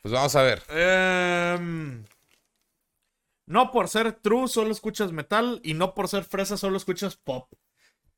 Pues 0.00 0.12
vamos 0.12 0.34
a 0.36 0.42
ver. 0.42 0.62
Em, 0.68 2.04
no 3.46 3.70
por 3.72 3.88
ser 3.88 4.12
true 4.12 4.48
solo 4.48 4.70
escuchas 4.72 5.12
metal 5.12 5.60
y 5.62 5.74
no 5.74 5.94
por 5.94 6.08
ser 6.08 6.24
fresa 6.24 6.56
solo 6.56 6.76
escuchas 6.76 7.16
pop. 7.16 7.48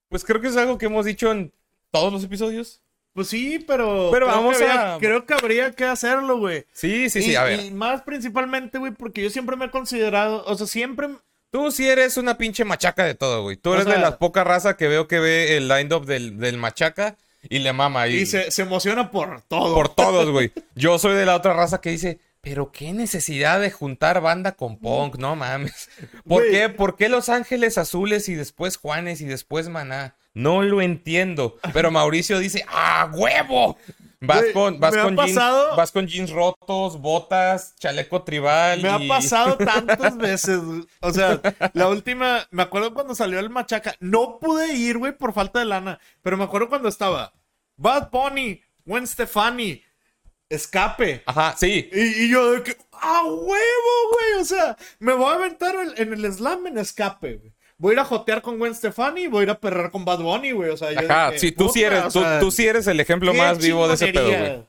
Pues 0.09 0.25
creo 0.25 0.41
que 0.41 0.49
es 0.49 0.57
algo 0.57 0.79
que 0.79 0.87
hemos 0.87 1.07
dicho 1.07 1.31
en 1.33 1.53
todos 1.91 2.13
los 2.13 2.23
episodios. 2.25 2.83
Pues 3.15 3.29
sí, 3.29 3.59
pero. 3.67 4.11
Pero 4.13 4.27
creo 4.27 4.37
vamos 4.39 4.59
que 4.59 4.65
habría- 4.65 4.95
a- 4.95 4.99
Creo 4.99 5.27
que 5.27 5.35
habría 5.35 5.73
que 5.73 5.85
hacerlo, 5.85 6.39
güey. 6.39 6.67
Sí, 6.73 7.09
sí, 7.11 7.21
y, 7.21 7.23
sí, 7.23 7.37
a 7.37 7.45
ver. 7.45 7.61
y 7.65 7.71
más 7.71 8.03
principalmente, 8.03 8.79
güey, 8.79 8.93
porque 8.93 9.23
yo 9.23 9.31
siempre 9.31 9.57
me 9.57 9.67
he 9.67 9.71
considerado. 9.71 10.45
O 10.47 10.55
sea, 10.57 10.67
siempre. 10.67 11.09
Tú 11.51 11.71
sí 11.71 11.89
eres 11.89 12.17
una 12.17 12.37
pinche 12.37 12.65
machaca 12.65 13.05
de 13.05 13.15
todo, 13.15 13.43
güey. 13.43 13.57
Tú 13.57 13.71
O 13.71 13.75
eres 13.75 13.87
de 13.87 13.99
las 13.99 14.17
pocas 14.17 14.45
razas 14.45 14.75
que 14.75 14.89
veo 14.89 15.07
que 15.07 15.21
ve 15.21 15.57
el 15.57 15.69
line-up 15.69 16.05
del, 16.05 16.39
del 16.39 16.57
machaca 16.59 17.17
y 17.49 17.59
le 17.59 17.73
mama. 17.73 18.09
Y, 18.09 18.21
Y 18.21 18.27
se, 18.27 18.51
se 18.51 18.63
emociona 18.63 19.11
por 19.11 19.43
todo. 19.43 19.75
Por 19.75 19.89
todos, 19.95 20.31
güey. 20.31 20.53
Yo 20.75 20.99
soy 20.99 21.15
de 21.17 21.27
la 21.27 21.37
otra 21.37 21.53
raza 21.53 21.81
que 21.81 21.91
dice, 21.91 22.21
pero 22.45 22.71
qué 22.73 22.93
necesidad 22.93 23.61
de 23.61 23.71
juntar 23.71 24.21
banda 24.21 24.53
con 24.53 24.79
punk, 24.79 25.17
no 25.17 25.35
mames. 25.35 25.89
¿Por 26.29 26.49
qué? 26.51 26.69
¿Por 26.69 26.97
qué 26.97 27.09
Los 27.09 27.29
Ángeles 27.31 27.79
Azules 27.79 28.29
y 28.29 28.35
después 28.35 28.77
Juanes 28.77 29.21
y 29.21 29.25
después 29.25 29.69
Maná? 29.69 30.15
No 30.35 30.63
lo 30.63 30.83
entiendo. 30.83 31.59
Pero 31.73 31.91
Mauricio 31.93 32.39
dice, 32.39 32.65
¡ah, 32.69 33.11
huevo! 33.13 33.79
Vas 34.27 34.41
Güey, 34.41 34.53
con, 34.53 34.81
vas 34.81 34.95
me 34.95 35.01
ha 35.01 35.05
con 35.05 35.17
jeans, 35.17 35.33
pasado- 35.35 35.77
vas 35.77 35.93
con 35.93 36.07
jeans 36.07 36.31
rotos, 36.31 37.01
botas, 37.01 37.75
chaleco 37.77 38.23
tribal. 38.23 38.83
Me 38.83 38.89
ha 38.89 38.99
y- 38.99 39.09
pasado 39.09 39.57
tantas 39.59 40.17
veces. 40.17 40.61
güey. 40.61 40.85
O 41.01 41.13
sea, 41.13 41.41
la 41.73 41.89
última, 41.89 42.47
me 42.51 42.63
acuerdo 42.63 42.93
cuando 42.95 43.15
salió 43.15 43.39
el 43.39 43.51
Machaca. 43.51 43.95
No 44.01 44.39
pude 44.39 44.75
ir, 44.75 44.99
güey, 44.99 45.13
por 45.17 45.33
falta 45.33 45.59
de 45.61 45.65
lana. 45.67 45.99
Pero 46.23 46.37
me 46.37 46.45
acuerdo 46.45 46.69
cuando 46.69 46.89
estaba 46.89 47.33
Bad 47.77 48.11
Bunny, 48.11 48.61
Gwen 48.85 49.07
Stefani, 49.07 49.83
Escape. 50.49 51.23
Ajá, 51.27 51.55
sí. 51.57 51.89
Y, 51.93 52.25
y 52.25 52.29
yo 52.31 52.53
de 52.53 52.63
que, 52.63 52.77
¡ah, 52.93 53.23
huevo, 53.25 54.11
güey! 54.13 54.41
O 54.41 54.45
sea, 54.45 54.77
me 54.99 55.13
voy 55.15 55.31
a 55.33 55.37
aventar 55.37 55.75
el- 55.75 55.95
en 56.01 56.13
el 56.13 56.33
slam 56.33 56.67
en 56.67 56.79
Escape, 56.79 57.37
güey. 57.37 57.54
Voy 57.77 57.91
a 57.91 57.93
ir 57.95 57.99
a 58.01 58.05
jotear 58.05 58.41
con 58.41 58.59
Gwen 58.59 58.75
Stefani 58.75 59.23
y 59.23 59.27
voy 59.27 59.41
a 59.41 59.43
ir 59.45 59.51
a 59.51 59.59
perrar 59.61 59.91
con 59.91 60.05
Bad 60.05 60.21
Bunny, 60.21 60.53
güey. 60.53 60.71
O 60.71 60.77
sea, 60.77 60.93
yo 60.93 61.01
Ajá, 61.11 61.29
dije, 61.29 61.39
sí, 61.41 61.53
tú 61.53 61.69
sí 61.69 61.83
eres, 61.83 62.05
o 62.05 62.11
sea, 62.11 62.39
tú 62.41 62.51
sí 62.51 62.67
eres 62.67 62.87
el 62.87 63.01
ejemplo 63.01 63.35
más 63.35 63.59
vivo 63.59 63.89
de 63.89 63.95
ese 63.95 64.09
pedo, 64.09 64.29
güey. 64.29 64.63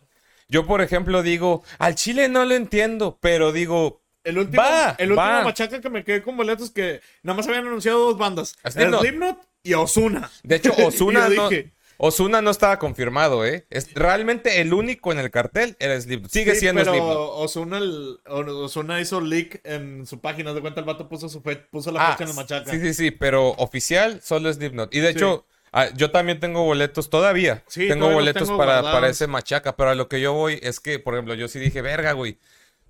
Yo, 0.47 0.65
por 0.65 0.81
ejemplo, 0.81 1.23
digo, 1.23 1.63
al 1.79 1.95
chile 1.95 2.29
no 2.29 2.45
lo 2.45 2.53
entiendo, 2.55 3.17
pero 3.19 3.51
digo, 3.51 4.01
El 4.23 4.37
último, 4.37 4.61
Va, 4.61 4.95
el 4.97 5.11
último 5.11 5.27
va. 5.27 5.43
machaca 5.43 5.81
que 5.81 5.89
me 5.89 6.03
quedé 6.03 6.21
con 6.21 6.37
boletos 6.37 6.69
que 6.71 7.01
nada 7.23 7.37
más 7.37 7.47
habían 7.47 7.65
anunciado 7.67 7.99
dos 7.99 8.17
bandas. 8.17 8.55
Slipknot. 8.67 9.39
Y 9.63 9.73
Osuna. 9.73 10.29
De 10.43 10.57
hecho, 10.57 10.71
Osuna 10.77 11.27
no, 11.29 11.49
dije, 11.49 11.71
Osuna 11.97 12.41
no 12.41 12.51
estaba 12.51 12.77
confirmado, 12.79 13.45
¿eh? 13.45 13.65
Es, 13.69 13.93
realmente 13.93 14.61
el 14.61 14.73
único 14.73 15.11
en 15.11 15.19
el 15.19 15.31
cartel 15.31 15.75
era 15.79 15.99
Slipknot. 15.99 16.31
Sigue 16.31 16.53
sí, 16.53 16.59
siendo 16.61 16.81
pero 16.81 16.91
Slipknot. 16.93 17.17
Osuna, 17.35 17.77
el- 17.77 18.19
Ozuna 18.27 18.99
hizo 18.99 19.21
leak 19.21 19.61
en 19.63 20.05
su 20.05 20.19
página. 20.19 20.53
De 20.53 20.61
cuenta, 20.61 20.79
el 20.81 20.85
vato 20.85 21.07
puso, 21.07 21.29
su 21.29 21.41
fe- 21.41 21.55
puso 21.71 21.91
la 21.91 22.05
Ah, 22.07 22.11
fecha 22.13 22.23
en 22.25 22.29
el 22.31 22.35
machaca. 22.35 22.71
sí, 22.71 22.79
sí, 22.81 22.93
sí, 22.93 23.11
pero 23.11 23.49
oficial 23.51 24.21
solo 24.21 24.51
Slipknot. 24.51 24.93
Y 24.93 24.99
de 24.99 25.09
Sí. 25.11 25.17
hecho, 25.17 25.45
ah, 25.71 25.87
yo 25.95 26.11
también 26.11 26.39
tengo 26.39 26.63
boletos 26.63 27.09
todavía. 27.09 27.63
Sí, 27.67 27.87
tengo 27.87 28.01
todavía 28.07 28.15
boletos 28.19 28.43
tengo 28.47 28.57
para, 28.57 28.81
para 28.81 29.07
ese 29.09 29.27
machaca, 29.27 29.75
pero 29.77 29.91
a 29.91 29.95
lo 29.95 30.09
que 30.09 30.19
yo 30.19 30.33
voy 30.33 30.59
es 30.61 30.79
que, 30.79 30.99
por 30.99 31.13
ejemplo, 31.13 31.33
yo 31.35 31.47
sí 31.47 31.59
dije, 31.59 31.81
verga, 31.81 32.11
güey. 32.11 32.37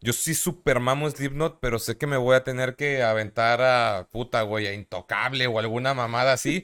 Yo 0.02 0.14
sí 0.14 0.36
super 0.36 0.80
mamo 0.80 1.10
Slipknot, 1.10 1.60
pero 1.62 1.80
sé 1.80 1.98
que 1.98 2.06
me 2.06 2.18
voy 2.18 2.36
a 2.36 2.44
tener 2.44 2.76
que 2.76 3.02
aventar 3.02 3.62
a 3.62 4.08
puta, 4.12 4.42
güey, 4.44 4.68
a 4.68 4.74
Intocable 4.74 5.48
o 5.48 5.58
alguna 5.58 5.94
mamada 5.94 6.34
así. 6.34 6.64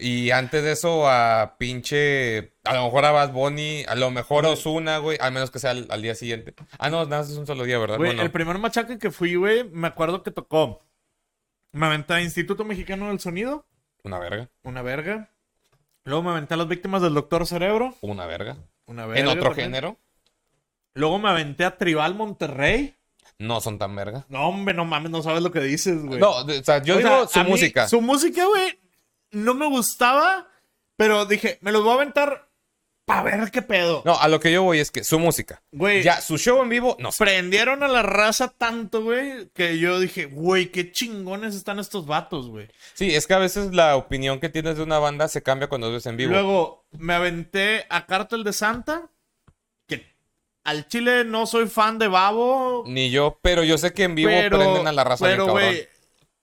Y 0.00 0.30
antes 0.30 0.62
de 0.62 0.72
eso 0.72 1.08
a 1.08 1.56
pinche, 1.58 2.52
a 2.64 2.74
lo 2.74 2.84
mejor 2.84 3.04
a 3.04 3.10
Bad 3.10 3.32
Bunny, 3.32 3.84
a 3.88 3.96
lo 3.96 4.10
mejor 4.12 4.46
a 4.46 4.50
Ozuna, 4.50 4.98
güey, 4.98 5.18
al 5.20 5.32
menos 5.32 5.50
que 5.50 5.58
sea 5.58 5.72
al, 5.72 5.88
al 5.90 6.02
día 6.02 6.14
siguiente. 6.14 6.54
Ah, 6.78 6.88
no, 6.88 7.04
nada, 7.04 7.22
es 7.22 7.30
un 7.30 7.46
solo 7.46 7.64
día, 7.64 7.78
¿verdad? 7.78 7.96
Güey, 7.96 8.10
Bueno, 8.10 8.22
el 8.22 8.30
primer 8.30 8.58
machaca 8.58 8.96
que 8.98 9.10
fui, 9.10 9.34
güey, 9.34 9.64
me 9.64 9.88
acuerdo 9.88 10.22
que 10.22 10.30
tocó. 10.30 10.80
Me 11.72 11.86
aventé 11.86 12.14
a 12.14 12.20
Instituto 12.22 12.64
Mexicano 12.64 13.08
del 13.08 13.18
Sonido, 13.18 13.66
una 14.04 14.18
verga, 14.20 14.48
una 14.62 14.82
verga. 14.82 15.30
Luego 16.04 16.22
me 16.22 16.30
aventé 16.30 16.54
a 16.54 16.56
las 16.58 16.68
víctimas 16.68 17.02
del 17.02 17.14
Doctor 17.14 17.46
Cerebro, 17.46 17.94
una 18.00 18.24
verga. 18.26 18.56
una 18.86 19.04
verga. 19.04 19.20
En 19.20 19.26
otro 19.28 19.48
también. 19.50 19.66
género, 19.66 19.96
Luego 20.94 21.18
me 21.18 21.28
aventé 21.28 21.64
a 21.64 21.76
Tribal 21.76 22.14
Monterrey. 22.14 22.94
no 23.38 23.60
son 23.60 23.78
tan 23.78 23.94
verga. 23.94 24.24
No, 24.28 24.48
hombre, 24.48 24.74
no 24.74 24.84
mames, 24.84 25.10
no 25.10 25.22
sabes 25.22 25.42
lo 25.42 25.52
que 25.52 25.60
dices, 25.60 26.02
güey. 26.04 26.18
No, 26.18 26.30
o 26.38 26.48
sea, 26.64 26.82
yo 26.82 26.96
digo 26.98 27.28
su 27.28 27.40
mí, 27.40 27.50
música. 27.50 27.86
Su 27.88 28.00
música, 28.00 28.46
güey, 28.46 28.77
no 29.30 29.54
me 29.54 29.68
gustaba, 29.68 30.48
pero 30.96 31.26
dije, 31.26 31.58
me 31.60 31.72
los 31.72 31.82
voy 31.82 31.92
a 31.92 31.94
aventar 31.94 32.48
para 33.08 33.22
ver 33.22 33.50
qué 33.50 33.62
pedo. 33.62 34.02
No, 34.04 34.18
a 34.20 34.28
lo 34.28 34.38
que 34.38 34.52
yo 34.52 34.62
voy 34.62 34.80
es 34.80 34.90
que 34.90 35.02
su 35.02 35.18
música. 35.18 35.62
Güey, 35.72 36.02
Ya, 36.02 36.20
su 36.20 36.36
show 36.36 36.62
en 36.62 36.68
vivo, 36.68 36.94
no 37.00 37.10
sé. 37.10 37.24
prendieron 37.24 37.82
a 37.82 37.88
la 37.88 38.02
raza 38.02 38.48
tanto, 38.48 39.02
güey, 39.02 39.48
que 39.54 39.78
yo 39.78 39.98
dije, 39.98 40.26
güey, 40.26 40.70
qué 40.70 40.92
chingones 40.92 41.54
están 41.54 41.78
estos 41.78 42.06
vatos, 42.06 42.48
güey. 42.48 42.68
Sí, 42.92 43.14
es 43.14 43.26
que 43.26 43.32
a 43.32 43.38
veces 43.38 43.72
la 43.74 43.96
opinión 43.96 44.40
que 44.40 44.50
tienes 44.50 44.76
de 44.76 44.82
una 44.82 44.98
banda 44.98 45.26
se 45.28 45.42
cambia 45.42 45.68
cuando 45.68 45.90
ves 45.90 46.04
en 46.04 46.18
vivo. 46.18 46.32
Luego 46.32 46.84
me 46.90 47.14
aventé 47.14 47.86
a 47.88 48.04
Cártel 48.04 48.44
de 48.44 48.52
Santa, 48.52 49.08
que 49.86 50.04
al 50.64 50.86
chile 50.86 51.24
no 51.24 51.46
soy 51.46 51.66
fan 51.66 51.98
de 51.98 52.08
Babo, 52.08 52.84
Ni 52.86 53.10
yo, 53.10 53.38
pero 53.40 53.64
yo 53.64 53.78
sé 53.78 53.94
que 53.94 54.04
en 54.04 54.16
vivo 54.16 54.30
pero, 54.30 54.58
prenden 54.58 54.86
a 54.86 54.92
la 54.92 55.04
raza 55.04 55.24
pero, 55.24 55.46
güey, 55.46 55.88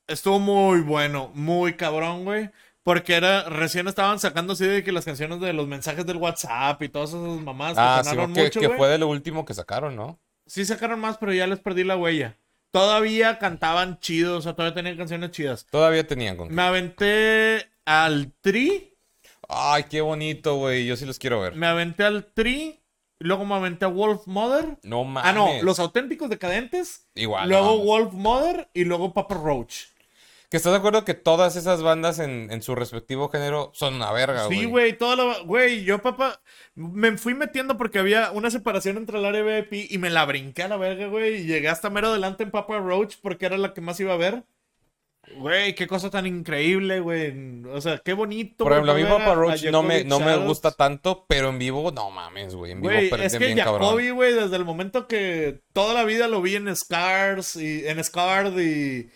estuvo 0.08 0.40
muy 0.40 0.82
bueno, 0.82 1.32
muy 1.36 1.76
cabrón, 1.76 2.26
güey. 2.26 2.50
Porque 2.86 3.16
era, 3.16 3.50
recién 3.50 3.88
estaban 3.88 4.20
sacando 4.20 4.54
así 4.54 4.64
de 4.64 4.84
que 4.84 4.92
las 4.92 5.06
canciones 5.06 5.40
de 5.40 5.54
los 5.54 5.68
mensajes 5.68 6.06
del 6.06 6.18
WhatsApp 6.18 6.80
y 6.84 6.90
todas 6.90 7.10
esas 7.10 7.22
mamás 7.22 7.74
que 7.74 7.80
Ah, 7.80 8.02
sí, 8.04 8.10
sonaron 8.12 8.32
que, 8.32 8.44
mucho, 8.44 8.60
que 8.60 8.70
fue 8.70 8.88
de 8.90 9.00
lo 9.00 9.08
último 9.08 9.44
que 9.44 9.56
sacaron, 9.56 9.96
¿no? 9.96 10.20
Sí 10.46 10.66
sacaron 10.66 11.00
más, 11.00 11.18
pero 11.18 11.34
ya 11.34 11.48
les 11.48 11.58
perdí 11.58 11.84
la 11.84 11.98
huella. 11.98 12.38
Todavía 12.70 13.40
cantaban 13.40 14.00
chidos, 14.02 14.38
o 14.38 14.42
sea, 14.44 14.54
todavía 14.54 14.76
tenían 14.76 14.98
canciones 14.98 15.32
chidas. 15.32 15.66
Todavía 15.72 16.06
tenían 16.06 16.38
con. 16.38 16.54
Me 16.54 16.62
aventé 16.62 17.72
al 17.86 18.32
Tri. 18.42 18.96
Ay, 19.50 19.86
qué 19.90 20.02
bonito, 20.02 20.58
güey. 20.58 20.86
Yo 20.86 20.96
sí 20.96 21.08
los 21.08 21.18
quiero 21.18 21.42
ver. 21.42 21.56
Me 21.56 21.66
aventé 21.66 22.04
al 22.04 22.26
Tree. 22.36 22.84
Luego 23.18 23.46
me 23.46 23.56
aventé 23.56 23.86
a 23.86 23.88
Wolf 23.88 24.28
Mother. 24.28 24.78
No 24.84 25.04
mames. 25.06 25.28
Ah, 25.28 25.34
no, 25.34 25.64
los 25.64 25.80
auténticos 25.80 26.30
decadentes. 26.30 27.08
Igual. 27.16 27.50
Luego 27.50 27.78
no. 27.78 27.78
Wolf 27.80 28.14
Mother 28.14 28.70
y 28.76 28.84
luego 28.84 29.12
Papa 29.12 29.34
Roach. 29.34 29.86
Que 30.56 30.60
estás 30.60 30.72
de 30.72 30.78
acuerdo 30.78 31.04
que 31.04 31.16
todas 31.16 31.58
esas 31.58 31.82
bandas 31.82 32.18
en, 32.18 32.48
en 32.50 32.62
su 32.62 32.76
respectivo 32.76 33.28
género 33.28 33.72
son 33.74 33.96
una 33.96 34.14
verga, 34.14 34.46
güey. 34.46 34.58
Sí, 34.58 34.64
güey, 34.64 34.98
todo 34.98 35.18
lo. 35.18 35.44
Güey, 35.44 35.84
yo, 35.84 36.02
papá, 36.02 36.40
me 36.76 37.18
fui 37.18 37.34
metiendo 37.34 37.76
porque 37.76 38.00
había 38.00 38.32
una 38.32 38.50
separación 38.50 38.96
entre 38.96 39.18
el 39.18 39.26
área 39.26 39.44
VIP 39.44 39.92
y 39.92 39.98
me 39.98 40.10
la 40.10 40.24
brinqué 40.24 40.64
a 40.64 40.70
la 40.70 40.78
verga, 40.78 41.08
güey. 41.08 41.42
Y 41.42 41.46
llegué 41.46 41.68
hasta 41.68 41.90
mero 41.90 42.08
adelante 42.08 42.44
en 42.44 42.52
Papa 42.52 42.78
Roach 42.78 43.18
porque 43.22 43.48
era 43.48 43.58
la 43.58 43.74
que 43.74 43.82
más 43.82 44.00
iba 44.00 44.14
a 44.14 44.16
ver. 44.16 44.46
Güey, 45.36 45.76
qué 45.76 45.88
cosa 45.88 46.10
tan 46.10 46.26
increíble, 46.26 47.02
güey. 47.02 47.34
O 47.74 47.82
sea, 47.82 47.98
qué 47.98 48.14
bonito. 48.14 48.64
Por 48.64 48.72
ejemplo, 48.72 48.94
a 48.94 48.96
mí 48.96 49.04
Papa 49.04 49.34
Roach 49.36 49.66
no 49.66 49.84
me, 49.84 50.06
no 50.06 50.22
me 50.22 50.38
gusta 50.38 50.72
tanto, 50.72 51.26
pero 51.28 51.50
en 51.50 51.60
vivo, 51.60 51.92
no 51.92 52.10
mames, 52.12 52.56
güey. 52.56 52.72
En 52.72 52.82
vivo 52.82 52.94
Güey, 52.94 53.26
es 53.26 53.34
que 53.34 53.46
bien 53.46 53.58
cabrón. 53.58 53.94
güey, 54.16 54.34
desde 54.34 54.56
el 54.56 54.64
momento 54.64 55.06
que 55.06 55.60
toda 55.74 55.94
la 55.94 56.06
vida 56.06 56.30
lo 56.30 56.42
vi 56.42 56.56
en 56.56 56.74
Scars 56.74 57.58
y 57.58 57.86
en 57.86 58.02
Scarred 58.02 58.58
y. 58.58 59.10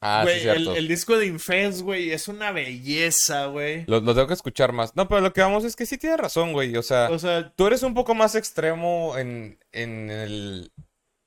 Ah, 0.00 0.20
güey, 0.24 0.40
sí, 0.42 0.48
el, 0.48 0.68
el 0.68 0.88
disco 0.88 1.16
de 1.16 1.26
Infest, 1.26 1.80
güey, 1.80 2.10
es 2.12 2.28
una 2.28 2.52
belleza, 2.52 3.46
güey. 3.46 3.84
Lo, 3.86 4.00
lo 4.00 4.14
tengo 4.14 4.26
que 4.26 4.34
escuchar 4.34 4.72
más. 4.72 4.94
No, 4.94 5.08
pero 5.08 5.20
lo 5.22 5.32
que 5.32 5.40
vamos 5.40 5.64
es 5.64 5.74
que 5.74 5.86
sí 5.86 5.96
tienes 5.96 6.18
razón, 6.18 6.52
güey. 6.52 6.76
O 6.76 6.82
sea, 6.82 7.08
O 7.10 7.18
sea, 7.18 7.50
tú 7.54 7.66
eres 7.66 7.82
un 7.82 7.94
poco 7.94 8.14
más 8.14 8.34
extremo 8.34 9.16
en, 9.16 9.58
en 9.72 10.10
el... 10.10 10.72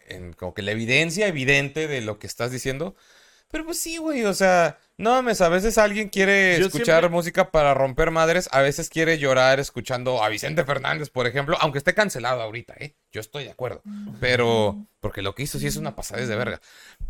En 0.08 0.34
como 0.34 0.54
que 0.54 0.62
la 0.64 0.72
evidencia 0.72 1.28
evidente 1.28 1.88
de 1.88 2.02
lo 2.02 2.18
que 2.20 2.28
estás 2.28 2.52
diciendo. 2.52 2.96
Pero 3.52 3.66
pues 3.66 3.80
sí, 3.80 3.98
güey, 3.98 4.26
o 4.26 4.34
sea, 4.34 4.78
no 4.98 5.10
mames, 5.12 5.42
a 5.42 5.50
veces 5.50 5.78
alguien 5.80 6.10
quiere 6.10 6.60
Yo 6.60 6.68
escuchar 6.68 7.00
siempre- 7.02 7.10
música 7.10 7.50
para 7.52 7.74
romper 7.74 8.12
madres, 8.12 8.48
a 8.52 8.62
veces 8.62 8.90
quiere 8.90 9.18
llorar 9.18 9.60
escuchando 9.60 10.24
a 10.24 10.30
Vicente 10.30 10.64
Fernández, 10.66 11.10
por 11.10 11.26
ejemplo, 11.26 11.58
aunque 11.60 11.80
esté 11.80 11.96
cancelado 11.96 12.42
ahorita, 12.44 12.76
¿eh? 12.80 12.96
Yo 13.12 13.20
estoy 13.22 13.46
de 13.46 13.52
acuerdo. 13.52 13.82
Pero, 14.20 14.86
porque 15.00 15.24
lo 15.24 15.34
que 15.34 15.44
hizo 15.44 15.58
sí 15.58 15.66
es 15.66 15.78
una 15.78 15.96
pasada 15.96 16.24
de 16.24 16.36
verga. 16.36 16.62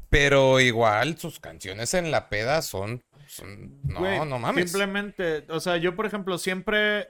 Pero 0.10 0.62
igual 0.62 1.18
sus 1.18 1.42
canciones 1.42 1.94
en 1.94 2.10
la 2.10 2.30
peda 2.30 2.62
son, 2.62 3.04
son... 3.28 3.82
No, 3.84 4.00
Güey, 4.00 4.20
no 4.26 4.40
mames. 4.40 4.72
Simplemente, 4.72 5.46
o 5.50 5.60
sea, 5.60 5.76
yo 5.76 5.94
por 5.96 6.06
ejemplo 6.06 6.38
siempre, 6.38 7.10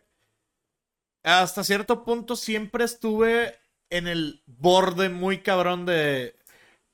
hasta 1.24 1.64
cierto 1.64 2.04
punto 2.04 2.36
siempre 2.36 2.84
estuve 2.84 3.60
en 3.92 4.08
el 4.08 4.42
borde 4.48 5.10
muy 5.10 5.44
cabrón 5.44 5.86
de... 5.86 6.36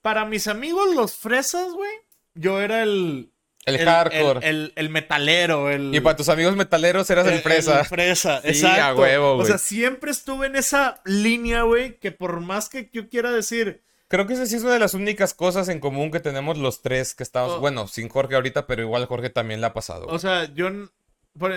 Para 0.01 0.25
mis 0.25 0.47
amigos 0.47 0.93
los 0.93 1.15
fresas, 1.15 1.71
güey, 1.73 1.91
yo 2.35 2.61
era 2.61 2.83
el... 2.83 3.31
El 3.65 3.79
hardcore. 3.79 4.47
El, 4.47 4.55
el- 4.57 4.73
el 4.75 4.89
metalero, 4.89 5.71
el... 5.71 5.93
Y 5.95 5.99
para 5.99 6.15
tus 6.15 6.29
amigos 6.29 6.55
metaleros 6.55 7.09
eras 7.09 7.25
el 7.25 7.39
fresa. 7.39 7.79
El 7.79 7.85
fresa, 7.87 8.41
Sí, 8.43 8.49
exacto. 8.49 8.83
a 8.83 8.93
huevo, 8.95 9.31
o 9.31 9.35
güey. 9.37 9.47
sea, 9.47 9.57
siempre 9.57 10.11
estuve 10.11 10.45
en 10.45 10.55
esa 10.55 11.01
línea, 11.03 11.63
güey, 11.63 11.97
que 11.97 12.11
por 12.11 12.39
más 12.41 12.69
que 12.69 12.89
yo 12.93 13.09
quiera 13.09 13.31
decir... 13.31 13.81
Creo 14.07 14.27
que 14.27 14.33
esa 14.33 14.45
sí 14.45 14.55
es 14.55 14.61
una 14.61 14.73
de 14.73 14.79
las 14.79 14.93
únicas 14.93 15.33
cosas 15.33 15.67
en 15.67 15.79
común 15.79 16.11
que 16.11 16.19
tenemos 16.19 16.59
los 16.59 16.83
tres 16.83 17.15
que 17.15 17.23
estamos, 17.23 17.53
Oh. 17.53 17.59
bueno, 17.59 17.87
sin 17.87 18.07
Jorge 18.07 18.35
ahorita, 18.35 18.67
pero 18.67 18.83
igual 18.83 19.07
Jorge 19.07 19.31
también 19.31 19.61
la 19.61 19.67
ha 19.67 19.73
pasado. 19.73 20.05
O 20.09 20.19
sea, 20.19 20.53
yo 20.53 20.69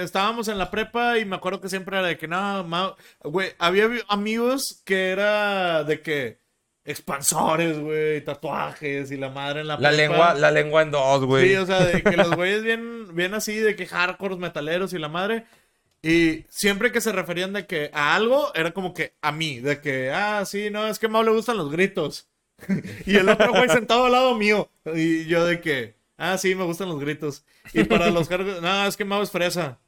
estábamos 0.00 0.48
en 0.48 0.56
la 0.56 0.70
prepa 0.70 1.18
y 1.18 1.26
me 1.26 1.36
acuerdo 1.36 1.60
que 1.60 1.68
siempre 1.68 1.98
era 1.98 2.06
de 2.08 2.16
que 2.16 2.26
no, 2.26 2.64
ma- 2.64 2.96
güey, 3.22 3.50
había 3.58 3.86
amigos 4.08 4.80
que 4.86 5.10
era 5.10 5.84
de 5.84 6.00
que 6.00 6.40
expansores, 6.88 7.78
güey, 7.78 8.24
tatuajes 8.24 9.10
y 9.10 9.16
la 9.16 9.28
madre 9.28 9.60
en 9.60 9.68
la 9.68 9.74
la 9.74 9.90
prepa. 9.90 9.96
lengua, 9.96 10.34
la 10.34 10.50
lengua 10.50 10.82
en 10.82 10.90
dos, 10.90 11.24
güey. 11.24 11.48
Sí, 11.48 11.56
o 11.56 11.66
sea, 11.66 11.84
de 11.84 12.02
que 12.02 12.16
los 12.16 12.30
güeyes 12.36 12.62
bien, 12.62 13.14
bien 13.14 13.34
así, 13.34 13.56
de 13.56 13.76
que 13.76 13.86
hardcore 13.86 14.36
metaleros 14.36 14.92
y 14.92 14.98
la 14.98 15.08
madre. 15.08 15.44
Y 16.02 16.44
siempre 16.48 16.92
que 16.92 17.00
se 17.00 17.12
referían 17.12 17.52
de 17.52 17.66
que 17.66 17.90
a 17.92 18.14
algo, 18.14 18.52
era 18.54 18.72
como 18.72 18.94
que 18.94 19.14
a 19.20 19.32
mí, 19.32 19.60
de 19.60 19.80
que, 19.80 20.10
ah, 20.10 20.44
sí, 20.46 20.70
no, 20.70 20.86
es 20.86 20.98
que 20.98 21.06
a 21.06 21.08
Mau 21.08 21.22
le 21.22 21.32
gustan 21.32 21.56
los 21.56 21.70
gritos. 21.70 22.28
y 23.06 23.16
el 23.16 23.28
otro 23.28 23.50
güey 23.50 23.68
sentado 23.68 24.06
al 24.06 24.12
lado 24.12 24.34
mío. 24.34 24.70
Y 24.94 25.26
yo 25.26 25.44
de 25.44 25.60
que, 25.60 25.94
ah, 26.16 26.38
sí, 26.38 26.54
me 26.54 26.64
gustan 26.64 26.88
los 26.88 27.00
gritos. 27.00 27.44
Y 27.72 27.84
para 27.84 28.10
los 28.10 28.28
cargos, 28.30 28.62
no, 28.62 28.86
es 28.86 28.96
que 28.96 29.04
Mau 29.04 29.22
es 29.22 29.30
fresa. 29.30 29.78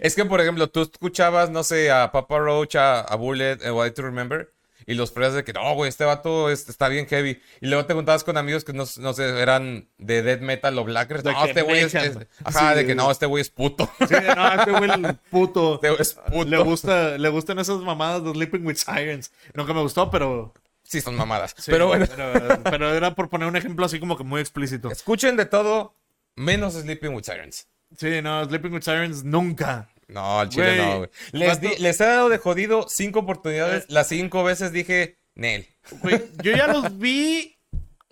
Es 0.00 0.14
que, 0.14 0.24
por 0.24 0.40
ejemplo, 0.40 0.68
tú 0.68 0.82
escuchabas, 0.82 1.50
no 1.50 1.62
sé, 1.62 1.90
a 1.90 2.10
Papa 2.10 2.38
Roach, 2.38 2.76
a, 2.76 3.00
a 3.00 3.16
Bullet, 3.16 3.58
a 3.64 3.72
White 3.72 3.94
to 3.94 4.02
Remember, 4.02 4.52
y 4.88 4.94
los 4.94 5.12
fresas 5.12 5.34
de 5.34 5.44
que, 5.44 5.52
no, 5.52 5.72
güey, 5.74 5.88
este 5.88 6.04
vato 6.04 6.50
es- 6.50 6.68
está 6.68 6.88
bien 6.88 7.06
heavy. 7.06 7.40
Y 7.60 7.66
luego 7.68 7.84
te 7.86 7.94
contabas 7.94 8.24
con 8.24 8.36
amigos 8.36 8.64
que 8.64 8.72
no, 8.72 8.84
no 8.98 9.12
sé, 9.12 9.40
eran 9.40 9.86
de 9.98 10.22
death 10.22 10.40
metal 10.40 10.76
o 10.78 10.82
black. 10.84 11.10
De 11.10 11.30
No, 11.32 11.44
este 11.44 11.62
güey 11.62 11.80
es, 11.80 11.94
es- 11.94 12.16
Ajá, 12.42 12.70
Sí, 12.72 12.76
de 12.78 12.86
que 12.86 12.94
no, 12.96 13.04
sí. 13.04 13.10
este 13.12 13.26
güey 13.26 13.42
es 13.42 13.50
puto. 13.50 13.88
Sí, 14.08 14.14
no, 14.34 14.52
este 14.54 14.72
güey 14.72 14.90
el 14.90 15.14
puto. 15.30 15.74
Este 15.74 15.88
güey 15.90 16.00
es 16.02 16.14
puto. 16.14 16.44
Le, 16.50 16.58
gusta, 16.58 17.18
le 17.18 17.28
gustan 17.28 17.58
esas 17.60 17.78
mamadas 17.78 18.24
de 18.24 18.32
Sleeping 18.32 18.66
with 18.66 18.76
Sirens. 18.76 19.30
Nunca 19.54 19.72
me 19.74 19.82
gustó, 19.82 20.10
pero... 20.10 20.52
Sí, 20.82 21.02
son 21.02 21.16
mamadas. 21.16 21.54
sí, 21.58 21.70
pero 21.70 21.86
bueno, 21.86 22.06
Pero, 22.16 22.62
pero 22.64 22.94
era 22.94 23.14
por 23.14 23.28
poner 23.28 23.46
un 23.46 23.56
ejemplo 23.56 23.84
así 23.84 24.00
como 24.00 24.16
que 24.16 24.24
muy 24.24 24.40
explícito. 24.40 24.90
escuchen 24.90 25.36
de 25.36 25.44
todo, 25.44 25.94
menos 26.34 26.72
Sleeping 26.72 27.10
with 27.14 27.24
Sirens. 27.24 27.66
Sí, 27.96 28.22
no, 28.22 28.42
Sleeping 28.46 28.72
with 28.72 28.82
Sirens 28.82 29.22
nunca. 29.22 29.90
No, 30.08 30.40
al 30.40 30.48
chile 30.48 30.76
Güey, 30.76 30.78
no, 30.78 30.96
güey. 30.98 31.10
Les, 31.32 31.60
di- 31.60 31.68
vato- 31.68 31.78
les 31.82 32.00
he 32.00 32.04
dado 32.04 32.28
de 32.30 32.38
jodido 32.38 32.86
cinco 32.88 33.20
oportunidades. 33.20 33.84
Eh. 33.84 33.86
Las 33.90 34.08
cinco 34.08 34.42
veces 34.42 34.72
dije, 34.72 35.18
Nel. 35.34 35.66
Güey, 36.02 36.22
yo 36.42 36.52
ya 36.52 36.66
los 36.66 36.98
vi. 36.98 37.54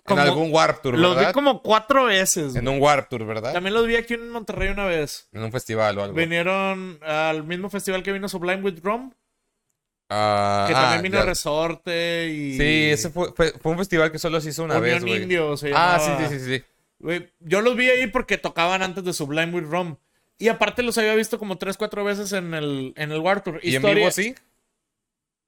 Como, 0.05 0.21
en 0.21 0.27
algún 0.27 0.53
Warp 0.53 0.81
Tour, 0.81 0.97
Los 0.97 1.11
vi 1.11 1.17
¿verdad? 1.17 1.33
como 1.33 1.61
cuatro 1.61 2.05
veces. 2.05 2.55
En 2.55 2.63
güey. 2.63 2.75
un 2.77 2.81
Warp 2.81 3.09
Tour, 3.09 3.25
¿verdad? 3.25 3.51
También 3.51 3.73
los 3.73 3.85
vi 3.87 3.97
aquí 3.97 4.13
en 4.13 4.29
Monterrey 4.29 4.69
una 4.69 4.85
vez. 4.85 5.27
En 5.33 5.43
un 5.43 5.51
festival 5.51 5.97
o 5.97 6.03
algo. 6.03 6.15
Vinieron 6.15 6.97
al 7.03 7.43
mismo 7.43 7.69
festival 7.69 8.03
que 8.03 8.13
vino 8.13 8.29
Sublime 8.29 8.61
with 8.61 8.75
Drum. 8.75 9.11
Ah, 10.09 10.63
Que 10.69 10.73
ah, 10.73 10.81
también 10.83 11.01
vino 11.03 11.17
ya. 11.17 11.25
Resorte 11.25 12.27
y. 12.29 12.57
Sí, 12.57 12.89
ese 12.91 13.09
fue, 13.09 13.33
fue, 13.33 13.51
fue 13.59 13.71
un 13.73 13.77
festival 13.77 14.09
que 14.11 14.19
solo 14.19 14.39
se 14.39 14.49
hizo 14.49 14.63
una 14.63 14.77
Unión 14.77 14.95
vez, 14.95 15.03
güey. 15.03 15.23
Indio 15.23 15.57
se 15.57 15.71
Ah, 15.75 15.99
sí, 15.99 16.11
sí, 16.29 16.39
sí, 16.39 16.45
sí. 16.57 16.63
Güey, 16.99 17.29
yo 17.39 17.59
los 17.61 17.75
vi 17.75 17.89
ahí 17.89 18.07
porque 18.07 18.37
tocaban 18.37 18.81
antes 18.83 19.03
de 19.03 19.11
Sublime 19.11 19.51
with 19.53 19.65
Drum. 19.65 19.97
Y 20.39 20.49
aparte 20.49 20.83
los 20.83 20.97
había 20.97 21.15
visto 21.15 21.39
como 21.39 21.57
tres, 21.57 21.77
cuatro 21.77 22.03
veces 22.03 22.31
en 22.33 22.53
el, 22.53 22.93
en 22.95 23.11
el 23.11 23.19
War 23.19 23.43
Tour. 23.43 23.59
¿Y 23.63 23.69
en 23.69 23.81
Historia- 23.81 23.95
vivo 23.95 24.11
sí? 24.11 24.35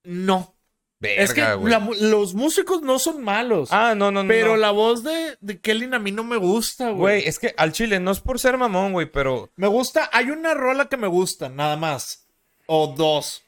No. 0.04 0.56
Verga, 1.02 1.24
es 1.24 1.34
que 1.34 1.42
la 1.42 1.80
los 2.02 2.34
músicos 2.34 2.82
no 2.82 3.00
son 3.00 3.24
malos. 3.24 3.70
Ah, 3.72 3.94
no, 3.96 4.12
no, 4.12 4.24
no. 4.24 4.28
pero 4.28 4.50
no. 4.52 4.58
la 4.58 4.72
voz 4.72 5.02
de, 5.04 5.38
de 5.40 5.62
Kellyn 5.62 5.94
a 5.94 6.00
mí 6.00 6.12
no 6.12 6.26
me 6.26 6.36
gusta, 6.36 6.90
güey. 6.90 6.98
Güey, 7.22 7.28
es 7.28 7.40
que 7.40 7.54
al 7.56 7.72
chile 7.72 8.02
no 8.02 8.12
es 8.12 8.20
por 8.20 8.38
ser 8.38 8.58
mamón, 8.58 8.92
güey, 8.92 9.10
pero... 9.10 9.50
Me 9.56 9.68
gusta, 9.68 10.10
hay 10.12 10.30
una 10.30 10.54
rola 10.56 10.90
que 10.90 10.98
me 10.98 11.08
gusta, 11.08 11.48
nada 11.48 11.78
más. 11.78 12.28
O 12.66 12.88
dos. 12.98 13.44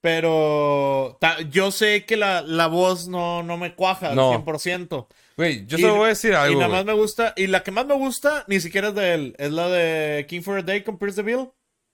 Pero 0.00 1.18
ta- 1.20 1.40
yo 1.42 1.70
sé 1.72 2.06
que 2.06 2.16
la, 2.16 2.40
la 2.40 2.68
voz 2.68 3.08
no, 3.08 3.42
no 3.42 3.58
me 3.58 3.74
cuaja 3.74 4.10
al 4.10 4.16
No. 4.16 4.32
100%. 4.44 5.06
Güey, 5.38 5.64
yo 5.66 5.78
Y- 5.78 5.80
solo 5.80 5.94
voy 5.96 6.06
a 6.06 6.08
decir 6.08 6.32
y 6.32 6.34
algo, 6.34 6.60
nada 6.60 6.66
güey. 6.66 6.78
más 6.80 6.84
me 6.84 6.92
gusta, 7.00 7.32
y 7.36 7.46
la 7.46 7.62
que 7.62 7.70
más 7.70 7.86
me 7.86 7.94
gusta, 7.94 8.44
ni 8.48 8.60
siquiera 8.60 8.88
es 8.88 8.94
de 8.94 9.14
él, 9.14 9.36
es 9.38 9.52
la 9.52 9.68
de 9.68 10.26
King 10.28 10.42
for 10.42 10.58
a 10.58 10.62
Day 10.62 10.82
con 10.82 10.98
Pierce 10.98 11.22
DeVille. 11.22 11.50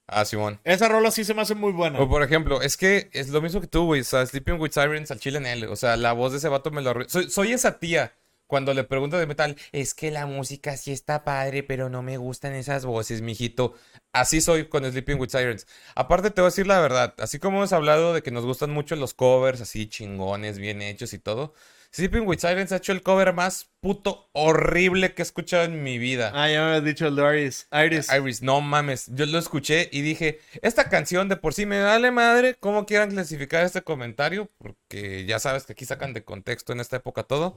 Ah, 0.07 0.25
Simón. 0.25 0.61
Esa 0.65 0.89
rola 0.89 1.11
sí 1.11 1.25
se 1.25 1.33
me 1.35 1.43
hace 1.43 1.55
muy 1.55 1.73
buena. 1.73 1.99
O 2.01 2.09
por 2.09 2.23
ejemplo, 2.23 2.61
es 2.63 2.77
que 2.77 3.09
es 3.13 3.29
lo 3.29 3.41
mismo 3.41 3.61
que 3.61 3.67
tú, 3.67 3.85
güey. 3.87 4.01
O 4.01 4.05
sea, 4.05 4.25
Sleeping 4.27 4.61
with 4.61 4.73
Sirens 4.73 5.11
al 5.11 5.19
chile 5.21 5.39
en 5.39 5.47
él. 5.47 5.65
O 5.65 5.77
sea, 5.77 5.97
la 5.97 6.13
voz 6.13 6.33
de 6.33 6.39
ese 6.39 6.49
vato 6.49 6.71
me 6.71 6.83
lo 6.83 6.91
arruina. 6.91 7.09
Soy, 7.09 7.31
soy 7.31 7.53
esa 7.53 7.79
tía. 7.79 8.13
Cuando 8.47 8.75
le 8.75 8.85
pregunto 8.85 9.17
de 9.19 9.27
metal, 9.27 9.57
es 9.73 9.95
que 9.95 10.11
la 10.11 10.27
música 10.27 10.77
sí 10.77 10.93
está 10.93 11.25
padre, 11.25 11.63
pero 11.63 11.89
no 11.89 12.03
me 12.03 12.19
gustan 12.19 12.53
esas 12.53 12.85
voces, 12.85 13.23
mijito. 13.23 13.73
Así 14.13 14.43
soy 14.43 14.69
con 14.69 14.85
Sleeping 14.85 15.19
with 15.19 15.31
Sirens. 15.31 15.67
Aparte, 15.95 16.31
te 16.31 16.43
voy 16.43 16.49
a 16.49 16.51
decir 16.51 16.67
la 16.67 16.81
verdad. 16.81 17.15
Así 17.19 17.39
como 17.39 17.57
hemos 17.59 17.73
hablado 17.73 18.13
de 18.13 18.23
que 18.23 18.31
nos 18.31 18.45
gustan 18.45 18.71
mucho 18.71 18.97
los 18.97 19.15
covers, 19.15 19.63
así 19.63 19.87
chingones, 19.89 20.59
bien 20.59 20.83
hechos 20.83 21.15
y 21.15 21.19
todo. 21.19 21.55
Sleeping 21.95 22.27
with 22.27 22.41
Sirens 22.41 22.73
ha 22.73 22.77
hecho 22.79 22.91
el 22.91 23.03
cover 23.03 23.33
más 23.35 23.69
puto 23.81 24.29
horrible 24.33 25.15
que 25.15 25.23
he 25.23 25.25
escuchado 25.25 25.63
en 25.63 25.85
mi 25.85 25.97
vida. 25.99 26.33
Ah, 26.35 26.49
ya 26.49 26.61
me 26.63 26.67
habías 26.71 26.85
dicho 26.85 27.07
el 27.07 27.15
de 27.15 27.23
Iris. 27.43 27.69
Iris. 27.71 28.09
Iris, 28.13 28.43
no 28.43 28.61
mames. 28.61 29.07
Yo 29.15 29.27
lo 29.27 29.39
escuché 29.39 29.89
y 29.93 30.01
dije, 30.01 30.41
esta 30.63 30.89
canción 30.89 31.29
de 31.29 31.37
por 31.37 31.55
sí 31.55 31.67
me 31.67 31.81
vale 31.81 32.11
madre 32.11 32.57
cómo 32.59 32.85
quieran 32.85 33.11
clasificar 33.13 33.65
este 33.65 33.83
comentario, 33.83 34.51
porque 34.59 35.25
ya 35.25 35.39
sabes 35.39 35.67
que 35.67 35.73
aquí 35.75 35.85
sacan 35.85 36.13
de 36.15 36.25
contexto 36.25 36.73
en 36.73 36.81
esta 36.81 36.97
época 36.97 37.23
todo. 37.23 37.57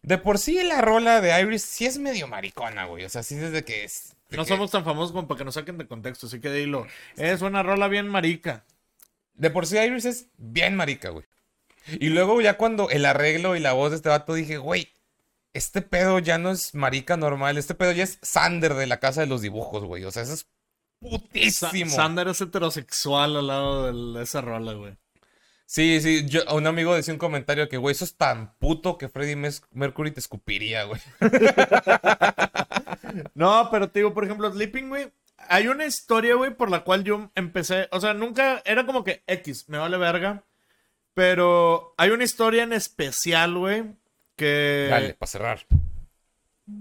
De 0.00 0.16
por 0.16 0.38
sí 0.38 0.62
la 0.62 0.80
rola 0.80 1.20
de 1.20 1.38
Iris 1.42 1.64
sí 1.64 1.84
es 1.84 1.98
medio 1.98 2.26
maricona, 2.26 2.86
güey. 2.86 3.04
O 3.04 3.10
sea, 3.10 3.22
sí 3.22 3.34
desde 3.36 3.62
que 3.62 3.84
es... 3.84 4.14
de 4.30 4.38
No 4.38 4.44
que- 4.44 4.48
somos 4.48 4.70
tan 4.70 4.84
famosos 4.86 5.12
como 5.12 5.28
para 5.28 5.36
que 5.36 5.44
nos 5.44 5.52
saquen 5.54 5.76
de 5.76 5.86
contexto, 5.86 6.28
así 6.28 6.40
que 6.40 6.50
dilo. 6.50 6.86
Es 7.16 7.42
una 7.42 7.62
rola 7.62 7.88
bien 7.88 8.08
marica. 8.08 8.64
De 9.34 9.50
por 9.50 9.66
sí 9.66 9.76
Iris 9.76 10.06
es 10.06 10.28
bien 10.38 10.76
marica, 10.76 11.10
güey. 11.10 11.26
Y 12.00 12.08
luego 12.10 12.40
ya 12.40 12.56
cuando 12.56 12.90
el 12.90 13.04
arreglo 13.06 13.56
y 13.56 13.60
la 13.60 13.72
voz 13.72 13.90
de 13.90 13.96
este 13.96 14.08
vato 14.08 14.34
dije, 14.34 14.58
güey, 14.58 14.92
este 15.52 15.82
pedo 15.82 16.18
ya 16.18 16.38
no 16.38 16.50
es 16.50 16.74
marica 16.74 17.16
normal, 17.16 17.58
este 17.58 17.74
pedo 17.74 17.92
ya 17.92 18.04
es 18.04 18.18
Sander 18.22 18.74
de 18.74 18.86
la 18.86 18.98
casa 19.00 19.20
de 19.20 19.26
los 19.26 19.42
dibujos, 19.42 19.84
güey. 19.84 20.04
O 20.04 20.10
sea, 20.10 20.22
eso 20.22 20.34
es 20.34 20.40
Sa- 20.40 20.46
putísimo. 21.70 21.90
Sander 21.90 22.28
es 22.28 22.40
heterosexual 22.40 23.36
al 23.36 23.46
lado 23.46 24.14
de 24.14 24.22
esa 24.22 24.40
rola, 24.40 24.72
güey. 24.72 24.96
Sí, 25.66 26.00
sí, 26.02 26.26
yo, 26.28 26.42
un 26.54 26.66
amigo 26.66 26.94
decía 26.94 27.14
un 27.14 27.18
comentario 27.18 27.68
que, 27.68 27.78
güey, 27.78 27.94
eso 27.94 28.04
es 28.04 28.16
tan 28.16 28.54
puto 28.58 28.98
que 28.98 29.08
Freddie 29.08 29.36
Mes- 29.36 29.62
Mercury 29.72 30.10
te 30.10 30.20
escupiría, 30.20 30.84
güey. 30.84 31.00
No, 33.34 33.68
pero 33.70 33.90
te 33.90 34.00
digo, 34.00 34.12
por 34.14 34.24
ejemplo, 34.24 34.50
Sleeping, 34.52 34.88
güey. 34.88 35.12
hay 35.48 35.68
una 35.68 35.86
historia, 35.86 36.34
güey, 36.34 36.54
por 36.54 36.70
la 36.70 36.84
cual 36.84 37.04
yo 37.04 37.30
empecé. 37.34 37.88
O 37.92 38.00
sea, 38.00 38.14
nunca. 38.14 38.62
Era 38.64 38.86
como 38.86 39.04
que 39.04 39.22
X, 39.26 39.68
me 39.68 39.78
vale 39.78 39.96
verga. 39.98 40.42
Pero 41.14 41.94
hay 41.96 42.10
una 42.10 42.24
historia 42.24 42.64
en 42.64 42.72
especial, 42.72 43.56
güey. 43.56 43.84
Que. 44.36 44.88
Dale, 44.90 45.14
para 45.14 45.30
cerrar. 45.30 45.66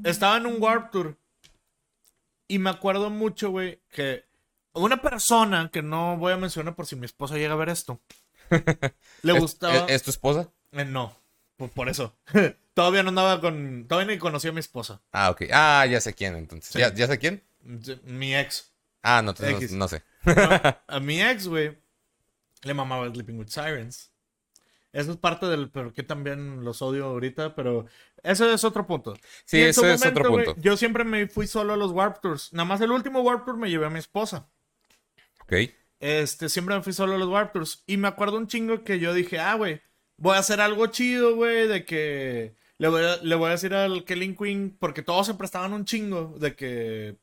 Estaba 0.03 0.37
en 0.37 0.45
un 0.47 0.61
Warp 0.61 0.91
Tour. 0.91 1.17
Y 2.47 2.59
me 2.59 2.69
acuerdo 2.69 3.09
mucho, 3.09 3.51
güey, 3.51 3.81
que 3.91 4.25
una 4.73 5.01
persona 5.01 5.69
que 5.71 5.81
no 5.81 6.17
voy 6.17 6.33
a 6.33 6.37
mencionar 6.37 6.75
por 6.75 6.85
si 6.87 6.95
mi 6.95 7.05
esposa 7.05 7.35
llega 7.35 7.53
a 7.53 7.57
ver 7.57 7.69
esto. 7.69 8.01
le 9.21 9.33
¿Es- 9.33 9.39
gustaba. 9.39 9.75
¿Es, 9.85 9.91
es 9.91 10.03
tu 10.03 10.09
esposa? 10.11 10.49
Eh, 10.71 10.85
no, 10.85 11.15
por, 11.55 11.69
por 11.69 11.89
eso. 11.89 12.15
todavía 12.73 13.03
no 13.03 13.09
andaba 13.09 13.39
con. 13.39 13.85
Todavía 13.87 14.13
ni 14.13 14.19
conocía 14.19 14.49
a 14.49 14.53
mi 14.53 14.59
esposa. 14.59 15.01
Ah, 15.11 15.29
ok. 15.29 15.43
Ah, 15.51 15.85
ya 15.85 16.01
sé 16.01 16.13
quién 16.13 16.35
entonces. 16.35 16.73
Sí. 16.73 16.79
¿Ya, 16.79 16.93
ya 16.93 17.07
sé 17.07 17.17
quién? 17.19 17.43
Mi 18.03 18.35
ex. 18.35 18.71
Ah, 19.03 19.21
no, 19.21 19.31
entonces 19.31 19.71
no, 19.71 19.79
no 19.79 19.87
sé. 19.87 20.01
a 20.87 20.99
mi 21.01 21.21
ex, 21.21 21.47
güey, 21.47 21.77
le 22.63 22.73
mamaba 22.73 23.09
Sleeping 23.09 23.37
with 23.37 23.47
Sirens. 23.49 24.11
Eso 24.93 25.11
es 25.11 25.17
parte 25.17 25.47
del 25.47 25.69
por 25.69 25.91
qué 25.91 26.03
también 26.03 26.63
los 26.63 26.83
odio 26.83 27.05
ahorita, 27.05 27.55
pero 27.55 27.87
eso 28.21 28.49
es 28.49 28.63
otro 28.63 28.85
punto. 28.85 29.15
Sí, 29.43 29.73
su 29.73 29.83
ese 29.83 29.93
es 29.93 30.05
otro 30.05 30.29
punto. 30.29 30.55
yo 30.59 30.77
siempre 30.77 31.03
me 31.03 31.27
fui 31.27 31.47
solo 31.47 31.73
a 31.73 31.77
los 31.77 31.91
Warp 31.91 32.21
Tours. 32.21 32.53
Nada 32.53 32.65
más 32.65 32.79
el 32.79 32.91
último 32.91 33.21
Warp 33.21 33.43
Tour 33.43 33.57
me 33.57 33.71
llevé 33.71 33.87
a 33.87 33.89
mi 33.89 33.97
esposa. 33.97 34.47
Ok. 35.41 35.53
Este, 35.99 36.47
siempre 36.47 36.75
me 36.75 36.83
fui 36.83 36.93
solo 36.93 37.15
a 37.15 37.17
los 37.17 37.27
Warp 37.27 37.53
Tours. 37.53 37.83
Y 37.87 37.97
me 37.97 38.07
acuerdo 38.07 38.37
un 38.37 38.47
chingo 38.47 38.83
que 38.83 38.99
yo 38.99 39.15
dije, 39.15 39.39
ah, 39.39 39.55
güey, 39.55 39.81
voy 40.17 40.35
a 40.35 40.39
hacer 40.39 40.61
algo 40.61 40.85
chido, 40.87 41.35
güey, 41.35 41.67
de 41.67 41.85
que 41.85 42.55
le 42.77 42.87
voy, 42.87 43.03
a, 43.03 43.17
le 43.17 43.35
voy 43.35 43.47
a 43.47 43.51
decir 43.51 43.73
al 43.73 44.05
Kelly 44.05 44.35
Queen, 44.35 44.77
porque 44.79 45.01
todos 45.01 45.25
se 45.25 45.33
prestaban 45.33 45.73
un 45.73 45.85
chingo, 45.85 46.35
de 46.39 46.55
que 46.55 47.17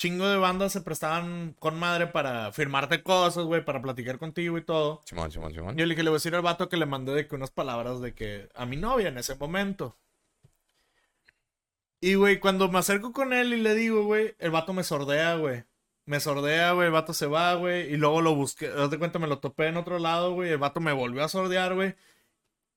chingo 0.00 0.26
de 0.26 0.38
bandas 0.38 0.72
se 0.72 0.80
prestaban 0.80 1.54
con 1.58 1.78
madre 1.78 2.06
para 2.06 2.50
firmarte 2.52 3.02
cosas, 3.02 3.44
güey, 3.44 3.62
para 3.62 3.82
platicar 3.82 4.18
contigo 4.18 4.56
y 4.56 4.64
todo. 4.64 5.02
Simón, 5.04 5.30
Simón, 5.30 5.52
Simón. 5.52 5.76
Yo 5.76 5.84
le 5.84 5.94
dije, 5.94 6.02
le 6.02 6.08
voy 6.08 6.16
a 6.16 6.20
decir 6.20 6.34
al 6.34 6.40
vato 6.40 6.70
que 6.70 6.78
le 6.78 6.86
mandé 6.86 7.12
de 7.12 7.28
que 7.28 7.34
unas 7.34 7.50
palabras 7.50 8.00
de 8.00 8.14
que 8.14 8.48
a 8.54 8.64
mi 8.64 8.78
novia 8.78 9.08
en 9.08 9.18
ese 9.18 9.34
momento. 9.34 9.98
Y, 12.00 12.14
güey, 12.14 12.40
cuando 12.40 12.70
me 12.70 12.78
acerco 12.78 13.12
con 13.12 13.34
él 13.34 13.52
y 13.52 13.60
le 13.60 13.74
digo, 13.74 14.04
güey, 14.04 14.34
el 14.38 14.50
vato 14.50 14.72
me 14.72 14.84
sordea, 14.84 15.34
güey. 15.34 15.64
Me 16.06 16.18
sordea, 16.18 16.72
güey, 16.72 16.86
el 16.86 16.92
vato 16.94 17.12
se 17.12 17.26
va, 17.26 17.52
güey. 17.52 17.92
Y 17.92 17.98
luego 17.98 18.22
lo 18.22 18.34
busqué, 18.34 18.68
de 18.70 18.98
cuenta, 18.98 19.18
me 19.18 19.26
lo 19.26 19.38
topé 19.38 19.66
en 19.66 19.76
otro 19.76 19.98
lado, 19.98 20.32
güey. 20.32 20.50
El 20.50 20.58
vato 20.58 20.80
me 20.80 20.94
volvió 20.94 21.22
a 21.22 21.28
sordear, 21.28 21.74
güey. 21.74 21.94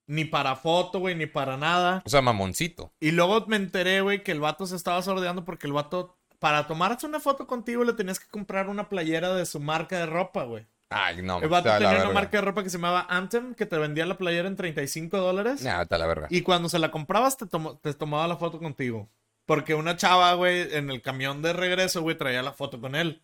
Ni 0.08 0.26
para 0.26 0.58
foto, 0.58 1.00
güey, 1.00 1.16
ni 1.16 1.26
para 1.26 1.56
nada. 1.56 2.04
O 2.06 2.10
sea, 2.10 2.22
mamoncito. 2.22 2.92
Y 3.00 3.12
luego 3.12 3.46
me 3.48 3.56
enteré, 3.56 4.02
güey, 4.02 4.24
que 4.24 4.34
el 4.34 4.42
vato 4.42 4.66
se 4.68 4.76
estaba 4.76 5.02
sordeando 5.02 5.46
porque 5.46 5.68
el 5.68 5.74
vato, 5.74 6.18
para 6.44 6.68
tomarse 6.68 7.06
una 7.06 7.22
foto 7.22 7.48
contigo, 7.48 7.86
le 7.86 7.94
tenías 7.94 8.20
que 8.20 8.28
comprar 8.28 8.68
una 8.68 8.90
playera 8.90 9.34
de 9.34 9.46
su 9.46 9.62
marca 9.62 9.98
de 9.98 10.06
ropa, 10.08 10.44
güey. 10.44 10.68
Ay, 10.90 11.22
no, 11.22 11.42
El 11.42 11.48
vato 11.48 11.70
tenía 11.70 11.88
una 12.04 12.14
marca 12.14 12.38
de 12.38 12.42
ropa 12.42 12.64
que 12.64 12.70
se 12.70 12.78
llamaba 12.78 13.08
Anthem, 13.10 13.56
que 13.56 13.66
te 13.66 13.78
vendía 13.78 14.06
la 14.06 14.18
playera 14.18 14.50
en 14.50 14.58
35 14.58 15.18
dólares. 15.20 15.64
Está 15.64 15.98
la 15.98 16.06
verga. 16.06 16.28
Y 16.30 16.42
cuando 16.42 16.68
se 16.68 16.80
la 16.80 16.92
comprabas, 16.92 17.38
te, 17.38 17.46
tomo- 17.46 17.80
te 17.80 17.94
tomaba 17.94 18.28
la 18.28 18.36
foto 18.36 18.60
contigo. 18.60 19.10
Porque 19.46 19.74
una 19.74 19.96
chava, 19.96 20.34
güey, 20.34 20.76
en 20.76 20.90
el 20.90 21.02
camión 21.02 21.42
de 21.42 21.54
regreso, 21.54 22.02
güey, 22.02 22.18
traía 22.18 22.44
la 22.44 22.52
foto 22.52 22.82
con 22.82 22.94
él. 22.96 23.24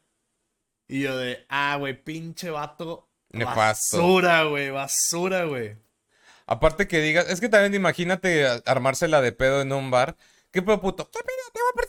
Y 0.87 1.01
yo 1.01 1.17
de, 1.17 1.45
ah, 1.49 1.75
güey, 1.77 2.01
pinche 2.01 2.49
vato. 2.51 3.09
Nefasto. 3.31 3.97
Basura, 3.97 4.43
güey, 4.45 4.69
basura, 4.69 5.43
güey. 5.43 5.75
Aparte 6.47 6.87
que 6.87 7.01
digas, 7.01 7.29
es 7.29 7.41
que 7.41 7.49
también 7.49 7.75
imagínate 7.75 8.47
armársela 8.65 9.19
de 9.19 9.33
pedo 9.33 9.59
en 9.61 9.73
un 9.73 9.91
bar. 9.91 10.15
¿Qué 10.51 10.61
pedo 10.61 10.81
puto? 10.81 11.09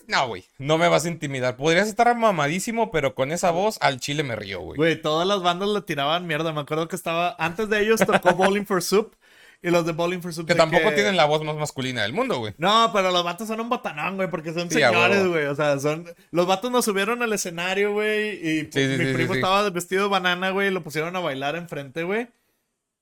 No, 0.06 0.28
güey, 0.28 0.44
no 0.58 0.76
me 0.76 0.88
vas 0.88 1.04
a 1.04 1.08
intimidar. 1.08 1.56
Podrías 1.56 1.88
estar 1.88 2.14
mamadísimo, 2.16 2.90
pero 2.90 3.14
con 3.14 3.32
esa 3.32 3.50
voz 3.50 3.78
al 3.80 4.00
chile 4.00 4.22
me 4.22 4.36
río, 4.36 4.60
güey. 4.60 4.76
Güey, 4.76 5.00
todas 5.00 5.26
las 5.26 5.42
bandas 5.42 5.68
le 5.68 5.80
tiraban 5.82 6.26
mierda. 6.26 6.52
Me 6.52 6.60
acuerdo 6.60 6.88
que 6.88 6.96
estaba, 6.96 7.36
antes 7.38 7.68
de 7.68 7.80
ellos 7.80 8.00
tocó 8.00 8.34
Bowling 8.34 8.66
for 8.66 8.82
Soup. 8.82 9.14
Y 9.62 9.70
los 9.70 9.84
de 9.84 9.92
Bowling 9.92 10.20
for 10.20 10.32
Soup. 10.32 10.46
Que 10.46 10.54
tampoco 10.54 10.90
tienen 10.92 11.16
la 11.16 11.26
voz 11.26 11.44
más 11.44 11.54
masculina 11.56 12.02
del 12.02 12.12
mundo, 12.12 12.38
güey. 12.38 12.54
No, 12.56 12.90
pero 12.94 13.10
los 13.10 13.22
vatos 13.22 13.46
son 13.46 13.60
un 13.60 13.68
botanón, 13.68 14.16
güey, 14.16 14.30
porque 14.30 14.52
son 14.54 14.70
Sí, 14.70 14.80
señores, 14.80 15.26
güey. 15.26 15.44
O 15.46 15.54
sea, 15.54 15.78
son. 15.78 16.06
Los 16.30 16.46
vatos 16.46 16.70
nos 16.70 16.84
subieron 16.84 17.22
al 17.22 17.32
escenario, 17.32 17.92
güey. 17.92 18.40
Y 18.42 18.64
pues, 18.64 18.74
Sí, 18.74 18.96
sí, 18.96 19.04
mi 19.04 19.12
primo 19.12 19.34
estaba 19.34 19.68
vestido 19.70 20.04
de 20.04 20.08
banana, 20.08 20.50
güey. 20.50 20.68
Y 20.68 20.70
lo 20.70 20.82
pusieron 20.82 21.14
a 21.14 21.20
bailar 21.20 21.56
enfrente, 21.56 22.04
güey. 22.04 22.28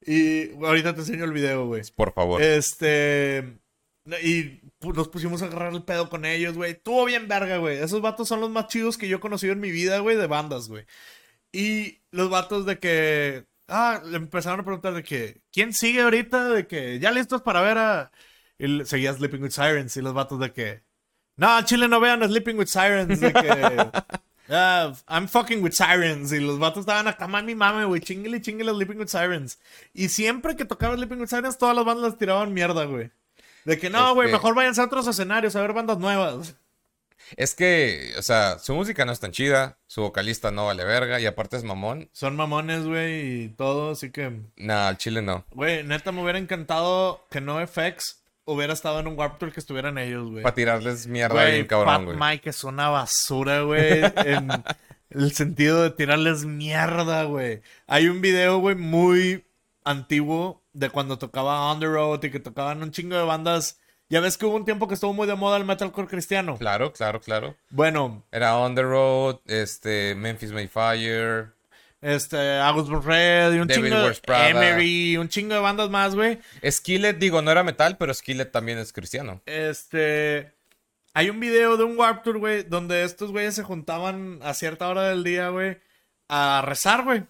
Y 0.04 0.52
ahorita 0.64 0.94
te 0.94 1.00
enseño 1.00 1.24
el 1.24 1.32
video, 1.32 1.66
güey. 1.66 1.82
Por 1.94 2.12
favor. 2.12 2.42
Este. 2.42 3.58
Y 4.22 4.60
nos 4.80 5.08
pusimos 5.08 5.42
a 5.42 5.46
agarrar 5.46 5.74
el 5.74 5.82
pedo 5.84 6.08
con 6.08 6.24
ellos, 6.24 6.54
güey. 6.54 6.72
Estuvo 6.72 7.04
bien 7.04 7.28
verga, 7.28 7.58
güey. 7.58 7.78
Esos 7.78 8.00
vatos 8.00 8.28
son 8.28 8.40
los 8.40 8.50
más 8.50 8.68
chidos 8.68 8.96
que 8.96 9.08
yo 9.08 9.18
he 9.18 9.20
conocido 9.20 9.52
en 9.52 9.60
mi 9.60 9.70
vida, 9.70 9.98
güey, 9.98 10.16
de 10.16 10.26
bandas, 10.26 10.68
güey. 10.68 10.86
Y 11.52 12.00
los 12.10 12.30
vatos 12.30 12.66
de 12.66 12.78
que. 12.78 13.46
Ah, 13.68 14.00
le 14.04 14.16
empezaron 14.16 14.60
a 14.60 14.64
preguntar 14.64 14.94
de 14.94 15.02
que. 15.02 15.40
¿Quién 15.52 15.72
sigue 15.72 16.00
ahorita? 16.02 16.48
De 16.48 16.66
que. 16.66 16.98
¿Ya 16.98 17.10
listos 17.10 17.42
para 17.42 17.60
ver 17.60 17.78
a.? 17.78 18.10
Y 18.58 18.84
seguía 18.84 19.12
Sleeping 19.12 19.42
with 19.42 19.50
Sirens. 19.50 19.96
Y 19.96 20.02
los 20.02 20.14
vatos 20.14 20.40
de 20.40 20.52
que. 20.52 20.82
No, 21.36 21.60
Chile 21.64 21.86
no 21.88 22.00
vean 22.00 22.22
a 22.22 22.28
Sleeping 22.28 22.56
with 22.58 22.66
Sirens. 22.66 23.20
De 23.20 23.32
que. 23.32 23.90
"Ah, 24.50 24.92
I'm 25.08 25.28
fucking 25.28 25.62
with 25.62 25.72
Sirens. 25.72 26.32
Y 26.32 26.40
los 26.40 26.58
vatos 26.58 26.80
estaban 26.80 27.06
acá, 27.08 27.26
mami, 27.28 27.54
mami, 27.54 27.84
güey. 27.84 28.00
Chingle, 28.00 28.40
chingle 28.40 28.72
Sleeping 28.72 28.98
with 28.98 29.08
Sirens. 29.08 29.58
Y 29.92 30.08
siempre 30.08 30.56
que 30.56 30.64
tocaba 30.64 30.96
Sleeping 30.96 31.20
with 31.20 31.28
Sirens, 31.28 31.58
todas 31.58 31.76
las 31.76 31.84
bandas 31.84 32.10
les 32.12 32.18
tiraban 32.18 32.54
mierda, 32.54 32.84
güey. 32.86 33.10
De 33.68 33.78
que 33.78 33.90
no, 33.90 34.14
güey, 34.14 34.28
Este- 34.28 34.38
mejor 34.38 34.54
váyanse 34.54 34.80
a 34.80 34.84
otros 34.86 35.06
escenarios 35.06 35.54
a 35.54 35.60
ver 35.60 35.74
bandas 35.74 35.98
nuevas. 35.98 36.56
Es 37.36 37.54
que, 37.54 38.14
o 38.16 38.22
sea, 38.22 38.58
su 38.58 38.74
música 38.74 39.04
no 39.04 39.12
es 39.12 39.20
tan 39.20 39.30
chida, 39.30 39.76
su 39.86 40.00
vocalista 40.00 40.50
no 40.50 40.64
vale 40.64 40.84
verga 40.84 41.20
y 41.20 41.26
aparte 41.26 41.58
es 41.58 41.64
mamón. 41.64 42.08
Son 42.14 42.34
mamones, 42.34 42.86
güey, 42.86 43.42
y 43.42 43.48
todo, 43.50 43.90
así 43.90 44.10
que. 44.10 44.40
Nah, 44.56 44.88
al 44.88 44.96
chile 44.96 45.20
no. 45.20 45.44
Güey, 45.50 45.84
neta 45.84 46.12
me 46.12 46.22
hubiera 46.22 46.38
encantado 46.38 47.26
que 47.30 47.42
no 47.42 47.60
FX 47.60 48.22
hubiera 48.46 48.72
estado 48.72 49.00
en 49.00 49.06
un 49.08 49.18
Warp 49.18 49.38
Tour 49.38 49.52
que 49.52 49.60
estuvieran 49.60 49.98
ellos, 49.98 50.30
güey. 50.30 50.42
Para 50.42 50.54
tirarles 50.54 51.06
mierda 51.06 51.44
bien 51.44 51.66
Pat 51.66 51.68
cabrón, 51.68 52.04
güey. 52.06 52.16
Mike 52.18 52.48
es 52.48 52.64
una 52.64 52.88
basura, 52.88 53.60
güey. 53.60 54.00
en 54.24 54.48
el 55.10 55.32
sentido 55.34 55.82
de 55.82 55.90
tirarles 55.90 56.46
mierda, 56.46 57.24
güey. 57.24 57.60
Hay 57.86 58.08
un 58.08 58.22
video, 58.22 58.60
güey, 58.60 58.76
muy 58.76 59.44
antiguo 59.84 60.62
de 60.78 60.90
cuando 60.90 61.18
tocaba 61.18 61.70
On 61.70 61.80
The 61.80 61.86
Road 61.86 62.22
y 62.24 62.30
que 62.30 62.40
tocaban 62.40 62.82
un 62.82 62.92
chingo 62.92 63.16
de 63.16 63.24
bandas. 63.24 63.80
Ya 64.08 64.20
ves 64.20 64.38
que 64.38 64.46
hubo 64.46 64.56
un 64.56 64.64
tiempo 64.64 64.88
que 64.88 64.94
estuvo 64.94 65.12
muy 65.12 65.26
de 65.26 65.34
moda 65.34 65.56
el 65.58 65.64
metalcore 65.64 66.08
cristiano. 66.08 66.56
Claro, 66.56 66.92
claro, 66.92 67.20
claro. 67.20 67.56
Bueno, 67.68 68.24
Era 68.32 68.56
On 68.56 68.74
The 68.74 68.82
Road, 68.82 69.40
este, 69.46 70.14
Memphis 70.14 70.52
Mayfire. 70.52 71.48
este, 72.00 72.58
August 72.58 72.90
Red 73.04 73.54
y 73.54 73.58
un 73.58 73.68
David 73.68 73.92
chingo. 73.92 74.10
Emery, 74.34 75.16
un 75.18 75.28
chingo 75.28 75.54
de 75.54 75.60
bandas 75.60 75.90
más, 75.90 76.14
güey. 76.14 76.38
Skillet, 76.68 77.18
digo, 77.18 77.42
no 77.42 77.50
era 77.50 77.62
metal, 77.64 77.98
pero 77.98 78.14
Skillet 78.14 78.50
también 78.50 78.78
es 78.78 78.92
cristiano. 78.92 79.42
Este. 79.44 80.54
Hay 81.12 81.28
un 81.30 81.40
video 81.40 81.76
de 81.76 81.84
un 81.84 81.98
Warp 81.98 82.22
Tour, 82.22 82.38
güey, 82.38 82.62
donde 82.62 83.02
estos 83.02 83.32
güeyes 83.32 83.54
se 83.56 83.64
juntaban 83.64 84.38
a 84.42 84.54
cierta 84.54 84.88
hora 84.88 85.08
del 85.08 85.24
día, 85.24 85.48
güey, 85.48 85.78
a 86.28 86.62
rezar, 86.64 87.02
güey. 87.04 87.24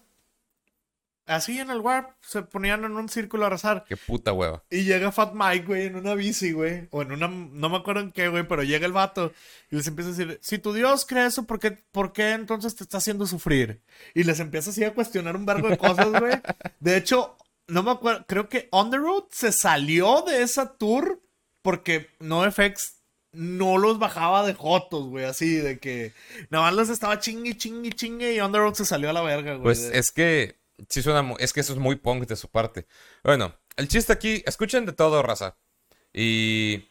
Así 1.29 1.59
en 1.59 1.69
el 1.69 1.79
Warp, 1.79 2.09
se 2.21 2.41
ponían 2.41 2.83
en 2.85 2.93
un 2.93 3.07
círculo 3.07 3.45
a 3.45 3.49
rezar. 3.49 3.85
Qué 3.87 3.95
puta 3.95 4.33
hueva. 4.33 4.63
Y 4.71 4.83
llega 4.83 5.11
Fat 5.11 5.33
Mike, 5.35 5.65
güey, 5.65 5.85
en 5.85 5.95
una 5.95 6.15
bici, 6.15 6.51
güey. 6.53 6.87
O 6.89 7.03
en 7.03 7.11
una. 7.11 7.27
No 7.27 7.69
me 7.69 7.77
acuerdo 7.77 8.01
en 8.01 8.11
qué, 8.11 8.27
güey, 8.29 8.47
pero 8.47 8.63
llega 8.63 8.87
el 8.87 8.93
vato 8.93 9.31
y 9.69 9.75
les 9.75 9.85
empieza 9.87 10.09
a 10.09 10.13
decir: 10.13 10.39
Si 10.41 10.57
tu 10.57 10.73
Dios 10.73 11.05
cree 11.05 11.27
eso, 11.27 11.45
¿por 11.45 11.59
qué, 11.59 11.71
¿por 11.91 12.13
qué 12.13 12.31
entonces 12.31 12.75
te 12.75 12.83
está 12.83 12.97
haciendo 12.97 13.27
sufrir? 13.27 13.81
Y 14.15 14.23
les 14.23 14.39
empieza 14.39 14.71
así 14.71 14.83
a 14.83 14.93
cuestionar 14.93 15.35
un 15.35 15.45
vergo 15.45 15.69
de 15.69 15.77
cosas, 15.77 16.09
güey. 16.19 16.33
De 16.79 16.97
hecho, 16.97 17.37
no 17.67 17.83
me 17.83 17.91
acuerdo. 17.91 18.25
Creo 18.27 18.49
que 18.49 18.67
On 18.71 18.89
the 18.89 18.97
Road 18.97 19.25
se 19.31 19.51
salió 19.51 20.23
de 20.23 20.41
esa 20.41 20.73
tour 20.77 21.21
porque 21.61 22.09
NoFX 22.19 22.95
no 23.31 23.77
los 23.77 23.99
bajaba 23.99 24.45
de 24.45 24.55
jotos, 24.55 25.05
güey. 25.07 25.25
Así 25.25 25.55
de 25.55 25.79
que. 25.79 26.13
Nada 26.49 26.65
más 26.65 26.73
les 26.73 26.89
estaba 26.89 27.19
chingue, 27.19 27.55
chingue, 27.55 27.91
chingue. 27.91 28.33
Y 28.33 28.39
Road 28.39 28.73
se 28.73 28.85
salió 28.85 29.09
a 29.09 29.13
la 29.13 29.21
verga, 29.21 29.51
güey. 29.53 29.63
Pues 29.63 29.91
De- 29.91 29.99
es 29.99 30.11
que 30.11 30.58
sí 30.87 31.01
suena, 31.01 31.33
es 31.39 31.51
que 31.53 31.59
eso 31.61 31.73
es 31.73 31.79
muy 31.79 31.95
punk 31.97 32.25
de 32.27 32.35
su 32.35 32.49
parte. 32.49 32.87
Bueno, 33.23 33.55
el 33.75 33.87
chiste 33.87 34.13
aquí, 34.13 34.43
escuchen 34.45 34.85
de 34.85 34.93
todo, 34.93 35.21
raza. 35.23 35.57
Y 36.13 36.85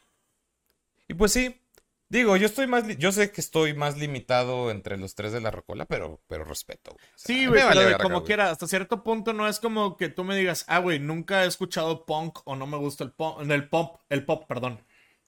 y 1.08 1.14
pues 1.14 1.32
sí, 1.32 1.60
digo, 2.08 2.36
yo 2.36 2.46
estoy 2.46 2.66
más, 2.66 2.84
yo 2.98 3.12
sé 3.12 3.30
que 3.32 3.40
estoy 3.40 3.74
más 3.74 3.96
limitado 3.96 4.70
entre 4.70 4.98
los 4.98 5.14
tres 5.14 5.32
de 5.32 5.40
la 5.40 5.50
Rocola, 5.50 5.86
pero 5.86 6.20
pero 6.28 6.44
respeto, 6.44 6.92
güey. 6.92 7.04
O 7.04 7.18
sea, 7.18 7.34
Sí, 7.36 7.46
güey, 7.46 7.62
vale 7.62 7.74
pero 7.76 7.88
verga, 7.90 8.02
como 8.02 8.16
güey. 8.16 8.26
quiera, 8.26 8.50
hasta 8.50 8.66
cierto 8.66 9.02
punto 9.02 9.32
no 9.32 9.48
es 9.48 9.58
como 9.60 9.96
que 9.96 10.08
tú 10.08 10.24
me 10.24 10.36
digas, 10.36 10.64
ah, 10.68 10.78
güey, 10.78 10.98
nunca 10.98 11.44
he 11.44 11.46
escuchado 11.48 12.04
punk 12.04 12.40
o 12.44 12.56
no 12.56 12.66
me 12.66 12.76
gusta 12.76 13.04
el 13.04 13.12
pop, 13.12 13.40
el 13.50 13.68
pop, 13.68 14.00
el 14.10 14.24
pop, 14.24 14.46
perdón. 14.46 14.80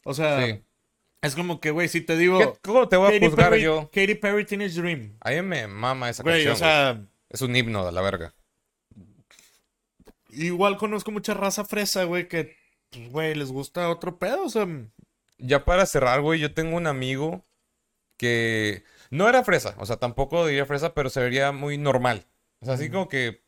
O 0.05 0.15
sea, 0.15 0.45
Sí. 0.47 0.63
es 1.23 1.35
como 1.35 1.61
que, 1.61 1.71
güey, 1.71 1.89
si 1.89 2.01
te 2.03 2.17
digo, 2.17 2.39
¿Qué- 2.39 2.59
¿Cómo 2.63 2.89
te 2.89 2.97
voy 2.97 3.09
a 3.09 3.13
Katy 3.13 3.27
juzgar 3.27 3.51
Perry, 3.51 3.63
yo? 3.63 3.91
Katy 3.93 4.15
Perry 4.17 4.45
Teenage 4.45 4.81
Dream. 4.81 5.17
A 5.21 5.31
mí 5.31 5.43
me 5.43 5.67
mama 5.67 6.09
esa 6.11 6.23
Güey, 6.23 6.45
canción, 6.45 6.55
o 6.55 6.57
sea, 6.57 7.07
Es 7.29 7.43
un 7.43 7.55
himno 7.57 7.85
de 7.87 7.93
la 7.93 8.01
verga. 8.03 8.35
Igual 10.33 10.77
conozco 10.77 11.11
mucha 11.11 11.35
raza 11.35 11.65
fresa, 11.65 12.05
güey, 12.05 12.29
que, 12.29 12.57
pues, 12.91 13.11
güey, 13.11 13.35
les 13.35 13.53
gusta 13.53 13.91
otro 13.91 14.19
pedo, 14.19 14.45
o 14.45 14.49
sea, 14.49 14.67
Ya 15.39 15.65
para 15.65 15.87
cerrar, 15.87 16.21
güey, 16.23 16.41
yo 16.41 16.55
tengo 16.55 16.77
un 16.77 16.87
amigo 16.87 17.47
que... 18.17 18.85
No 19.11 19.29
era 19.29 19.45
fresa, 19.45 19.75
o 19.79 19.87
sea, 19.87 19.97
tampoco 19.97 20.47
diría 20.47 20.67
fresa, 20.67 20.95
pero 20.95 21.11
se 21.11 21.21
vería 21.21 21.53
muy 21.53 21.79
normal. 21.79 22.27
O 22.61 22.67
sea, 22.67 22.75
así 22.75 22.91
como 22.91 23.09
que, 23.09 23.43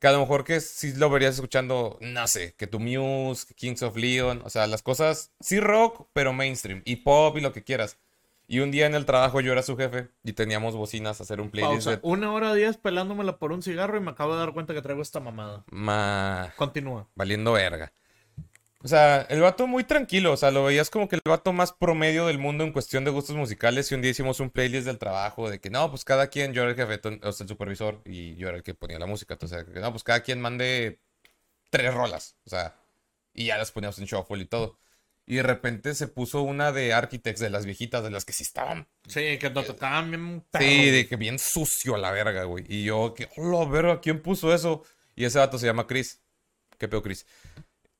que 0.00 0.08
a 0.08 0.12
lo 0.12 0.20
mejor 0.20 0.44
que 0.44 0.60
sí 0.60 0.94
lo 0.94 1.10
verías 1.10 1.36
escuchando, 1.36 1.98
no 2.00 2.26
sé, 2.28 2.54
que 2.56 2.66
tu 2.66 2.80
Muse, 2.80 3.54
Kings 3.54 3.82
of 3.82 3.96
Leon, 3.96 4.42
o 4.44 4.50
sea, 4.50 4.66
las 4.66 4.82
cosas, 4.82 5.32
sí 5.40 5.60
rock, 5.60 6.08
pero 6.12 6.32
mainstream, 6.32 6.82
y 6.84 6.96
pop 6.96 7.36
y 7.36 7.40
lo 7.40 7.52
que 7.52 7.64
quieras. 7.64 7.98
Y 8.50 8.60
un 8.60 8.70
día 8.70 8.86
en 8.86 8.94
el 8.94 9.04
trabajo 9.04 9.42
yo 9.42 9.52
era 9.52 9.62
su 9.62 9.76
jefe 9.76 10.08
y 10.24 10.32
teníamos 10.32 10.74
bocinas 10.74 11.20
a 11.20 11.22
hacer 11.22 11.38
un 11.38 11.50
playlist 11.50 11.84
Pausa. 11.84 11.90
de... 11.90 11.98
Una 12.02 12.32
hora 12.32 12.54
diez 12.54 12.78
pelándomela 12.78 13.38
por 13.38 13.52
un 13.52 13.62
cigarro 13.62 13.98
y 13.98 14.00
me 14.00 14.10
acabo 14.10 14.32
de 14.32 14.40
dar 14.40 14.54
cuenta 14.54 14.72
que 14.72 14.80
traigo 14.80 15.02
esta 15.02 15.20
mamada. 15.20 15.64
Ma... 15.70 16.50
Continúa. 16.56 17.06
Valiendo 17.14 17.52
verga. 17.52 17.92
O 18.80 18.88
sea, 18.88 19.22
el 19.28 19.42
vato 19.42 19.66
muy 19.66 19.84
tranquilo, 19.84 20.32
o 20.32 20.36
sea, 20.36 20.50
lo 20.50 20.64
veías 20.64 20.88
como 20.88 21.08
que 21.08 21.16
el 21.16 21.22
vato 21.24 21.52
más 21.52 21.72
promedio 21.72 22.26
del 22.26 22.38
mundo 22.38 22.64
en 22.64 22.72
cuestión 22.72 23.04
de 23.04 23.10
gustos 23.10 23.36
musicales 23.36 23.90
y 23.90 23.96
un 23.96 24.02
día 24.02 24.12
hicimos 24.12 24.40
un 24.40 24.50
playlist 24.50 24.86
del 24.86 24.98
trabajo 24.98 25.50
de 25.50 25.60
que 25.60 25.68
no, 25.68 25.90
pues 25.90 26.04
cada 26.04 26.28
quien, 26.28 26.52
yo 26.54 26.62
era 26.62 26.70
el 26.70 26.76
jefe, 26.76 27.18
o 27.22 27.32
sea, 27.32 27.44
el 27.44 27.48
supervisor 27.48 28.00
y 28.04 28.36
yo 28.36 28.48
era 28.48 28.56
el 28.56 28.62
que 28.62 28.74
ponía 28.74 28.98
la 29.00 29.06
música, 29.06 29.34
entonces, 29.34 29.64
que 29.64 29.80
no, 29.80 29.90
pues 29.90 30.04
cada 30.04 30.20
quien 30.20 30.40
mande 30.40 31.00
tres 31.70 31.92
rolas, 31.92 32.36
o 32.46 32.50
sea, 32.50 32.76
y 33.34 33.46
ya 33.46 33.58
las 33.58 33.72
poníamos 33.72 33.98
en 33.98 34.06
shuffle 34.06 34.38
y 34.38 34.46
todo. 34.46 34.78
Y 35.30 35.36
de 35.36 35.42
repente 35.42 35.94
se 35.94 36.08
puso 36.08 36.40
una 36.40 36.72
de 36.72 36.94
Architects, 36.94 37.38
de 37.38 37.50
las 37.50 37.66
viejitas, 37.66 38.02
de 38.02 38.10
las 38.10 38.24
que 38.24 38.32
sí 38.32 38.44
estaban 38.44 38.88
Sí, 39.06 39.36
que 39.38 39.50
te 39.50 39.62
tocaban 39.62 40.10
bien 40.10 40.40
perro, 40.50 40.64
Sí, 40.64 40.90
de 40.90 41.06
que 41.06 41.16
bien 41.16 41.38
sucio 41.38 41.96
a 41.96 41.98
la 41.98 42.10
verga, 42.12 42.44
güey. 42.44 42.64
Y 42.66 42.84
yo, 42.84 43.12
que, 43.12 43.28
hola, 43.36 43.70
verga, 43.70 44.00
¿quién 44.00 44.22
puso 44.22 44.54
eso? 44.54 44.84
Y 45.14 45.26
ese 45.26 45.38
vato 45.38 45.58
se 45.58 45.66
llama 45.66 45.86
Chris. 45.86 46.22
¿Qué 46.78 46.88
pedo, 46.88 47.02
Chris? 47.02 47.26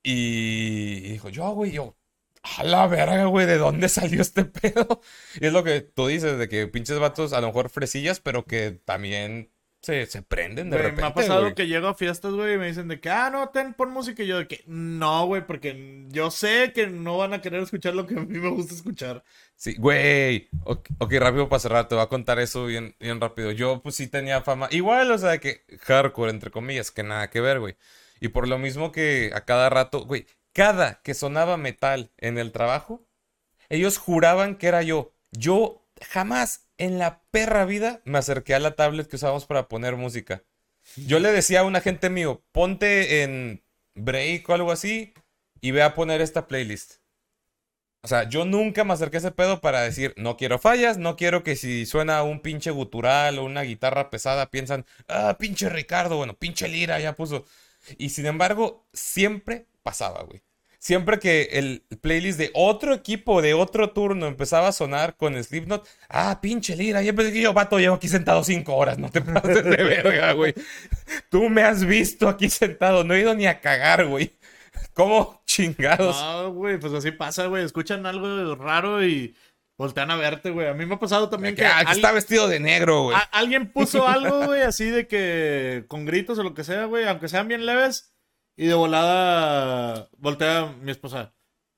Y 0.03 1.01
dijo, 1.01 1.29
yo, 1.29 1.51
güey, 1.51 1.73
yo, 1.73 1.99
a 2.43 2.65
la 2.65 2.87
verga, 2.87 3.27
güey, 3.27 3.45
¿de 3.47 3.59
dónde 3.59 3.91
salió 3.91 4.23
este 4.23 4.47
pedo? 4.47 5.03
Y 5.39 5.47
es 5.47 5.53
lo 5.53 5.63
que 5.65 5.83
tú 5.83 6.07
dices, 6.07 6.39
de 6.39 6.49
que 6.49 6.67
pinches 6.67 6.99
vatos, 6.99 7.35
a 7.35 7.43
lo 7.43 7.49
mejor 7.49 7.69
fresillas, 7.69 8.21
pero 8.21 8.47
que 8.47 8.71
también 8.71 9.53
se, 9.81 10.07
se 10.07 10.23
prenden 10.23 10.71
de 10.71 10.77
Güey, 10.77 10.91
repente, 10.91 11.03
me 11.03 11.09
ha 11.09 11.15
pasado 11.15 11.55
que 11.55 11.67
llego 11.67 11.89
a 11.89 11.95
fiestas, 11.95 12.33
güey, 12.33 12.55
y 12.55 12.59
me 12.59 12.67
dicen 12.67 12.89
de 12.89 13.01
que, 13.01 13.11
ah, 13.11 13.31
no, 13.31 13.49
ten, 13.51 13.75
pon 13.75 13.91
música. 13.91 14.23
Y 14.23 14.27
yo 14.27 14.39
de 14.39 14.49
que, 14.49 14.63
no, 14.67 15.27
güey, 15.27 15.47
porque 15.47 16.07
yo 16.09 16.31
sé 16.31 16.73
que 16.75 16.89
no 16.89 17.17
van 17.17 17.33
a 17.33 17.41
querer 17.41 17.63
escuchar 17.63 17.95
lo 17.95 18.07
que 18.07 18.15
a 18.15 18.21
mí 18.21 18.39
me 18.39 18.49
gusta 18.49 18.75
escuchar. 18.75 19.23
Sí, 19.55 19.77
güey. 19.79 20.49
Ok, 20.65 20.89
ok, 20.99 21.13
rápido 21.15 21.49
para 21.49 21.61
cerrar, 21.61 21.89
te 21.89 21.95
voy 21.95 22.05
a 22.05 22.09
contar 22.09 22.39
eso 22.41 22.67
bien, 22.67 22.97
bien 22.99 23.21
rápido. 23.21 23.53
Yo, 23.53 23.81
pues 23.83 23.95
sí 23.95 24.09
tenía 24.09 24.43
fama. 24.43 24.69
Igual, 24.73 25.11
o 25.11 25.19
sea, 25.19 25.39
que 25.39 25.63
hardcore, 25.83 26.31
entre 26.31 26.51
comillas, 26.51 26.91
que 26.91 27.03
nada 27.03 27.31
que 27.31 27.41
ver, 27.41 27.61
güey. 27.61 27.77
Y 28.21 28.29
por 28.29 28.49
lo 28.49 28.59
mismo 28.59 28.91
que 28.93 29.31
a 29.35 29.45
cada 29.45 29.71
rato, 29.71 30.05
güey, 30.05 30.27
cada 30.53 31.01
que 31.03 31.15
sonaba 31.15 31.57
metal 31.57 32.11
en 32.19 32.37
el 32.39 32.53
trabajo, 32.53 33.07
ellos 33.69 33.99
juraban 33.99 34.57
que 34.57 34.67
era 34.67 34.83
yo. 34.83 35.15
Yo 35.31 35.88
jamás 36.07 36.69
en 36.79 36.99
la 36.99 37.23
perra 37.31 37.65
vida 37.65 38.01
me 38.05 38.19
acerqué 38.19 38.55
a 38.55 38.61
la 38.61 38.77
tablet 38.77 39.09
que 39.09 39.17
usábamos 39.17 39.47
para 39.47 39.69
poner 39.69 39.97
música. 39.97 40.43
Yo 40.97 41.19
le 41.19 41.33
decía 41.33 41.61
a 41.61 41.65
un 41.65 41.77
agente 41.77 42.11
mío, 42.11 42.43
ponte 42.53 43.23
en 43.23 43.63
break 43.95 44.49
o 44.49 44.55
algo 44.55 44.73
así 44.73 45.13
y 45.61 45.73
ve 45.73 45.83
a 45.83 45.95
poner 45.95 46.21
esta 46.21 46.47
playlist. 46.49 46.95
O 48.03 48.09
sea, 48.09 48.29
yo 48.29 48.45
nunca 48.45 48.85
me 48.85 48.95
acerqué 48.95 49.17
a 49.17 49.21
ese 49.21 49.33
pedo 49.33 49.61
para 49.61 49.83
decir, 49.83 50.15
no 50.17 50.37
quiero 50.37 50.59
fallas, 50.59 50.99
no 50.99 51.17
quiero 51.17 51.43
que 51.43 51.57
si 51.57 51.85
suena 51.85 52.23
un 52.23 52.41
pinche 52.41 52.71
gutural 52.71 53.39
o 53.39 53.45
una 53.45 53.63
guitarra 53.63 54.09
pesada 54.09 54.51
piensan, 54.51 54.87
ah, 55.09 55.37
pinche 55.39 55.69
Ricardo, 55.69 56.17
bueno, 56.17 56.35
pinche 56.35 56.69
Lira 56.69 57.01
ya 57.01 57.15
puso. 57.17 57.45
Y 57.99 58.11
sin 58.11 58.27
embargo, 58.27 58.87
siempre 58.93 59.67
pasaba, 59.83 60.23
güey. 60.23 60.43
Siempre 60.79 61.19
que 61.19 61.49
el 61.53 61.83
playlist 62.01 62.39
de 62.39 62.51
otro 62.55 62.95
equipo, 62.95 63.43
de 63.43 63.53
otro 63.53 63.91
turno, 63.91 64.27
empezaba 64.27 64.69
a 64.69 64.73
sonar 64.73 65.17
con 65.17 65.43
Slipknot, 65.43 65.89
ah, 66.09 66.39
pinche 66.41 66.77
Lira, 66.77 67.03
ya 67.03 67.13
pensé 67.13 67.33
que 67.33 67.41
yo, 67.41 67.53
vato, 67.53 67.81
llevo 67.81 67.97
aquí 67.97 68.07
sentado 68.07 68.45
cinco 68.45 68.77
horas, 68.77 68.97
no 68.97 69.11
te 69.11 69.21
pases 69.23 69.65
de 69.65 69.83
verga, 69.83 70.33
güey. 70.35 70.55
Tú 71.31 71.49
me 71.49 71.63
has 71.63 71.85
visto 71.85 72.29
aquí 72.29 72.49
sentado, 72.49 73.03
no 73.03 73.15
he 73.15 73.21
ido 73.21 73.35
ni 73.35 73.47
a 73.47 73.61
cagar, 73.61 74.07
güey. 74.07 74.33
¿Cómo 74.95 75.43
chingados? 75.47 76.21
No, 76.21 76.53
güey, 76.53 76.79
pues 76.79 76.93
así 76.93 77.11
pasa, 77.11 77.47
güey. 77.47 77.65
Escuchan 77.65 78.07
algo 78.07 78.55
raro 78.55 79.05
y 79.05 79.35
voltean 79.77 80.11
a 80.11 80.17
verte, 80.17 80.51
güey. 80.51 80.69
A 80.69 80.75
mí 80.75 80.87
me 80.87 80.95
ha 80.95 80.99
pasado 80.99 81.29
también 81.29 81.55
Que, 81.55 81.63
que, 81.63 81.93
está 81.93 82.13
vestido 82.13 82.49
de 82.49 82.61
negro, 82.61 83.05
güey. 83.05 83.17
alguien 83.33 83.73
puso 83.73 84.07
algo, 84.07 84.47
güey, 84.47 84.63
así 84.63 84.91
de 84.91 85.07
que 85.07 85.85
con 85.89 86.05
gritos 86.05 86.39
o 86.39 86.43
lo 86.43 86.55
que 86.55 86.65
sea, 86.65 86.85
güey, 86.85 87.07
aunque 87.07 87.29
sean 87.29 87.49
bien 87.49 87.67
leves. 87.67 88.13
Y 88.59 88.67
de 88.67 88.75
volada 88.75 90.09
voltea 90.19 90.75
mi 90.83 90.91
esposa. 90.91 91.33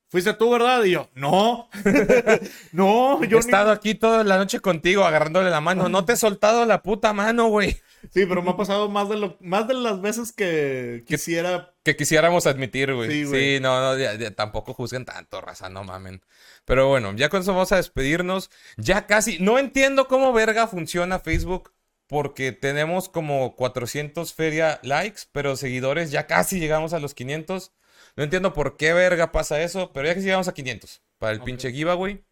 Fuiste 0.09 0.35
tú, 0.35 0.51
¿verdad? 0.51 0.83
Y 0.83 0.93
yo, 0.93 1.09
no. 1.15 1.69
no, 2.73 3.23
He 3.23 3.29
yo 3.29 3.37
ni- 3.39 3.45
estado 3.45 3.71
aquí 3.71 3.95
toda 3.95 4.25
la 4.25 4.39
noche 4.39 4.61
contigo 4.61 5.05
agarrándole 5.05 5.51
la 5.51 5.61
mano. 5.61 5.89
No 5.89 6.05
te 6.05 6.15
he 6.15 6.17
soltado 6.17 6.65
la 6.67 6.83
puta 6.83 7.13
mano, 7.13 7.49
güey. 7.49 7.77
Sí, 8.13 8.25
pero 8.27 8.43
me 8.43 8.51
ha 8.51 8.57
pasado 8.57 8.89
más 8.89 9.09
de 9.11 9.17
lo 9.19 9.37
más 9.41 9.69
de 9.69 9.75
las 9.75 10.01
veces 10.01 10.33
que 10.33 11.05
quisiera. 11.07 11.75
Que 11.85 11.97
quisiéramos 11.97 12.47
admitir, 12.47 12.93
güey. 12.95 13.11
Sí, 13.11 13.27
Sí, 13.27 13.59
no, 13.61 13.79
no, 13.81 13.99
ya- 13.99 14.15
ya 14.15 14.31
tampoco 14.35 14.73
juzguen 14.75 15.05
tanto, 15.05 15.41
raza, 15.43 15.69
no 15.69 15.85
mamen. 15.85 16.23
Pero 16.65 16.89
bueno, 16.89 17.13
ya 17.15 17.29
con 17.29 17.43
eso 17.43 17.53
vamos 17.53 17.71
a 17.73 17.77
despedirnos. 17.77 18.51
Ya 18.79 19.07
casi, 19.07 19.39
no 19.39 19.59
entiendo 19.59 20.09
cómo 20.09 20.33
verga 20.33 20.67
funciona 20.67 21.19
Facebook. 21.21 21.73
Porque 22.11 22.51
tenemos 22.53 23.09
como 23.09 23.55
400 23.57 24.35
feria 24.35 24.81
likes, 24.83 25.23
pero 25.33 25.55
seguidores 25.57 26.11
ya 26.11 26.27
casi 26.27 26.59
llegamos 26.61 26.93
a 26.93 26.99
los 26.99 27.15
500. 27.15 27.73
No 28.17 28.25
entiendo 28.25 28.53
por 28.53 28.77
qué 28.77 28.93
verga 28.93 29.31
pasa 29.33 29.63
eso, 29.63 29.93
pero 29.93 30.09
ya 30.09 30.15
que 30.15 30.21
llegamos 30.21 30.49
a 30.49 30.53
500 30.53 31.03
para 31.19 31.33
el 31.33 31.39
Ok. 31.39 31.45
pinche 31.47 31.71
giveaway. 31.73 32.25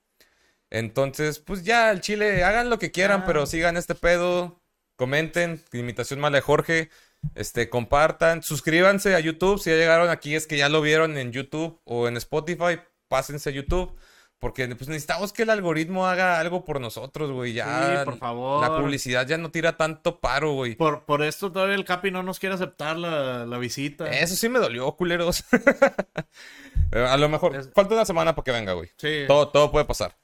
Entonces, 0.71 1.39
pues 1.39 1.63
ya, 1.65 1.89
al 1.89 2.01
chile, 2.01 2.45
hagan 2.45 2.69
lo 2.71 2.79
que 2.79 2.91
quieran, 2.91 3.23
Ah. 3.23 3.25
pero 3.27 3.47
sigan 3.47 3.77
este 3.77 3.95
pedo. 3.95 4.61
Comenten, 4.97 5.63
imitación 5.73 6.19
mala 6.19 6.39
de 6.39 6.43
Jorge. 6.43 6.91
Este, 7.37 7.69
compartan, 7.71 8.43
suscríbanse 8.43 9.15
a 9.15 9.21
YouTube. 9.21 9.61
Si 9.61 9.71
ya 9.71 9.77
llegaron 9.77 10.11
aquí, 10.11 10.35
es 10.35 10.47
que 10.49 10.57
ya 10.59 10.69
lo 10.69 10.81
vieron 10.81 11.17
en 11.17 11.31
YouTube 11.33 11.81
o 11.85 12.09
en 12.09 12.17
Spotify, 12.17 12.81
pásense 13.07 13.51
a 13.51 13.53
YouTube. 13.53 13.97
Porque 14.41 14.69
pues, 14.69 14.89
necesitamos 14.89 15.33
que 15.33 15.43
el 15.43 15.51
algoritmo 15.51 16.07
haga 16.07 16.39
algo 16.39 16.65
por 16.65 16.81
nosotros, 16.81 17.33
güey. 17.33 17.55
Ya 17.55 17.99
Sí, 17.99 18.05
por 18.05 18.19
favor. 18.19 18.63
la 18.63 18.77
publicidad 18.79 19.27
ya 19.27 19.37
no 19.37 19.51
tira 19.51 19.77
tanto 19.77 20.21
paro, 20.21 20.53
güey. 20.53 20.77
Por, 20.77 21.05
por 21.07 21.23
esto 21.23 21.51
todavía 21.51 21.75
el 21.75 21.85
Capi 21.85 22.13
no 22.13 22.23
nos 22.23 22.39
quiere 22.39 22.55
aceptar 22.55 22.97
la, 22.97 23.45
la 23.47 23.59
visita. 23.59 24.09
Eso 24.11 24.37
sí 24.37 24.49
me 24.49 24.61
dolió, 24.61 24.93
culeros. 24.93 25.45
Pero 26.91 27.09
a 27.11 27.17
lo 27.17 27.29
mejor, 27.29 27.57
Es- 27.57 27.71
falta 27.75 27.95
una 27.95 28.05
semana 28.05 28.35
para 28.37 28.45
que 28.45 28.53
venga, 28.53 28.75
güey. 28.75 28.91
Sí. 28.97 29.25
Todo, 29.27 29.49
todo 29.49 29.73
puede 29.73 29.85
pasar. 29.87 30.17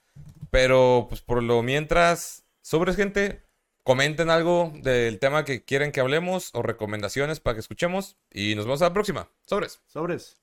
Pero, 0.51 1.07
pues 1.09 1.21
por 1.21 1.43
lo 1.43 1.63
mientras, 1.63 2.45
sobres 2.63 2.95
gente, 2.95 3.43
comenten 3.83 4.31
algo 4.31 4.73
del 4.77 5.19
tema 5.19 5.45
que 5.45 5.65
quieren 5.65 5.91
que 5.91 5.99
hablemos 6.01 6.51
o 6.55 6.63
recomendaciones 6.63 7.41
para 7.41 7.55
que 7.55 7.61
escuchemos. 7.61 8.17
Y 8.31 8.55
nos 8.55 8.65
vemos 8.67 8.81
a 8.83 8.87
la 8.87 8.93
próxima. 8.93 9.29
Sobres. 9.47 9.81
Sobres. 9.89 10.39